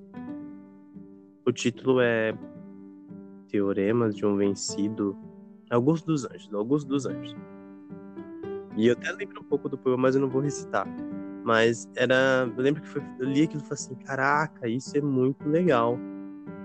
o 1.45 1.53
título 1.53 2.01
é 2.01 2.33
Teoremas 3.49 4.15
de 4.15 4.25
um 4.25 4.37
Vencido. 4.37 5.17
Augusto 5.75 6.07
dos 6.07 6.25
Anjos, 6.25 6.49
do 6.49 6.59
Augusto 6.59 6.89
dos 6.89 7.07
Anjos. 7.07 7.37
E 8.77 8.87
eu 8.87 8.93
até 8.95 9.13
lembro 9.13 9.41
um 9.41 9.45
pouco 9.45 9.69
do 9.69 9.77
poema, 9.77 10.03
mas 10.03 10.15
eu 10.15 10.21
não 10.21 10.29
vou 10.29 10.41
recitar. 10.41 10.87
Mas 11.45 11.89
era. 11.97 12.51
Eu 12.57 12.63
lembro 12.63 12.83
que 12.83 12.89
foi, 12.89 13.03
eu 13.19 13.27
li 13.27 13.43
aquilo 13.43 13.63
e 13.63 13.67
falei 13.67 13.75
assim: 13.75 13.95
caraca, 13.97 14.69
isso 14.69 14.97
é 14.97 15.01
muito 15.01 15.49
legal. 15.49 15.99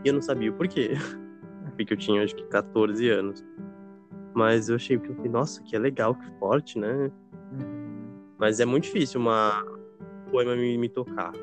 E 0.03 0.07
eu 0.07 0.13
não 0.13 0.21
sabia 0.21 0.51
o 0.51 0.53
porquê. 0.53 0.91
Porque 1.75 1.93
eu 1.93 1.97
tinha 1.97 2.23
acho 2.23 2.35
que 2.35 2.43
14 2.45 3.09
anos. 3.09 3.43
Mas 4.33 4.69
eu 4.69 4.75
achei 4.75 4.99
que 4.99 5.09
eu 5.09 5.15
falei, 5.15 5.31
nossa, 5.31 5.61
que 5.63 5.75
é 5.75 5.79
legal, 5.79 6.13
que 6.13 6.29
forte, 6.39 6.77
né? 6.77 7.11
Uhum. 7.51 8.05
Mas 8.37 8.59
é 8.59 8.65
muito 8.65 8.83
difícil 8.83 9.19
uma 9.19 9.63
um 9.63 10.31
poema 10.31 10.55
me, 10.55 10.77
me 10.77 10.89
tocar. 10.89 11.33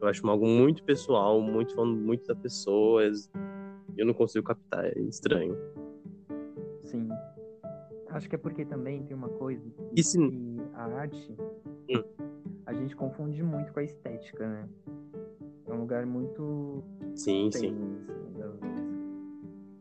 Eu 0.00 0.08
acho 0.08 0.26
algo 0.28 0.46
muito 0.46 0.82
pessoal, 0.82 1.40
muito 1.40 1.74
falando 1.74 1.96
muito 1.96 2.26
da 2.26 2.34
pessoa. 2.34 3.02
Eu 3.96 4.04
não 4.04 4.12
consigo 4.12 4.44
captar, 4.44 4.84
é 4.84 5.00
estranho. 5.00 5.56
Sim. 6.86 7.08
Acho 8.10 8.28
que 8.28 8.34
é 8.34 8.38
porque 8.38 8.64
também 8.64 9.02
tem 9.04 9.16
uma 9.16 9.28
coisa 9.28 9.62
E 9.94 10.02
se- 10.02 10.16
que 10.18 10.62
a 10.74 10.84
arte 10.86 11.36
Hum. 11.90 12.02
a 12.64 12.72
gente 12.72 12.96
confunde 12.96 13.42
muito 13.42 13.72
com 13.72 13.80
a 13.80 13.84
estética, 13.84 14.48
né? 14.48 14.68
É 15.68 15.72
um 15.72 15.80
lugar 15.80 16.06
muito 16.06 16.82
Sim, 17.14 17.50
sim. 17.52 17.76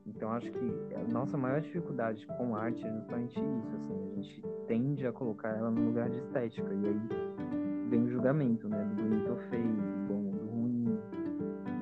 Então 0.07 0.31
acho 0.31 0.49
que 0.51 0.95
a 0.95 1.03
nossa 1.13 1.37
maior 1.37 1.61
dificuldade 1.61 2.25
com 2.37 2.55
arte 2.55 2.85
é 2.85 2.91
justamente 2.93 3.37
isso, 3.39 3.75
assim, 3.75 3.93
a 4.11 4.15
gente 4.15 4.43
tende 4.67 5.05
a 5.05 5.11
colocar 5.11 5.49
ela 5.49 5.69
no 5.69 5.85
lugar 5.87 6.09
de 6.09 6.17
estética 6.17 6.73
e 6.73 6.87
aí 6.87 7.89
vem 7.89 8.03
o 8.03 8.09
julgamento, 8.09 8.67
né, 8.67 8.83
do 8.85 8.95
bonito 9.03 9.29
ou 9.29 9.37
feio, 9.49 9.63
do 9.67 10.07
bom, 10.07 10.31
do 10.31 10.45
ruim, 10.49 10.99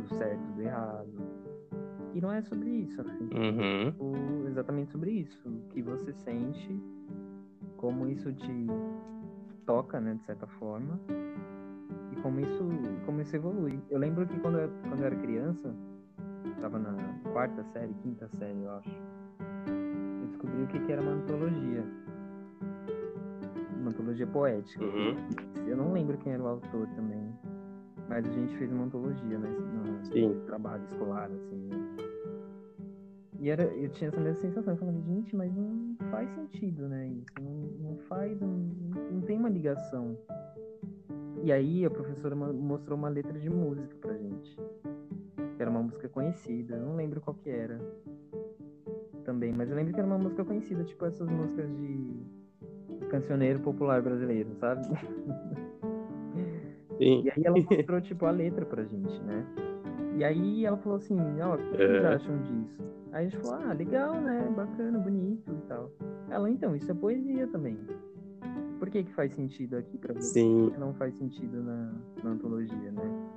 do 0.02 0.16
certo, 0.18 0.42
do 0.56 0.62
errado. 0.62 1.08
E 2.14 2.22
não 2.22 2.32
é 2.32 2.42
sobre 2.44 2.70
isso, 2.70 3.02
assim, 3.02 3.24
Uhum. 3.34 3.92
tipo, 3.92 4.48
exatamente 4.48 4.92
sobre 4.92 5.12
isso, 5.12 5.50
o 5.50 5.70
que 5.74 5.82
você 5.82 6.14
sente, 6.14 6.80
como 7.78 8.08
isso 8.08 8.32
te 8.34 8.68
toca, 9.66 10.00
né, 10.00 10.14
de 10.16 10.24
certa 10.24 10.46
forma, 10.46 11.00
e 12.12 12.16
como 12.22 12.40
isso, 12.40 12.64
como 13.06 13.20
isso 13.22 13.36
evolui. 13.36 13.80
Eu 13.90 13.98
lembro 14.00 14.28
que 14.28 14.40
quando 14.42 14.60
eu, 14.60 14.70
quando 14.90 15.00
eu 15.00 15.06
era 15.08 15.16
criança, 15.16 15.74
estava 16.56 16.78
na 16.78 16.94
quarta 17.32 17.64
série, 17.74 17.94
quinta 18.04 18.28
série, 18.38 18.62
eu 18.62 18.72
acho, 18.72 18.90
eu 20.22 20.28
descobri 20.28 20.64
o 20.64 20.68
que, 20.68 20.80
que 20.86 20.92
era 20.92 21.02
uma 21.02 21.12
antologia. 21.14 21.84
Uma 23.80 23.90
antologia 23.90 24.28
poética. 24.28 24.84
Uhum. 24.84 25.16
Eu 25.68 25.76
não 25.78 25.92
lembro 25.94 26.18
quem 26.20 26.34
era 26.34 26.44
o 26.44 26.48
autor 26.48 26.88
também, 26.96 27.34
mas 28.08 28.26
a 28.28 28.32
gente 28.32 28.56
fez 28.58 28.72
uma 28.72 28.84
antologia, 28.86 29.40
né, 29.40 29.50
no 29.50 30.06
Sim. 30.06 30.40
trabalho 30.46 30.84
escolar, 30.86 31.30
assim, 31.32 31.56
né? 31.70 31.83
E 33.44 33.50
era, 33.50 33.64
eu 33.64 33.90
tinha 33.90 34.08
essa 34.08 34.22
mesma 34.22 34.40
sensação, 34.40 34.74
eu 34.74 34.78
falava, 34.78 35.02
gente, 35.02 35.36
mas 35.36 35.54
não 35.54 35.98
faz 36.10 36.30
sentido, 36.30 36.88
né? 36.88 37.08
Isso 37.10 37.34
não, 37.42 37.90
não 37.90 37.98
faz, 38.08 38.40
não, 38.40 38.48
não 39.12 39.20
tem 39.20 39.38
uma 39.38 39.50
ligação. 39.50 40.18
E 41.44 41.52
aí 41.52 41.84
a 41.84 41.90
professora 41.90 42.34
mo- 42.38 42.54
mostrou 42.54 42.98
uma 42.98 43.10
letra 43.10 43.38
de 43.38 43.50
música 43.50 43.94
pra 44.00 44.14
gente. 44.18 44.58
Era 45.60 45.70
uma 45.70 45.84
música 45.84 46.08
conhecida, 46.08 46.76
eu 46.76 46.86
não 46.86 46.96
lembro 46.96 47.20
qual 47.20 47.36
que 47.36 47.50
era. 47.50 47.82
Também, 49.26 49.52
mas 49.52 49.70
eu 49.70 49.76
lembro 49.76 49.94
que 49.94 50.00
era 50.00 50.08
uma 50.08 50.18
música 50.18 50.46
conhecida, 50.46 50.86
tipo 50.86 51.06
essas 51.06 51.28
músicas 51.28 51.70
de 51.76 52.14
cancioneiro 53.10 53.60
popular 53.60 54.02
brasileiro, 54.02 54.56
sabe? 54.56 54.86
Sim. 54.86 54.94
E 57.00 57.30
aí 57.30 57.44
ela 57.44 57.58
mostrou, 57.60 58.00
tipo, 58.00 58.26
a 58.26 58.32
letra 58.32 58.66
pra 58.66 58.86
gente, 58.86 59.20
né? 59.24 59.46
E 60.18 60.24
aí 60.24 60.66
ela 60.66 60.78
falou 60.78 60.98
assim, 60.98 61.18
ó, 61.42 61.56
o 61.56 61.58
que 61.58 61.78
vocês 61.78 62.04
É. 62.04 62.08
acham 62.14 62.38
disso? 62.44 62.82
Aí 63.12 63.26
a 63.26 63.30
gente 63.30 63.42
falou, 63.42 63.60
ah, 63.70 63.74
legal, 63.74 64.14
né? 64.22 64.52
Bacana, 64.56 65.00
bonito 65.00 65.52
e 65.52 65.68
tal. 65.68 65.92
Ela, 66.30 66.50
então, 66.50 66.76
isso 66.76 66.90
é 66.92 66.94
poesia 66.94 67.48
também. 67.48 67.78
Por 68.80 68.90
que 68.90 69.04
que 69.04 69.14
faz 69.14 69.34
sentido 69.34 69.78
aqui 69.78 69.98
pra 69.98 70.14
você? 70.14 70.40
Sim. 70.40 70.70
que 70.72 70.80
não 70.80 70.94
faz 70.94 71.14
sentido 71.16 71.62
na, 71.64 71.94
na 72.24 72.32
antologia, 72.32 72.92
né? 72.92 73.30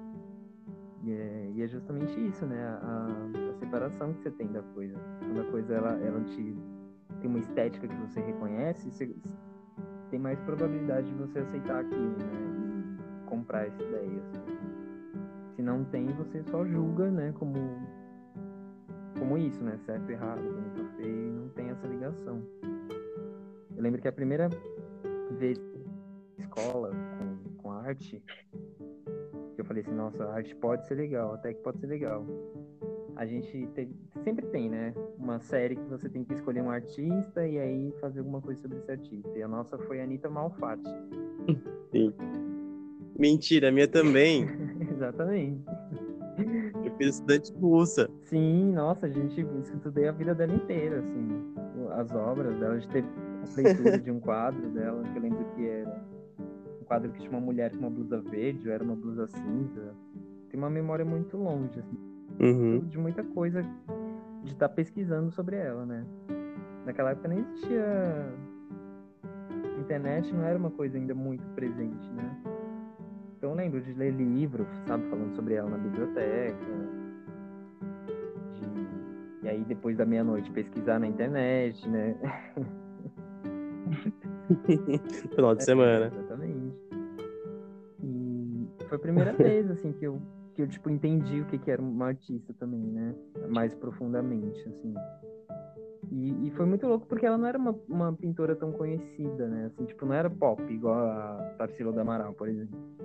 E 1.04 1.12
é, 1.12 1.50
e 1.54 1.62
é 1.62 1.68
justamente 1.68 2.18
isso, 2.26 2.44
né? 2.46 2.60
A, 2.82 3.06
a 3.50 3.54
separação 3.54 4.12
que 4.14 4.22
você 4.22 4.30
tem 4.32 4.48
da 4.48 4.62
coisa. 4.74 4.94
Quando 5.20 5.40
a 5.40 5.44
coisa 5.50 5.74
ela, 5.74 5.92
ela 6.00 6.20
te 6.24 6.56
tem 7.20 7.30
uma 7.30 7.38
estética 7.38 7.86
que 7.86 7.94
você 7.96 8.20
reconhece, 8.20 8.90
você 8.90 9.14
tem 10.10 10.18
mais 10.18 10.38
probabilidade 10.40 11.08
de 11.08 11.14
você 11.14 11.38
aceitar 11.38 11.80
aquilo, 11.80 12.16
né? 12.16 12.96
E 13.24 13.26
comprar 13.26 13.66
essa 13.68 13.80
ideia. 13.82 14.20
assim. 14.32 14.55
Se 15.56 15.62
não 15.62 15.84
tem, 15.84 16.06
você 16.06 16.42
só 16.44 16.64
julga, 16.66 17.10
né? 17.10 17.32
Como 17.38 17.54
como 19.18 19.38
isso, 19.38 19.62
né? 19.64 19.78
Certo, 19.86 20.08
errado, 20.10 20.42
bonito, 20.42 20.82
ou 20.82 20.88
feio, 20.96 21.28
e 21.28 21.32
não 21.32 21.48
tem 21.48 21.70
essa 21.70 21.86
ligação. 21.86 22.42
Eu 23.74 23.82
lembro 23.82 24.00
que 24.00 24.08
a 24.08 24.12
primeira 24.12 24.50
vez 25.38 25.58
escola 26.38 26.90
com, 26.90 27.54
com 27.62 27.70
arte, 27.72 28.22
que 29.54 29.60
eu 29.60 29.64
falei 29.64 29.82
assim, 29.82 29.94
nossa, 29.94 30.22
a 30.24 30.34
arte 30.34 30.54
pode 30.56 30.86
ser 30.86 30.96
legal, 30.96 31.34
até 31.34 31.54
que 31.54 31.62
pode 31.62 31.78
ser 31.78 31.86
legal. 31.86 32.26
A 33.16 33.24
gente 33.24 33.66
teve- 33.68 33.94
sempre 34.22 34.44
tem, 34.46 34.68
né? 34.68 34.92
Uma 35.18 35.40
série 35.40 35.76
que 35.76 35.88
você 35.88 36.08
tem 36.10 36.22
que 36.22 36.34
escolher 36.34 36.60
um 36.62 36.70
artista 36.70 37.46
e 37.46 37.58
aí 37.58 37.94
fazer 38.00 38.18
alguma 38.18 38.42
coisa 38.42 38.60
sobre 38.60 38.78
esse 38.78 38.90
artista. 38.90 39.30
E 39.38 39.42
a 39.42 39.48
nossa 39.48 39.78
foi 39.78 40.00
a 40.00 40.04
Anitta 40.04 40.28
Malfatti. 40.28 40.90
Mentira, 43.18 43.68
a 43.68 43.72
minha 43.72 43.88
também. 43.88 44.44
Exatamente. 44.96 45.62
Eu 46.84 46.94
fiz 46.96 47.14
estudante 47.14 47.52
russa. 47.54 48.10
Sim, 48.24 48.72
nossa, 48.72 49.06
a 49.06 49.08
gente 49.08 49.40
estudei 49.74 50.08
a 50.08 50.12
vida 50.12 50.34
dela 50.34 50.52
inteira, 50.54 50.98
assim, 50.98 51.54
as 51.92 52.12
obras 52.14 52.58
dela, 52.58 52.74
a 52.74 52.78
gente 52.78 52.90
teve 52.92 53.08
a 53.08 53.56
leitura 53.60 53.98
de 53.98 54.10
um 54.10 54.20
quadro 54.20 54.68
dela, 54.70 55.02
que 55.02 55.16
eu 55.18 55.22
lembro 55.22 55.44
que 55.54 55.66
era 55.66 56.02
um 56.80 56.84
quadro 56.84 57.10
que 57.12 57.20
tinha 57.20 57.30
uma 57.30 57.40
mulher 57.40 57.70
com 57.72 57.78
uma 57.78 57.90
blusa 57.90 58.20
verde, 58.20 58.68
ou 58.68 58.74
era 58.74 58.82
uma 58.84 58.96
blusa 58.96 59.26
cinza. 59.26 59.94
Tem 60.50 60.58
uma 60.58 60.70
memória 60.70 61.04
muito 61.04 61.36
longe, 61.36 61.78
assim, 61.78 61.98
Uhum. 62.38 62.80
de 62.80 62.98
muita 62.98 63.22
coisa 63.24 63.62
de 64.42 64.52
estar 64.52 64.68
pesquisando 64.68 65.30
sobre 65.30 65.56
ela, 65.56 65.86
né? 65.86 66.04
Naquela 66.84 67.10
época 67.12 67.28
nem 67.28 67.38
existia 67.40 68.26
internet, 69.80 70.32
não 70.34 70.44
era 70.44 70.58
uma 70.58 70.70
coisa 70.70 70.96
ainda 70.98 71.14
muito 71.14 71.42
presente, 71.54 72.08
né? 72.12 72.36
Então 73.36 73.50
eu 73.50 73.56
lembro 73.56 73.80
de 73.80 73.92
ler 73.94 74.12
livro, 74.12 74.66
sabe, 74.86 75.04
falando 75.10 75.34
sobre 75.34 75.54
ela 75.54 75.68
na 75.70 75.78
biblioteca. 75.78 76.56
de- 78.54 78.86
E 79.46 79.48
aí 79.48 79.64
depois 79.64 79.96
da 79.96 80.04
meia-noite 80.06 80.50
pesquisar 80.50 80.98
na 80.98 81.06
internet, 81.06 81.88
né? 81.88 82.16
Final 85.34 85.54
de 85.54 85.64
semana. 85.64 86.06
Exatamente. 86.06 86.76
E 88.02 88.68
foi 88.88 88.96
a 88.96 89.00
primeira 89.00 89.32
vez, 89.36 89.70
assim, 89.70 89.92
que 89.92 90.04
eu, 90.06 90.20
que 90.54 90.62
eu 90.62 90.66
tipo, 90.68 90.88
entendi 90.90 91.40
o 91.40 91.44
que, 91.46 91.58
que 91.58 91.70
era 91.70 91.80
uma 91.82 92.06
artista 92.06 92.52
também, 92.54 92.80
né? 92.80 93.14
Mais 93.48 93.74
profundamente, 93.74 94.58
assim. 94.68 94.94
E, 96.10 96.46
e 96.46 96.50
foi 96.52 96.64
muito 96.66 96.86
louco 96.86 97.06
porque 97.06 97.26
ela 97.26 97.36
não 97.36 97.46
era 97.46 97.58
uma, 97.58 97.74
uma 97.88 98.12
pintora 98.12 98.54
tão 98.56 98.72
conhecida, 98.72 99.46
né? 99.48 99.66
Assim, 99.66 99.84
tipo, 99.84 100.06
não 100.06 100.14
era 100.14 100.30
pop, 100.30 100.62
igual 100.72 100.94
a 100.98 101.54
Tarsila 101.58 101.92
do 101.92 102.00
Amaral, 102.00 102.32
por 102.32 102.48
exemplo. 102.48 102.95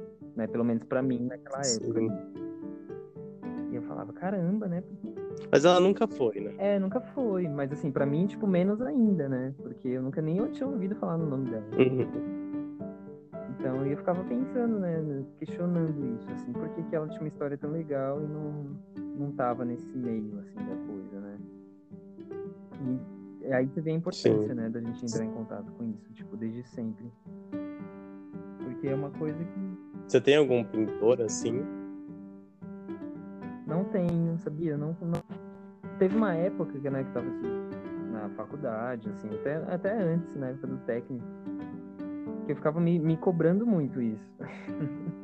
Né? 0.41 0.47
Pelo 0.47 0.65
menos 0.65 0.83
pra 0.83 1.03
mim, 1.03 1.27
naquela 1.27 1.61
época. 1.61 1.99
Sim. 1.99 2.09
E 3.71 3.75
eu 3.75 3.81
falava, 3.83 4.11
caramba, 4.11 4.67
né? 4.67 4.83
Mas 5.51 5.65
ela 5.65 5.79
nunca 5.79 6.07
foi, 6.07 6.39
né? 6.39 6.55
É, 6.57 6.79
nunca 6.79 6.99
foi. 6.99 7.47
Mas, 7.47 7.71
assim, 7.71 7.91
pra 7.91 8.07
mim, 8.07 8.25
tipo, 8.25 8.47
menos 8.47 8.81
ainda, 8.81 9.29
né? 9.29 9.53
Porque 9.61 9.87
eu 9.87 10.01
nunca 10.01 10.19
nem 10.19 10.43
tinha 10.47 10.67
ouvido 10.67 10.95
falar 10.95 11.17
no 11.19 11.27
nome 11.27 11.51
dela. 11.51 11.65
Uhum. 11.77 12.41
Então 13.51 13.85
eu 13.85 13.95
ficava 13.95 14.23
pensando, 14.23 14.79
né, 14.79 15.23
questionando 15.37 16.15
isso, 16.15 16.31
assim, 16.31 16.51
por 16.51 16.67
que, 16.69 16.81
que 16.81 16.95
ela 16.95 17.07
tinha 17.07 17.21
uma 17.21 17.27
história 17.27 17.55
tão 17.55 17.69
legal 17.69 18.19
e 18.19 18.25
não, 18.25 18.65
não 19.19 19.31
tava 19.33 19.63
nesse 19.63 19.95
meio, 19.95 20.39
assim, 20.39 20.55
da 20.55 20.75
coisa, 20.87 21.19
né? 21.19 21.37
E 23.41 23.53
aí 23.53 23.67
você 23.67 23.81
vê 23.81 23.91
a 23.91 23.93
importância, 23.93 24.47
Sim. 24.47 24.53
né, 24.55 24.67
da 24.67 24.81
gente 24.81 25.05
entrar 25.05 25.23
em 25.23 25.31
contato 25.31 25.71
com 25.73 25.83
isso, 25.83 26.11
tipo, 26.11 26.35
desde 26.35 26.63
sempre. 26.63 27.05
Porque 28.63 28.87
é 28.87 28.95
uma 28.95 29.11
coisa 29.11 29.37
que 29.37 29.70
Você 30.07 30.19
tem 30.19 30.35
algum 30.35 30.63
pintor 30.63 31.21
assim? 31.21 31.63
não 33.71 33.85
tenho, 33.85 34.37
sabia? 34.39 34.77
Não, 34.77 34.95
não... 35.01 35.23
Teve 35.97 36.15
uma 36.15 36.33
época 36.35 36.77
que, 36.79 36.89
né, 36.89 37.03
que 37.03 37.11
tava 37.11 37.27
assim, 37.27 38.11
na 38.11 38.29
faculdade, 38.29 39.09
assim, 39.09 39.29
até, 39.35 39.55
até 39.73 39.97
antes, 39.97 40.35
na 40.35 40.49
época 40.49 40.67
do 40.67 40.77
técnico, 40.79 41.25
que 42.45 42.51
eu 42.51 42.55
ficava 42.55 42.79
me, 42.79 42.99
me 42.99 43.17
cobrando 43.17 43.65
muito 43.65 44.01
isso. 44.01 44.31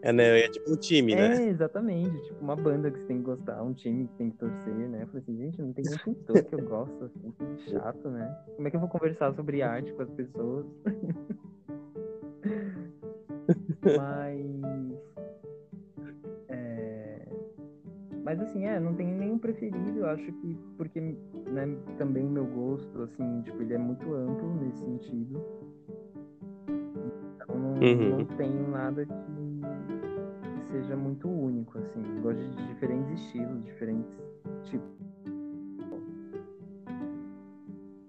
É, 0.00 0.12
né? 0.12 0.40
É 0.40 0.48
tipo 0.48 0.72
um 0.72 0.76
time, 0.76 1.14
né? 1.14 1.44
É, 1.44 1.48
exatamente. 1.48 2.20
Tipo, 2.22 2.40
uma 2.40 2.56
banda 2.56 2.90
que 2.90 2.98
você 2.98 3.06
tem 3.06 3.18
que 3.18 3.22
gostar, 3.24 3.62
um 3.62 3.72
time 3.72 4.06
que 4.08 4.14
tem 4.14 4.30
que 4.30 4.36
torcer, 4.36 4.74
né? 4.74 5.02
Eu 5.02 5.06
falei 5.06 5.22
assim, 5.22 5.36
gente, 5.38 5.62
não 5.62 5.72
tem 5.72 5.84
nenhum 5.84 5.98
pintor 5.98 6.42
que 6.44 6.54
eu 6.54 6.62
gosto, 6.64 7.04
assim, 7.04 7.32
que 7.32 7.70
chato, 7.70 8.08
né? 8.10 8.36
Como 8.56 8.66
é 8.66 8.70
que 8.70 8.76
eu 8.76 8.80
vou 8.80 8.88
conversar 8.88 9.32
sobre 9.34 9.62
arte 9.62 9.92
com 9.92 10.02
as 10.02 10.10
pessoas? 10.10 10.66
Mas. 13.96 15.02
é, 16.48 17.26
Mas 18.24 18.40
assim, 18.40 18.64
é, 18.66 18.78
não 18.78 18.94
tenho 18.94 19.16
nenhum 19.18 19.38
preferido, 19.38 19.98
eu 20.00 20.06
acho 20.06 20.24
que 20.32 20.56
porque 20.76 21.00
né, 21.00 21.76
também 21.98 22.24
meu 22.24 22.46
gosto, 22.46 23.02
assim, 23.02 23.42
tipo, 23.42 23.60
ele 23.62 23.74
é 23.74 23.78
muito 23.78 24.12
amplo 24.14 24.54
nesse 24.56 24.78
sentido. 24.84 25.42
Então 27.36 27.56
não, 27.58 27.74
Uhum. 27.82 28.18
não 28.18 28.24
tenho 28.36 28.68
nada 28.70 29.04
que, 29.04 29.12
que 29.12 30.72
seja 30.72 30.96
muito 30.96 31.28
único, 31.28 31.78
assim. 31.78 32.02
Gosto 32.22 32.40
de 32.40 32.66
diferentes 32.68 33.20
estilos, 33.20 33.64
diferentes 33.64 34.16
tipos. 34.64 34.90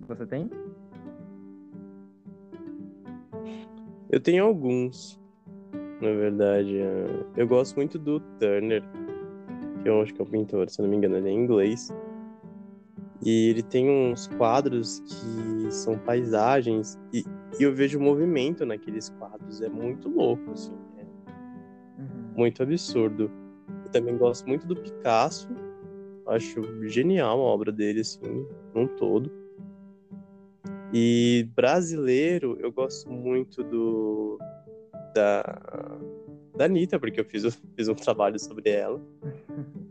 Você 0.07 0.25
tem? 0.27 0.49
Eu 4.09 4.19
tenho 4.19 4.45
alguns, 4.45 5.19
na 6.03 6.13
verdade. 6.19 6.77
é, 6.77 7.05
Eu 7.37 7.47
gosto 7.47 7.75
muito 7.75 7.97
do 7.97 8.19
Turner, 8.39 8.83
que 9.81 9.89
eu 9.89 10.01
acho 10.01 10.13
que 10.13 10.21
é 10.21 10.23
um 10.23 10.27
pintor, 10.27 10.69
se 10.69 10.81
não 10.81 10.89
me 10.89 10.97
engano, 10.97 11.17
ele 11.17 11.29
é 11.29 11.31
inglês. 11.31 11.89
E 13.25 13.49
ele 13.49 13.63
tem 13.63 13.89
uns 13.89 14.27
quadros 14.27 14.99
que 14.99 15.71
são 15.71 15.97
paisagens 15.97 16.99
e, 17.13 17.23
e 17.59 17.63
eu 17.63 17.73
vejo 17.73 17.99
movimento 17.99 18.65
naqueles 18.65 19.09
quadros. 19.17 19.61
É 19.61 19.69
muito 19.69 20.09
louco, 20.09 20.51
assim. 20.51 20.73
É 20.97 21.03
Uhum. 22.01 22.33
muito 22.35 22.61
absurdo. 22.63 23.31
Eu 23.85 23.91
também 23.91 24.17
gosto 24.17 24.45
muito 24.47 24.65
do 24.67 24.75
Picasso 24.75 25.47
acho 26.27 26.87
genial 26.89 27.39
a 27.39 27.43
obra 27.43 27.71
dele, 27.71 27.99
assim, 28.01 28.45
num 28.73 28.87
todo. 28.87 29.31
E 30.93 31.49
brasileiro, 31.55 32.57
eu 32.59 32.71
gosto 32.71 33.09
muito 33.09 33.63
do. 33.63 34.37
Da, 35.13 35.99
da 36.55 36.65
Anitta, 36.65 36.99
porque 36.99 37.19
eu 37.19 37.25
fiz, 37.25 37.43
fiz 37.75 37.87
um 37.87 37.95
trabalho 37.95 38.39
sobre 38.39 38.69
ela. 38.69 39.01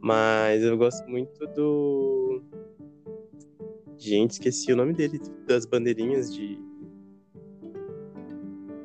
Mas 0.01 0.63
eu 0.63 0.77
gosto 0.77 1.09
muito 1.09 1.47
do. 1.49 2.43
Gente, 3.97 4.33
esqueci 4.33 4.73
o 4.73 4.77
nome 4.77 4.93
dele, 4.93 5.21
das 5.47 5.65
bandeirinhas 5.65 6.33
de. 6.35 6.59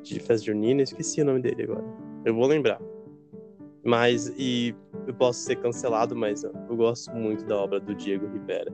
De 0.02 0.18
festa 0.20 0.46
junina, 0.46 0.82
esqueci 0.82 1.20
o 1.20 1.24
nome 1.24 1.40
dele 1.40 1.64
agora. 1.64 1.84
Eu 2.24 2.34
vou 2.34 2.46
lembrar. 2.46 2.80
Mas, 3.84 4.32
e 4.36 4.74
eu 5.06 5.14
posso 5.14 5.40
ser 5.40 5.56
cancelado, 5.56 6.16
mas 6.16 6.44
eu 6.44 6.76
gosto 6.76 7.14
muito 7.14 7.44
da 7.44 7.56
obra 7.56 7.80
do 7.80 7.94
Diego 7.94 8.26
Rivera. 8.26 8.72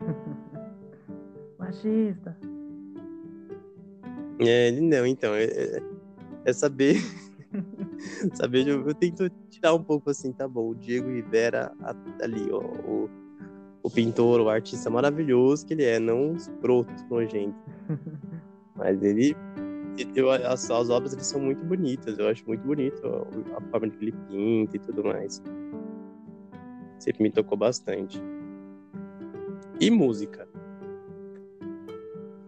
Machista. 1.58 2.36
É, 4.38 4.70
não, 4.72 5.06
então, 5.06 5.34
é, 5.34 5.46
é, 6.50 6.52
saber. 6.52 6.96
saber, 8.34 8.66
eu, 8.66 8.86
eu, 8.86 8.94
tento 8.94 9.28
tirar 9.48 9.74
um 9.74 9.82
pouco 9.82 10.10
assim, 10.10 10.32
tá 10.32 10.46
bom, 10.46 10.70
o 10.70 10.74
Diego 10.74 11.08
Rivera 11.08 11.72
ali, 12.22 12.48
ó, 12.50 12.60
o, 12.60 13.10
o 13.82 13.90
pintor, 13.90 14.40
o 14.40 14.48
artista 14.48 14.90
maravilhoso 14.90 15.66
que 15.66 15.74
ele 15.74 15.84
é, 15.84 15.98
não 15.98 16.30
um 16.30 16.36
escroto 16.36 16.92
nojento. 17.10 17.56
Mas 18.76 19.02
ele 19.02 19.36
eu, 20.14 20.30
as, 20.30 20.70
as 20.70 20.90
obras 20.90 21.12
eles 21.12 21.26
são 21.26 21.40
muito 21.40 21.64
bonitas, 21.64 22.18
eu 22.18 22.28
acho 22.28 22.46
muito 22.46 22.66
bonito 22.66 23.06
a, 23.06 23.58
a 23.58 23.60
forma 23.70 23.88
que 23.88 24.04
ele 24.04 24.12
pinta 24.28 24.76
e 24.76 24.80
tudo 24.80 25.04
mais. 25.04 25.42
Sempre 26.98 27.22
me 27.24 27.30
tocou 27.30 27.56
bastante. 27.56 28.20
E 29.80 29.90
música? 29.90 30.46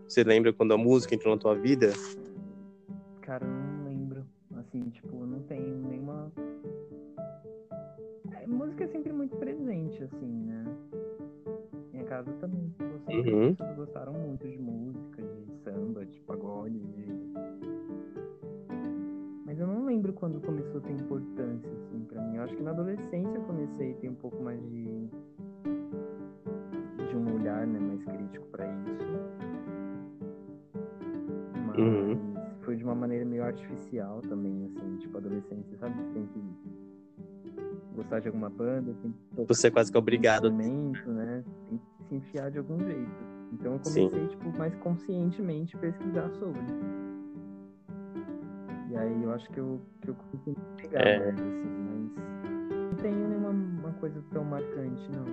Você 0.07 0.23
lembra 0.23 0.53
quando 0.53 0.73
a 0.73 0.79
música 0.79 1.15
entrou 1.15 1.35
na 1.35 1.41
tua 1.41 1.55
vida? 1.55 1.93
Casa 12.43 12.49
também. 12.49 12.75
Uhum. 13.09 13.57
Gostaram 13.77 14.13
muito 14.13 14.47
de 14.49 14.59
música, 14.59 15.23
de 15.23 15.53
samba, 15.63 16.05
de 16.05 16.21
pagode, 16.21 16.79
de 16.79 17.13
eu 19.63 19.67
não 19.69 19.85
lembro 19.85 20.13
quando 20.13 20.41
começou 20.41 20.79
a 20.79 20.81
ter 20.81 20.93
importância, 20.93 21.71
assim, 21.71 22.05
pra 22.09 22.21
mim. 22.21 22.37
Eu 22.37 22.43
acho 22.43 22.57
que 22.57 22.63
na 22.65 22.73
adolescência 22.73 23.37
eu 23.37 23.43
comecei 23.43 23.93
a 23.93 23.95
ter 23.95 24.09
um 24.09 24.15
pouco 24.15 24.43
mais 24.43 24.61
de. 24.61 25.09
de 27.09 27.17
um 27.17 27.35
olhar, 27.37 27.65
né, 27.65 27.79
mais 27.79 28.03
crítico 28.03 28.45
pra 28.47 28.67
isso. 28.67 29.07
Mas 31.65 31.79
uhum. 31.79 32.35
foi 32.63 32.77
de 32.77 32.83
uma 32.83 32.95
maneira 32.97 33.25
meio 33.25 33.45
artificial 33.45 34.21
também, 34.23 34.65
assim, 34.65 34.97
tipo, 34.97 35.17
adolescência, 35.17 35.79
sabe? 35.79 35.95
Tem 36.13 36.27
que 36.27 36.43
gostar 37.95 38.19
de 38.19 38.29
alguma 38.29 38.51
banda, 38.51 38.93
tem 39.01 39.13
que 39.13 39.47
Você 39.47 39.69
é 39.69 39.71
quase 39.71 39.93
que 39.93 39.99
obrigado. 39.99 40.51
Né? 40.51 41.45
Tem 41.69 41.79
que 41.79 41.92
se 42.13 42.17
enfiar 42.17 42.51
de 42.51 42.59
algum 42.59 42.79
jeito. 42.79 43.33
Então 43.53 43.73
eu 43.73 43.79
comecei, 43.79 44.09
Sim. 44.09 44.29
tipo, 44.29 44.59
mais 44.59 44.75
conscientemente 44.77 45.77
pesquisar 45.79 46.31
sobre. 46.33 46.61
E 48.91 48.97
aí 48.97 49.23
eu 49.23 49.33
acho 49.33 49.49
que 49.51 49.59
eu, 49.59 49.81
que 50.03 50.11
eu 50.11 50.15
consegui 50.15 50.57
pegar 50.77 51.01
é. 51.01 51.19
mais, 51.19 51.35
assim, 51.35 52.13
mas 52.17 52.91
não 52.91 52.97
tenho 52.97 53.29
nenhuma 53.29 53.51
uma 53.51 53.93
coisa 53.95 54.23
tão 54.33 54.45
marcante, 54.45 55.11
não. 55.13 55.25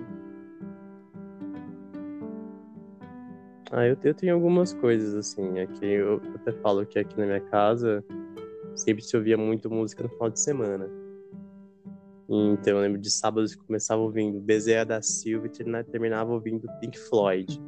Ah, 3.72 3.86
eu, 3.86 3.96
eu 4.02 4.14
tenho 4.14 4.34
algumas 4.34 4.72
coisas, 4.72 5.14
assim. 5.14 5.60
Aqui 5.60 5.84
eu 5.86 6.20
até 6.34 6.52
falo 6.52 6.84
que 6.86 6.98
aqui 6.98 7.16
na 7.18 7.26
minha 7.26 7.40
casa 7.40 8.04
sempre 8.74 9.04
se 9.04 9.16
ouvia 9.16 9.36
muito 9.36 9.70
música 9.70 10.02
no 10.02 10.08
final 10.08 10.30
de 10.30 10.40
semana. 10.40 10.88
Então 12.32 12.76
eu 12.76 12.80
lembro 12.80 13.00
de 13.00 13.10
sábados 13.10 13.56
que 13.56 13.64
começava 13.64 14.00
ouvindo 14.00 14.38
Bezerra 14.38 14.84
da 14.84 15.02
Silva 15.02 15.48
e 15.48 15.84
terminava 15.84 16.32
ouvindo 16.32 16.68
Pink 16.80 16.96
Floyd. 16.96 17.60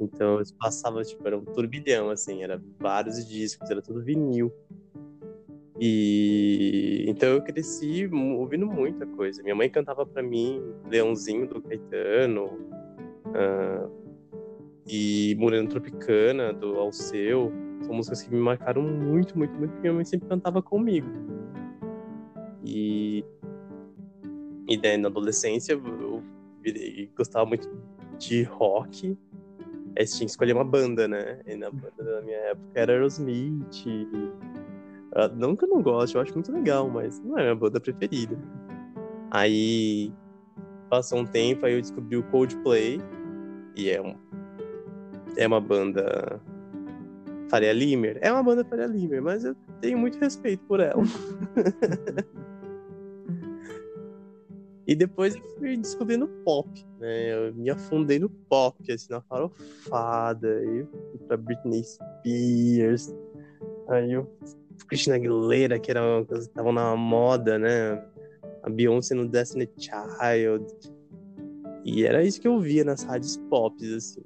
Então 0.00 0.38
eu 0.38 0.44
passava, 0.60 1.02
tipo, 1.02 1.26
era 1.26 1.36
um 1.36 1.44
turbilhão, 1.44 2.10
assim, 2.10 2.44
era 2.44 2.62
vários 2.78 3.26
discos, 3.26 3.68
era 3.68 3.82
tudo 3.82 4.04
vinil. 4.04 4.52
E 5.80 7.04
então 7.08 7.30
eu 7.30 7.42
cresci 7.42 8.08
ouvindo 8.12 8.66
muita 8.68 9.04
coisa. 9.04 9.42
Minha 9.42 9.56
mãe 9.56 9.68
cantava 9.68 10.06
para 10.06 10.22
mim 10.22 10.62
Leãozinho 10.88 11.48
do 11.48 11.60
Caetano 11.60 12.44
uh, 13.26 13.90
e 14.86 15.34
Morena 15.40 15.68
Tropicana 15.68 16.52
do 16.52 16.78
Alceu. 16.78 17.52
São 17.82 17.94
músicas 17.96 18.22
que 18.22 18.30
me 18.30 18.40
marcaram 18.40 18.82
muito, 18.82 19.36
muito, 19.36 19.52
muito, 19.54 19.74
minha 19.80 19.92
mãe 19.92 20.04
sempre 20.04 20.28
cantava 20.28 20.62
comigo. 20.62 21.08
E, 22.64 23.24
e 24.68 24.76
daí 24.76 24.96
na 24.96 25.08
adolescência 25.08 25.74
eu 25.74 26.22
virei, 26.62 27.10
gostava 27.16 27.46
muito 27.46 27.68
de 28.18 28.42
rock 28.44 29.16
Aí 29.96 30.04
tinha 30.06 30.26
que 30.26 30.30
escolher 30.30 30.52
uma 30.52 30.64
banda, 30.64 31.06
né? 31.06 31.40
E 31.46 31.54
na 31.54 31.70
banda 31.70 32.02
da 32.02 32.22
minha 32.22 32.36
época 32.36 32.68
era 32.74 32.92
Aerosmith. 32.92 33.86
E... 33.86 34.08
Uh, 35.12 35.32
não 35.36 35.54
que 35.54 35.64
eu 35.64 35.68
não 35.68 35.80
goste, 35.80 36.16
eu 36.16 36.22
acho 36.22 36.34
muito 36.34 36.50
legal, 36.50 36.88
mas 36.90 37.20
não 37.20 37.38
é 37.38 37.42
a 37.42 37.44
minha 37.44 37.54
banda 37.54 37.78
preferida. 37.78 38.36
Aí 39.30 40.12
passou 40.90 41.20
um 41.20 41.24
tempo, 41.24 41.64
aí 41.64 41.74
eu 41.74 41.80
descobri 41.80 42.16
o 42.16 42.24
Coldplay. 42.24 43.00
E 43.76 43.88
é, 43.88 44.02
um, 44.02 44.16
é 45.36 45.46
uma 45.46 45.60
banda 45.60 46.40
Faria 47.48 47.72
Limer. 47.72 48.18
É 48.20 48.32
uma 48.32 48.42
banda 48.42 48.64
Faria 48.64 48.86
Limer, 48.86 49.22
mas 49.22 49.44
eu 49.44 49.54
tenho 49.80 49.96
muito 49.96 50.18
respeito 50.18 50.64
por 50.66 50.80
ela. 50.80 51.02
E 54.86 54.94
depois 54.94 55.34
eu 55.34 55.42
fui 55.58 55.76
descobrindo 55.76 56.28
pop, 56.44 56.68
né? 56.98 57.34
Eu 57.34 57.54
me 57.54 57.70
afundei 57.70 58.18
no 58.18 58.28
pop, 58.28 58.92
assim, 58.92 59.10
na 59.10 59.20
farofada. 59.22 60.58
Aí 60.58 60.80
eu 60.80 60.86
fui 60.86 61.20
pra 61.26 61.36
Britney 61.36 61.82
Spears. 61.82 63.14
Aí 63.88 64.12
eu 64.12 64.28
Christina 64.88 65.16
Aguilera, 65.16 65.78
que 65.78 65.90
estavam 66.38 66.72
na 66.72 66.94
moda, 66.96 67.58
né? 67.58 68.02
A 68.62 68.68
Beyoncé 68.68 69.14
no 69.14 69.26
Destiny 69.26 69.68
Child. 69.78 70.66
E 71.84 72.04
era 72.04 72.22
isso 72.22 72.40
que 72.40 72.48
eu 72.48 72.60
via 72.60 72.84
nas 72.84 73.02
rádios 73.02 73.36
pop, 73.48 73.74
assim. 73.94 74.22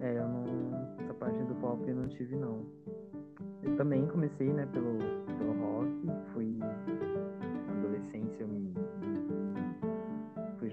É, 0.00 0.18
eu 0.18 0.28
não. 0.28 0.44
Essa 1.00 1.14
parte 1.14 1.42
do 1.44 1.54
pop 1.56 1.82
eu 1.88 1.96
não 1.96 2.08
tive, 2.08 2.36
não. 2.36 2.64
Eu 3.62 3.76
também 3.76 4.06
comecei, 4.06 4.48
né, 4.48 4.66
pelo, 4.66 4.98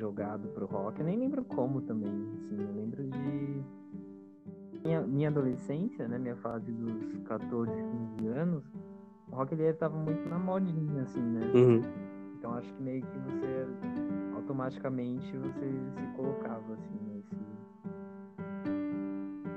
jogado 0.04 0.50
pro 0.50 0.66
rock. 0.66 1.00
Eu 1.00 1.06
nem 1.06 1.18
lembro 1.18 1.46
como 1.46 1.82
também, 1.82 2.12
assim, 2.36 2.60
eu 2.60 2.74
lembro 2.74 3.04
de 3.04 3.64
minha, 4.84 5.02
minha 5.02 5.30
adolescência, 5.30 6.08
né, 6.10 6.18
minha 6.18 6.36
fase 6.36 6.70
dos 6.72 7.22
14, 7.24 7.72
15 8.18 8.28
anos, 8.28 8.64
o 9.32 9.36
rock 9.36 9.54
ele 9.54 9.72
tava 9.74 9.98
muito 9.98 10.28
na 10.28 10.38
modinha, 10.38 11.04
assim, 11.04 11.22
né? 11.22 11.52
Uhum. 11.56 11.82
Então 12.38 12.54
acho 12.56 12.74
que 12.74 12.84
meio 12.84 13.02
que 13.02 13.18
você 13.20 13.66
automaticamente 14.36 15.38
você 15.38 15.72
se 15.96 16.16
colocava 16.18 16.74
assim 16.74 17.00
nesse 17.08 17.34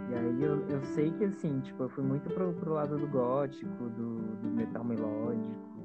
e 0.08 0.14
aí 0.14 0.42
eu, 0.42 0.60
eu 0.68 0.80
sei 0.94 1.10
que 1.10 1.24
assim, 1.24 1.58
tipo, 1.60 1.82
eu 1.82 1.88
fui 1.88 2.04
muito 2.04 2.30
pro, 2.30 2.52
pro 2.52 2.74
lado 2.74 2.96
do 2.96 3.08
gótico, 3.08 3.90
do, 3.90 4.18
do 4.36 4.48
metal 4.48 4.84
melódico, 4.84 5.75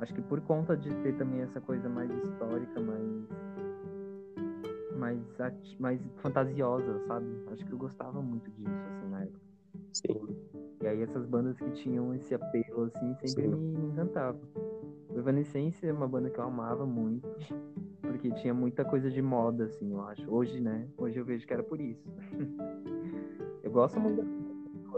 Acho 0.00 0.14
que 0.14 0.22
por 0.22 0.40
conta 0.40 0.74
de 0.76 0.88
ter 1.02 1.14
também 1.16 1.42
essa 1.42 1.60
coisa 1.60 1.88
mais 1.88 2.10
histórica, 2.10 2.80
mais 2.80 3.28
mais 4.96 5.18
mais 5.78 6.00
fantasiosa, 6.16 6.98
sabe? 7.06 7.26
Acho 7.52 7.66
que 7.66 7.72
eu 7.72 7.78
gostava 7.78 8.22
muito 8.22 8.50
disso 8.52 8.70
assim 8.70 9.10
na 9.10 9.22
época. 9.22 9.40
Sim. 9.92 10.36
E 10.82 10.86
aí 10.86 11.02
essas 11.02 11.26
bandas 11.26 11.58
que 11.58 11.70
tinham 11.72 12.14
esse 12.14 12.34
apelo 12.34 12.84
assim 12.84 13.14
sempre 13.16 13.48
me, 13.48 13.56
me 13.56 13.86
encantavam. 13.88 14.40
O 15.10 15.18
Evanescence 15.18 15.86
é 15.86 15.92
uma 15.92 16.08
banda 16.08 16.30
que 16.30 16.38
eu 16.38 16.44
amava 16.44 16.86
muito, 16.86 17.28
porque 18.00 18.30
tinha 18.30 18.54
muita 18.54 18.84
coisa 18.86 19.10
de 19.10 19.20
moda 19.20 19.64
assim, 19.64 19.92
eu 19.92 20.00
acho. 20.00 20.32
Hoje, 20.32 20.60
né? 20.60 20.88
Hoje 20.96 21.18
eu 21.18 21.24
vejo 21.26 21.46
que 21.46 21.52
era 21.52 21.62
por 21.62 21.78
isso. 21.78 22.08
eu 23.62 23.70
gosto 23.70 24.00
muito 24.00 24.22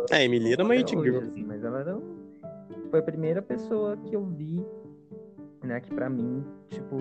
da 0.09 0.17
É, 0.17 0.25
Emily 0.25 0.53
era 0.53 0.63
uma 0.63 0.77
girl. 0.77 1.19
Assim, 1.19 1.45
mas 1.45 1.65
ela 1.65 1.81
era 1.81 1.97
um... 1.97 2.19
foi 2.89 3.01
a 3.01 3.03
primeira 3.03 3.43
pessoa 3.43 3.97
que 3.97 4.15
eu 4.15 4.25
vi 4.25 4.65
né? 5.67 5.81
Que 5.81 5.95
para 5.95 6.09
mim, 6.09 6.45
tipo, 6.69 6.97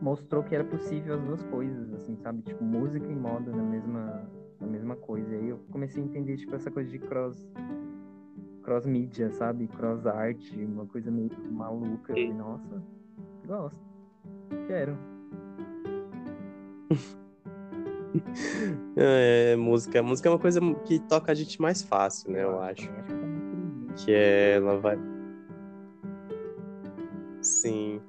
mostrou 0.00 0.42
que 0.42 0.54
era 0.54 0.64
possível 0.64 1.14
as 1.14 1.22
duas 1.22 1.42
coisas, 1.44 1.92
assim, 1.94 2.16
sabe? 2.16 2.42
Tipo, 2.42 2.64
música 2.64 3.06
e 3.06 3.14
moda 3.14 3.50
na 3.50 3.62
mesma, 3.62 4.28
na 4.60 4.66
mesma 4.66 4.96
coisa. 4.96 5.34
E 5.34 5.38
aí 5.38 5.48
eu 5.48 5.58
comecei 5.70 6.02
a 6.02 6.06
entender, 6.06 6.36
tipo, 6.36 6.54
essa 6.54 6.70
coisa 6.70 6.90
de 6.90 6.98
cross 6.98 7.48
cross 8.62 8.84
mídia, 8.84 9.30
sabe? 9.30 9.66
Cross 9.66 10.06
art, 10.06 10.52
uma 10.56 10.84
coisa 10.84 11.10
meio 11.10 11.30
maluca. 11.50 12.18
E, 12.18 12.32
nossa, 12.32 12.82
Gosto. 13.46 13.78
Quero. 14.66 14.98
É, 18.96 19.54
música. 19.54 20.02
Música 20.02 20.28
é 20.28 20.32
uma 20.32 20.38
coisa 20.38 20.60
que 20.84 20.98
toca 20.98 21.30
a 21.30 21.34
gente 21.34 21.60
mais 21.60 21.82
fácil, 21.82 22.32
né? 22.32 22.42
Eu 22.42 22.60
acho. 22.60 22.88
Que. 22.88 24.04
Que 24.04 24.12
é, 24.12 24.56
ela 24.56 24.78
vai. 24.78 24.98
Sim. 27.62 28.00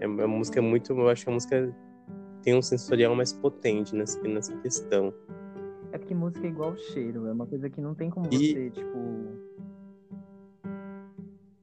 É, 0.00 0.04
a 0.06 0.28
música 0.28 0.58
é 0.58 0.62
muito. 0.62 0.92
Eu 0.92 1.08
acho 1.08 1.24
que 1.24 1.30
a 1.30 1.34
música 1.34 1.76
tem 2.42 2.56
um 2.56 2.62
sensorial 2.62 3.14
mais 3.14 3.32
potente 3.32 3.94
nessa, 3.94 4.20
nessa 4.22 4.56
questão. 4.58 5.12
É 5.92 5.98
porque 5.98 6.14
música 6.14 6.46
é 6.46 6.50
igual 6.50 6.76
cheiro, 6.76 7.26
é 7.26 7.32
uma 7.32 7.46
coisa 7.46 7.68
que 7.68 7.80
não 7.80 7.94
tem 7.94 8.08
como 8.10 8.26
E- 8.32 8.52
você, 8.52 8.70
tipo. 8.70 8.98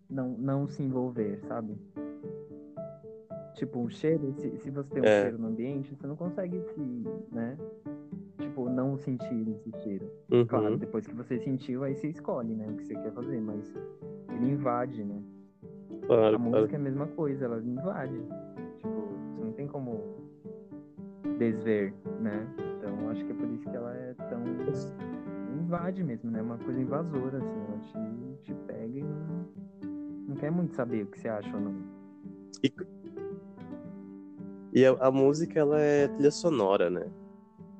Não, 0.09 0.29
não 0.37 0.67
se 0.67 0.81
envolver, 0.83 1.39
sabe? 1.47 1.75
Tipo, 3.55 3.83
o 3.83 3.89
cheiro, 3.89 4.33
se, 4.37 4.57
se 4.59 4.69
você 4.69 4.89
tem 4.93 5.01
um 5.01 5.05
É. 5.05 5.21
cheiro 5.23 5.37
no 5.39 5.47
ambiente, 5.47 5.95
você 5.95 6.05
não 6.07 6.15
consegue 6.15 6.61
se, 6.61 6.79
né? 7.31 7.57
Tipo, 8.39 8.69
não 8.69 8.97
sentir 8.97 9.47
esse 9.49 9.71
cheiro. 9.83 10.09
Uhum. 10.31 10.45
Claro, 10.45 10.77
depois 10.77 11.07
que 11.07 11.13
você 11.15 11.39
sentiu, 11.39 11.83
aí 11.83 11.95
você 11.95 12.07
escolhe, 12.09 12.53
né? 12.55 12.67
O 12.69 12.75
que 12.75 12.85
você 12.85 12.93
quer 12.95 13.11
fazer, 13.11 13.41
mas 13.41 13.65
ele 14.33 14.51
invade, 14.51 15.03
né? 15.03 15.19
Claro, 16.07 16.35
A 16.35 16.39
claro. 16.39 16.39
música 16.39 16.75
é 16.75 16.79
a 16.79 16.81
mesma 16.83 17.07
coisa, 17.07 17.45
ela 17.45 17.59
invade. 17.59 18.17
Tipo, 18.77 18.89
você 19.35 19.41
não 19.45 19.51
tem 19.53 19.67
como 19.67 20.03
desver, 21.37 21.93
né? 22.21 22.47
Então 22.77 23.09
acho 23.09 23.25
que 23.25 23.31
é 23.31 23.35
por 23.35 23.49
isso 23.49 23.69
que 23.69 23.75
ela 23.75 23.93
é 23.95 24.13
tão. 24.29 24.41
invade 25.61 26.03
mesmo, 26.03 26.31
né? 26.31 26.41
Uma 26.41 26.57
coisa 26.57 26.79
invasora, 26.79 27.37
assim. 27.37 27.59
Ela 27.67 27.79
te, 27.79 28.43
te 28.43 28.53
pega 28.65 28.99
e 28.99 29.03
não, 29.03 29.45
não 30.29 30.35
quer 30.35 30.49
muito 30.51 30.73
saber 30.73 31.03
o 31.03 31.07
que 31.07 31.19
você 31.19 31.27
acha 31.27 31.53
ou 31.55 31.61
não. 31.61 31.75
E, 32.63 32.71
e 34.73 34.85
a, 34.85 34.91
a 34.99 35.11
música, 35.11 35.59
ela 35.59 35.79
é 35.79 36.07
trilha 36.07 36.31
sonora, 36.31 36.89
né? 36.89 37.05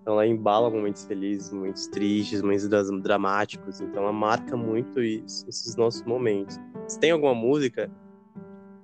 Então, 0.02 0.14
ela 0.14 0.26
embala 0.28 0.70
momentos 0.70 1.06
felizes, 1.06 1.52
momentos 1.52 1.88
tristes, 1.88 2.42
momentos 2.42 2.68
dramáticos. 3.02 3.82
Então, 3.82 4.04
ela 4.04 4.14
marca 4.14 4.56
muito 4.56 5.02
isso- 5.02 5.46
esses 5.50 5.76
nossos 5.76 6.02
momentos. 6.04 6.58
Se 6.88 6.98
tem 7.00 7.12
alguma 7.12 7.36
música 7.36 7.90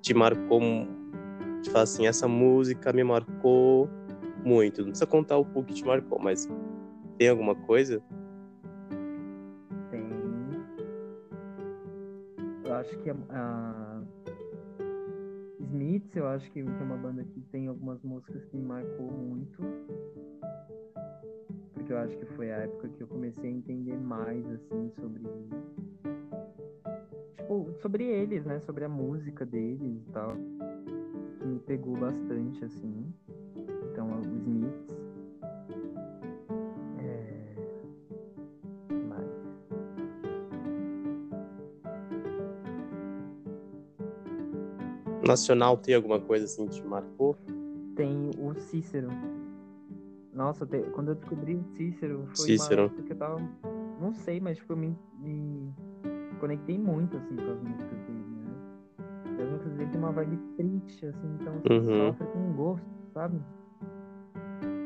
te 0.04 0.12
marcou, 0.12 0.60
fala 1.72 1.84
assim, 1.84 2.06
essa 2.06 2.28
música 2.28 2.92
me 2.92 3.02
marcou 3.02 3.88
muito. 4.44 4.82
Não 4.82 4.88
precisa 4.88 5.06
contar 5.06 5.38
o 5.38 5.64
que 5.64 5.72
te 5.72 5.82
marcou, 5.82 6.18
mas 6.20 6.46
tem 7.16 7.30
alguma 7.30 7.54
coisa? 7.54 8.02
Tem. 9.90 10.06
Eu 12.64 12.74
acho 12.74 12.98
que 12.98 13.08
a. 13.08 13.16
a... 13.30 14.02
Smiths, 15.58 16.14
eu 16.14 16.28
acho 16.28 16.52
que 16.52 16.60
é 16.60 16.64
uma 16.64 16.98
banda 16.98 17.24
que 17.24 17.40
tem 17.50 17.66
algumas 17.66 18.02
músicas 18.02 18.44
que 18.44 18.56
me 18.58 18.62
marcou 18.62 19.10
muito. 19.10 19.62
Porque 21.72 21.92
eu 21.92 21.98
acho 21.98 22.14
que 22.18 22.26
foi 22.36 22.52
a 22.52 22.58
época 22.58 22.90
que 22.90 23.02
eu 23.02 23.06
comecei 23.06 23.48
a 23.48 23.52
entender 23.52 23.96
mais, 23.96 24.46
assim, 24.50 24.92
sobre. 25.00 25.22
Tipo, 27.36 27.72
sobre 27.80 28.04
eles, 28.04 28.44
né? 28.44 28.60
Sobre 28.60 28.84
a 28.84 28.88
música 28.88 29.44
deles 29.44 30.02
e 30.06 30.10
tal. 30.12 30.34
Que 31.38 31.46
me 31.46 31.58
pegou 31.60 31.96
bastante, 31.96 32.64
assim. 32.64 33.12
Então, 33.90 34.08
o 34.18 34.20
Smiths. 34.20 34.96
É. 36.98 37.54
mais? 39.08 39.30
Nacional 45.26 45.76
tem 45.76 45.94
alguma 45.94 46.20
coisa 46.20 46.44
assim 46.44 46.66
que 46.68 46.76
te 46.80 46.86
marcou? 46.86 47.36
Tem 47.96 48.30
o 48.38 48.54
Cícero. 48.54 49.08
Nossa, 50.32 50.66
te- 50.66 50.82
quando 50.92 51.08
eu 51.10 51.14
descobri 51.14 51.54
o 51.54 51.64
Cícero, 51.76 52.26
foi 52.36 52.46
Cícero. 52.46 52.82
uma 52.82 52.86
época 52.86 53.02
que 53.02 53.12
eu 53.12 53.16
tava. 53.16 53.40
Não 54.00 54.12
sei, 54.12 54.40
mas 54.40 54.58
tipo, 54.58 54.72
eu 54.72 54.76
me, 54.76 54.96
me 55.20 55.72
conectei 56.36 56.78
muito 56.78 57.16
assim 57.16 57.36
com 57.36 57.50
as 57.52 57.60
músicas 57.60 57.98
dele, 58.06 58.24
né? 58.44 59.38
E 59.38 59.42
as 59.42 59.50
músicas 59.50 59.72
dele 59.74 59.90
tem 59.90 59.98
uma 60.00 60.12
vibe 60.12 60.36
triste, 60.56 61.06
assim, 61.06 61.36
então 61.40 61.52
você 61.60 61.72
Uhum. 61.74 62.06
sofre 62.12 62.26
com 62.28 62.52
gosto, 62.54 62.86
sabe? 63.12 63.38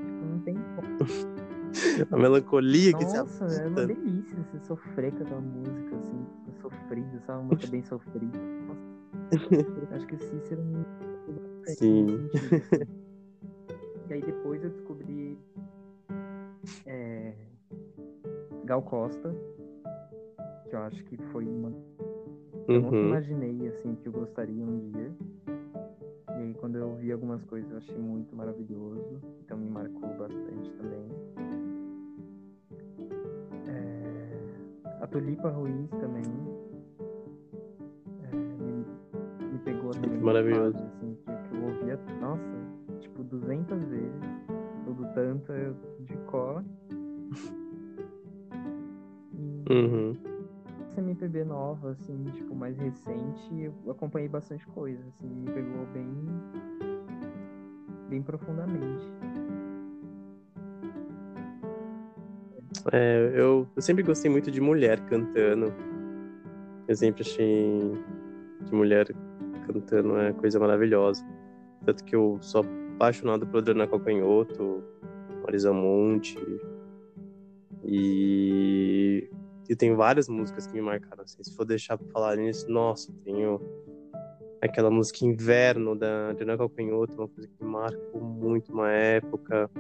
Tipo, 0.05 0.25
não 0.27 0.39
tem 0.41 0.55
como. 0.55 0.89
A 2.11 2.17
melancolia 2.17 2.95
que 2.95 3.05
se 3.05 3.17
Nossa, 3.17 3.45
é 3.45 3.69
uma 3.69 3.87
delícia 3.87 4.37
você 4.37 4.59
sofrer 4.61 5.13
com 5.13 5.23
aquela 5.23 5.41
música, 5.41 5.97
assim, 5.97 6.27
sofrida, 6.61 7.21
sabe? 7.27 7.41
Uma 7.41 7.49
música 7.53 7.67
bem 7.71 7.83
sofrida. 7.85 8.39
Nossa. 8.67 9.95
Acho 9.95 10.07
que 10.07 10.15
o 10.15 10.19
Cícero 10.19 10.63
me 10.63 10.85
Sim. 11.67 12.07
assim. 12.07 12.31
E 14.09 14.13
aí 14.15 14.23
depois 14.23 14.65
eu 14.65 14.71
descobri 14.71 15.39
é, 16.87 17.35
Gal 18.65 18.81
Costa, 18.83 19.35
que 20.69 20.75
eu 20.77 20.81
acho 20.81 21.05
que 21.05 21.17
foi 21.33 21.45
uma. 21.47 21.73
Eu 22.69 22.81
nunca 22.83 22.97
Uhum. 22.97 23.07
imaginei 23.09 23.69
assim 23.69 23.95
que 23.97 24.09
eu 24.09 24.13
gostaria 24.13 24.65
um 24.65 24.79
dia. 24.91 25.11
E 26.29 26.33
aí 26.43 26.55
quando 26.61 26.77
eu 26.77 26.95
vi 26.97 27.11
algumas 27.11 27.43
coisas 27.45 27.71
eu 27.71 27.79
achei 27.79 27.99
muito 27.99 28.35
maravilhoso. 28.37 29.21
Então 29.45 29.57
me 29.59 29.71
marcou 29.71 30.09
bastante 30.17 30.71
também. 30.73 31.09
É, 33.67 34.39
A 35.03 35.07
Tulipa 35.07 35.49
Ruiz 35.51 35.89
também. 35.91 36.23
é, 38.25 38.35
me, 38.63 38.85
me 39.53 39.59
pegou 39.65 39.91
também. 39.93 40.21
maravilhoso. 40.21 40.73
fase, 40.79 40.85
assim, 40.97 41.17
que, 41.25 41.57
eu 41.57 41.63
ouvia, 41.65 41.99
nossa, 42.21 42.99
tipo, 43.01 43.25
200 43.25 43.83
vezes. 43.85 44.23
Tudo 44.85 45.07
tanto 45.15 45.53
de 46.05 46.17
cor. 46.27 46.63
E 49.35 49.73
Uhum. 49.73 50.17
Essa 50.99 51.01
MPB 51.01 51.45
nova, 51.45 51.91
assim, 51.91 52.25
tipo, 52.35 52.55
mais 52.55 52.77
recente, 52.77 53.73
eu 53.85 53.93
acompanhei 53.93 54.29
bastante 54.29 54.67
coisa, 54.69 55.01
assim, 55.09 55.29
me 55.29 55.51
pegou 55.53 55.87
bem, 55.93 56.07
bem 58.09 58.23
profundamente. 58.23 59.05
É, 62.93 63.33
eu, 63.35 63.67
eu 63.75 63.83
sempre 63.83 64.03
gostei 64.03 64.31
muito 64.31 64.51
de 64.51 64.61
mulher 64.61 65.01
cantando. 65.07 65.73
Eu 66.87 66.97
sempre 66.97 67.23
achei 67.23 67.93
que 68.67 68.75
mulher 68.75 69.07
cantando 69.67 70.17
é 70.19 70.33
coisa 70.33 70.59
maravilhosa. 70.59 71.25
Tanto 71.85 72.05
que 72.05 72.17
eu 72.17 72.39
sou 72.41 72.65
apaixonado 72.95 73.47
por 73.47 73.59
Adriana 73.59 73.87
Calcanhoto, 73.87 74.83
Marisa 75.43 75.73
Monte. 75.73 76.39
E, 77.85 79.29
e 79.69 79.77
tem 79.77 79.95
várias 79.95 80.29
músicas 80.29 80.67
que 80.67 80.73
me 80.73 80.81
marcaram. 80.81 81.23
Assim. 81.23 81.43
Se 81.43 81.55
for 81.55 81.65
deixar 81.65 81.99
pra 81.99 82.09
falar 82.09 82.37
nisso, 82.37 82.69
nossa, 82.71 83.13
tenho 83.25 83.61
aquela 84.61 84.91
música 84.91 85.25
Inverno 85.25 85.95
da 85.95 86.31
Adriana 86.31 86.57
Calcanhoto, 86.57 87.15
uma 87.15 87.29
coisa 87.29 87.49
que 87.49 87.65
marcou 87.65 88.21
muito 88.21 88.73
uma 88.73 88.91
época. 88.91 89.71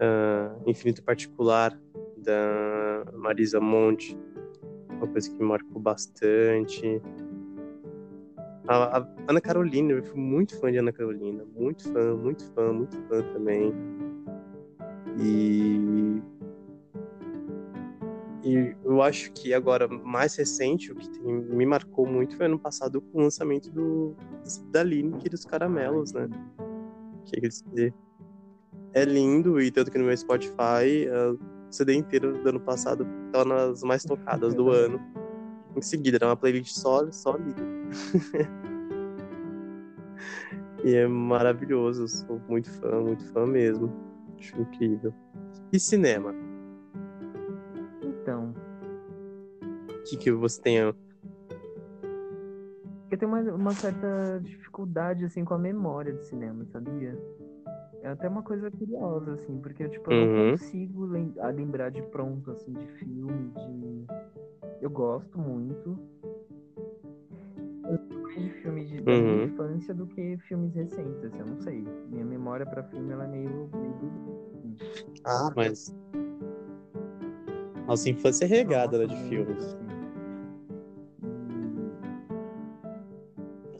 Ah, 0.00 0.54
Infinito 0.66 1.02
Particular 1.02 1.78
da 2.16 3.04
Marisa 3.14 3.60
Monte, 3.60 4.18
uma 4.90 5.06
coisa 5.06 5.30
que 5.30 5.36
me 5.36 5.44
marcou 5.44 5.80
bastante. 5.80 7.00
A, 8.68 8.98
a 8.98 9.08
Ana 9.28 9.40
Carolina, 9.40 9.92
eu 9.92 10.04
fui 10.04 10.20
muito 10.20 10.58
fã 10.60 10.70
de 10.70 10.78
Ana 10.78 10.92
Carolina, 10.92 11.44
muito 11.54 11.92
fã, 11.92 12.14
muito 12.14 12.44
fã, 12.52 12.72
muito 12.72 12.96
fã 13.08 13.22
também. 13.32 13.72
E 15.18 16.01
e 18.44 18.74
eu 18.84 19.00
acho 19.00 19.32
que 19.32 19.54
agora 19.54 19.86
mais 19.86 20.34
recente 20.36 20.90
o 20.90 20.96
que 20.96 21.08
tem- 21.08 21.32
me 21.32 21.64
marcou 21.64 22.06
muito 22.06 22.36
foi 22.36 22.46
ano 22.46 22.58
passado 22.58 23.00
com 23.00 23.18
o 23.18 23.22
lançamento 23.22 23.70
do 23.70 24.16
da 24.70 24.82
Lineker 24.82 25.26
e 25.26 25.30
dos 25.30 25.44
Caramelos, 25.44 26.12
né? 26.12 26.28
Que 27.24 27.92
é 28.94 29.04
lindo 29.04 29.60
e 29.60 29.70
tanto 29.70 29.90
que 29.90 29.98
no 29.98 30.04
meu 30.04 30.16
Spotify 30.16 31.08
ah, 31.10 31.36
o 31.68 31.72
CD 31.72 31.94
inteiro 31.94 32.42
do 32.42 32.48
ano 32.48 32.60
passado 32.60 33.06
tava 33.32 33.44
nas 33.44 33.82
mais 33.82 34.04
tocadas 34.04 34.54
do 34.54 34.70
ano. 34.70 35.00
Em 35.74 35.80
seguida, 35.80 36.18
era 36.18 36.26
uma 36.26 36.36
playlist 36.36 36.74
só, 36.74 37.10
só 37.10 37.36
linda. 37.36 37.62
e 40.84 40.94
é 40.94 41.06
maravilhoso, 41.06 42.06
sou 42.08 42.40
muito 42.48 42.70
fã, 42.72 43.00
muito 43.00 43.24
fã 43.32 43.46
mesmo. 43.46 43.90
Acho 44.38 44.60
incrível. 44.60 45.14
E 45.72 45.80
cinema? 45.80 46.34
Que, 50.16 50.24
que 50.24 50.32
você 50.32 50.60
tem? 50.60 50.76
eu 50.78 50.94
tenho 53.18 53.30
uma, 53.30 53.40
uma 53.54 53.74
certa 53.74 54.40
dificuldade, 54.42 55.24
assim, 55.24 55.44
com 55.44 55.54
a 55.54 55.58
memória 55.58 56.12
de 56.12 56.24
cinema, 56.26 56.64
sabia? 56.66 57.16
É 58.02 58.08
até 58.08 58.28
uma 58.28 58.42
coisa 58.42 58.70
curiosa, 58.70 59.34
assim, 59.34 59.60
porque, 59.60 59.88
tipo, 59.88 60.10
eu 60.10 60.16
Uhum. 60.16 60.44
não 60.44 60.50
consigo 60.58 61.04
lem- 61.04 61.34
a 61.38 61.48
lembrar 61.48 61.90
de 61.90 62.02
pronto, 62.02 62.50
assim, 62.50 62.72
de 62.72 62.86
filme, 62.98 63.50
de... 63.50 64.06
Eu 64.80 64.90
gosto 64.90 65.38
muito, 65.38 65.96
mais 68.22 68.34
de 68.44 68.50
filmes 68.62 68.88
de, 68.88 68.96
Uhum. 69.02 69.44
infância 69.44 69.94
do 69.94 70.06
que 70.06 70.36
filmes 70.48 70.74
recentes, 70.74 71.22
assim, 71.24 71.38
eu 71.38 71.46
não 71.46 71.56
sei. 71.60 71.84
Minha 72.08 72.24
memória 72.24 72.66
pra 72.66 72.82
filme 72.84 73.12
ela 73.12 73.24
é 73.24 73.28
meio. 73.28 73.50
meio... 73.74 74.76
Ah, 75.24 75.52
mas. 75.54 75.94
Nossa 77.86 78.08
infância 78.08 78.44
é 78.46 78.48
regada 78.48 78.98
né, 78.98 79.06
de 79.06 79.16
filmes. 79.28 79.76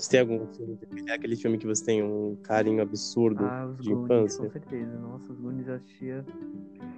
Você 0.02 0.10
tem 0.10 0.20
algum 0.20 0.44
filme? 0.48 0.76
É 1.08 1.14
aquele 1.14 1.36
filme 1.36 1.56
que 1.58 1.66
você 1.66 1.84
tem 1.84 2.02
um 2.02 2.36
carinho 2.42 2.82
absurdo 2.82 3.44
Ah, 3.44 3.66
os 3.66 3.78
de 3.84 3.94
Goonies, 3.94 4.14
infância? 4.14 4.44
com 4.44 4.50
certeza. 4.50 4.98
Nossa, 4.98 5.32
os 5.32 5.38
Goonies 5.38 5.68
eu 5.68 5.74
assistia. 5.76 6.24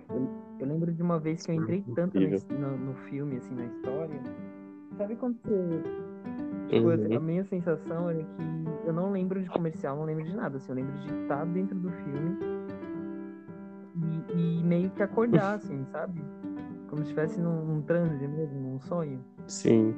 Eu, 0.09 0.29
eu 0.59 0.67
lembro 0.67 0.91
de 0.91 1.03
uma 1.03 1.19
vez 1.19 1.45
que 1.45 1.51
eu 1.53 1.55
entrei 1.55 1.85
Uhum, 1.87 1.95
tanto 1.95 2.19
no, 2.19 2.79
no 2.79 2.95
filme, 3.11 3.37
assim, 3.37 3.55
na 3.55 3.67
história. 3.67 4.21
Sabe 4.97 5.17
quando 5.17 5.37
você. 5.45 5.83
Tipo, 6.71 6.89
Uhum. 6.89 7.17
a 7.17 7.21
minha 7.21 7.45
sensação 7.45 8.09
é 8.09 8.15
que 8.15 8.89
eu 8.89 8.93
não 8.95 9.13
lembro 9.13 9.43
de 9.43 9.51
comercial, 9.51 9.97
não 9.99 10.05
lembro 10.05 10.25
de 10.25 10.35
nada. 10.35 10.57
Assim, 10.57 10.73
eu 10.73 10.77
lembro 10.77 10.99
de 11.01 11.23
estar 11.23 11.45
dentro 11.45 11.79
do 11.79 11.91
filme 11.91 12.39
e, 14.35 14.61
e 14.61 14.65
meio 14.65 14.89
que 14.91 15.03
acordar, 15.03 15.57
assim, 15.57 15.85
sabe? 15.93 16.23
Como 16.89 17.03
se 17.03 17.11
estivesse 17.11 17.39
num, 17.39 17.67
num 17.67 17.83
transe 17.83 18.27
mesmo, 18.27 18.61
num 18.61 18.81
sonho. 18.81 19.23
Sim. 19.47 19.95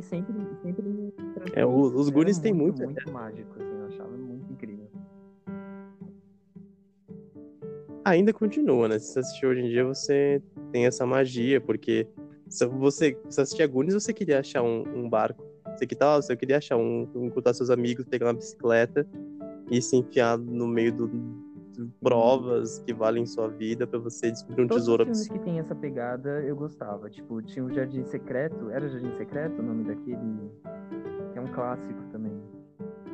Os 0.00 0.06
sempre, 0.06 0.32
sempre 0.62 0.82
me 0.82 1.12
É, 1.52 1.66
os 1.66 2.06
Era 2.06 2.14
Goonies 2.14 2.38
têm 2.38 2.54
muito, 2.54 2.82
muito- 2.82 2.94
muito 2.94 3.12
mágico, 3.12 3.52
assim, 3.60 3.78
eu 3.78 3.86
achava 3.86 4.16
muito 4.16 4.50
incrível. 4.50 4.86
Ainda 8.02 8.32
continua, 8.32 8.88
né? 8.88 8.98
Se 8.98 9.12
você 9.12 9.18
assistir 9.18 9.46
hoje 9.46 9.60
em 9.60 9.68
dia, 9.68 9.84
você 9.84 10.42
tem 10.72 10.86
essa 10.86 11.04
magia, 11.04 11.60
porque 11.60 12.08
se 12.48 12.66
você, 12.66 13.10
se 13.28 13.34
você 13.34 13.40
assistir 13.42 13.62
a 13.62 13.66
Goonies, 13.66 13.92
você 13.92 14.14
queria 14.14 14.40
achar 14.40 14.62
um, 14.62 14.84
um 14.88 15.06
barco. 15.06 15.44
Você, 15.76 15.86
que 15.86 15.94
tá, 15.94 16.16
você 16.16 16.34
queria 16.34 16.56
achar 16.56 16.78
um, 16.78 17.06
encontrar 17.16 17.52
seus 17.52 17.68
amigos, 17.68 18.06
pegar 18.06 18.26
uma 18.28 18.34
bicicleta 18.34 19.06
e 19.70 19.82
se 19.82 19.96
enfiar 19.96 20.38
no 20.38 20.66
meio 20.66 20.92
do, 20.94 21.08
provas 22.02 22.78
que 22.80 22.92
valem 22.92 23.24
sua 23.26 23.48
vida 23.48 23.86
pra 23.86 23.98
você 23.98 24.30
descobrir 24.30 24.64
um 24.64 24.68
Todos 24.68 24.82
tesouro 24.84 25.02
os 25.02 25.06
filmes 25.08 25.20
absurdo. 25.26 25.38
que 25.38 25.44
tem 25.50 25.58
essa 25.58 25.74
pegada 25.74 26.42
eu 26.42 26.56
gostava. 26.56 27.08
Tipo, 27.10 27.40
tinha 27.42 27.64
o 27.64 27.70
Jardim 27.72 28.04
Secreto. 28.04 28.70
Era 28.70 28.88
Jardim 28.88 29.12
Secreto 29.16 29.60
o 29.60 29.62
nome 29.64 29.84
daquele? 29.84 30.50
Que 31.32 31.38
é 31.38 31.42
um 31.42 31.46
clássico 31.52 32.02
também. 32.12 32.32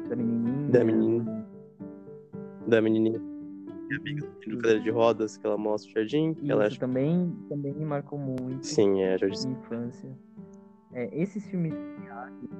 Da 0.09 0.16
menininha. 0.16 0.68
Da 0.70 0.84
menininha. 0.84 1.47
Da 2.66 2.80
menininha. 2.82 3.20
Minha 3.88 4.01
amiga 4.01 4.26
do 4.48 4.56
cadeira 4.59 4.80
de 4.80 4.90
rodas, 4.90 5.36
que 5.36 5.47
ela 5.47 5.56
mostra 5.56 5.90
o 5.90 5.94
jardim, 5.94 6.34
que 6.34 6.51
ela 6.51 6.64
Isso 6.64 6.72
acha... 6.72 6.80
também, 6.80 7.32
também 7.48 7.72
me 7.72 7.84
marcou 7.84 8.18
muito. 8.18 8.66
Sim, 8.66 9.01
é, 9.02 9.16
jardim. 9.16 9.47
Minha 9.48 9.59
infância. 9.60 10.18
É, 10.93 11.09
esses 11.22 11.44
filmes 11.47 11.72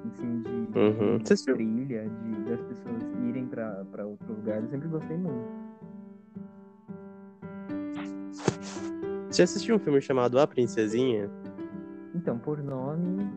assim, 0.05 0.41
de, 0.41 0.79
Uhum. 0.79 1.17
de 1.17 1.43
trilha, 1.45 2.07
de, 2.07 2.49
das 2.49 2.61
pessoas 2.63 3.03
irem 3.27 3.45
pra 3.47 4.05
outro 4.05 4.33
lugar, 4.33 4.61
eu 4.61 4.67
sempre 4.69 4.87
gostei 4.87 5.17
muito. 5.17 5.47
Você 9.29 9.43
assistiu 9.43 9.75
um 9.75 9.79
filme 9.79 10.01
chamado 10.01 10.39
A 10.39 10.47
Princesinha? 10.47 11.29
Então, 12.15 12.39
por 12.39 12.63
nome, 12.63 13.29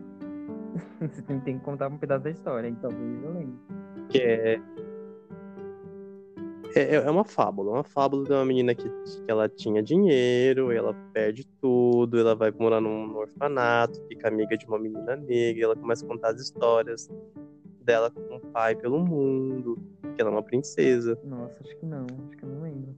você 1.01 1.23
tem, 1.23 1.41
que 1.41 1.65
contar 1.65 1.89
um 1.89 1.99
pedaço 1.99 2.25
da 2.25 2.31
história, 2.31 2.69
então 2.69 2.91
talvez 2.91 3.23
eu 3.25 3.33
lembre. 3.33 3.59
que 4.09 4.19
é 4.19 4.61
é, 6.75 6.95
é 6.95 7.11
uma 7.11 7.25
fábula, 7.25 7.73
uma 7.73 7.85
fábula 7.85 8.25
de 8.25 8.33
uma 8.33 8.45
menina 8.45 8.75
que, 8.75 8.89
que 8.89 9.25
ela 9.27 9.49
tinha 9.49 9.83
dinheiro, 9.83 10.71
ela 10.71 10.95
perde 11.13 11.45
tudo, 11.61 12.19
ela 12.19 12.35
vai 12.35 12.53
morar 12.53 12.81
num, 12.81 13.09
num 13.09 13.17
orfanato, 13.17 14.01
fica 14.07 14.29
amiga 14.29 14.57
de 14.57 14.67
uma 14.67 14.79
menina 14.79 15.17
negra, 15.17 15.65
ela 15.65 15.77
começa 15.77 16.05
a 16.05 16.09
contar 16.09 16.29
as 16.29 16.41
histórias 16.41 17.11
dela 17.83 18.11
com 18.11 18.37
o 18.37 18.41
pai 18.41 18.77
pelo 18.77 19.01
mundo, 19.01 19.79
que 20.15 20.21
ela 20.21 20.31
é 20.31 20.33
uma 20.33 20.43
princesa. 20.43 21.19
Nossa, 21.25 21.57
acho 21.61 21.77
que 21.77 21.87
não, 21.87 22.07
acho 22.29 22.37
que 22.37 22.45
eu 22.45 22.49
não 22.49 22.63
lembro. 22.63 22.95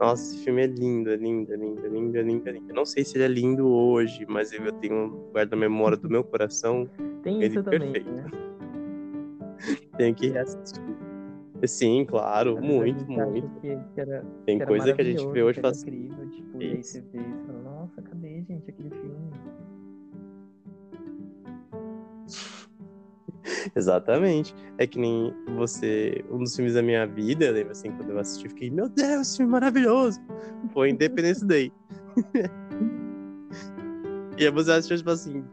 Nossa, 0.00 0.34
esse 0.34 0.42
filme 0.42 0.62
é 0.62 0.66
lindo, 0.66 1.10
é 1.10 1.16
lindo, 1.16 1.52
é 1.52 1.56
lindo, 1.56 1.84
é 1.84 1.88
lindo, 1.88 2.16
é 2.16 2.22
lindo, 2.22 2.48
é 2.48 2.52
lindo. 2.52 2.70
Eu 2.70 2.74
não 2.74 2.86
sei 2.86 3.04
se 3.04 3.18
ele 3.18 3.24
é 3.24 3.28
lindo 3.28 3.68
hoje, 3.68 4.24
mas 4.26 4.50
eu 4.50 4.72
tenho 4.72 5.28
guarda 5.30 5.54
a 5.54 5.58
memória 5.58 5.96
do 5.96 6.08
meu 6.08 6.24
coração, 6.24 6.88
Tem 7.22 7.36
Ele 7.36 7.48
isso 7.48 7.62
também, 7.62 7.92
perfeito. 7.92 8.10
né? 8.10 8.24
tenho 9.98 10.14
que 10.14 10.28
reassistir. 10.28 10.82
Sim, 11.66 12.06
claro, 12.06 12.56
Às 12.56 12.64
muito, 12.64 13.06
muito. 13.12 13.60
Que, 13.60 13.76
que 13.94 14.00
era, 14.00 14.24
Tem 14.46 14.58
que 14.58 14.64
coisa 14.64 14.94
que 14.94 15.02
a 15.02 15.04
gente 15.04 15.28
vê 15.28 15.42
hoje 15.42 15.58
e 15.58 15.60
era 15.60 15.68
fala 15.68 15.72
assim, 15.72 15.90
incrível, 15.90 16.30
tipo, 16.30 16.62
e 16.62 16.64
aí 16.64 16.82
você 16.82 17.00
vê 17.02 17.18
e 17.18 17.46
fala, 17.46 17.60
nossa, 17.62 18.00
cadê, 18.00 18.42
gente, 18.42 18.70
aquele 18.70 18.88
filme? 18.88 19.30
Exatamente. 23.74 24.54
É 24.78 24.86
que 24.86 24.98
nem 24.98 25.34
você. 25.56 26.24
Um 26.30 26.38
dos 26.38 26.54
filmes 26.54 26.74
da 26.74 26.82
minha 26.82 27.06
vida, 27.06 27.46
eu 27.46 27.52
lembro 27.52 27.72
assim, 27.72 27.90
quando 27.92 28.10
eu 28.10 28.18
assisti, 28.18 28.44
eu 28.44 28.50
fiquei, 28.50 28.70
meu 28.70 28.88
Deus, 28.88 29.28
esse 29.28 29.36
filme 29.38 29.50
é 29.50 29.52
maravilhoso. 29.52 30.20
Foi 30.72 30.90
Independence 30.90 31.44
Day. 31.44 31.72
e 34.38 34.44
aí 34.44 34.50
você 34.50 34.72
assistiu, 34.72 34.96
tipo 34.98 35.10
assim, 35.10 35.44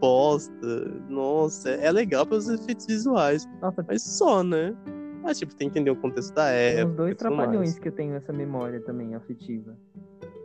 bosta. 0.00 0.84
Nossa, 1.08 1.70
é 1.70 1.90
legal 1.90 2.26
pelos 2.26 2.48
efeitos 2.48 2.86
visuais. 2.86 3.48
Nossa, 3.60 3.84
Mas 3.86 4.02
só, 4.02 4.42
né? 4.42 4.74
Mas, 5.22 5.38
tipo, 5.38 5.54
tem 5.54 5.68
que 5.68 5.78
entender 5.78 5.90
o 5.90 5.96
contexto 5.96 6.34
da 6.34 6.48
tem 6.48 6.78
época. 6.78 6.86
uns 6.86 6.96
dois 6.96 7.16
tudo 7.16 7.30
mais. 7.30 7.42
trapalhões 7.48 7.78
que 7.78 7.88
eu 7.88 7.92
tenho 7.92 8.14
essa 8.14 8.32
memória 8.32 8.80
também, 8.80 9.14
afetiva. 9.14 9.76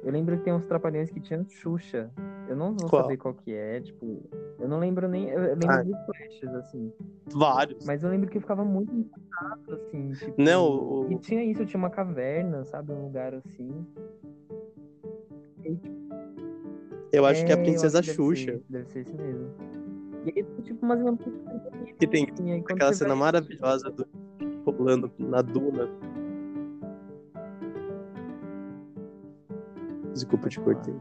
Eu 0.03 0.11
lembro 0.11 0.38
que 0.38 0.44
tem 0.44 0.53
uns 0.53 0.65
trapalhões 0.65 1.10
que 1.10 1.22
tinham 1.22 1.45
Xuxa. 1.48 2.11
Eu 2.53 2.57
não 2.57 2.75
vou 2.77 2.88
Qual? 2.88 3.01
saber 3.01 3.17
qual 3.17 3.34
que 3.34 3.51
é, 3.51 3.81
tipo, 3.81 4.21
eu 4.59 4.67
não 4.67 4.77
lembro 4.77 5.07
nem, 5.07 5.27
eu 5.27 5.41
lembro 5.55 5.71
Ah. 5.71 5.81
de 5.81 5.91
flashes, 6.05 6.53
assim. 6.53 6.93
Vários. 7.34 7.84
Mas 7.84 8.03
eu 8.03 8.11
lembro 8.11 8.30
que 8.30 8.38
eu 8.38 8.41
ficava 8.41 8.63
muito 8.63 8.93
encantado, 8.95 9.73
assim, 9.73 10.11
tipo... 10.11 10.39
Não, 10.39 10.67
o- 10.67 11.11
E 11.11 11.17
tinha 11.17 11.43
isso, 11.43 11.65
tinha 11.65 11.80
uma 11.80 11.89
caverna, 11.89 12.63
sabe? 12.63 12.91
Um 12.91 13.05
lugar 13.05 13.34
assim. 13.34 13.71
E, 15.65 15.80
Eu 17.11 17.25
acho 17.25 17.43
que 17.43 17.51
é 17.51 17.55
a 17.55 17.57
eu 17.57 17.63
Princesa 17.63 18.03
que 18.03 18.13
Xuxa. 18.13 18.51
Deve 18.51 18.59
ser, 18.59 18.65
deve 18.69 18.89
ser 18.91 18.99
esse 18.99 19.15
mesmo. 19.15 19.49
E 20.25 20.39
aí, 20.39 20.45
tipo, 20.61 20.85
umas 20.85 21.01
bonitas, 21.01 21.34
Que 21.99 22.05
tem 22.07 22.27
assim, 22.31 22.51
aí 22.51 22.59
aquela 22.59 22.93
cena 22.93 23.09
vai- 23.09 23.17
maravilhosa 23.19 23.89
do 23.89 24.05
rolando 24.63 25.11
na 25.17 25.41
duna. 25.41 25.89
Desculpa, 30.13 30.49
te 30.49 30.59
cortei. 30.59 30.93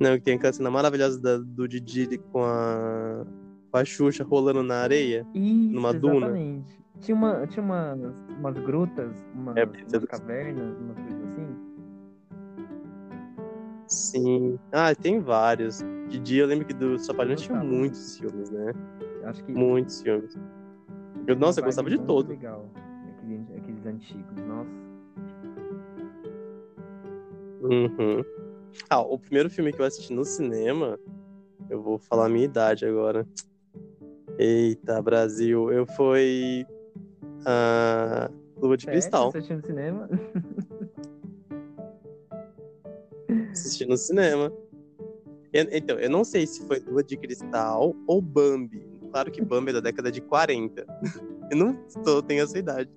Não, 0.00 0.14
que 0.16 0.22
tem 0.22 0.34
aquela 0.36 0.52
cena 0.52 0.70
maravilhosa 0.70 1.20
da- 1.20 1.36
do 1.36 1.68
Didi 1.68 2.16
com 2.32 2.42
a, 2.42 3.24
com 3.70 3.76
a 3.76 3.84
Xuxa 3.84 4.24
rolando 4.24 4.62
na 4.62 4.76
areia. 4.76 5.26
Isso, 5.34 5.74
numa 5.74 5.92
duna. 5.92 6.16
exatamente. 6.28 6.80
Tinha, 7.00 7.14
uma, 7.14 7.46
tinha 7.46 7.62
umas, 7.62 7.98
umas 8.38 8.58
grutas, 8.58 9.12
umas, 9.34 9.56
É, 9.56 9.64
umas 9.64 10.04
cavernas, 10.06 10.78
umas 10.78 10.96
coisas 10.98 11.22
assim. 11.22 11.56
Sim. 13.86 14.58
Ah, 14.72 14.94
tem 14.94 15.20
vários. 15.20 15.84
Didi, 16.08 16.38
eu 16.38 16.46
lembro 16.46 16.66
que 16.66 16.74
do 16.74 16.96
Trapalhões 16.96 17.40
tinha 17.42 17.62
muitos 17.62 18.16
filmes, 18.18 18.50
né? 18.50 18.72
Acho 19.24 19.44
que. 19.44 19.52
Muitos 19.52 20.00
filmes. 20.02 20.36
Eu, 21.26 21.36
nossa, 21.36 21.60
eu 21.60 21.64
gostava 21.64 21.90
de 21.90 21.98
todos. 21.98 22.30
Legal. 22.30 22.70
Aqueles, 23.18 23.50
aqueles 23.56 23.86
antigos, 23.86 24.36
nossa. 24.46 24.70
Uhum. 27.62 28.22
Ah, 28.88 29.00
o 29.00 29.18
primeiro 29.18 29.50
filme 29.50 29.72
que 29.72 29.80
eu 29.80 29.86
assisti 29.86 30.12
no 30.12 30.24
cinema, 30.24 30.98
eu 31.68 31.82
vou 31.82 31.98
falar 31.98 32.26
a 32.26 32.28
minha 32.28 32.44
idade 32.44 32.86
agora. 32.86 33.26
Eita, 34.38 35.00
Brasil, 35.02 35.70
eu 35.70 35.86
fui 35.86 36.66
a 37.44 38.30
Lua 38.60 38.76
de 38.76 38.84
Sério? 38.84 39.00
Cristal, 39.00 39.32
Você 39.32 39.38
assistiu 39.38 39.56
no 39.56 39.66
cinema? 39.66 40.08
assisti 43.52 43.86
no 43.86 43.96
cinema. 43.96 44.52
Eu- 45.52 45.66
então, 45.72 45.98
eu 45.98 46.08
não 46.08 46.24
sei 46.24 46.46
se 46.46 46.64
foi 46.66 46.78
Lua 46.80 47.02
de 47.02 47.16
Cristal 47.16 47.94
ou 48.06 48.22
Bambi. 48.22 48.88
Claro 49.10 49.30
que 49.30 49.44
Bambi 49.44 49.70
é 49.70 49.74
da 49.74 49.80
década 49.80 50.10
de 50.10 50.20
40. 50.20 50.86
Eu 51.50 51.56
não 51.56 51.76
tenho 52.28 52.44
essa 52.44 52.56
idade. 52.56 52.88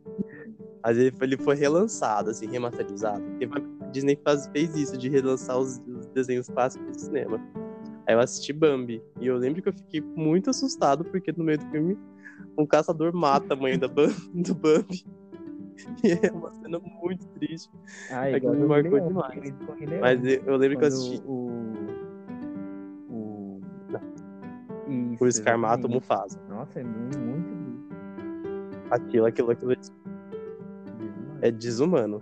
Mas 0.83 0.95
ele 0.95 1.11
foi, 1.11 1.25
ele 1.25 1.37
foi 1.37 1.55
relançado, 1.55 2.29
assim, 2.29 2.45
remasterizado. 2.45 3.23
Porque 3.23 3.45
a 3.45 3.47
Disney 3.93 4.19
faz, 4.23 4.47
fez 4.47 4.75
isso, 4.75 4.97
de 4.97 5.07
relançar 5.09 5.57
os, 5.57 5.77
os 5.87 6.05
desenhos 6.07 6.47
clássicos 6.49 6.91
do 6.97 6.99
cinema. 6.99 7.39
Aí 8.05 8.15
eu 8.15 8.19
assisti 8.19 8.51
Bambi. 8.51 9.01
E 9.21 9.27
eu 9.27 9.37
lembro 9.37 9.61
que 9.61 9.69
eu 9.69 9.73
fiquei 9.73 10.01
muito 10.01 10.49
assustado, 10.49 11.05
porque 11.05 11.31
no 11.37 11.43
meio 11.43 11.57
do 11.59 11.65
filme, 11.67 11.97
um 12.57 12.65
caçador 12.65 13.13
mata 13.15 13.53
a 13.53 13.57
mãe 13.57 13.77
da 13.79 13.87
Bam- 13.87 14.07
do 14.33 14.53
Bambi. 14.55 15.05
E 16.03 16.11
é 16.11 16.31
uma 16.31 16.51
cena 16.51 16.79
muito 17.01 17.25
triste. 17.29 17.69
Ah, 18.11 18.29
É 18.29 18.39
que 18.39 18.47
me 18.47 18.65
marcou 18.67 18.91
Leão, 18.91 19.07
demais. 19.07 19.53
Mas 20.01 20.23
eu, 20.25 20.43
eu 20.45 20.57
lembro 20.57 20.77
que 20.79 20.85
eu 20.85 20.89
Quando 20.89 20.93
assisti 20.93 21.21
O. 21.25 21.49
O. 23.09 23.61
Isso, 25.13 25.23
o 25.23 25.27
exatamente. 25.27 25.87
Mufasa. 25.87 26.39
Nossa, 26.49 26.79
é 26.79 26.83
muito, 26.83 27.17
muito 27.19 27.93
Aquilo, 28.91 29.25
aquilo, 29.25 29.51
aquilo 29.51 29.75
demais. 29.75 29.91
é 31.41 31.49
desumano. 31.51 32.21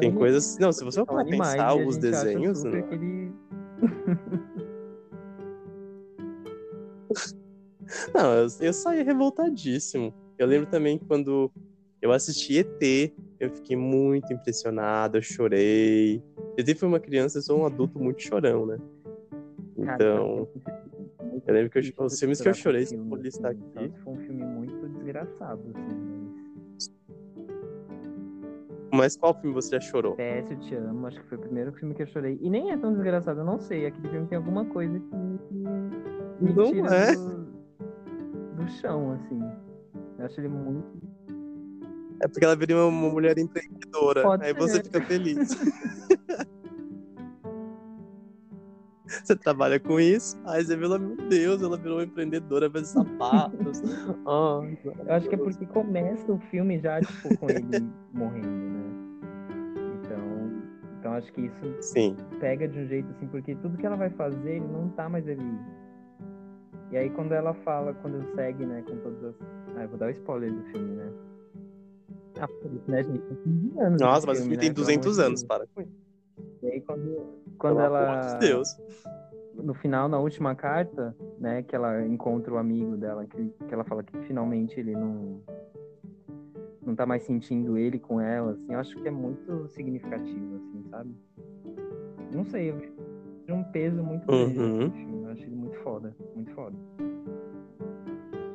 Tem 0.00 0.14
coisas. 0.14 0.58
Não, 0.58 0.72
se 0.72 0.84
você 0.84 1.04
for 1.04 1.24
pensar 1.24 1.74
os 1.74 1.96
desenhos. 1.96 2.62
Não... 2.64 2.72
Não, 8.14 8.32
eu, 8.34 8.48
eu 8.60 8.72
saí 8.72 9.02
revoltadíssimo. 9.02 10.12
Eu 10.38 10.46
lembro 10.46 10.68
também 10.68 10.98
quando 10.98 11.50
eu 12.02 12.12
assisti 12.12 12.58
ET, 12.58 13.12
eu 13.38 13.50
fiquei 13.50 13.76
muito 13.76 14.32
impressionado, 14.32 15.18
eu 15.18 15.22
chorei. 15.22 16.22
ET 16.56 16.78
foi 16.78 16.88
uma 16.88 17.00
criança, 17.00 17.38
eu 17.38 17.42
sou 17.42 17.60
um 17.60 17.66
adulto 17.66 17.98
muito 17.98 18.22
chorão, 18.22 18.66
né? 18.66 18.78
Então. 19.76 20.48
Eu 21.46 21.54
lembro 21.54 21.70
que 21.70 21.78
eu, 21.78 22.04
os 22.04 22.18
filmes 22.18 22.40
que 22.40 22.48
eu 22.48 22.54
chorei, 22.54 22.84
se 22.86 22.96
for 22.96 23.20
listar 23.20 23.52
aqui. 23.52 23.92
Foi 24.02 24.14
um 24.14 24.16
filme 24.16 24.44
muito 24.44 24.88
desgraçado, 24.88 25.62
assim. 25.74 26.05
Mas 28.92 29.16
qual 29.16 29.34
filme 29.34 29.54
você 29.54 29.70
já 29.76 29.80
chorou? 29.80 30.14
PS, 30.16 30.50
eu 30.50 30.60
te 30.60 30.74
amo. 30.74 31.06
Acho 31.06 31.20
que 31.20 31.28
foi 31.28 31.38
o 31.38 31.40
primeiro 31.40 31.72
filme 31.72 31.94
que 31.94 32.02
eu 32.02 32.06
chorei. 32.06 32.38
E 32.40 32.48
nem 32.48 32.70
é 32.70 32.76
tão 32.76 32.92
desgraçado, 32.92 33.40
eu 33.40 33.44
não 33.44 33.58
sei. 33.58 33.86
Aquele 33.86 34.08
filme 34.08 34.26
tem 34.26 34.38
alguma 34.38 34.64
coisa 34.66 34.98
que 34.98 35.14
me 35.14 36.52
não 36.52 36.72
tira 36.72 36.94
é. 36.94 37.14
do, 37.14 37.46
do 38.56 38.68
chão, 38.80 39.12
assim. 39.12 39.40
Eu 40.18 40.24
acho 40.24 40.40
ele 40.40 40.48
muito. 40.48 40.86
É 42.22 42.28
porque 42.28 42.44
ela 42.44 42.56
viria 42.56 42.76
uma 42.76 43.10
mulher 43.10 43.38
empreendedora. 43.38 44.22
Pode 44.22 44.44
aí 44.44 44.54
ser. 44.54 44.60
você 44.60 44.82
fica 44.82 45.00
feliz. 45.02 45.50
você 49.24 49.36
trabalha 49.36 49.78
com 49.78 50.00
isso, 50.00 50.36
aí 50.44 50.64
você 50.64 50.76
vê 50.76 50.84
ela, 50.84 50.98
meu 50.98 51.16
Deus, 51.28 51.62
ela 51.62 51.76
virou 51.76 51.98
uma 51.98 52.04
empreendedora, 52.04 52.70
faz 52.70 52.88
sapatos. 52.88 53.82
oh, 54.24 54.62
Eu 55.06 55.14
acho 55.14 55.28
que 55.28 55.34
é 55.34 55.38
porque 55.38 55.66
começa 55.66 56.32
o 56.32 56.38
filme 56.50 56.78
já, 56.78 57.00
tipo, 57.00 57.36
com 57.38 57.50
ele 57.50 57.86
morrendo, 58.12 58.48
né? 58.48 58.84
Então, 60.00 60.62
então 60.98 61.12
acho 61.12 61.32
que 61.32 61.42
isso 61.42 61.76
Sim. 61.80 62.16
pega 62.40 62.66
de 62.66 62.78
um 62.78 62.86
jeito 62.86 63.08
assim, 63.10 63.26
porque 63.28 63.54
tudo 63.56 63.76
que 63.76 63.86
ela 63.86 63.96
vai 63.96 64.10
fazer, 64.10 64.56
ele 64.56 64.66
não 64.66 64.88
tá 64.90 65.08
mais 65.08 65.26
ali. 65.28 65.58
E 66.90 66.96
aí 66.96 67.10
quando 67.10 67.32
ela 67.32 67.52
fala, 67.54 67.94
quando 67.94 68.22
segue, 68.34 68.64
né, 68.64 68.82
com 68.82 68.96
todas 68.98 69.24
as. 69.24 69.34
Ah, 69.76 69.82
eu 69.82 69.88
vou 69.88 69.98
dar 69.98 70.06
o 70.06 70.10
spoiler 70.10 70.52
do 70.52 70.62
filme, 70.70 70.96
né? 70.96 71.12
Ah, 72.38 72.48
por 72.48 72.72
isso, 72.72 72.90
né, 72.90 73.02
gente? 73.02 73.18
Tem 73.18 73.36
15 73.36 73.80
anos 73.80 74.00
Nossa, 74.00 74.26
mas 74.26 74.38
o 74.38 74.42
filme, 74.42 74.58
tem 74.58 74.68
né? 74.68 74.74
Pelo 74.74 74.86
200 74.86 75.06
amor 75.06 75.14
de 75.14 75.26
anos, 75.28 75.44
para 75.44 75.66
com 75.66 75.80
isso. 75.80 76.06
E 76.62 76.66
aí 76.66 76.80
quando, 76.82 77.45
quando 77.56 77.76
Pelo 77.76 77.86
ela. 77.86 78.28
de 78.38 78.38
Deus. 78.38 78.76
no 79.54 79.74
final, 79.74 80.08
na 80.08 80.18
última 80.18 80.54
carta, 80.54 81.14
né, 81.38 81.62
que 81.62 81.74
ela 81.74 82.04
encontra 82.06 82.52
o 82.52 82.58
amigo 82.58 82.96
dela, 82.96 83.26
que, 83.26 83.48
que 83.66 83.74
ela 83.74 83.84
fala 83.84 84.02
que 84.02 84.16
finalmente 84.22 84.78
ele 84.78 84.94
não 84.94 85.40
não 86.84 86.94
tá 86.94 87.04
mais 87.04 87.24
sentindo 87.24 87.76
ele 87.76 87.98
com 87.98 88.20
ela, 88.20 88.52
assim, 88.52 88.72
eu 88.72 88.78
acho 88.78 88.94
que 89.02 89.08
é 89.08 89.10
muito 89.10 89.66
significativo, 89.70 90.54
assim, 90.56 90.84
sabe? 90.88 91.10
Não 92.32 92.44
sei, 92.44 92.70
eu 92.70 93.54
um 93.54 93.64
peso 93.64 94.02
muito 94.04 94.24
grande 94.26 94.58
Uhum. 94.60 94.90
filme, 94.90 95.22
eu 95.24 95.30
acho 95.30 95.42
ele 95.42 95.56
muito 95.56 95.76
foda, 95.78 96.14
muito 96.34 96.50
foda. 96.52 96.76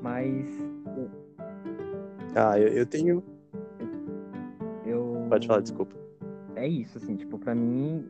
Mas 0.01 0.47
Ah, 2.35 2.57
eu, 2.59 2.67
eu 2.69 2.85
tenho. 2.85 3.23
eu 4.85 5.25
Pode 5.29 5.47
falar, 5.47 5.61
desculpa. 5.61 5.95
é 6.55 6.67
isso, 6.67 6.97
assim, 6.97 7.15
tipo, 7.15 7.37
pra 7.37 7.53
mim 7.53 8.07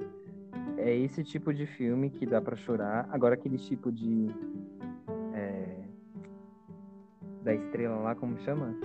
é 0.77 0.95
esse 0.95 1.23
tipo 1.23 1.53
de 1.53 1.65
filme 1.65 2.09
que 2.09 2.25
dá 2.25 2.41
pra 2.41 2.55
chorar. 2.55 3.07
Agora 3.11 3.35
aquele 3.35 3.57
tipo 3.57 3.91
de 3.91 4.27
é, 5.33 5.77
da 7.43 7.53
estrela 7.53 7.97
lá, 7.97 8.15
como 8.15 8.37
chama? 8.39 8.75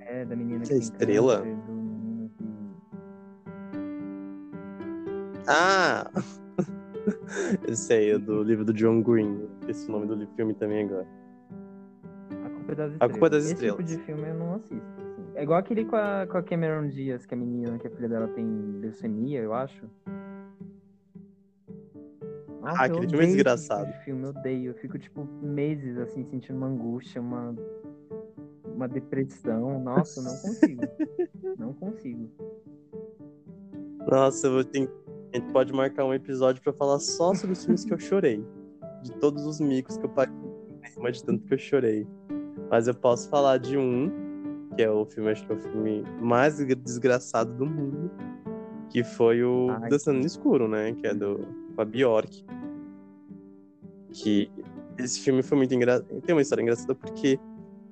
É, 0.00 0.24
da 0.24 0.34
menina 0.36 0.60
que 0.62 0.68
Que 0.70 0.74
estrela? 0.76 1.38
câncer, 1.38 1.56
do 1.66 1.72
menino 1.72 2.30
que... 2.36 2.44
Ah! 5.48 6.10
Eu 7.66 7.74
sei, 7.76 8.12
é 8.12 8.18
do 8.18 8.42
livro 8.42 8.64
do 8.64 8.72
John 8.72 9.02
Green. 9.02 9.48
Esse 9.68 9.86
é 9.86 9.94
o 9.94 9.98
nome 9.98 10.06
do 10.06 10.26
filme 10.34 10.54
também 10.54 10.84
agora. 10.84 11.06
A 12.44 12.50
Culpa 12.50 12.72
é 12.72 12.74
das 12.74 12.92
Estrelas. 12.92 13.12
Culpa 13.12 13.26
é 13.26 13.30
das 13.30 13.44
Esse 13.44 13.52
Estrelas. 13.54 13.76
tipo 13.78 13.88
de 13.88 13.98
filme 14.04 14.28
eu 14.28 14.34
não 14.34 14.54
assisto. 14.54 14.97
É 15.38 15.44
igual 15.44 15.60
aquele 15.60 15.84
com 15.84 15.94
a, 15.94 16.26
com 16.26 16.36
a 16.36 16.42
Cameron 16.42 16.88
Diaz, 16.88 17.24
que 17.24 17.32
a 17.32 17.36
menina, 17.36 17.78
que 17.78 17.86
a 17.86 17.90
filha 17.90 18.08
dela 18.08 18.26
tem 18.26 18.44
leucemia, 18.80 19.40
eu 19.40 19.54
acho. 19.54 19.88
Nossa, 22.60 22.82
Ah, 22.82 22.84
aquele 22.86 23.08
filme 23.08 23.24
é 23.24 23.28
esse 23.28 23.34
desgraçado. 23.36 23.84
Tipo 23.86 23.98
de 23.98 24.04
filme, 24.04 24.22
eu 24.24 24.30
odeio. 24.30 24.70
Eu 24.72 24.74
fico, 24.74 24.98
tipo, 24.98 25.24
meses, 25.40 25.96
assim, 25.96 26.24
sentindo 26.24 26.56
uma 26.56 26.66
angústia, 26.66 27.20
uma, 27.20 27.54
uma 28.64 28.88
depressão. 28.88 29.78
Nossa, 29.78 30.20
não 30.22 30.36
consigo. 30.38 30.82
não 31.56 31.72
consigo. 31.72 32.28
Nossa, 34.10 34.48
eu 34.48 34.64
ter... 34.64 34.90
a 35.32 35.36
gente 35.36 35.52
pode 35.52 35.72
marcar 35.72 36.04
um 36.04 36.12
episódio 36.12 36.60
pra 36.60 36.72
falar 36.72 36.98
só 36.98 37.32
sobre 37.32 37.52
os 37.52 37.64
filmes 37.64 37.84
que 37.84 37.94
eu 37.94 37.98
chorei. 38.00 38.44
De 39.04 39.12
todos 39.12 39.46
os 39.46 39.60
micos 39.60 39.96
que 39.96 40.04
eu 40.04 40.10
paguei, 40.10 40.34
mas 40.96 41.18
de 41.18 41.24
tanto 41.24 41.44
que 41.44 41.54
eu 41.54 41.58
chorei. 41.58 42.08
Mas 42.68 42.88
eu 42.88 42.94
posso 42.94 43.30
falar 43.30 43.58
de 43.58 43.78
um, 43.78 44.27
que 44.78 44.82
é 44.84 44.88
o 44.88 45.04
filme, 45.04 45.28
acho 45.32 45.44
que 45.44 45.50
é 45.50 45.56
o 45.56 45.58
filme 45.58 46.04
mais 46.20 46.58
desgraçado 46.58 47.52
do 47.52 47.66
mundo, 47.66 48.12
que 48.88 49.02
foi 49.02 49.42
o 49.42 49.70
Ai. 49.70 49.88
Dançando 49.90 50.20
no 50.20 50.24
Escuro, 50.24 50.68
né? 50.68 50.92
Que 50.92 51.08
é 51.08 51.14
do 51.14 51.40
com 51.74 51.82
a 51.82 51.84
Bjork. 51.84 52.46
Que 54.12 54.48
esse 54.96 55.18
filme 55.18 55.42
foi 55.42 55.58
muito 55.58 55.74
engraçado. 55.74 56.06
Tem 56.20 56.32
uma 56.32 56.42
história 56.42 56.62
engraçada 56.62 56.94
porque 56.94 57.40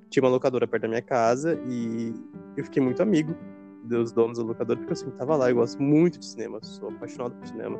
tinha 0.09 0.23
uma 0.23 0.29
locadora 0.29 0.65
perto 0.65 0.83
da 0.83 0.87
minha 0.87 1.01
casa 1.01 1.59
e 1.67 2.13
eu 2.55 2.63
fiquei 2.63 2.81
muito 2.81 3.03
amigo 3.03 3.35
dos 3.83 4.13
donos 4.13 4.37
da 4.37 4.45
locadora, 4.45 4.79
porque 4.79 4.93
eu 4.93 4.97
sempre 4.97 5.17
tava 5.17 5.35
lá, 5.35 5.49
eu 5.49 5.57
gosto 5.57 5.83
muito 5.83 6.17
de 6.17 6.25
cinema, 6.25 6.57
sou 6.63 6.87
apaixonado 6.87 7.35
por 7.35 7.47
cinema. 7.49 7.77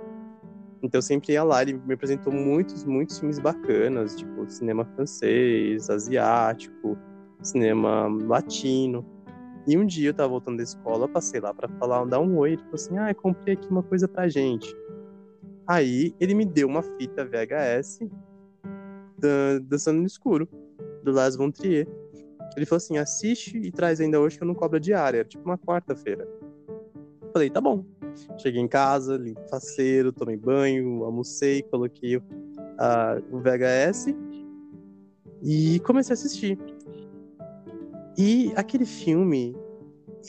Então 0.84 0.98
eu 0.98 1.02
sempre 1.02 1.32
ia 1.32 1.46
lá, 1.46 1.62
ele 1.62 1.80
me 1.86 1.94
apresentou 1.94 2.34
muitos, 2.34 2.84
muitos 2.84 3.20
filmes 3.20 3.40
bacanas, 3.40 4.18
tipo 4.18 4.50
cinema 4.50 4.84
francês, 4.84 5.90
asiático, 5.90 6.98
cinema 7.42 8.08
latino. 8.26 9.06
E 9.68 9.78
um 9.78 9.86
dia 9.86 10.10
eu 10.10 10.14
tava 10.14 10.30
voltando 10.30 10.58
da 10.58 10.64
escola, 10.64 11.08
passei 11.08 11.42
lá 11.42 11.54
pra 11.54 11.68
falar, 11.78 12.06
dar 12.06 12.20
um 12.20 12.38
oi, 12.38 12.54
ele 12.54 12.62
falou 12.62 12.76
assim: 12.76 12.98
"Ah, 12.98 13.14
comprei 13.14 13.56
aqui 13.56 13.70
uma 13.70 13.84
coisa 13.84 14.08
pra 14.08 14.28
gente". 14.28 14.74
Aí 15.68 16.16
ele 16.20 16.34
me 16.34 16.46
deu 16.46 16.68
uma 16.68 16.82
fita 16.82 17.26
VHS 17.26 18.00
da 19.18 19.60
Dançando 19.64 20.00
no 20.00 20.08
Escuro, 20.08 20.48
do 21.04 21.12
Lars 21.12 21.36
von 21.36 21.52
Trier. 21.52 21.88
Ele 22.56 22.66
falou 22.66 22.78
assim: 22.78 22.98
assiste 22.98 23.58
e 23.58 23.72
traz 23.72 24.00
ainda 24.00 24.20
hoje 24.20 24.38
que 24.38 24.44
eu 24.44 24.48
não 24.48 24.56
cobro 24.56 24.78
a 24.78 24.80
diária. 24.80 25.20
Era 25.20 25.28
tipo 25.28 25.44
uma 25.44 25.58
quarta-feira. 25.58 26.28
Falei, 27.34 27.50
tá 27.50 27.60
bom. 27.60 27.84
Cheguei 28.38 28.62
em 28.62 28.68
casa, 28.68 29.16
limpo 29.16 29.48
faceiro, 29.50 30.12
tomei 30.12 30.38
banho, 30.38 31.04
almocei, 31.04 31.62
coloquei 31.64 32.20
ah, 32.80 33.22
o 33.32 33.40
VHS 33.40 34.08
e 35.44 35.80
comecei 35.82 36.14
a 36.14 36.16
assistir. 36.16 36.58
E 38.18 38.52
aquele 38.56 38.86
filme, 38.86 39.56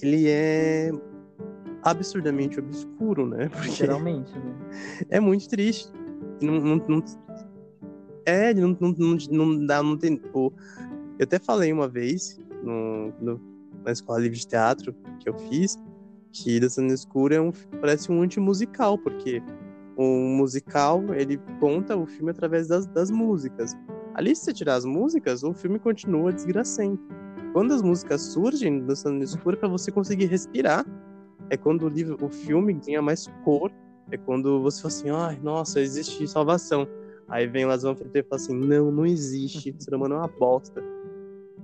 ele 0.03 0.29
é 0.29 0.91
absurdamente 1.83 2.59
obscuro, 2.59 3.27
né? 3.27 3.49
Porque 3.53 3.69
Literalmente, 3.71 4.33
né? 4.39 4.55
é 5.09 5.21
muito 5.21 5.49
triste. 5.49 5.91
Não, 6.43 6.61
não, 6.61 6.77
não- 6.89 7.05
é, 8.27 8.53
não, 8.53 8.77
não, 8.79 8.95
não, 8.99 9.17
não 9.47 9.67
dá, 9.67 9.83
não 9.83 9.97
tem. 9.97 10.17
Pô, 10.17 10.53
eu 11.19 11.25
até 11.25 11.39
falei 11.39 11.73
uma 11.73 11.89
vez 11.89 12.39
no, 12.63 13.13
no- 13.21 13.41
na 13.85 13.93
escola 13.93 14.19
livre 14.19 14.39
de 14.39 14.47
teatro 14.47 14.95
que 15.21 15.29
eu 15.29 15.39
fiz 15.49 15.77
que 16.31 16.61
Dançando 16.61 16.89
no 16.89 16.95
Escuro 16.95 17.35
é 17.35 17.41
um, 17.41 17.51
parece 17.81 18.13
um 18.13 18.21
antimusical, 18.23 18.99
porque 18.99 19.43
o 19.97 20.05
musical 20.05 21.03
ele 21.15 21.41
conta 21.59 21.97
o 21.97 22.07
filme 22.07 22.31
através 22.31 22.69
das, 22.69 22.87
das 22.87 23.11
músicas. 23.11 23.75
Ali, 24.15 24.37
se 24.37 24.45
você 24.45 24.53
tirar 24.53 24.75
as 24.75 24.85
músicas, 24.85 25.43
o 25.43 25.53
filme 25.55 25.79
continua 25.79 26.33
desgracento. 26.33 27.03
Quando 27.59 27.75
as 27.75 27.83
músicas 27.83 28.23
surgem 28.23 28.87
Dançando 28.87 29.17
no 29.17 29.25
Escuro, 29.25 29.57
para 29.57 29.69
você 29.69 29.91
conseguir 29.91 30.27
respirar. 30.27 30.87
É 31.51 31.57
quando 31.57 31.87
o 31.87 31.89
livro, 31.89 32.17
o 32.25 32.29
filme 32.29 32.73
ganha 32.73 33.03
mais 33.03 33.27
cor 33.43 33.73
é 34.13 34.17
quando 34.17 34.63
você 34.63 34.81
fala 34.81 34.95
assim, 34.95 35.11
ai, 35.11 35.41
nossa, 35.43 35.81
existe 35.81 36.25
salvação. 36.29 36.87
Aí 37.27 37.49
vem 37.49 37.65
o 37.65 37.69
Lazão 37.69 37.95
e 38.15 38.23
fala 38.23 38.37
assim, 38.41 38.55
não, 38.55 38.93
não 38.93 39.05
existe, 39.05 39.75
o 39.77 39.83
ser 39.83 39.93
humano 39.93 40.15
é 40.15 40.19
uma 40.19 40.29
bosta. 40.29 40.81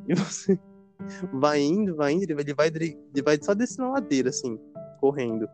E 0.08 0.16
você 0.16 0.58
vai 1.32 1.60
indo, 1.60 1.94
vai 1.94 2.14
indo, 2.14 2.24
ele 2.24 2.34
vai, 2.34 2.42
ele 2.42 2.54
vai, 2.54 2.66
ele 2.68 3.22
vai 3.22 3.38
só 3.40 3.54
descendo 3.54 3.90
a 3.90 3.92
ladeira, 3.92 4.30
assim, 4.30 4.58
correndo. 5.00 5.46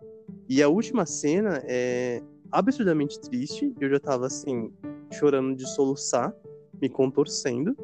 E 0.49 0.63
a 0.63 0.71
última 0.71 1.05
cena 1.05 1.63
é 1.67 2.23
absurdamente 2.51 3.21
triste, 3.21 3.75
eu 3.79 3.91
já 3.91 4.01
tava, 4.01 4.27
assim, 4.27 4.73
chorando 5.13 5.55
de 5.55 5.69
soluçar, 5.69 6.35
me 6.81 6.89
contorcendo, 6.89 7.77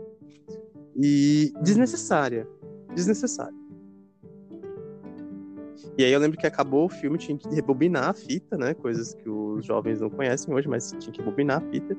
e 0.99 1.53
desnecessária, 1.63 2.49
desnecessária. 2.95 3.55
E 5.99 6.05
aí 6.05 6.13
eu 6.13 6.21
lembro 6.21 6.39
que 6.39 6.47
acabou 6.47 6.87
o 6.87 6.89
filme, 6.89 7.19
tinha 7.19 7.37
que 7.37 7.49
rebobinar 7.49 8.11
a 8.11 8.13
fita, 8.13 8.57
né? 8.57 8.75
Coisas 8.75 9.15
que 9.15 9.29
os 9.29 9.65
jovens 9.65 10.01
não 10.01 10.11
conhecem 10.11 10.53
hoje, 10.53 10.69
mas 10.69 10.95
tinha 10.99 11.13
que 11.13 11.21
rebobinar 11.21 11.59
a 11.59 11.71
fita. 11.71 11.97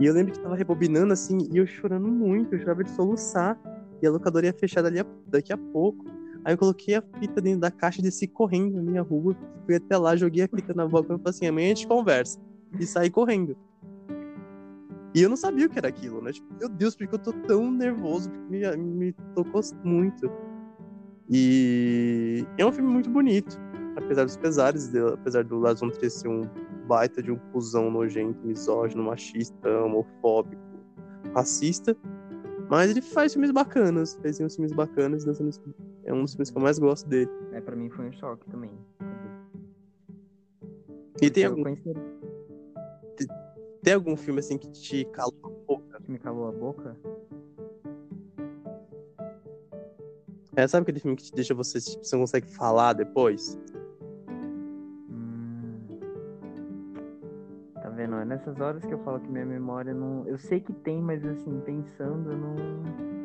E 0.00 0.06
eu 0.06 0.12
lembro 0.12 0.32
que 0.32 0.40
tava 0.40 0.56
rebobinando 0.56 1.12
assim, 1.12 1.38
e 1.52 1.56
eu 1.58 1.66
chorando 1.66 2.08
muito, 2.08 2.54
eu 2.54 2.58
chorava 2.58 2.82
de 2.82 2.90
soluçar. 2.90 3.58
E 4.02 4.06
a 4.06 4.10
locadora 4.10 4.46
ia 4.46 4.52
fechar 4.52 4.82
dali 4.82 5.00
a- 5.00 5.06
daqui 5.26 5.52
a 5.52 5.56
pouco. 5.56 6.04
Aí 6.44 6.54
eu 6.54 6.58
coloquei 6.58 6.94
a 6.94 7.02
fita 7.18 7.40
dentro 7.40 7.60
da 7.60 7.70
caixa, 7.70 8.02
desci 8.02 8.26
correndo 8.26 8.76
na 8.76 8.82
minha 8.82 9.02
rua, 9.02 9.36
fui 9.64 9.76
até 9.76 9.96
lá, 9.96 10.14
joguei 10.16 10.44
a 10.44 10.48
fita 10.48 10.74
na 10.74 10.86
boca 10.86 11.14
e 11.14 11.18
falei 11.18 11.30
assim, 11.30 11.46
amanhã 11.46 11.66
a 11.66 11.74
gente 11.74 11.86
conversa. 11.86 12.38
E 12.78 12.86
saí 12.86 13.10
correndo. 13.10 13.56
E 15.16 15.22
eu 15.22 15.30
não 15.30 15.36
sabia 15.36 15.64
o 15.64 15.70
que 15.70 15.78
era 15.78 15.88
aquilo, 15.88 16.20
né? 16.20 16.30
Tipo, 16.30 16.46
meu 16.60 16.68
Deus, 16.68 16.94
porque 16.94 17.14
eu 17.14 17.18
tô 17.18 17.32
tão 17.32 17.72
nervoso, 17.72 18.30
porque 18.30 18.50
me, 18.50 18.76
me 18.76 19.12
tocou 19.34 19.62
muito. 19.82 20.30
E 21.30 22.44
é 22.58 22.66
um 22.66 22.70
filme 22.70 22.90
muito 22.90 23.08
bonito, 23.08 23.58
apesar 23.96 24.24
dos 24.24 24.36
pesares, 24.36 24.88
dele, 24.88 25.14
apesar 25.14 25.42
do 25.42 25.58
Lars 25.58 25.80
von 25.80 25.88
Trier 25.88 26.10
ser 26.10 26.28
um 26.28 26.42
baita 26.86 27.22
de 27.22 27.32
um 27.32 27.38
cuzão 27.50 27.90
nojento, 27.90 28.46
misógino, 28.46 29.04
machista, 29.04 29.70
homofóbico, 29.84 30.60
racista. 31.34 31.96
Mas 32.68 32.90
ele 32.90 33.00
faz 33.00 33.32
filmes 33.32 33.50
bacanas, 33.50 34.18
fez 34.20 34.38
uns 34.38 34.54
filmes 34.54 34.72
bacanas, 34.72 35.26
é 36.04 36.12
um 36.12 36.24
dos 36.24 36.34
filmes 36.34 36.50
que 36.50 36.58
eu 36.58 36.62
mais 36.62 36.78
gosto 36.78 37.08
dele. 37.08 37.30
É, 37.52 37.60
pra 37.62 37.74
mim 37.74 37.88
foi 37.88 38.06
um 38.06 38.12
choque 38.12 38.44
também. 38.50 38.70
E 41.22 41.30
tem 41.30 41.46
algum... 41.46 41.64
Tem 43.86 43.94
algum 43.94 44.16
filme 44.16 44.40
assim 44.40 44.58
que 44.58 44.66
te 44.66 45.04
calou 45.12 45.32
a 45.44 45.48
boca? 45.64 46.00
Que 46.02 46.10
me 46.10 46.18
calou 46.18 46.48
a 46.48 46.50
boca? 46.50 46.96
É, 50.56 50.66
sabe 50.66 50.82
aquele 50.82 50.98
filme 50.98 51.16
que 51.16 51.22
te 51.22 51.32
deixa 51.32 51.54
você, 51.54 51.80
tipo, 51.80 52.04
você 52.04 52.16
não 52.16 52.22
consegue 52.24 52.48
falar 52.48 52.94
depois? 52.94 53.56
vendo? 57.94 58.16
É 58.16 58.24
nessas 58.24 58.58
horas 58.58 58.84
que 58.84 58.92
eu 58.92 58.98
falo 59.04 59.20
que 59.20 59.28
minha 59.28 59.46
memória 59.46 59.94
não. 59.94 60.26
Eu 60.26 60.36
sei 60.36 60.58
que 60.58 60.72
tem, 60.72 61.00
mas 61.00 61.24
assim, 61.24 61.60
pensando, 61.60 62.32
eu 62.32 62.36
não. 62.36 63.15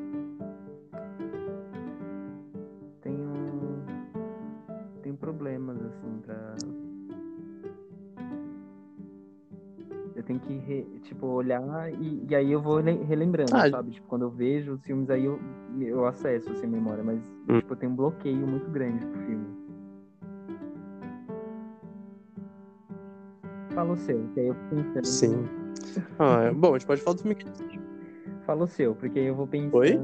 Tipo, 11.11 11.27
olhar 11.27 11.91
e, 11.93 12.25
e 12.29 12.35
aí 12.35 12.51
eu 12.51 12.61
vou 12.61 12.79
relembrando, 12.79 13.55
ah, 13.55 13.69
sabe? 13.69 13.91
Tipo, 13.91 14.07
quando 14.07 14.21
eu 14.23 14.29
vejo 14.29 14.73
os 14.73 14.81
filmes, 14.83 15.09
aí 15.09 15.25
eu, 15.25 15.39
eu 15.79 16.05
acesso, 16.05 16.47
sem 16.47 16.55
assim, 16.55 16.67
memória, 16.67 17.03
mas, 17.03 17.19
hum. 17.49 17.59
tipo, 17.59 17.73
eu 17.73 17.77
tenho 17.77 17.91
um 17.91 17.95
bloqueio 17.95 18.47
muito 18.47 18.69
grande 18.71 19.05
pro 19.05 19.19
filme. 19.19 19.45
Fala 23.73 23.93
o 23.93 23.97
seu, 23.97 24.25
que 24.33 24.39
aí 24.39 24.47
eu 24.47 24.55
pensando. 24.69 25.05
Sim. 25.05 25.45
Ah, 26.17 26.43
é... 26.43 26.51
Bom, 26.55 26.69
a 26.69 26.77
gente 26.77 26.87
pode 26.87 27.01
falar 27.01 27.15
do 27.15 27.21
filme 27.21 27.35
que. 27.35 27.45
Fala 28.45 28.63
o 28.63 28.67
seu, 28.67 28.95
porque 28.95 29.19
aí 29.19 29.25
eu 29.25 29.35
vou 29.35 29.47
pensando. 29.47 29.77
Oi? 29.77 29.99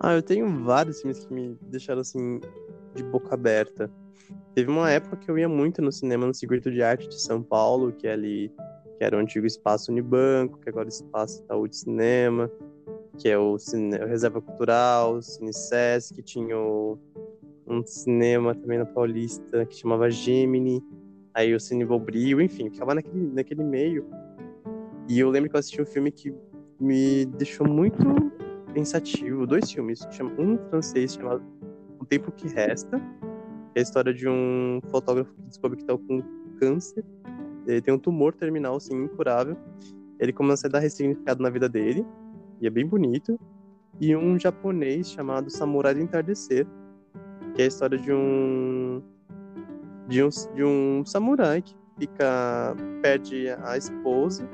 Ah, 0.00 0.14
eu 0.14 0.22
tenho 0.22 0.48
vários 0.64 1.00
filmes 1.00 1.24
que 1.24 1.34
me 1.34 1.58
deixaram 1.62 2.00
assim 2.00 2.40
de 2.94 3.02
boca 3.02 3.34
aberta. 3.34 3.90
Teve 4.54 4.70
uma 4.70 4.90
época 4.90 5.16
que 5.16 5.30
eu 5.30 5.38
ia 5.38 5.48
muito 5.48 5.80
no 5.80 5.92
cinema 5.92 6.26
no 6.26 6.34
Circuito 6.34 6.70
de 6.70 6.82
Arte 6.82 7.08
de 7.08 7.20
São 7.20 7.42
Paulo, 7.42 7.92
que 7.92 8.06
é 8.06 8.12
ali 8.12 8.52
que 8.98 9.04
era 9.04 9.16
o 9.16 9.20
antigo 9.20 9.46
espaço 9.46 9.90
Unibanco, 9.90 10.58
que 10.58 10.68
agora 10.68 10.86
é 10.86 10.90
o 10.90 10.92
espaço 10.92 11.42
Itaú 11.42 11.66
de 11.66 11.76
Cinema, 11.76 12.50
que 13.18 13.28
é 13.28 13.38
o, 13.38 13.58
cine... 13.58 13.96
o 13.96 14.06
Reserva 14.06 14.40
Cultural, 14.42 15.14
o 15.14 15.22
Cine 15.22 15.52
que 16.14 16.22
tinha 16.22 16.58
o 16.58 16.98
um 17.66 17.86
cinema 17.86 18.54
também 18.54 18.78
na 18.78 18.84
Paulista 18.84 19.64
que 19.64 19.76
chamava 19.76 20.10
Gemini, 20.10 20.82
aí 21.32 21.54
o 21.54 21.60
Cine 21.60 21.84
Bobril, 21.84 22.40
enfim, 22.40 22.68
ficava 22.68 22.94
naquele, 22.94 23.32
naquele 23.32 23.62
meio. 23.62 24.04
E 25.08 25.18
eu 25.18 25.30
lembro 25.30 25.48
que 25.48 25.56
eu 25.56 25.60
assisti 25.60 25.80
um 25.80 25.86
filme 25.86 26.10
que 26.10 26.34
me 26.78 27.24
deixou 27.26 27.66
muito 27.66 28.04
pensativo, 28.74 29.46
dois 29.46 29.70
filmes, 29.70 30.00
um 30.38 30.58
francês 30.68 31.14
chamado 31.14 31.42
Tempo 32.10 32.32
que 32.32 32.48
Resta, 32.48 33.00
é 33.74 33.78
a 33.78 33.82
história 33.82 34.12
de 34.12 34.28
um 34.28 34.80
fotógrafo 34.90 35.32
que 35.32 35.42
descobre 35.42 35.76
que 35.76 35.84
está 35.84 35.96
com 35.96 36.20
câncer, 36.58 37.04
ele 37.66 37.80
tem 37.80 37.94
um 37.94 37.98
tumor 37.98 38.34
terminal, 38.34 38.76
assim, 38.76 39.04
incurável, 39.04 39.56
ele 40.18 40.32
começa 40.32 40.66
a 40.66 40.70
dar 40.70 40.80
ressignificado 40.80 41.40
na 41.40 41.48
vida 41.48 41.68
dele, 41.68 42.04
e 42.60 42.66
é 42.66 42.70
bem 42.70 42.84
bonito, 42.84 43.38
e 44.00 44.16
um 44.16 44.38
japonês 44.38 45.12
chamado 45.12 45.48
Samurai 45.50 45.94
do 45.94 46.00
Entardecer, 46.00 46.66
que 47.54 47.62
é 47.62 47.64
a 47.66 47.68
história 47.68 47.96
de 47.96 48.12
um 48.12 49.00
de 50.08 50.24
um, 50.24 50.28
de 50.54 50.64
um 50.64 51.04
samurai 51.06 51.62
que 51.62 51.76
fica 51.96 52.74
perde 53.00 53.48
a 53.62 53.76
esposa 53.76 54.48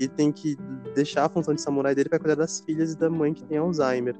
e 0.00 0.08
tem 0.08 0.32
que 0.32 0.56
deixar 0.94 1.26
a 1.26 1.28
função 1.28 1.54
de 1.54 1.60
samurai 1.60 1.94
dele 1.94 2.08
para 2.08 2.18
cuidar 2.18 2.36
das 2.36 2.60
filhas 2.60 2.94
e 2.94 2.98
da 2.98 3.10
mãe 3.10 3.34
que 3.34 3.44
tem 3.44 3.58
Alzheimer. 3.58 4.16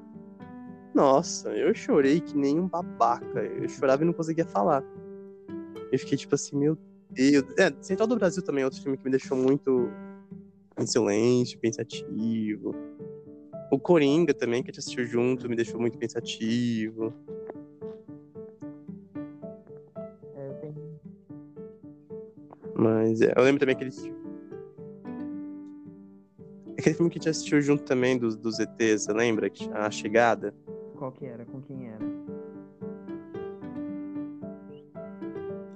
Nossa, 0.96 1.50
eu 1.50 1.74
chorei 1.74 2.22
que 2.22 2.34
nem 2.34 2.58
um 2.58 2.66
babaca. 2.66 3.40
Eu 3.40 3.68
chorava 3.68 4.02
e 4.02 4.06
não 4.06 4.14
conseguia 4.14 4.46
falar. 4.46 4.82
Eu 5.92 5.98
fiquei 5.98 6.16
tipo 6.16 6.34
assim, 6.34 6.56
meu 6.56 6.78
Deus. 7.10 7.44
É, 7.58 7.70
Central 7.82 8.08
do 8.08 8.16
Brasil 8.16 8.42
também 8.42 8.62
é 8.62 8.64
outro 8.64 8.80
filme 8.80 8.96
que 8.96 9.04
me 9.04 9.10
deixou 9.10 9.36
muito 9.36 9.90
em 10.80 10.86
silêncio, 10.86 11.58
pensativo. 11.58 12.74
O 13.70 13.78
Coringa 13.78 14.32
também, 14.32 14.62
que 14.62 14.70
a 14.70 14.72
gente 14.72 14.78
assistiu 14.78 15.04
junto, 15.04 15.50
me 15.50 15.54
deixou 15.54 15.78
muito 15.78 15.98
pensativo. 15.98 17.12
Mas 22.74 23.20
é, 23.20 23.34
eu 23.36 23.42
lembro 23.42 23.60
também 23.60 23.74
aquele 23.74 23.90
Aquele 26.78 26.94
filme 26.94 27.10
que 27.10 27.18
a 27.18 27.20
gente 27.20 27.28
assistiu 27.28 27.60
junto 27.60 27.82
também 27.84 28.16
dos, 28.16 28.34
dos 28.34 28.58
ETs, 28.58 29.02
você 29.02 29.12
lembra? 29.12 29.50
A 29.74 29.90
Chegada? 29.90 30.54
Qual 30.96 31.12
que 31.12 31.26
era? 31.26 31.44
Com 31.44 31.60
quem 31.60 31.88
era? 31.88 32.04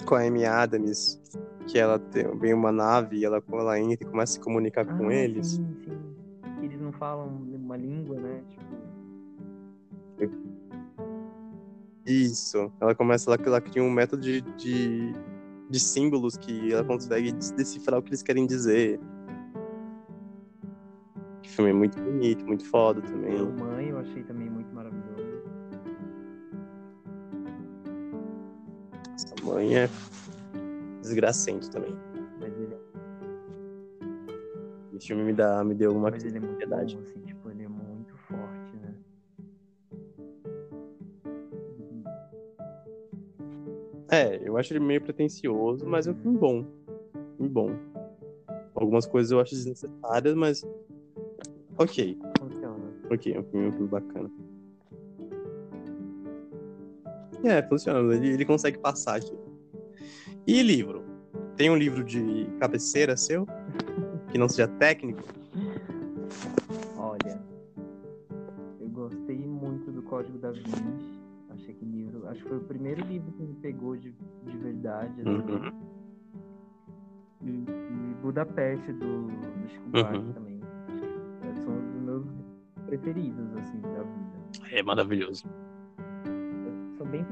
Com 0.06 0.14
a 0.14 0.22
Amy 0.22 0.44
Adams, 0.44 1.20
que 1.66 1.78
ela 1.78 1.98
tem 1.98 2.26
vem 2.38 2.54
uma 2.54 2.72
nave 2.72 3.18
e 3.18 3.24
ela, 3.24 3.42
ela 3.52 3.78
entra 3.78 4.06
e 4.06 4.10
começa 4.10 4.32
a 4.32 4.34
se 4.34 4.40
comunicar 4.40 4.86
ah, 4.88 4.96
com 4.96 5.10
eles. 5.10 5.52
Sim, 5.52 5.76
sim. 5.84 6.64
Eles 6.64 6.80
não 6.80 6.92
falam 6.92 7.28
uma 7.28 7.76
língua, 7.76 8.18
né? 8.18 8.42
Tipo... 8.48 10.40
Isso. 12.04 12.72
Ela 12.80 12.94
começa, 12.94 13.30
ela, 13.30 13.40
ela 13.46 13.60
cria 13.60 13.82
um 13.82 13.90
método 13.90 14.22
de, 14.22 14.40
de 14.40 15.14
de 15.70 15.78
símbolos 15.78 16.36
que 16.36 16.72
ela 16.72 16.84
consegue 16.84 17.30
decifrar 17.32 18.00
o 18.00 18.02
que 18.02 18.10
eles 18.10 18.22
querem 18.22 18.44
dizer. 18.44 18.98
Filme 21.44 21.70
é 21.70 21.74
muito 21.74 22.00
bonito, 22.02 22.44
muito 22.44 22.66
foda 22.66 23.00
também. 23.00 23.34
Meu 23.34 23.52
mãe 23.52 23.88
eu 23.88 23.98
achei 23.98 24.22
também 24.24 24.49
Essa 29.24 29.34
mãe 29.44 29.76
é 29.76 29.88
desgracento 31.02 31.70
também. 31.70 31.94
Mas 32.38 32.58
ele 32.58 32.74
é... 32.74 32.78
Esse 34.96 35.08
filme 35.08 35.24
me, 35.24 35.32
dá, 35.32 35.62
me 35.62 35.74
deu 35.74 35.92
uma 35.92 36.10
Mas 36.10 36.24
ele 36.24 36.38
é 36.38 36.40
muito 36.40 36.66
bom, 36.66 36.76
assim, 36.76 37.20
tipo, 37.26 37.50
ele 37.50 37.64
é 37.64 37.68
muito 37.68 38.16
forte, 38.16 38.76
né? 38.76 38.94
É, 44.10 44.40
eu 44.42 44.56
acho 44.56 44.72
ele 44.72 44.80
meio 44.80 45.00
pretencioso, 45.02 45.86
mas 45.86 46.06
é 46.06 46.10
um 46.10 46.14
filme 46.14 46.38
bom. 46.38 46.64
Filme 47.36 47.50
bom. 47.50 47.70
Algumas 48.74 49.06
coisas 49.06 49.30
eu 49.30 49.40
acho 49.40 49.54
desnecessárias, 49.54 50.34
mas. 50.34 50.66
Ok. 51.78 52.18
Funciona. 52.38 52.90
Ok, 53.10 53.34
é 53.34 53.40
um 53.40 53.44
filme, 53.44 53.68
um 53.68 53.72
filme 53.72 53.88
bacana. 53.88 54.30
É, 57.44 57.62
funciona. 57.62 58.14
Ele, 58.14 58.28
ele 58.28 58.44
consegue 58.44 58.78
passar 58.78 59.16
aqui. 59.16 59.36
E 60.46 60.62
livro? 60.62 61.04
Tem 61.56 61.70
um 61.70 61.76
livro 61.76 62.02
de 62.04 62.46
cabeceira 62.58 63.16
seu? 63.16 63.46
Que 64.30 64.38
não 64.38 64.48
seja 64.48 64.68
técnico? 64.68 65.22
Olha, 66.96 67.42
eu 68.80 68.88
gostei 68.88 69.38
muito 69.38 69.90
do 69.90 70.02
Código 70.02 70.38
da 70.38 70.50
Vinci 70.50 71.20
acho 72.30 72.42
que 72.42 72.48
foi 72.48 72.58
o 72.58 72.64
primeiro 72.64 73.04
livro 73.06 73.30
que 73.32 73.42
me 73.42 73.54
pegou 73.54 73.96
de, 73.96 74.14
de 74.44 74.58
verdade. 74.58 75.20
Assim. 75.20 75.30
Uhum. 75.30 75.72
E, 77.42 77.50
e, 77.50 78.14
Budapeste 78.22 78.92
do, 78.92 79.26
do 79.26 79.68
Chico 79.68 79.84
uhum. 79.94 80.32
também. 80.32 80.60
Acho 81.42 81.54
que 81.54 81.60
são 81.62 81.76
os 81.76 82.02
meus 82.02 82.26
preferidos, 82.86 83.56
assim, 83.56 83.80
da 83.80 84.02
vida. 84.02 84.76
É 84.76 84.82
maravilhoso. 84.82 85.44
Bem 87.10 87.24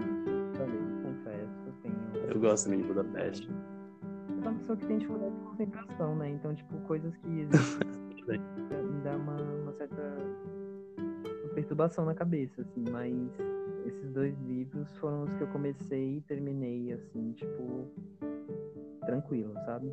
falei, 0.57 0.81
confesso. 1.03 1.73
Tenho... 1.83 2.31
eu 2.35 2.41
gosto 2.41 2.65
também 2.65 2.81
de 2.81 2.89
Budapeste. 2.89 3.49
Eu 3.49 4.43
sou 4.43 4.51
uma 4.51 4.59
pessoa 4.59 4.77
que 4.77 4.87
tem 4.87 4.99
dificuldade 4.99 5.35
de 5.35 5.41
concentração, 5.43 6.17
né? 6.17 6.31
Então, 6.31 6.55
tipo, 6.55 6.79
coisas 6.81 7.17
que 7.17 7.29
me 8.27 9.01
dá 9.05 9.17
uma, 9.17 9.37
uma 9.37 9.73
certa 9.75 10.03
uma 11.45 11.55
perturbação 11.55 12.05
na 12.05 12.15
cabeça, 12.15 12.63
assim, 12.63 12.85
mas 12.91 13.15
esses 13.87 14.11
dois 14.13 14.37
livros 14.41 14.95
foram 14.97 15.23
os 15.23 15.33
que 15.35 15.43
eu 15.43 15.49
comecei 15.49 16.17
e 16.17 16.21
terminei, 16.23 16.93
assim, 16.93 17.33
tipo, 17.33 17.87
tranquilo, 19.07 19.55
sabe? 19.65 19.93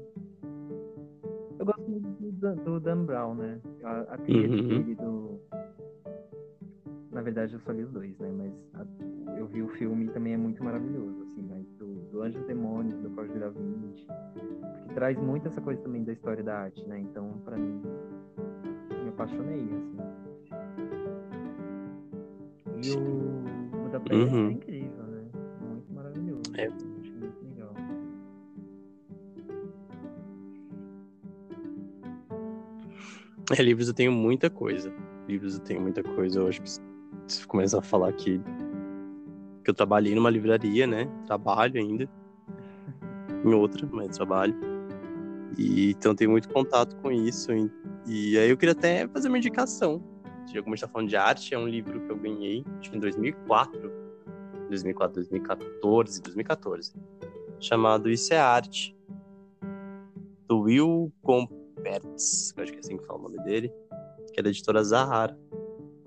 Eu 1.60 1.66
gosto 1.66 1.90
muito 1.90 2.08
do, 2.10 2.56
do 2.56 2.80
Dan 2.80 3.06
Brown, 3.06 3.36
né? 3.36 3.62
A, 3.84 4.16
a 4.16 4.18
uhum. 4.18 4.26
dele, 4.26 4.96
do 4.96 5.40
Na 7.16 7.22
verdade, 7.22 7.54
eu 7.54 7.60
só 7.62 7.72
li 7.72 7.82
os 7.82 7.92
dois, 7.92 8.18
né? 8.20 8.30
Mas 8.30 8.52
a, 8.74 8.86
eu 9.40 9.48
vi 9.48 9.62
o 9.62 9.70
filme 9.70 10.06
e 10.06 10.10
também 10.10 10.34
é 10.34 10.38
muito 10.38 10.62
maravilhoso, 10.62 11.22
assim, 11.24 11.48
mas 11.50 11.66
do, 11.80 11.86
do 12.12 12.22
Anjos 12.22 12.46
Demônios, 12.46 13.00
do 13.02 13.10
Código 13.12 13.40
da 13.40 13.48
Vinci, 13.52 14.06
porque 14.36 14.94
traz 14.94 15.18
muito 15.18 15.48
essa 15.48 15.62
coisa 15.62 15.82
também 15.82 16.04
da 16.04 16.12
história 16.12 16.44
da 16.44 16.58
arte, 16.64 16.86
né? 16.86 17.00
Então, 17.00 17.40
pra 17.46 17.56
mim, 17.56 17.82
me 19.02 19.08
apaixonei, 19.08 19.64
assim. 19.64 19.98
E 22.84 22.92
o, 22.92 23.86
o 23.86 23.90
da 23.90 24.00
Peste 24.02 24.36
Uhum. 24.36 24.48
é 24.50 24.52
incrível, 24.52 25.04
né? 25.06 25.24
Muito 25.62 25.94
maravilhoso. 25.94 26.42
É. 26.58 26.66
assim, 26.66 26.96
acho 27.00 27.12
muito 27.14 27.46
legal. 27.46 27.74
É, 33.58 33.62
livros 33.64 33.88
eu 33.88 33.94
tenho 33.94 34.12
muita 34.12 34.50
coisa. 34.50 34.94
Livros 35.30 35.56
eu 35.56 35.62
tenho 35.64 35.80
muita 35.82 36.04
coisa. 36.04 36.40
Eu 36.40 36.48
acho 36.50 36.62
que 36.62 36.95
começar 37.48 37.80
a 37.80 37.82
falar 37.82 38.12
que, 38.14 38.40
que 39.64 39.70
eu 39.70 39.74
trabalhei 39.74 40.16
numa 40.16 40.30
livraria, 40.30 40.86
né? 40.88 41.10
Trabalho 41.26 41.80
ainda. 41.80 42.10
Em 43.44 43.54
outra, 43.54 43.88
mas 43.92 44.18
trabalho. 44.18 44.56
E, 45.58 45.92
então 45.92 46.16
tenho 46.16 46.32
muito 46.32 46.50
contato 46.50 46.96
com 46.98 47.12
isso. 47.12 47.52
E, 47.54 47.72
e 48.08 48.38
aí 48.38 48.50
eu 48.50 48.58
queria 48.58 48.74
até 48.74 49.08
fazer 49.08 49.28
uma 49.28 49.38
indicação. 49.38 50.04
Já 50.48 50.62
como 50.62 50.74
a 50.74 50.76
gente 50.76 50.86
tá 50.86 50.92
falando 50.92 51.10
de 51.10 51.18
arte, 51.18 51.54
é 51.54 51.58
um 51.58 51.68
livro 51.68 52.00
que 52.00 52.12
eu 52.12 52.18
ganhei, 52.18 52.64
acho 52.80 52.92
que 52.92 52.98
em 52.98 53.00
2004. 53.00 53.92
2004, 54.70 55.16
2014, 55.16 56.22
2014. 56.22 56.94
Chamado 57.60 58.10
Isso 58.10 58.34
é 58.34 58.40
Arte. 58.40 58.96
Do 60.48 60.62
Will 60.62 61.12
eu 62.58 62.64
acho 62.64 62.72
que 62.72 62.78
é 62.78 62.80
assim 62.80 62.98
que 62.98 63.06
fala 63.06 63.20
o 63.20 63.24
nome 63.24 63.44
dele. 63.44 63.72
Que 64.34 64.40
é 64.40 64.44
da 64.44 64.50
editora 64.50 64.84
Zahara. 64.84 65.38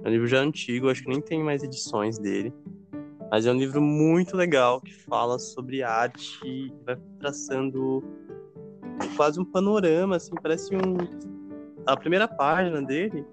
É 0.02 0.08
um 0.08 0.12
livro 0.12 0.26
já 0.26 0.40
antigo, 0.40 0.88
acho 0.90 1.02
que 1.02 1.08
nem 1.08 1.20
tem 1.20 1.42
mais 1.42 1.62
edições 1.62 2.18
dele. 2.18 2.52
Mas 3.30 3.46
é 3.46 3.52
um 3.52 3.58
livro 3.58 3.80
muito 3.80 4.36
legal 4.36 4.80
que 4.80 4.94
fala 4.94 5.38
sobre 5.38 5.82
arte 5.82 6.38
e 6.44 6.72
vai 6.84 6.96
traçando 7.18 8.02
quase 9.16 9.38
um 9.38 9.44
panorama, 9.44 10.16
assim, 10.16 10.34
parece 10.42 10.74
um. 10.74 10.96
A 11.86 11.96
primeira 11.96 12.26
página 12.26 12.80
dele 12.82 13.24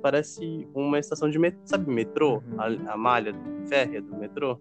parece 0.00 0.66
uma 0.74 0.98
estação 0.98 1.28
de 1.28 1.38
metrô, 1.38 1.60
sabe, 1.64 1.92
metrô? 1.92 2.34
Uhum. 2.36 2.60
A, 2.60 2.92
a 2.92 2.96
malha 2.96 3.34
férrea 3.66 4.00
do 4.00 4.16
metrô. 4.16 4.58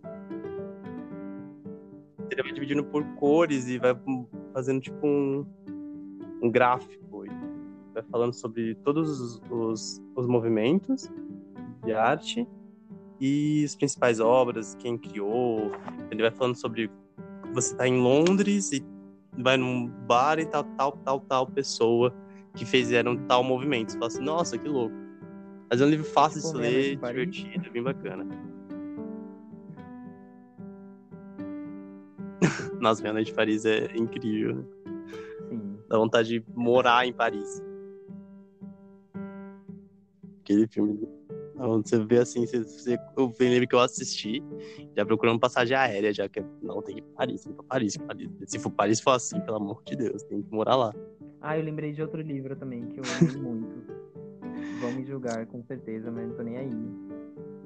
Ele 2.30 2.44
vai 2.44 2.52
dividindo 2.52 2.84
por 2.84 3.04
cores 3.16 3.68
e 3.68 3.78
vai 3.78 3.98
fazendo 4.54 4.82
tipo 4.82 5.06
um, 5.06 5.46
um 6.42 6.52
gráfico. 6.52 6.99
Vai 7.94 8.04
falando 8.04 8.34
sobre 8.34 8.76
todos 8.76 9.20
os, 9.20 9.42
os, 9.50 10.02
os 10.16 10.28
movimentos 10.28 11.10
de 11.84 11.94
arte 11.94 12.48
e 13.20 13.64
as 13.66 13.76
principais 13.76 14.20
obras, 14.20 14.76
quem 14.76 14.98
criou. 14.98 15.72
Ele 16.12 16.22
vai 16.22 16.32
falando 16.32 16.56
sobre 16.56 16.90
você 17.54 17.76
tá 17.76 17.88
em 17.88 18.00
Londres 18.00 18.72
e 18.72 18.86
vai 19.38 19.58
num 19.58 19.88
bar 19.88 20.40
e 20.40 20.46
tal, 20.46 20.64
tal, 20.64 20.92
tal, 21.04 21.20
tal 21.22 21.48
pessoa 21.48 22.14
que 22.56 22.66
fizeram 22.66 23.18
tal 23.26 23.44
movimento. 23.44 23.92
Você 23.92 23.98
fala 23.98 24.08
assim, 24.08 24.24
nossa, 24.24 24.58
que 24.58 24.68
louco. 24.68 24.96
Mas 25.70 25.82
é 25.82 25.86
um 25.86 25.90
livro 25.90 26.06
fácil 26.06 26.42
de 26.52 26.58
ler, 26.58 26.96
divertido, 26.96 27.72
bem 27.72 27.84
bacana. 27.84 28.26
Nossa, 32.80 33.02
Meia 33.02 33.14
Noite 33.14 33.28
de 33.28 33.34
Paris 33.34 33.66
é 33.66 33.96
incrível, 33.96 34.56
né? 34.56 34.64
Sim. 35.50 35.78
Dá 35.88 35.98
vontade 35.98 36.30
de 36.30 36.44
morar 36.56 37.06
em 37.06 37.14
Paris. 37.14 37.62
Aquele 40.50 40.68
filme. 40.68 41.08
Onde 41.60 41.90
você 41.90 42.04
vê 42.04 42.18
assim, 42.18 42.48
você, 42.48 42.64
você, 42.64 42.98
eu 43.16 43.32
lembro 43.40 43.68
que 43.68 43.76
eu 43.76 43.80
assisti, 43.80 44.42
já 44.96 45.06
procurando 45.06 45.40
passagem 45.40 45.78
aérea, 45.78 46.12
já 46.12 46.28
que 46.28 46.42
não 46.64 46.82
tem 46.82 46.96
que 46.96 47.02
ir 47.02 47.04
pra 47.04 47.18
Paris, 47.18 47.44
tem 47.44 47.52
que 47.52 47.54
ir 47.54 47.56
pra 47.58 47.66
Paris, 47.66 47.98
Paris. 47.98 48.30
Se 48.48 48.58
for 48.58 48.72
Paris 48.72 49.00
for 49.00 49.12
assim, 49.12 49.40
pelo 49.42 49.58
amor 49.58 49.84
de 49.86 49.96
Deus, 49.96 50.24
tem 50.24 50.42
que 50.42 50.52
morar 50.52 50.76
lá. 50.76 50.96
Ah, 51.42 51.58
eu 51.58 51.64
lembrei 51.64 51.92
de 51.92 52.02
outro 52.02 52.22
livro 52.22 52.56
também 52.56 52.88
que 52.88 53.00
eu 53.00 53.04
amei 53.20 53.36
muito. 53.44 53.76
Vão 54.82 54.92
me 54.94 55.06
julgar 55.06 55.46
com 55.48 55.62
certeza, 55.64 56.10
mas 56.10 56.30
não 56.30 56.36
tô 56.36 56.42
nem 56.42 56.58
aí. 56.58 56.72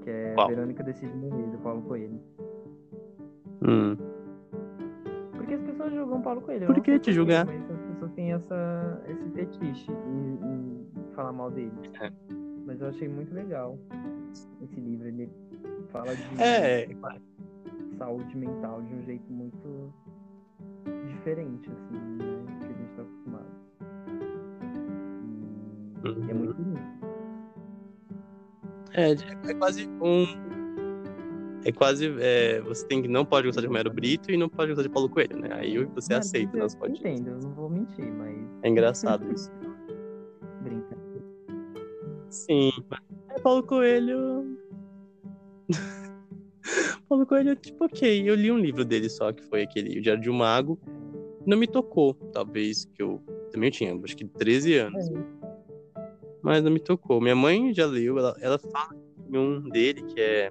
Que 0.04 0.10
é 0.10 0.34
Qual? 0.34 0.50
Verônica 0.50 0.84
Decide 0.84 1.16
Morrer, 1.16 1.52
do 1.52 1.58
Paulo 1.60 1.82
Coelho. 1.84 2.20
Hum. 3.62 3.96
Porque 5.38 5.54
as 5.54 5.62
pessoas 5.62 5.94
julgam 5.94 6.22
Paulo 6.22 6.42
Coelho. 6.42 6.66
Por 6.66 6.82
que 6.82 7.00
te 7.00 7.14
julgar? 7.14 7.48
As 7.48 7.82
pessoas 7.94 8.12
têm 8.14 8.34
essa, 8.34 9.04
esse 9.08 9.30
fetiche 9.30 9.92
em, 9.92 10.40
em 10.44 11.14
falar 11.14 11.32
mal 11.32 11.50
dele. 11.50 11.72
É. 12.02 12.43
Mas 12.66 12.80
eu 12.82 12.88
achei 12.88 13.08
muito 13.08 13.34
legal 13.34 13.78
esse 14.62 14.80
livro. 14.80 15.08
Ele 15.08 15.30
fala 15.92 16.16
de 16.16 16.42
É, 16.42 16.88
saúde 17.98 18.36
mental 18.38 18.82
de 18.82 18.94
um 18.94 19.04
jeito 19.04 19.32
muito 19.32 19.94
diferente, 21.08 21.70
assim, 21.70 21.94
né? 21.94 22.26
Do 22.26 22.60
que 22.60 22.66
a 22.66 22.78
gente 22.78 22.94
tá 22.96 23.02
acostumado. 23.02 23.46
E, 26.04 26.08
e 26.08 26.32
é 26.32 26.34
Uhum. 26.34 26.40
muito 26.40 26.56
bonito. 26.56 26.82
é, 28.94 29.12
é 29.50 29.54
quase 29.56 29.88
um. 30.02 30.26
É 31.66 31.72
quase. 31.72 32.14
é, 32.20 32.60
você 32.62 32.86
tem 32.88 33.02
que 33.02 33.08
não 33.08 33.24
pode 33.26 33.48
gostar 33.48 33.62
de 33.62 33.68
Romero 33.68 33.92
Brito 33.94 34.30
e 34.32 34.36
não 34.38 34.50
pode 34.50 34.70
gostar 34.72 34.84
de 34.84 34.90
Paulo 34.90 35.10
Coelho, 35.10 35.38
né? 35.40 35.50
Aí 35.54 35.78
você 35.86 36.14
Não, 36.14 36.20
aceita, 36.20 36.58
não 36.58 36.68
pode. 36.68 37.00
Entendo, 37.00 37.30
eu 37.30 37.40
não 37.40 37.52
vou 37.54 37.70
mentir, 37.70 38.06
mas 38.14 38.36
É 38.64 38.70
engraçado 38.70 39.32
isso. 39.32 39.50
Sim. 42.46 42.72
É 43.30 43.40
Paulo 43.40 43.64
Coelho. 43.64 44.58
Paulo 47.10 47.26
Coelho, 47.26 47.56
tipo, 47.56 47.86
ok. 47.86 48.30
Eu 48.30 48.36
li 48.36 48.52
um 48.52 48.58
livro 48.58 48.84
dele 48.86 49.10
só, 49.10 49.32
que 49.32 49.44
foi 49.44 49.64
aquele 49.64 50.00
O 50.00 50.02
Diário 50.02 50.22
de 50.22 50.30
um 50.30 50.34
Mago. 50.34 50.80
Não 51.46 51.58
me 51.58 51.68
tocou, 51.68 52.14
talvez, 52.32 52.86
que 52.86 53.04
eu 53.04 53.22
também 53.52 53.70
tinha, 53.70 53.94
acho 54.04 54.16
que 54.16 54.26
13 54.26 54.76
anos. 54.76 55.06
Mas 56.42 56.64
não 56.64 56.72
me 56.72 56.80
tocou. 56.80 57.22
Minha 57.22 57.36
mãe 57.36 57.74
já 57.74 57.86
leu, 57.86 58.18
ela, 58.18 58.36
ela 58.42 58.58
fala 58.58 58.96
de 59.30 59.38
um 59.38 59.62
dele, 59.70 60.04
que 60.04 60.20
é 60.20 60.50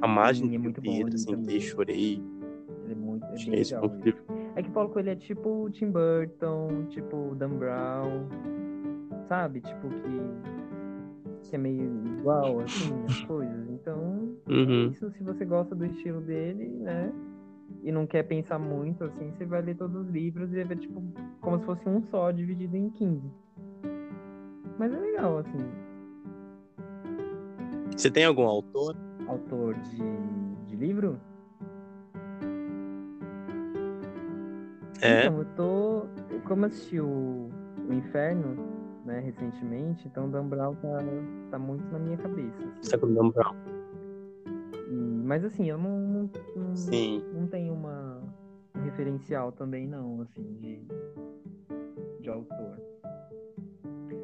A 0.00 0.06
Margem 0.06 0.48
Sim, 0.48 0.54
é 0.54 0.58
muito 0.58 0.80
Pedro, 0.80 1.24
também. 1.26 1.60
chorei. 1.60 2.22
Ele 2.84 2.92
é 2.92 2.94
muito 2.94 3.24
é 3.26 3.34
bem 3.34 3.50
legal. 3.50 3.90
É 4.54 4.62
que 4.62 4.70
Paulo 4.70 4.90
Coelho 4.90 5.10
é 5.10 5.16
tipo 5.16 5.70
Tim 5.70 5.90
Burton, 5.90 6.86
tipo 6.90 7.34
Dan 7.36 7.50
Brown, 7.50 8.28
sabe? 9.28 9.60
Tipo 9.60 9.88
que, 9.88 10.71
que 11.48 11.54
é 11.56 11.58
meio 11.58 11.90
igual, 12.18 12.60
assim, 12.60 13.04
as 13.06 13.20
coisas. 13.26 13.68
Então, 13.70 14.36
Uhum. 14.48 14.88
isso 14.90 15.10
se 15.12 15.22
você 15.22 15.44
gosta 15.44 15.74
do 15.74 15.84
estilo 15.86 16.20
dele, 16.20 16.68
né? 16.68 17.12
E 17.82 17.90
não 17.90 18.06
quer 18.06 18.22
pensar 18.24 18.58
muito, 18.58 19.04
assim, 19.04 19.30
você 19.32 19.44
vai 19.44 19.62
ler 19.62 19.76
todos 19.76 20.06
os 20.06 20.08
livros 20.08 20.50
e 20.52 20.56
vai 20.56 20.64
ver, 20.64 20.78
tipo, 20.78 21.02
como 21.40 21.58
se 21.58 21.64
fosse 21.64 21.88
um 21.88 22.02
só, 22.10 22.30
dividido 22.30 22.76
em 22.76 22.90
15. 22.90 23.22
Mas 24.78 24.92
é 24.92 24.98
legal, 24.98 25.38
assim. 25.38 25.58
Você 27.96 28.10
tem 28.10 28.24
algum 28.24 28.44
autor? 28.46 28.96
Autor 29.26 29.74
de, 29.74 30.02
de 30.68 30.76
livro? 30.76 31.18
É. 35.00 35.26
Então, 35.26 35.38
eu 35.38 35.44
tô. 35.56 36.06
Como 36.46 36.62
eu 36.64 36.66
assisti 36.68 37.00
o, 37.00 37.48
o 37.88 37.92
Inferno, 37.92 38.56
né, 39.04 39.20
recentemente, 39.20 40.06
então 40.06 40.30
Dan 40.30 40.48
Brown 40.48 40.74
tá, 40.76 40.98
tá 41.50 41.58
muito 41.58 41.84
na 41.92 41.98
minha 41.98 42.16
cabeça. 42.16 42.56
assim. 42.56 42.82
Você 42.82 42.90
tá 42.92 42.98
com 42.98 43.06
o 43.06 43.14
Dan 43.14 43.30
Brown? 43.30 43.54
E- 44.90 45.22
mas 45.24 45.44
assim, 45.44 45.68
eu 45.68 45.78
não, 45.78 45.98
não, 45.98 46.30
não, 46.56 46.76
Sim. 46.76 47.22
não 47.32 47.46
tenho 47.46 47.72
uma 47.74 48.22
um 48.74 48.82
referencial 48.84 49.52
também 49.52 49.86
não, 49.86 50.22
assim, 50.22 50.42
de, 50.60 50.80
de 52.20 52.30
autor. 52.30 52.80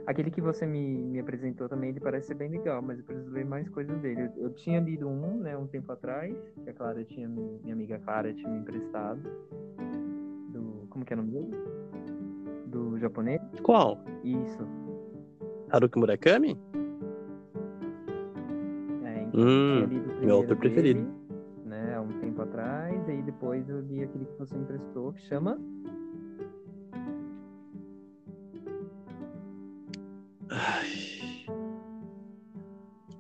Aquele 0.06 0.30
que 0.30 0.40
você 0.40 0.66
me, 0.66 0.96
me 1.04 1.18
apresentou 1.20 1.68
também, 1.68 1.90
ele 1.90 2.00
parece 2.00 2.28
ser 2.28 2.34
bem 2.34 2.48
legal, 2.48 2.80
mas 2.80 2.98
eu 2.98 3.04
preciso 3.04 3.30
ler 3.30 3.44
mais 3.44 3.68
coisas 3.68 3.94
dele. 4.00 4.22
Eu, 4.22 4.44
eu 4.44 4.54
tinha 4.54 4.80
lido 4.80 5.06
um, 5.06 5.36
né, 5.38 5.54
um 5.54 5.66
tempo 5.66 5.92
atrás, 5.92 6.34
que 6.64 6.70
a 6.70 6.72
Clara 6.72 7.04
tinha, 7.04 7.28
minha 7.28 7.74
amiga 7.74 7.98
Clara 7.98 8.32
tinha 8.32 8.48
me 8.48 8.58
emprestado. 8.58 9.20
Do, 10.50 10.86
como 10.88 11.04
que 11.04 11.12
é 11.12 11.16
o 11.16 11.18
nome 11.18 11.32
dele? 11.32 11.54
Do 12.70 12.98
japonês? 12.98 13.40
Qual? 13.62 13.98
Isso. 14.22 14.66
Haruki 15.70 15.98
Murakami? 15.98 16.58
É, 19.04 19.22
então, 19.22 19.40
Hum, 19.40 19.86
meu 20.20 20.36
autor 20.36 20.56
preferido. 20.56 21.06
Né, 21.64 21.94
há 21.94 22.00
um 22.00 22.08
tempo 22.20 22.42
atrás, 22.42 23.08
e 23.08 23.10
aí 23.10 23.22
depois 23.22 23.68
eu 23.68 23.80
li 23.80 24.02
aquele 24.02 24.24
que 24.24 24.38
você 24.38 24.54
me 24.54 24.62
emprestou, 24.62 25.12
que 25.12 25.20
chama. 25.22 25.58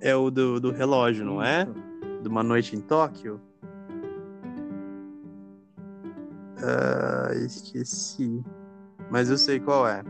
É 0.00 0.14
o 0.14 0.30
do, 0.30 0.60
do 0.60 0.70
relógio, 0.70 1.24
não 1.24 1.42
é? 1.42 1.62
Isso. 1.62 2.22
De 2.22 2.28
uma 2.28 2.42
noite 2.42 2.76
em 2.76 2.80
Tóquio? 2.80 3.40
Ah, 6.62 7.30
esqueci. 7.34 8.42
Mas 9.10 9.30
eu 9.30 9.36
sei 9.38 9.58
qual 9.60 9.86
é. 9.88 10.02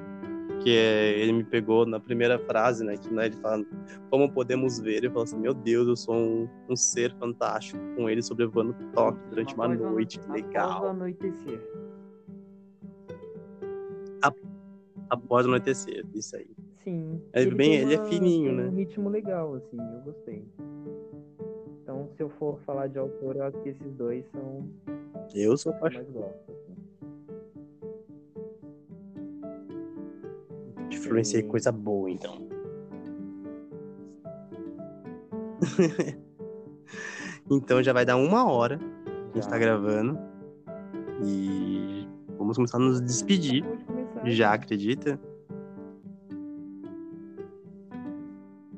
que 0.62 0.70
é, 0.77 1.16
ele 1.20 1.33
me 1.33 1.45
pegou 1.45 1.87
na 1.87 2.01
primeira 2.01 2.37
frase, 2.37 2.85
né? 2.85 2.97
Que 2.97 3.12
né, 3.15 3.27
ele 3.27 3.37
fala, 3.37 3.65
como 4.11 4.29
podemos 4.33 4.81
ver? 4.81 5.05
Eu 5.05 5.11
falo 5.12 5.23
assim, 5.23 5.39
meu 5.39 5.55
Deus, 5.55 5.87
eu 5.87 5.95
sou 5.97 6.15
um, 6.16 6.49
um 6.69 6.75
ser 6.75 7.15
fantástico, 7.15 7.79
com 7.97 8.11
ele 8.11 8.20
sobrevoando 8.23 8.75
Tóquio 8.93 9.23
durante 9.31 9.55
uma 9.55 9.66
o 9.66 9.75
noite, 9.77 10.19
ano- 10.19 10.27
Após 10.27 10.43
o 10.43 10.47
legal. 10.49 10.89
anoitecer. 10.89 11.61
Após 15.11 15.47
o 15.47 15.49
anoitecer, 15.49 16.05
isso 16.15 16.37
aí. 16.37 16.51
Sim. 16.85 17.23
É 17.33 17.47
bem- 17.47 17.57
tem 17.57 17.75
ele 17.81 17.95
é 17.95 17.99
uma- 17.99 18.07
fininho, 18.07 18.53
né? 18.53 18.65
um 18.66 18.75
ritmo 18.75 19.09
legal, 19.09 19.55
assim, 19.55 19.79
eu 19.79 20.01
gostei. 20.03 20.45
Então, 21.83 22.09
se 22.16 22.23
eu 22.23 22.29
for 22.31 22.59
falar 22.66 22.89
de 22.89 22.99
autor, 22.99 23.37
eu 23.37 23.45
acho 23.45 23.57
que 23.62 23.70
esses 23.70 23.93
dois 23.95 24.25
são 24.33 24.69
Eu 25.35 25.57
sou 25.57 25.73
apaixonado. 25.73 26.35
Influenciei 30.90 31.43
coisa 31.43 31.70
boa, 31.70 32.10
então. 32.10 32.48
então 37.51 37.82
já 37.82 37.93
vai 37.93 38.05
dar 38.05 38.16
uma 38.16 38.51
hora 38.51 38.78
que 38.78 39.39
a 39.39 39.40
gente 39.40 39.51
tá 39.51 39.59
gravando. 39.59 40.19
E 41.24 42.06
vamos 42.36 42.56
começar 42.56 42.78
a 42.78 42.81
nos 42.81 43.01
despedir. 43.01 43.65
Já 44.24 44.52
acredita? 44.52 45.20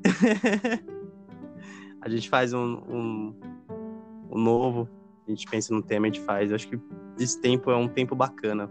a 2.01 2.09
gente 2.09 2.29
faz 2.29 2.53
um, 2.53 2.81
um, 2.89 3.35
um 4.29 4.37
novo, 4.37 4.87
a 5.27 5.29
gente 5.29 5.47
pensa 5.49 5.73
no 5.73 5.81
tema, 5.81 6.07
a 6.07 6.09
gente 6.09 6.21
faz. 6.21 6.49
Eu 6.49 6.55
acho 6.55 6.67
que 6.67 6.79
esse 7.19 7.39
tempo 7.39 7.71
é 7.71 7.75
um 7.75 7.87
tempo 7.87 8.15
bacana. 8.15 8.69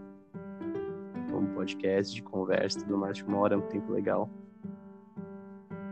Podcast 1.61 2.15
de 2.15 2.23
conversa 2.23 2.79
tudo 2.79 2.97
mais, 2.97 3.21
uma 3.21 3.37
hora 3.37 3.53
é 3.53 3.57
um 3.57 3.61
tempo 3.61 3.91
legal. 3.91 4.27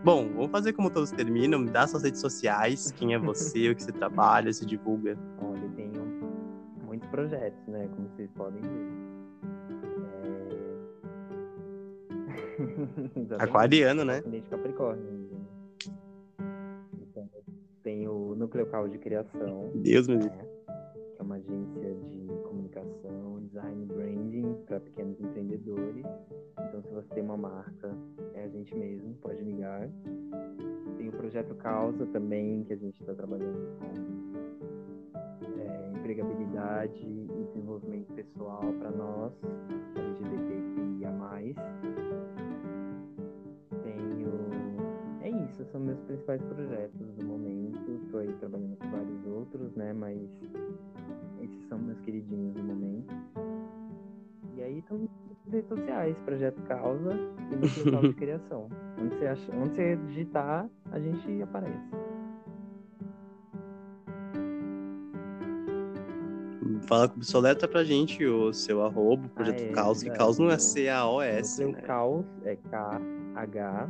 Bom, 0.04 0.28
vamos 0.34 0.50
fazer 0.50 0.74
como 0.74 0.90
todos 0.90 1.12
terminam. 1.12 1.60
Me 1.60 1.70
dá 1.70 1.86
suas 1.86 2.02
redes 2.02 2.20
sociais, 2.20 2.92
quem 2.94 3.14
é 3.14 3.20
você, 3.20 3.70
o 3.70 3.76
que 3.76 3.84
você 3.84 3.92
trabalha, 3.92 4.52
se 4.52 4.66
divulga. 4.66 5.16
Olha, 5.40 5.60
eu 5.60 5.70
tenho 5.76 6.04
muitos 6.88 7.08
projetos, 7.10 7.68
né? 7.68 7.88
Como 7.96 8.10
vocês 8.10 8.32
podem 8.32 8.60
ver. 8.64 8.88
É... 13.38 13.38
Aquariano, 13.44 14.04
né? 14.04 14.18
Ascendente 14.18 14.50
Capricórnio. 14.50 15.06
ainda. 15.08 15.36
Então, 17.00 17.30
tenho 17.84 18.12
o 18.12 18.36
Núcleo 18.36 18.66
Cal 18.66 18.88
de 18.88 18.98
Criação, 18.98 19.70
Deus 19.76 20.08
me 20.08 20.16
livre. 20.16 20.36
né? 20.36 20.46
que 21.16 21.22
é 21.22 21.22
uma 21.22 21.36
agência 21.36 21.94
de 22.10 22.28
comunicação, 22.70 23.40
design 23.48 23.86
branding 23.86 24.54
para 24.66 24.80
pequenos 24.80 25.20
empreendedores. 25.20 26.06
Então, 26.68 26.82
se 26.84 26.94
você 26.94 27.08
tem 27.16 27.24
uma 27.24 27.38
marca, 27.38 27.96
é 28.34 28.44
a 28.44 28.48
gente 28.48 28.76
mesmo, 28.76 29.16
pode 29.16 29.42
ligar. 29.42 29.90
Tem 30.98 31.10
o 31.10 31.12
Projeto 31.12 31.56
Causa 31.56 32.06
também, 32.08 32.64
que 32.64 32.74
a 32.74 32.76
gente 32.76 33.00
está 33.00 33.14
trabalhando 33.14 33.78
com 33.80 33.86
é, 35.60 35.92
empregabilidade 35.98 37.02
e 37.02 37.46
desenvolvimento 37.54 38.14
pessoal 38.14 38.62
para 38.80 38.92
nós, 38.92 39.34
LGBTQIA+. 39.96 41.10
Tenho... 43.84 44.30
É 45.22 45.30
isso, 45.30 45.66
são 45.72 45.82
meus 45.82 46.00
principais 46.02 46.42
projetos 46.44 47.16
do 47.18 47.26
momento. 47.26 47.92
Estou 48.04 48.20
aí 48.20 48.34
trabalhando 48.40 48.78
com 48.78 48.90
vários 48.90 49.26
outros, 49.26 49.76
né? 49.76 49.94
Mas 49.94 50.20
esses 51.50 51.68
são 51.68 51.78
meus 51.80 52.00
queridinhos 52.02 52.54
do 52.54 52.64
momento. 52.64 53.14
E 54.56 54.62
aí 54.62 54.80
estão 54.80 54.98
nas 54.98 55.10
redes 55.54 55.70
sociais, 55.70 56.18
Projeto 56.26 56.62
Causa 56.64 57.14
e 57.52 57.56
Núcleo 57.56 57.92
Causa 57.92 58.08
de 58.08 58.14
Criação. 58.20 58.70
Onde 59.02 59.16
você, 59.16 59.28
acha, 59.28 59.56
onde 59.56 59.76
você 59.76 59.96
digitar, 60.08 60.70
a 60.92 61.00
gente 61.00 61.42
aparece. 61.42 61.90
Fala 66.88 67.08
com 67.08 67.20
o 67.20 67.40
letra 67.40 67.68
pra 67.68 67.84
gente 67.84 68.26
o 68.26 68.52
seu 68.52 68.84
arroba, 68.84 69.28
o 69.28 69.30
projeto 69.30 69.62
é, 69.62 69.72
Caos, 69.72 70.00
que 70.00 70.06
verdade, 70.06 70.26
Caos 70.26 70.40
não 70.40 70.50
é? 70.50 70.58
C-A-O-S, 70.58 71.66
né? 71.66 71.82
Caos 71.82 72.26
é 72.44 72.56
K-H-A-O-S. 72.56 73.90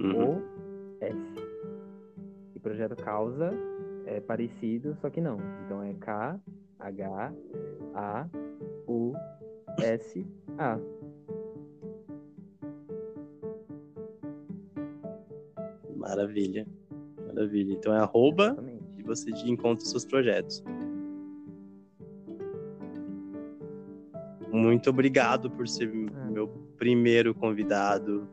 Uhum. 0.00 0.42
E 2.54 2.58
Projeto 2.60 2.96
Causa 2.96 3.52
é 4.10 4.20
parecido, 4.20 4.96
só 5.00 5.08
que 5.10 5.20
não. 5.20 5.38
Então 5.64 5.82
é 5.82 5.94
K-H-A-U-S-A. 5.94 6.40
Maravilha. 15.96 16.66
Maravilha. 17.26 17.72
Então 17.72 17.94
é 17.94 17.98
arroba 17.98 18.44
Exatamente. 18.46 18.82
e 18.98 19.02
você 19.02 19.30
encontra 19.48 19.82
os 19.84 19.90
seus 19.90 20.04
projetos. 20.04 20.62
Muito 24.52 24.90
obrigado 24.90 25.50
por 25.50 25.68
ser 25.68 25.90
Ah. 26.14 26.24
meu 26.30 26.48
primeiro 26.76 27.34
convidado 27.34 28.26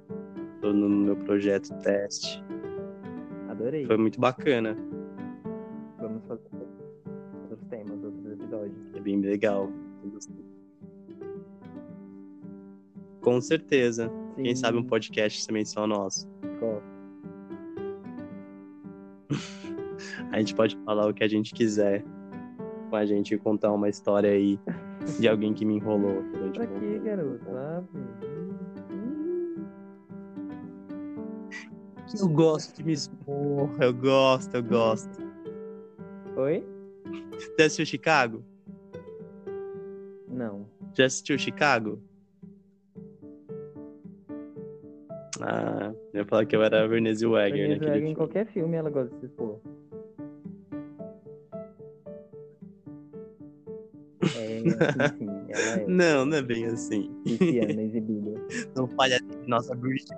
no 0.62 0.74
no 0.74 0.90
meu 0.90 1.16
projeto 1.16 1.70
teste. 1.82 2.44
Adorei. 3.48 3.86
Foi 3.86 3.98
muito 3.98 4.20
bacana. 4.20 4.76
Legal. 9.28 9.70
Com 13.22 13.42
certeza. 13.42 14.10
Quem 14.36 14.56
Sim, 14.56 14.62
sabe 14.62 14.78
um 14.78 14.84
podcast 14.84 15.46
também 15.46 15.66
só 15.66 15.86
nosso. 15.86 16.28
gosto. 16.60 16.82
A 20.32 20.40
gente 20.40 20.56
pode 20.56 20.78
falar 20.86 21.08
o 21.10 21.14
que 21.14 21.24
a 21.24 21.28
gente 21.28 21.54
quiser 21.54 22.04
com 22.90 22.96
a 22.96 23.06
gente 23.06 23.34
e 23.34 23.38
contar 23.38 23.72
uma 23.74 23.90
história 23.90 24.32
aí 24.32 24.60
de 25.20 25.28
alguém 25.28 25.54
que 25.54 25.66
me 25.66 25.76
enrolou 25.76 26.24
Pra 26.54 26.64
um 26.64 26.80
quê, 26.80 27.00
garoto? 27.04 27.44
Sabe? 27.46 27.88
Eu 32.20 32.30
gosto 32.30 32.78
de 32.78 32.86
me 32.86 32.94
expor. 32.94 33.70
Eu 33.82 33.94
gosto, 33.94 34.56
eu 34.56 34.64
gosto. 34.64 35.22
Oi? 36.38 36.64
Já 37.60 37.66
assistiu 37.66 37.86
Chicago? 37.86 38.44
Já 40.98 41.06
assistiu 41.06 41.38
Chicago? 41.38 42.02
Ah, 45.40 45.94
eu 46.12 46.22
ia 46.22 46.26
falar 46.26 46.46
que 46.48 46.56
eu 46.56 46.64
era 46.64 46.84
a 46.84 46.88
Vernese 46.88 47.24
Wagner 47.24 47.52
Renée 47.52 47.68
naquele 47.76 47.92
Zellweger, 47.92 48.12
em 48.12 48.16
qualquer 48.16 48.48
filme 48.48 48.76
ela 48.76 48.90
gosta 48.90 49.14
de 49.14 49.20
se 49.20 49.26
expor. 49.28 49.60
É, 54.24 54.60
sim, 54.60 55.20
sim, 55.20 55.30
é. 55.50 55.86
Não, 55.88 56.26
não 56.26 56.38
é 56.38 56.42
bem 56.42 56.66
assim. 56.66 57.12
Exibida. 57.26 58.42
Não 58.76 58.88
fale 58.88 59.14
assim 59.14 59.42
de 59.42 59.48
nossa 59.48 59.76
Britney. 59.76 60.18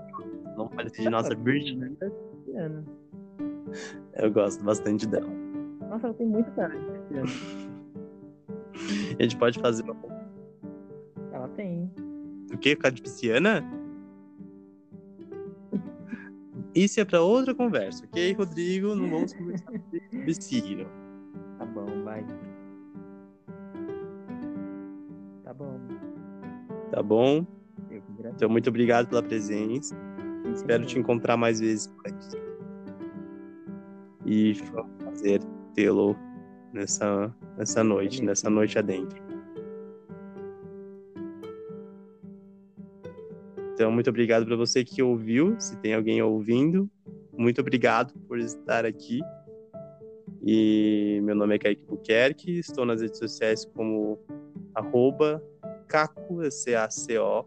Não 0.56 0.70
fale 0.70 0.88
assim 0.88 1.04
de 1.04 1.10
nossa 1.10 1.36
Britney. 1.36 1.98
Pisciana. 2.46 2.86
Eu 4.14 4.32
gosto 4.32 4.64
bastante 4.64 5.06
dela. 5.06 5.30
Nossa, 5.90 6.08
ela 6.08 6.14
tem 6.14 6.26
muito 6.26 6.50
cara 6.52 6.74
de 6.74 6.86
pisciana. 7.00 7.30
A 9.20 9.24
gente 9.24 9.36
pode 9.38 9.60
fazer 9.60 9.84
uma... 9.84 10.09
O 12.54 12.58
quê? 12.58 12.72
Ficar 12.72 12.90
de 12.90 13.02
pisciana? 13.02 13.64
Isso 16.74 17.00
é 17.00 17.06
pra 17.06 17.22
outra 17.22 17.54
conversa, 17.54 18.06
ok, 18.06 18.34
Rodrigo? 18.34 18.96
Não 18.96 19.10
vamos 19.10 19.34
conversar 19.34 19.72
sobre. 19.72 20.20
Tá 21.58 21.66
bom, 21.66 22.04
vai. 22.04 22.26
Tá 25.44 25.54
bom. 25.54 25.80
Tá 26.92 27.04
bom? 27.04 27.46
Então, 28.36 28.50
muito 28.50 28.70
obrigado 28.70 29.08
pela 29.08 29.24
presença. 29.24 29.96
Espero 30.54 30.86
te 30.86 30.98
encontrar 30.98 31.38
mais 31.38 31.60
vezes 31.60 31.88
por 31.88 32.08
aqui. 32.08 32.38
E 34.26 34.56
foi 34.56 34.82
um 34.82 34.90
prazer 34.98 35.42
tê-lo 35.74 36.16
nessa, 36.72 37.34
nessa 37.58 37.84
noite, 37.84 38.24
nessa 38.24 38.50
noite 38.50 38.78
adentro. 38.78 39.29
Então, 43.80 43.90
muito 43.90 44.10
obrigado 44.10 44.46
para 44.46 44.58
você 44.58 44.84
que 44.84 45.02
ouviu. 45.02 45.58
Se 45.58 45.78
tem 45.78 45.94
alguém 45.94 46.22
ouvindo, 46.22 46.92
muito 47.32 47.62
obrigado 47.62 48.14
por 48.28 48.38
estar 48.38 48.86
aqui. 48.86 49.22
E 50.46 51.22
meu 51.24 51.34
nome 51.34 51.56
é 51.56 51.60
Kaique 51.60 51.86
Buquerque, 51.86 52.60
estou 52.60 52.86
nas 52.86 53.02
redes 53.02 53.18
sociais 53.18 53.64
como 53.64 54.20
arroba 54.76 55.42
caco, 55.88 56.42
C-A-C-O, 56.52 57.46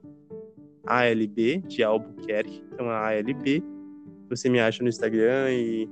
ALB, 0.86 1.58
de 1.68 1.82
Albuquerque, 1.82 2.64
então 2.72 2.88
a 2.88 3.10
ALB. 3.10 3.62
Você 4.30 4.48
me 4.48 4.58
acha 4.58 4.82
no 4.82 4.88
Instagram 4.88 5.50
e, 5.50 5.86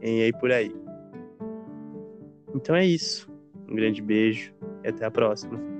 e 0.00 0.22
aí 0.22 0.32
por 0.32 0.50
aí. 0.50 0.74
Então 2.54 2.74
é 2.74 2.86
isso. 2.86 3.30
Um 3.68 3.74
grande 3.74 4.00
beijo 4.00 4.54
e 4.82 4.88
até 4.88 5.04
a 5.04 5.10
próxima. 5.10 5.71